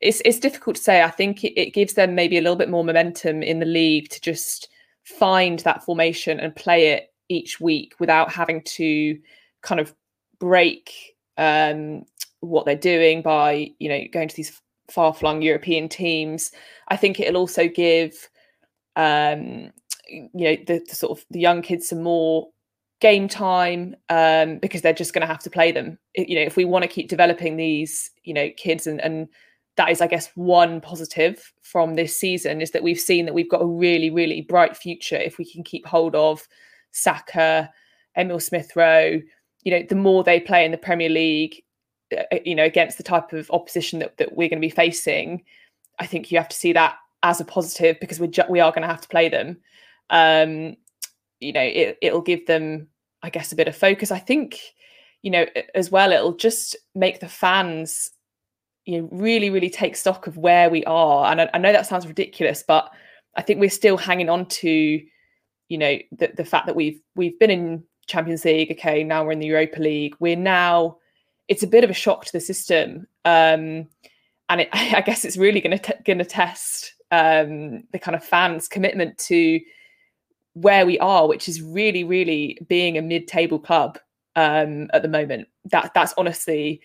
it's 0.00 0.22
it's 0.24 0.38
difficult 0.38 0.76
to 0.76 0.82
say. 0.82 1.02
I 1.02 1.10
think 1.10 1.44
it, 1.44 1.60
it 1.60 1.74
gives 1.74 1.92
them 1.92 2.14
maybe 2.14 2.38
a 2.38 2.40
little 2.40 2.56
bit 2.56 2.70
more 2.70 2.84
momentum 2.84 3.42
in 3.42 3.58
the 3.60 3.66
league 3.66 4.08
to 4.08 4.20
just 4.22 4.68
find 5.04 5.58
that 5.58 5.84
formation 5.84 6.40
and 6.40 6.56
play 6.56 6.92
it 6.92 7.12
each 7.28 7.60
week 7.60 7.96
without 8.00 8.32
having 8.32 8.62
to 8.62 9.18
kind 9.60 9.78
of 9.78 9.94
break 10.38 11.18
um, 11.36 12.06
what 12.40 12.64
they're 12.64 12.76
doing 12.76 13.20
by 13.20 13.72
you 13.78 13.90
know 13.90 14.00
going 14.10 14.28
to 14.28 14.36
these 14.36 14.58
far 14.90 15.14
flung 15.14 15.42
European 15.42 15.88
teams. 15.88 16.50
I 16.88 16.96
think 16.96 17.20
it'll 17.20 17.40
also 17.40 17.68
give 17.68 18.28
um, 18.96 19.72
you 20.08 20.28
know 20.34 20.56
the, 20.66 20.84
the, 20.88 20.94
sort 20.94 21.18
of 21.18 21.24
the 21.30 21.40
young 21.40 21.62
kids 21.62 21.88
some 21.88 22.02
more 22.02 22.48
game 23.00 23.28
time 23.28 23.96
um, 24.08 24.58
because 24.58 24.82
they're 24.82 24.92
just 24.92 25.14
going 25.14 25.22
to 25.22 25.26
have 25.26 25.42
to 25.42 25.50
play 25.50 25.72
them. 25.72 25.98
You 26.16 26.36
know, 26.36 26.42
if 26.42 26.56
we 26.56 26.64
want 26.64 26.82
to 26.82 26.88
keep 26.88 27.08
developing 27.08 27.56
these, 27.56 28.10
you 28.24 28.34
know, 28.34 28.48
kids 28.56 28.86
and 28.86 29.00
and 29.00 29.28
that 29.76 29.90
is, 29.90 30.00
I 30.00 30.06
guess, 30.08 30.30
one 30.34 30.80
positive 30.80 31.52
from 31.62 31.94
this 31.94 32.16
season 32.16 32.60
is 32.60 32.72
that 32.72 32.82
we've 32.82 33.00
seen 33.00 33.24
that 33.24 33.34
we've 33.34 33.50
got 33.50 33.62
a 33.62 33.66
really, 33.66 34.10
really 34.10 34.42
bright 34.42 34.76
future 34.76 35.16
if 35.16 35.38
we 35.38 35.50
can 35.50 35.64
keep 35.64 35.86
hold 35.86 36.14
of 36.14 36.46
Saka, 36.90 37.70
Emil 38.16 38.40
Smith 38.40 38.76
Rowe. 38.76 39.20
You 39.62 39.72
know, 39.72 39.86
the 39.88 39.94
more 39.94 40.22
they 40.22 40.40
play 40.40 40.64
in 40.64 40.70
the 40.70 40.78
Premier 40.78 41.08
League, 41.08 41.62
you 42.44 42.54
know 42.54 42.64
against 42.64 42.96
the 42.96 43.04
type 43.04 43.32
of 43.32 43.50
opposition 43.50 43.98
that, 44.00 44.16
that 44.18 44.36
we're 44.36 44.48
going 44.48 44.60
to 44.60 44.66
be 44.66 44.70
facing 44.70 45.42
i 45.98 46.06
think 46.06 46.30
you 46.30 46.38
have 46.38 46.48
to 46.48 46.56
see 46.56 46.72
that 46.72 46.96
as 47.22 47.40
a 47.40 47.44
positive 47.44 47.98
because 48.00 48.18
we're 48.18 48.26
ju- 48.26 48.42
we 48.48 48.60
are 48.60 48.72
going 48.72 48.82
to 48.82 48.88
have 48.88 49.00
to 49.00 49.08
play 49.08 49.28
them. 49.28 49.58
Um 50.08 50.76
you 51.38 51.52
know 51.52 51.62
it, 51.62 51.98
it'll 52.02 52.20
give 52.20 52.46
them 52.46 52.88
i 53.22 53.30
guess 53.30 53.52
a 53.52 53.56
bit 53.56 53.68
of 53.68 53.76
focus. 53.76 54.10
I 54.10 54.18
think 54.18 54.58
you 55.22 55.30
know 55.30 55.46
as 55.74 55.90
well 55.90 56.12
it'll 56.12 56.36
just 56.36 56.76
make 56.94 57.20
the 57.20 57.28
fans 57.28 58.10
you 58.84 59.00
know 59.00 59.08
really 59.12 59.50
really 59.50 59.70
take 59.70 59.96
stock 59.96 60.26
of 60.26 60.36
where 60.36 60.70
we 60.70 60.84
are. 60.84 61.30
And 61.30 61.42
I, 61.42 61.50
I 61.54 61.58
know 61.58 61.72
that 61.72 61.86
sounds 61.86 62.06
ridiculous 62.06 62.64
but 62.66 62.90
i 63.36 63.42
think 63.42 63.60
we're 63.60 63.70
still 63.70 63.96
hanging 63.96 64.28
on 64.28 64.44
to 64.46 65.00
you 65.68 65.78
know 65.78 65.98
the, 66.10 66.32
the 66.36 66.44
fact 66.44 66.66
that 66.66 66.74
we've 66.74 67.00
we've 67.14 67.38
been 67.38 67.50
in 67.50 67.84
champions 68.08 68.44
league 68.44 68.72
okay 68.72 69.04
now 69.04 69.24
we're 69.24 69.32
in 69.32 69.38
the 69.38 69.46
europa 69.46 69.80
league. 69.80 70.16
We're 70.18 70.36
now 70.36 70.96
it's 71.50 71.64
a 71.64 71.66
bit 71.66 71.84
of 71.84 71.90
a 71.90 71.94
shock 71.94 72.24
to 72.24 72.32
the 72.32 72.40
system. 72.40 73.08
Um, 73.26 73.88
and 74.48 74.62
it, 74.62 74.68
I 74.72 75.02
guess 75.02 75.26
it's 75.26 75.36
really 75.36 75.60
going 75.60 75.78
to 75.78 75.98
going 76.06 76.18
to 76.18 76.24
test 76.24 76.94
um, 77.10 77.84
the 77.92 77.98
kind 77.98 78.14
of 78.14 78.24
fans' 78.24 78.68
commitment 78.68 79.18
to 79.18 79.60
where 80.54 80.86
we 80.86 80.98
are, 81.00 81.28
which 81.28 81.48
is 81.48 81.60
really, 81.60 82.04
really 82.04 82.58
being 82.68 82.96
a 82.96 83.02
mid-table 83.02 83.58
club 83.58 83.98
um, 84.36 84.88
at 84.92 85.02
the 85.02 85.08
moment. 85.08 85.48
That 85.66 85.92
that's 85.94 86.14
honestly 86.16 86.80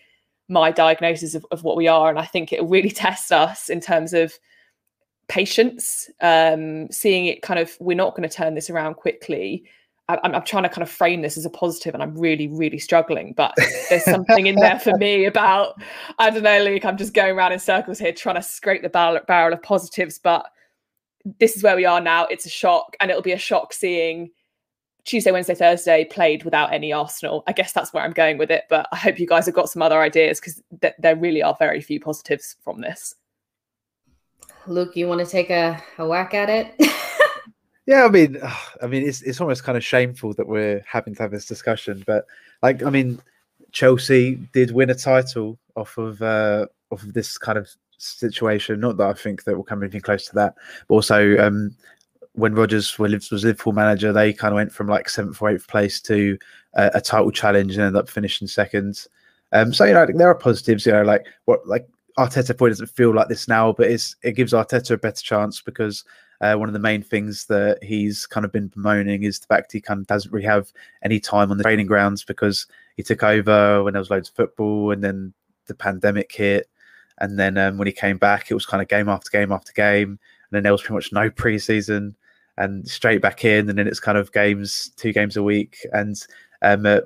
my 0.48 0.70
diagnosis 0.70 1.34
of, 1.34 1.46
of 1.50 1.62
what 1.62 1.76
we 1.76 1.88
are, 1.88 2.10
and 2.10 2.18
I 2.18 2.26
think 2.26 2.52
it 2.52 2.62
really 2.64 2.90
tests 3.04 3.30
us 3.32 3.70
in 3.70 3.80
terms 3.80 4.12
of 4.12 4.34
patience, 5.28 6.10
um, 6.20 6.90
seeing 6.90 7.26
it 7.26 7.42
kind 7.42 7.60
of 7.60 7.76
we're 7.78 7.96
not 7.96 8.16
going 8.16 8.28
to 8.28 8.34
turn 8.34 8.54
this 8.54 8.68
around 8.68 8.94
quickly. 8.94 9.64
I, 10.08 10.18
I'm, 10.22 10.34
I'm 10.34 10.44
trying 10.44 10.62
to 10.62 10.68
kind 10.68 10.82
of 10.82 10.90
frame 10.90 11.22
this 11.22 11.36
as 11.36 11.44
a 11.44 11.50
positive, 11.50 11.94
and 11.94 12.02
I'm 12.02 12.16
really, 12.16 12.48
really 12.48 12.78
struggling. 12.78 13.32
But 13.36 13.54
there's 13.88 14.04
something 14.04 14.46
in 14.46 14.56
there 14.56 14.78
for 14.78 14.96
me 14.96 15.24
about 15.26 15.80
I 16.18 16.30
don't 16.30 16.42
know, 16.42 16.62
Luke. 16.62 16.84
I'm 16.84 16.96
just 16.96 17.14
going 17.14 17.34
around 17.36 17.52
in 17.52 17.58
circles 17.58 17.98
here, 17.98 18.12
trying 18.12 18.36
to 18.36 18.42
scrape 18.42 18.82
the 18.82 18.88
barrel, 18.88 19.20
barrel 19.26 19.54
of 19.54 19.62
positives. 19.62 20.18
But 20.18 20.46
this 21.38 21.56
is 21.56 21.62
where 21.62 21.76
we 21.76 21.84
are 21.84 22.00
now. 22.00 22.26
It's 22.26 22.46
a 22.46 22.50
shock, 22.50 22.96
and 23.00 23.10
it'll 23.10 23.22
be 23.22 23.32
a 23.32 23.38
shock 23.38 23.72
seeing 23.72 24.30
Tuesday, 25.04 25.30
Wednesday, 25.30 25.54
Thursday 25.54 26.04
played 26.04 26.44
without 26.44 26.72
any 26.72 26.92
Arsenal. 26.92 27.44
I 27.46 27.52
guess 27.52 27.72
that's 27.72 27.92
where 27.92 28.02
I'm 28.02 28.12
going 28.12 28.38
with 28.38 28.50
it. 28.50 28.64
But 28.68 28.88
I 28.92 28.96
hope 28.96 29.18
you 29.18 29.26
guys 29.26 29.46
have 29.46 29.54
got 29.54 29.70
some 29.70 29.82
other 29.82 30.00
ideas 30.00 30.40
because 30.40 30.62
th- 30.82 30.94
there 30.98 31.16
really 31.16 31.42
are 31.42 31.56
very 31.58 31.80
few 31.80 32.00
positives 32.00 32.56
from 32.62 32.80
this. 32.80 33.14
Luke, 34.66 34.96
you 34.96 35.06
want 35.06 35.24
to 35.24 35.26
take 35.26 35.50
a, 35.50 35.82
a 35.98 36.06
whack 36.06 36.34
at 36.34 36.50
it? 36.50 36.74
yeah, 37.86 38.04
I 38.04 38.08
mean, 38.08 38.38
I 38.82 38.86
mean, 38.86 39.06
it's 39.06 39.22
it's 39.22 39.40
almost 39.40 39.64
kind 39.64 39.78
of 39.78 39.84
shameful 39.84 40.34
that 40.34 40.46
we're 40.46 40.84
having 40.86 41.14
to 41.14 41.22
have 41.22 41.30
this 41.30 41.46
discussion, 41.46 42.02
but 42.06 42.26
like, 42.62 42.82
I 42.82 42.90
mean, 42.90 43.20
Chelsea 43.72 44.36
did 44.52 44.72
win 44.72 44.90
a 44.90 44.94
title 44.94 45.58
off 45.76 45.96
of 45.96 46.20
uh, 46.20 46.66
off 46.90 47.02
of 47.02 47.14
this 47.14 47.38
kind 47.38 47.56
of 47.56 47.68
situation. 47.98 48.80
Not 48.80 48.96
that 48.96 49.08
I 49.08 49.12
think 49.12 49.44
that 49.44 49.56
will 49.56 49.64
come 49.64 49.82
anything 49.82 50.00
close 50.00 50.26
to 50.26 50.34
that, 50.34 50.54
but 50.88 50.94
also 50.94 51.38
um, 51.38 51.76
when 52.32 52.54
Rodgers 52.54 52.98
was 52.98 53.44
Liverpool 53.44 53.72
manager, 53.72 54.12
they 54.12 54.32
kind 54.32 54.52
of 54.52 54.56
went 54.56 54.72
from 54.72 54.88
like 54.88 55.08
seventh 55.08 55.40
or 55.40 55.50
eighth 55.50 55.68
place 55.68 56.00
to 56.02 56.36
uh, 56.74 56.90
a 56.92 57.00
title 57.00 57.30
challenge 57.30 57.74
and 57.74 57.82
ended 57.82 58.00
up 58.00 58.08
finishing 58.08 58.48
second. 58.48 59.06
Um, 59.52 59.72
so 59.72 59.84
you 59.84 59.94
know 59.94 60.06
there 60.06 60.28
are 60.28 60.34
positives. 60.34 60.86
You 60.86 60.92
know, 60.92 61.02
like 61.02 61.24
what 61.44 61.66
like 61.68 61.86
Arteta 62.18 62.48
probably 62.48 62.70
doesn't 62.70 62.90
feel 62.90 63.14
like 63.14 63.28
this 63.28 63.46
now, 63.46 63.72
but 63.72 63.88
it's 63.88 64.16
it 64.22 64.32
gives 64.32 64.52
Arteta 64.52 64.90
a 64.92 64.98
better 64.98 65.22
chance 65.22 65.60
because 65.60 66.04
uh, 66.40 66.54
one 66.54 66.68
of 66.68 66.72
the 66.72 66.78
main 66.78 67.02
things 67.02 67.46
that 67.46 67.82
he's 67.82 68.26
kind 68.26 68.44
of 68.44 68.52
been 68.52 68.68
bemoaning 68.68 69.22
is 69.22 69.38
the 69.38 69.46
fact 69.46 69.72
he 69.72 69.80
kind 69.80 70.00
of 70.00 70.06
doesn't 70.06 70.32
really 70.32 70.46
have 70.46 70.72
any 71.02 71.18
time 71.18 71.50
on 71.50 71.56
the 71.56 71.64
training 71.64 71.86
grounds 71.86 72.24
because 72.24 72.66
he 72.96 73.02
took 73.02 73.22
over 73.22 73.82
when 73.82 73.94
there 73.94 74.00
was 74.00 74.10
loads 74.10 74.28
of 74.28 74.34
football 74.34 74.92
and 74.92 75.02
then 75.02 75.32
the 75.66 75.74
pandemic 75.74 76.30
hit. 76.32 76.68
And 77.18 77.38
then 77.38 77.56
um, 77.56 77.78
when 77.78 77.86
he 77.86 77.92
came 77.92 78.18
back, 78.18 78.50
it 78.50 78.54
was 78.54 78.66
kind 78.66 78.82
of 78.82 78.88
game 78.88 79.08
after 79.08 79.30
game 79.30 79.50
after 79.50 79.72
game. 79.72 80.10
And 80.10 80.52
then 80.52 80.62
there 80.62 80.72
was 80.72 80.82
pretty 80.82 80.94
much 80.94 81.12
no 81.12 81.30
preseason 81.30 82.14
and 82.58 82.86
straight 82.86 83.22
back 83.22 83.44
in. 83.44 83.68
And 83.68 83.78
then 83.78 83.86
it's 83.86 84.00
kind 84.00 84.18
of 84.18 84.32
games, 84.32 84.92
two 84.96 85.12
games 85.12 85.36
a 85.36 85.42
week. 85.42 85.78
And 85.92 86.14
um, 86.60 86.84
uh, 86.84 87.00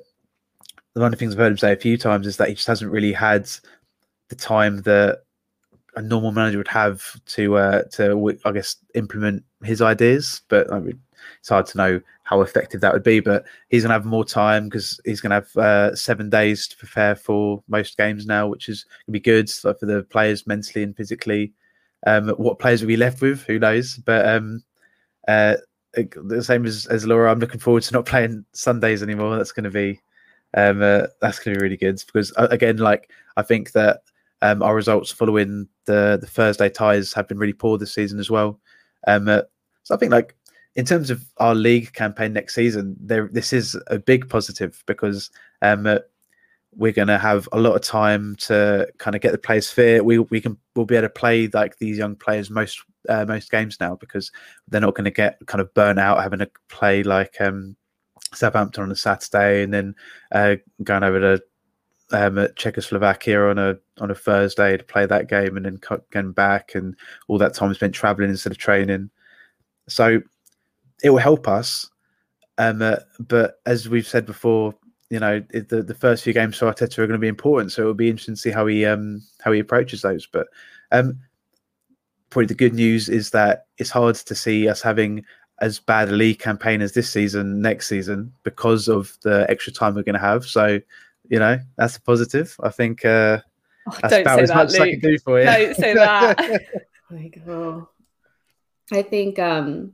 one 0.95 1.07
of 1.07 1.11
the 1.12 1.16
things 1.16 1.35
I've 1.35 1.39
heard 1.39 1.53
him 1.53 1.59
say 1.59 1.72
a 1.72 1.76
few 1.76 1.97
times 1.97 2.26
is 2.26 2.37
that 2.39 2.49
he 2.49 2.55
just 2.55 2.66
hasn't 2.66 2.91
really 2.91 3.12
had 3.12 3.49
the 4.28 4.37
time 4.37 4.83
that 4.83 5.22
a 5.97 6.03
normal 6.03 6.32
manager 6.32 6.59
would 6.59 6.68
have 6.68 7.20
to 7.26 7.57
uh, 7.57 7.82
to 7.93 8.38
I 8.45 8.53
guess 8.53 8.76
implement 8.95 9.45
his 9.62 9.82
ideas. 9.82 10.43
But 10.49 10.72
I 10.72 10.80
mean, 10.80 11.01
it's 11.38 11.49
hard 11.49 11.66
to 11.66 11.78
know 11.78 12.01
how 12.22 12.43
effective 12.43 12.80
that 12.80 12.93
would 12.93 13.03
be. 13.03 13.20
But 13.20 13.45
he's 13.68 13.82
to 13.91 13.95
have 13.95 14.05
more 14.05 14.24
time 14.24 14.64
because 14.64 15.01
he's 15.05 15.20
to 15.30 15.34
have 15.34 15.57
uh, 15.57 15.95
seven 15.97 16.30
days 16.30 16.68
to 16.68 16.76
prepare 16.76 17.16
for 17.16 17.62
most 17.68 17.97
games 17.97 18.26
now, 18.26 18.47
which 18.49 18.68
is 18.68 18.86
to 19.07 19.12
be 19.12 19.20
good 19.20 19.51
for 19.51 19.74
the 19.80 20.07
players 20.11 20.47
mentally 20.47 20.82
and 20.84 20.97
physically. 20.97 21.53
Um, 22.07 22.30
what 22.30 22.59
players 22.59 22.80
will 22.80 22.88
be 22.88 22.97
left 22.97 23.20
with? 23.20 23.43
Who 23.43 23.59
knows? 23.59 23.97
But 23.97 24.26
um, 24.26 24.62
uh, 25.28 25.57
the 25.95 26.43
same 26.43 26.64
as, 26.64 26.86
as 26.86 27.07
Laura, 27.07 27.30
I'm 27.30 27.41
looking 27.41 27.61
forward 27.61 27.82
to 27.84 27.93
not 27.93 28.07
playing 28.07 28.45
Sundays 28.53 29.03
anymore. 29.03 29.36
That's 29.36 29.53
to 29.64 29.70
be 29.70 30.01
um, 30.55 30.82
uh, 30.82 31.07
that's 31.20 31.38
to 31.55 31.59
be 31.59 31.62
really 31.62 31.76
good 31.76 32.03
because 32.07 32.32
uh, 32.36 32.49
again, 32.51 32.78
like 32.78 33.11
I 33.36 33.43
think 33.43 33.72
that 33.72 34.03
um, 34.43 34.62
our 34.62 34.74
results 34.74 35.11
following 35.11 35.68
the 35.86 36.18
the 36.20 36.26
Thursday 36.26 36.68
ties 36.68 37.12
have 37.12 37.28
been 37.28 37.38
really 37.38 37.53
poor 37.53 37.78
this 37.78 37.95
season 37.95 38.18
as 38.18 38.30
well. 38.30 38.61
Um, 39.07 39.28
uh, 39.28 39.43
so 39.82 39.95
I 39.95 39.99
think 39.99 40.12
like 40.12 40.34
in 40.76 40.84
terms 40.84 41.11
of 41.11 41.24
our 41.38 41.55
league 41.55 41.93
campaign 41.93 42.32
next 42.32 42.55
season, 42.55 42.97
there 43.01 43.28
this 43.32 43.53
is 43.53 43.76
a 43.88 43.99
big 43.99 44.28
positive 44.28 44.82
because 44.86 45.30
um, 45.62 45.86
uh, 45.86 45.99
we're 46.72 46.93
going 46.93 47.09
to 47.09 47.18
have 47.18 47.49
a 47.53 47.59
lot 47.59 47.74
of 47.74 47.82
time 47.82 48.36
to 48.36 48.88
kind 48.99 49.16
of 49.16 49.22
get 49.22 49.32
the 49.32 49.38
players 49.38 49.70
fit. 49.70 50.05
We 50.05 50.18
we 50.18 50.41
can 50.41 50.57
we'll 50.74 50.86
be 50.86 50.97
able 50.97 51.09
to 51.09 51.12
play 51.12 51.49
like 51.49 51.78
these 51.78 51.99
young 51.99 52.16
players 52.16 52.51
most 52.51 52.82
uh, 53.09 53.24
most 53.26 53.51
games 53.51 53.78
now 53.80 53.97
because 53.97 54.30
they're 54.68 54.80
not 54.80 54.95
going 54.95 55.05
to 55.05 55.11
get 55.11 55.38
kind 55.47 55.61
of 55.61 55.72
burnt 55.74 55.99
out 55.99 56.22
having 56.22 56.38
to 56.38 56.51
play 56.68 57.03
like 57.03 57.41
um, 57.41 57.76
Southampton 58.32 58.84
on 58.84 58.93
a 58.93 58.97
Saturday 58.97 59.62
and 59.62 59.74
then 59.74 59.95
uh, 60.32 60.57
going 60.84 61.03
over 61.03 61.20
to 61.20 61.43
um, 62.12 62.48
Czechoslovakia 62.56 63.48
on 63.48 63.58
a 63.58 63.76
on 64.00 64.11
a 64.11 64.14
Thursday 64.14 64.76
to 64.76 64.84
play 64.84 65.06
that 65.06 65.28
game 65.28 65.56
and 65.56 65.66
then 65.66 65.80
going 66.11 66.32
back 66.32 66.74
and 66.74 66.96
all 67.28 67.38
that 67.38 67.54
time 67.54 67.72
spent 67.74 67.94
traveling 67.94 68.30
instead 68.30 68.52
of 68.52 68.58
training. 68.58 69.11
So 69.88 70.20
it 71.02 71.11
will 71.11 71.18
help 71.18 71.48
us. 71.48 71.88
Um, 72.58 72.82
uh, 72.82 72.96
but 73.18 73.61
as 73.66 73.88
we've 73.88 74.06
said 74.06 74.26
before, 74.26 74.74
you 75.08 75.18
know, 75.18 75.42
it, 75.50 75.68
the 75.68 75.82
the 75.82 75.94
first 75.94 76.24
few 76.24 76.32
games 76.32 76.56
for 76.56 76.66
Arteta 76.66 76.98
are 76.98 77.06
going 77.06 77.18
to 77.18 77.18
be 77.18 77.28
important. 77.28 77.72
So 77.72 77.82
it 77.82 77.86
will 77.86 77.94
be 77.94 78.11
interesting 78.11 78.34
to 78.34 78.40
see 78.40 78.50
how 78.50 78.66
he 78.66 78.84
um 78.84 79.22
how 79.40 79.52
he 79.52 79.61
approaches 79.61 80.02
those. 80.02 80.26
But 80.26 80.48
um, 80.92 81.18
probably 82.30 82.46
the 82.46 82.54
good 82.54 82.74
news 82.74 83.08
is 83.08 83.30
that 83.30 83.66
it's 83.78 83.90
hard 83.90 84.16
to 84.16 84.34
see 84.34 84.68
us 84.68 84.82
having 84.82 85.24
as 85.61 85.78
bad 85.78 86.08
a 86.08 86.12
league 86.12 86.38
campaign 86.38 86.80
as 86.80 86.92
this 86.92 87.11
season 87.11 87.61
next 87.61 87.86
season 87.86 88.32
because 88.44 88.88
of 88.88 89.16
the 89.22 89.46
extra 89.50 89.72
time 89.72 89.94
we're 89.94 90.02
going 90.02 90.14
to 90.14 90.18
have. 90.18 90.44
So 90.44 90.80
you 91.31 91.39
know, 91.39 91.59
that's 91.76 91.97
a 91.97 92.03
positive. 92.03 92.55
I 92.62 92.68
think 92.68 93.05
uh, 93.05 93.39
oh, 93.89 93.99
that's 94.03 94.14
about 94.14 94.41
as 94.41 94.49
that, 94.51 94.57
much 94.57 94.72
Luke. 94.72 94.81
as 94.81 94.81
I 94.81 94.91
can 94.91 95.01
do 95.01 95.18
for 95.18 95.39
you. 95.39 95.47
Don't 95.47 95.76
say 95.76 95.95
that. 95.95 96.61
like, 97.11 97.43
oh. 97.49 97.89
I 98.93 99.03
think, 99.03 99.39
um, 99.39 99.93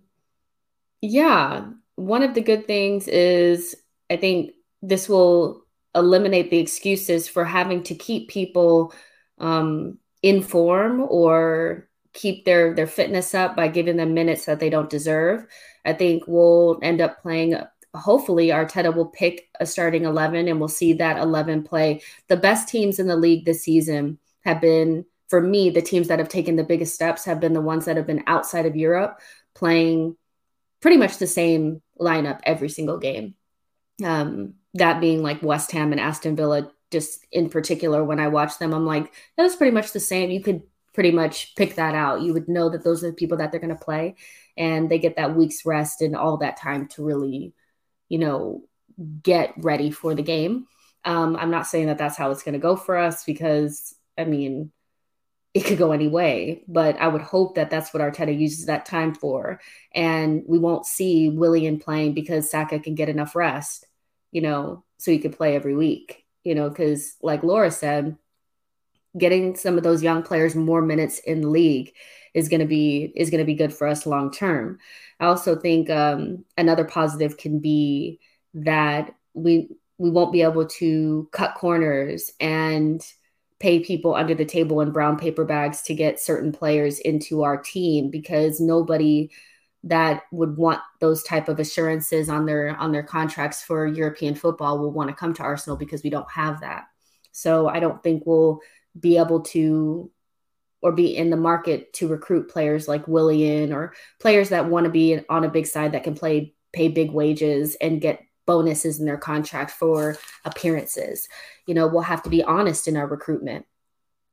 yeah, 1.02 1.66
one 1.96 2.22
of 2.22 2.32
the 2.34 2.40
good 2.40 2.66
things 2.66 3.06
is 3.06 3.76
I 4.10 4.16
think 4.16 4.52
this 4.80 5.08
will 5.08 5.62
eliminate 5.94 6.50
the 6.50 6.58
excuses 6.58 7.28
for 7.28 7.44
having 7.44 7.82
to 7.84 7.94
keep 7.94 8.30
people 8.30 8.94
um, 9.38 9.98
in 10.22 10.42
form 10.42 11.02
or 11.02 11.88
keep 12.14 12.46
their 12.46 12.74
their 12.74 12.86
fitness 12.86 13.34
up 13.34 13.54
by 13.54 13.68
giving 13.68 13.96
them 13.96 14.14
minutes 14.14 14.46
that 14.46 14.58
they 14.58 14.70
don't 14.70 14.88
deserve. 14.88 15.46
I 15.84 15.92
think 15.92 16.24
we'll 16.26 16.78
end 16.82 17.02
up 17.02 17.20
playing 17.20 17.60
hopefully 17.96 18.48
Arteta 18.48 18.94
will 18.94 19.06
pick 19.06 19.48
a 19.60 19.66
starting 19.66 20.04
11 20.04 20.48
and 20.48 20.58
we'll 20.58 20.68
see 20.68 20.92
that 20.94 21.18
11 21.18 21.62
play. 21.64 22.02
The 22.28 22.36
best 22.36 22.68
teams 22.68 22.98
in 22.98 23.06
the 23.06 23.16
league 23.16 23.44
this 23.44 23.62
season 23.62 24.18
have 24.44 24.60
been, 24.60 25.04
for 25.28 25.40
me, 25.40 25.70
the 25.70 25.82
teams 25.82 26.08
that 26.08 26.18
have 26.18 26.28
taken 26.28 26.56
the 26.56 26.64
biggest 26.64 26.94
steps 26.94 27.24
have 27.24 27.40
been 27.40 27.52
the 27.52 27.60
ones 27.60 27.84
that 27.86 27.96
have 27.96 28.06
been 28.06 28.24
outside 28.26 28.66
of 28.66 28.76
Europe 28.76 29.20
playing 29.54 30.16
pretty 30.80 30.96
much 30.96 31.18
the 31.18 31.26
same 31.26 31.82
lineup 31.98 32.40
every 32.44 32.68
single 32.68 32.98
game. 32.98 33.34
Um, 34.04 34.54
that 34.74 35.00
being 35.00 35.22
like 35.22 35.42
West 35.42 35.72
Ham 35.72 35.92
and 35.92 36.00
Aston 36.00 36.36
Villa, 36.36 36.70
just 36.90 37.26
in 37.32 37.48
particular, 37.48 38.04
when 38.04 38.20
I 38.20 38.28
watch 38.28 38.58
them, 38.58 38.72
I'm 38.72 38.86
like, 38.86 39.12
that 39.36 39.42
was 39.42 39.56
pretty 39.56 39.72
much 39.72 39.92
the 39.92 40.00
same. 40.00 40.30
You 40.30 40.42
could 40.42 40.62
pretty 40.92 41.10
much 41.10 41.54
pick 41.56 41.74
that 41.76 41.94
out. 41.94 42.22
You 42.22 42.32
would 42.34 42.48
know 42.48 42.70
that 42.70 42.84
those 42.84 43.02
are 43.02 43.08
the 43.08 43.14
people 43.14 43.38
that 43.38 43.50
they're 43.50 43.60
going 43.60 43.76
to 43.76 43.84
play, 43.84 44.16
and 44.56 44.88
they 44.88 44.98
get 44.98 45.16
that 45.16 45.34
week's 45.34 45.66
rest 45.66 46.02
and 46.02 46.14
all 46.14 46.36
that 46.38 46.56
time 46.56 46.88
to 46.88 47.04
really 47.04 47.52
you 48.08 48.18
know, 48.18 48.62
get 49.22 49.52
ready 49.56 49.90
for 49.90 50.14
the 50.14 50.22
game. 50.22 50.66
Um, 51.04 51.36
I'm 51.36 51.50
not 51.50 51.66
saying 51.66 51.86
that 51.86 51.98
that's 51.98 52.16
how 52.16 52.30
it's 52.30 52.42
going 52.42 52.54
to 52.54 52.58
go 52.58 52.76
for 52.76 52.96
us 52.96 53.24
because, 53.24 53.94
I 54.18 54.24
mean, 54.24 54.72
it 55.54 55.64
could 55.64 55.78
go 55.78 55.92
any 55.92 56.08
way, 56.08 56.64
but 56.68 57.00
I 57.00 57.08
would 57.08 57.22
hope 57.22 57.54
that 57.54 57.70
that's 57.70 57.94
what 57.94 58.02
Arteta 58.02 58.36
uses 58.36 58.66
that 58.66 58.84
time 58.84 59.14
for. 59.14 59.60
And 59.94 60.42
we 60.46 60.58
won't 60.58 60.84
see 60.84 61.30
Willian 61.30 61.78
playing 61.78 62.12
because 62.12 62.50
Saka 62.50 62.78
can 62.78 62.94
get 62.94 63.08
enough 63.08 63.34
rest, 63.34 63.86
you 64.32 64.42
know, 64.42 64.84
so 64.98 65.10
he 65.10 65.18
could 65.18 65.36
play 65.36 65.54
every 65.54 65.74
week, 65.74 66.24
you 66.44 66.54
know, 66.54 66.68
because 66.68 67.16
like 67.22 67.42
Laura 67.42 67.70
said, 67.70 68.18
getting 69.16 69.56
some 69.56 69.76
of 69.76 69.84
those 69.84 70.02
young 70.02 70.22
players 70.22 70.54
more 70.54 70.82
minutes 70.82 71.18
in 71.20 71.40
the 71.40 71.48
league 71.48 71.92
is 72.34 72.48
going 72.48 72.60
to 72.60 72.66
be 72.66 73.12
is 73.16 73.30
going 73.30 73.40
to 73.40 73.46
be 73.46 73.54
good 73.54 73.72
for 73.72 73.86
us 73.86 74.06
long 74.06 74.30
term. 74.30 74.78
I 75.18 75.26
also 75.26 75.56
think 75.56 75.88
um, 75.88 76.44
another 76.58 76.84
positive 76.84 77.38
can 77.38 77.60
be 77.60 78.20
that 78.54 79.14
we 79.34 79.68
we 79.98 80.10
won't 80.10 80.32
be 80.32 80.42
able 80.42 80.66
to 80.66 81.28
cut 81.32 81.54
corners 81.54 82.30
and 82.40 83.00
pay 83.58 83.80
people 83.80 84.14
under 84.14 84.34
the 84.34 84.44
table 84.44 84.82
in 84.82 84.92
brown 84.92 85.18
paper 85.18 85.44
bags 85.44 85.80
to 85.82 85.94
get 85.94 86.20
certain 86.20 86.52
players 86.52 86.98
into 86.98 87.42
our 87.42 87.56
team 87.56 88.10
because 88.10 88.60
nobody 88.60 89.30
that 89.84 90.24
would 90.32 90.56
want 90.56 90.80
those 91.00 91.22
type 91.22 91.48
of 91.48 91.58
assurances 91.58 92.28
on 92.28 92.44
their 92.44 92.76
on 92.76 92.92
their 92.92 93.02
contracts 93.02 93.62
for 93.62 93.86
European 93.86 94.34
football 94.34 94.78
will 94.78 94.92
want 94.92 95.08
to 95.08 95.16
come 95.16 95.32
to 95.32 95.42
Arsenal 95.42 95.76
because 95.76 96.02
we 96.02 96.10
don't 96.10 96.30
have 96.30 96.60
that. 96.60 96.84
So 97.32 97.68
I 97.68 97.80
don't 97.80 98.02
think 98.02 98.24
we'll 98.26 98.60
be 98.98 99.18
able 99.18 99.40
to 99.40 100.10
or 100.82 100.92
be 100.92 101.16
in 101.16 101.30
the 101.30 101.36
market 101.36 101.92
to 101.94 102.08
recruit 102.08 102.50
players 102.50 102.86
like 102.86 103.08
Willian 103.08 103.72
or 103.72 103.94
players 104.20 104.50
that 104.50 104.68
want 104.68 104.84
to 104.84 104.90
be 104.90 105.18
on 105.28 105.44
a 105.44 105.50
big 105.50 105.66
side 105.66 105.92
that 105.92 106.04
can 106.04 106.14
play 106.14 106.54
pay 106.72 106.88
big 106.88 107.10
wages 107.10 107.76
and 107.80 108.00
get 108.00 108.20
bonuses 108.46 109.00
in 109.00 109.06
their 109.06 109.16
contract 109.16 109.70
for 109.70 110.16
appearances. 110.44 111.28
You 111.66 111.74
know, 111.74 111.86
we'll 111.86 112.02
have 112.02 112.22
to 112.22 112.30
be 112.30 112.42
honest 112.42 112.86
in 112.86 112.96
our 112.96 113.06
recruitment. 113.06 113.66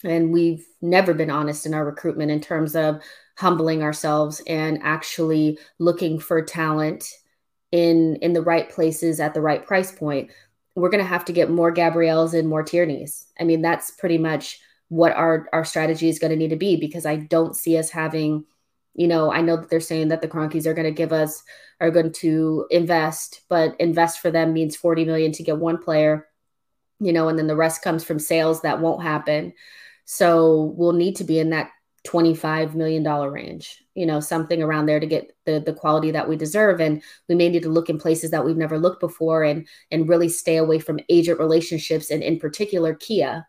And 0.03 0.31
we've 0.31 0.65
never 0.81 1.14
been 1.14 1.31
honest 1.31 1.65
in 1.65 1.73
our 1.73 1.85
recruitment 1.85 2.30
in 2.30 2.41
terms 2.41 2.76
of 2.76 3.02
humbling 3.38 3.81
ourselves 3.81 4.41
and 4.45 4.80
actually 4.84 5.57
looking 5.80 6.19
for 6.19 6.41
talent 6.44 7.10
in 7.72 8.18
in 8.18 8.34
the 8.34 8.41
right 8.41 8.69
places 8.69 9.19
at 9.19 9.34
the 9.34 9.41
right 9.41 9.65
price 9.65 9.91
point. 9.91 10.30
We're 10.76 10.90
going 10.90 11.04
to 11.04 11.10
have 11.10 11.26
to 11.26 11.34
get 11.34 11.50
more 11.50 11.74
Gabriels 11.74 12.38
and 12.38 12.48
more 12.48 12.64
Tierneys. 12.64 13.26
I 13.40 13.44
mean, 13.44 13.62
that's 13.62 13.91
pretty 13.91 14.18
much 14.18 14.60
what 14.90 15.14
our 15.14 15.48
our 15.54 15.66
strategy 15.66 16.10
is 16.10 16.20
going 16.20 16.32
to 16.32 16.38
need 16.38 16.50
to 16.50 16.56
be 16.56 16.76
because 16.76 17.06
I 17.06 17.16
don't 17.16 17.56
see 17.56 17.78
us 17.78 17.90
having 17.90 18.45
you 18.95 19.08
know, 19.08 19.32
I 19.32 19.41
know 19.41 19.58
that 19.58 19.70
they're 19.70 19.80
saying 19.80 20.10
that 20.10 20.22
the 20.22 20.28
Kroenkes 20.28 20.66
are 20.66 20.74
going 20.74 20.86
to 20.86 20.91
give 20.91 21.12
us 21.12 21.44
are 21.80 21.91
going 21.91 22.12
to 22.14 22.68
invest, 22.70 23.41
but 23.50 23.76
invest 23.80 24.20
for 24.20 24.32
them 24.32 24.54
means 24.54 24.76
40 24.76 25.06
million 25.06 25.32
to 25.34 25.44
get 25.44 25.58
one 25.58 25.80
player, 25.80 26.28
you 27.00 27.12
know, 27.12 27.28
and 27.28 27.38
then 27.38 27.48
the 27.48 27.56
rest 27.56 27.82
comes 27.82 28.04
from 28.04 28.20
sales 28.20 28.62
that 28.62 28.80
won't 28.80 29.04
happen. 29.04 29.54
So 30.06 30.74
we'll 30.78 30.94
need 30.94 31.18
to 31.18 31.24
be 31.24 31.40
in 31.40 31.50
that 31.50 31.72
25 32.04 32.76
million 32.76 33.02
dollar 33.02 33.32
range, 33.32 33.84
you 33.96 34.06
know, 34.06 34.20
something 34.20 34.62
around 34.62 34.86
there 34.86 35.00
to 35.00 35.06
get 35.08 35.36
the 35.46 35.60
the 35.60 35.74
quality 35.74 36.12
that 36.12 36.28
we 36.28 36.36
deserve 36.36 36.82
and 36.82 37.02
we 37.30 37.36
may 37.36 37.50
need 37.50 37.64
to 37.64 37.70
look 37.70 37.90
in 37.90 37.98
places 37.98 38.32
that 38.32 38.44
we've 38.44 38.58
never 38.58 38.78
looked 38.78 39.00
before 39.00 39.44
and 39.44 39.68
and 39.92 40.10
really 40.10 40.30
stay 40.30 40.58
away 40.58 40.80
from 40.80 41.00
agent 41.10 41.40
relationships 41.40 42.12
and 42.12 42.22
in 42.22 42.40
particular 42.40 42.94
Kia. 42.94 43.48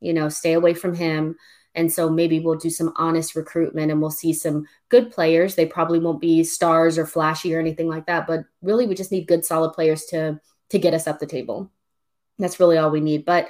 You 0.00 0.12
know, 0.12 0.28
stay 0.28 0.52
away 0.52 0.74
from 0.74 0.94
him 0.94 1.36
and 1.74 1.92
so 1.92 2.08
maybe 2.08 2.40
we'll 2.40 2.54
do 2.56 2.70
some 2.70 2.92
honest 2.96 3.34
recruitment 3.34 3.90
and 3.90 4.00
we'll 4.00 4.10
see 4.10 4.32
some 4.32 4.66
good 4.88 5.10
players. 5.10 5.54
They 5.54 5.66
probably 5.66 5.98
won't 5.98 6.20
be 6.20 6.44
stars 6.44 6.98
or 6.98 7.06
flashy 7.06 7.54
or 7.54 7.58
anything 7.60 7.88
like 7.88 8.06
that, 8.06 8.26
but 8.26 8.44
really 8.62 8.86
we 8.86 8.94
just 8.94 9.10
need 9.10 9.26
good 9.26 9.44
solid 9.44 9.72
players 9.72 10.04
to 10.06 10.40
to 10.70 10.78
get 10.78 10.94
us 10.94 11.06
up 11.06 11.18
the 11.18 11.26
table. 11.26 11.70
That's 12.38 12.58
really 12.58 12.78
all 12.78 12.90
we 12.90 13.00
need. 13.00 13.24
But 13.24 13.48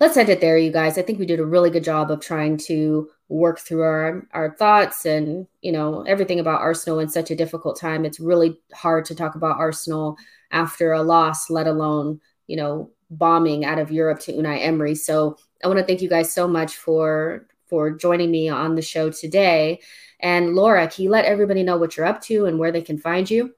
let's 0.00 0.16
end 0.16 0.28
it 0.28 0.40
there, 0.40 0.58
you 0.58 0.72
guys. 0.72 0.98
I 0.98 1.02
think 1.02 1.18
we 1.18 1.26
did 1.26 1.40
a 1.40 1.46
really 1.46 1.70
good 1.70 1.84
job 1.84 2.10
of 2.10 2.20
trying 2.20 2.56
to 2.68 3.08
work 3.32 3.58
through 3.58 3.82
our 3.82 4.26
our 4.32 4.54
thoughts 4.56 5.06
and 5.06 5.46
you 5.62 5.72
know 5.72 6.02
everything 6.02 6.38
about 6.38 6.60
Arsenal 6.60 6.98
in 6.98 7.08
such 7.08 7.30
a 7.30 7.36
difficult 7.36 7.80
time. 7.80 8.04
It's 8.04 8.20
really 8.20 8.60
hard 8.74 9.06
to 9.06 9.14
talk 9.14 9.34
about 9.34 9.58
Arsenal 9.58 10.16
after 10.50 10.92
a 10.92 11.02
loss, 11.02 11.48
let 11.48 11.66
alone 11.66 12.20
you 12.46 12.56
know 12.56 12.90
bombing 13.10 13.64
out 13.64 13.78
of 13.78 13.90
Europe 13.90 14.20
to 14.20 14.32
Unai 14.32 14.62
Emery. 14.62 14.94
So 14.94 15.36
I 15.64 15.66
want 15.66 15.78
to 15.78 15.84
thank 15.84 16.02
you 16.02 16.08
guys 16.08 16.32
so 16.32 16.46
much 16.46 16.76
for 16.76 17.46
for 17.66 17.90
joining 17.90 18.30
me 18.30 18.50
on 18.50 18.74
the 18.74 18.82
show 18.82 19.10
today. 19.10 19.80
And 20.20 20.54
Laura, 20.54 20.86
can 20.86 21.04
you 21.04 21.10
let 21.10 21.24
everybody 21.24 21.62
know 21.62 21.78
what 21.78 21.96
you're 21.96 22.06
up 22.06 22.20
to 22.22 22.44
and 22.44 22.58
where 22.58 22.70
they 22.70 22.82
can 22.82 22.98
find 22.98 23.30
you? 23.30 23.54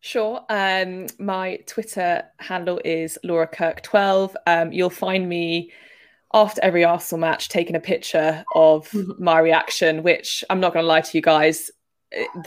Sure. 0.00 0.44
Um, 0.48 1.06
my 1.18 1.56
Twitter 1.66 2.24
handle 2.38 2.80
is 2.84 3.18
Laura 3.24 3.46
Kirk 3.46 3.82
12. 3.82 4.36
Um, 4.46 4.72
you'll 4.72 4.88
find 4.88 5.28
me 5.28 5.72
after 6.36 6.60
every 6.62 6.84
Arsenal 6.84 7.18
match 7.18 7.48
taking 7.48 7.74
a 7.74 7.80
picture 7.80 8.44
of 8.54 8.88
my 9.18 9.40
reaction, 9.40 10.02
which 10.02 10.44
I'm 10.50 10.60
not 10.60 10.72
going 10.72 10.84
to 10.84 10.86
lie 10.86 11.00
to 11.00 11.18
you 11.18 11.22
guys, 11.22 11.70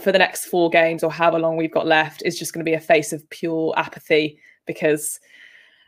for 0.02 0.10
the 0.12 0.18
next 0.18 0.46
four 0.46 0.70
games 0.70 1.04
or 1.04 1.12
however 1.12 1.38
long 1.38 1.56
we've 1.56 1.72
got 1.72 1.86
left, 1.86 2.22
is 2.24 2.38
just 2.38 2.54
going 2.54 2.64
to 2.64 2.70
be 2.70 2.74
a 2.74 2.80
face 2.80 3.12
of 3.12 3.28
pure 3.28 3.74
apathy 3.76 4.38
because 4.64 5.20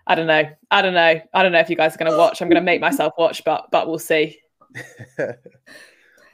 I 0.07 0.17
don't 0.17 0.27
know. 0.27 0.45
I 0.71 0.83
don't 0.83 0.95
know. 0.95 1.21
I 1.33 1.43
don't 1.43 1.53
know 1.53 1.61
if 1.61 1.71
you 1.71 1.77
guys 1.77 1.95
are 1.95 1.99
going 1.99 2.11
to 2.11 2.19
watch. 2.19 2.43
I'm 2.43 2.49
going 2.49 2.61
to 2.61 2.65
make 2.65 2.81
myself 2.81 3.15
watch, 3.17 3.45
but 3.45 3.69
but 3.71 3.89
we'll 3.89 3.99
see. 3.99 4.39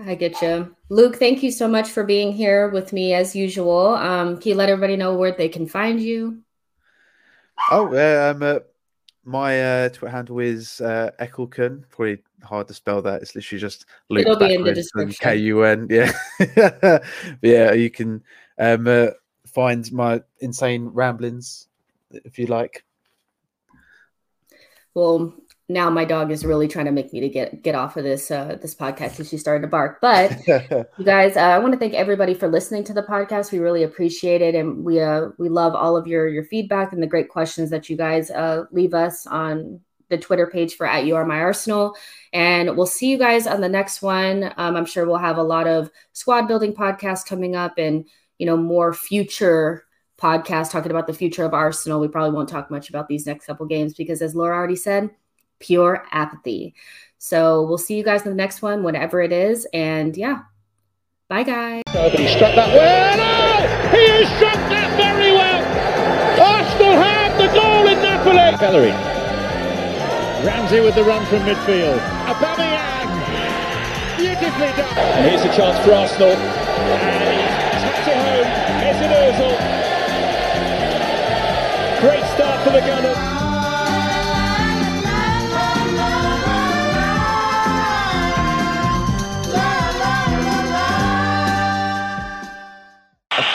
I 0.01 0.15
get 0.15 0.40
you, 0.40 0.74
Luke. 0.89 1.16
Thank 1.16 1.43
you 1.43 1.51
so 1.51 1.69
much 1.69 1.90
for 1.90 2.05
being 2.05 2.32
here 2.32 2.69
with 2.69 2.93
me 2.93 3.12
as 3.12 3.36
usual. 3.36 3.89
Um, 3.89 4.39
can 4.39 4.51
you 4.51 4.55
let 4.55 4.70
everybody 4.70 4.97
know 4.97 5.16
where 5.16 5.32
they 5.32 5.49
can 5.49 5.66
find 5.66 6.01
you? 6.01 6.43
Oh, 7.70 7.93
uh, 7.93 8.32
um, 8.32 8.43
uh, 8.43 8.61
my 9.28 9.62
uh, 9.62 9.88
Twitter 9.90 10.10
handle 10.10 10.38
is 10.38 10.80
uh. 10.80 11.10
Probably 11.18 12.18
hard 12.42 12.68
to 12.68 12.74
spell 12.74 13.02
that. 13.02 13.22
It's 13.22 13.34
literally 13.34 13.60
just 13.60 13.84
Luke 14.09 14.22
It'll 14.22 14.38
be 14.38 14.55
in 14.55 14.64
the 14.64 14.72
description. 14.72 15.16
K 15.20 15.36
U 15.36 15.62
N. 15.64 15.86
Yeah, 15.90 16.12
yeah. 17.42 17.72
You 17.72 17.90
can 17.90 18.22
um, 18.59 18.86
uh, 18.86 19.09
find 19.46 19.90
my 19.92 20.22
insane 20.40 20.86
ramblings 20.88 21.68
if 22.10 22.38
you 22.38 22.46
like 22.46 22.84
well 24.94 25.34
now 25.69 25.90
my 25.90 26.05
dog 26.05 26.31
is 26.31 26.47
really 26.47 26.66
trying 26.66 26.86
to 26.86 26.93
make 26.93 27.12
me 27.12 27.20
to 27.20 27.28
get 27.28 27.62
get 27.62 27.74
off 27.74 27.97
of 27.97 28.05
this 28.05 28.31
uh, 28.31 28.57
this 28.61 28.74
podcast 28.74 29.11
because 29.11 29.28
she 29.28 29.36
started 29.36 29.62
to 29.62 29.69
bark. 29.69 30.01
But 30.01 30.47
you 30.49 31.05
guys, 31.05 31.36
uh, 31.36 31.40
I 31.40 31.59
want 31.59 31.74
to 31.74 31.78
thank 31.78 31.95
everybody 31.95 32.32
for 32.32 32.49
listening 32.49 32.85
to 32.85 32.95
the 32.95 33.03
podcast. 33.03 33.53
We 33.53 33.59
really 33.59 33.82
appreciate 33.82 34.40
it, 34.40 34.55
and 34.55 34.82
we 34.85 35.01
uh, 35.01 35.28
we 35.39 35.51
love 35.51 35.74
all 35.74 35.97
of 35.97 36.07
your 36.07 36.27
your 36.27 36.45
feedback 36.45 36.93
and 36.93 37.03
the 37.03 37.07
great 37.07 37.28
questions 37.28 37.69
that 37.70 37.90
you 37.90 37.97
guys 37.97 38.31
uh, 38.31 38.65
leave 38.73 38.95
us 38.95 39.27
on 39.27 39.81
the 40.09 40.16
Twitter 40.16 40.47
page 40.47 40.74
for 40.74 40.86
at 40.86 41.05
You 41.05 41.16
Are 41.16 41.27
My 41.27 41.40
Arsenal. 41.40 41.95
And 42.32 42.74
we'll 42.74 42.86
see 42.86 43.11
you 43.11 43.19
guys 43.19 43.47
on 43.47 43.61
the 43.61 43.69
next 43.69 44.01
one. 44.01 44.55
Um, 44.57 44.74
I'm 44.74 44.86
sure 44.86 45.07
we'll 45.07 45.19
have 45.19 45.36
a 45.36 45.43
lot 45.43 45.66
of 45.66 45.90
squad 46.15 46.49
building 46.49 46.73
podcasts 46.73 47.27
coming 47.27 47.57
up, 47.57 47.74
and 47.77 48.07
you 48.39 48.47
know 48.47 48.57
more 48.57 48.95
future 48.95 49.85
podcast 50.19 50.73
talking 50.73 50.90
about 50.90 51.07
the 51.07 51.12
future 51.12 51.45
of 51.45 51.53
Arsenal. 51.53 52.01
We 52.01 52.09
probably 52.09 52.35
won't 52.35 52.49
talk 52.49 52.70
much 52.70 52.89
about 52.89 53.07
these 53.07 53.27
next 53.27 53.45
couple 53.45 53.66
games 53.66 53.93
because, 53.93 54.23
as 54.23 54.35
Laura 54.35 54.57
already 54.57 54.74
said, 54.74 55.11
pure 55.59 56.06
apathy. 56.12 56.74
So 57.18 57.62
we'll 57.62 57.78
see 57.78 57.97
you 57.97 58.05
guys 58.05 58.22
in 58.22 58.30
the 58.30 58.36
next 58.36 58.62
one, 58.62 58.82
whatever 58.82 59.20
it 59.20 59.32
is. 59.32 59.66
And 59.74 60.16
yeah, 60.16 60.43
bye, 61.28 61.43
guys. 61.43 61.82
Nobody 61.93 62.28
struck 62.28 62.55
that 62.55 62.72
well. 62.72 63.18
Oh, 63.18 63.66
he 63.90 64.06
has 64.09 64.28
struck 64.36 64.55
that 64.70 64.90
very 64.97 65.32
well. 65.32 65.64
Arsenal 66.39 66.94
have 66.94 67.36
the 67.36 67.48
goal 67.48 67.89
in 67.89 67.98
Napoli. 67.98 68.56
Bellerin. 68.59 68.94
Ramsey 70.47 70.80
with 70.80 70.94
the 70.94 71.02
run 71.02 71.26
from 71.26 71.40
midfield. 71.40 71.98
Aubameyang. 72.30 73.10
Beautifully 74.16 74.70
done. 74.78 74.98
And 74.98 75.26
here's 75.28 75.43
a 75.43 75.51
chance 75.56 75.78
for 75.85 75.93
Arsenal. 75.94 76.30
And 76.30 77.35
he's 77.35 77.51
tapped 77.82 78.06
it 78.06 78.14
home. 78.14 78.47
Mesut 78.78 79.10
Ozil. 79.10 79.55
Great 82.01 82.24
start 82.35 82.62
for 82.62 82.70
the 82.70 82.80
Gunners. 82.80 83.38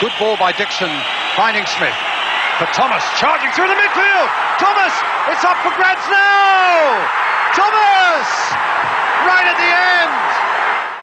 Good 0.00 0.12
ball 0.18 0.36
by 0.36 0.52
Dixon, 0.52 0.90
finding 1.36 1.66
Smith. 1.66 1.94
For 2.58 2.66
Thomas, 2.70 3.02
charging 3.18 3.50
through 3.50 3.66
the 3.66 3.74
midfield. 3.74 4.28
Thomas, 4.62 4.94
it's 5.30 5.42
up 5.42 5.58
for 5.62 5.74
grabs 5.74 6.06
now. 6.06 7.02
Thomas, 7.54 8.28
right 9.26 9.46
at 9.46 9.58
the 9.58 9.70
end. 9.70 10.43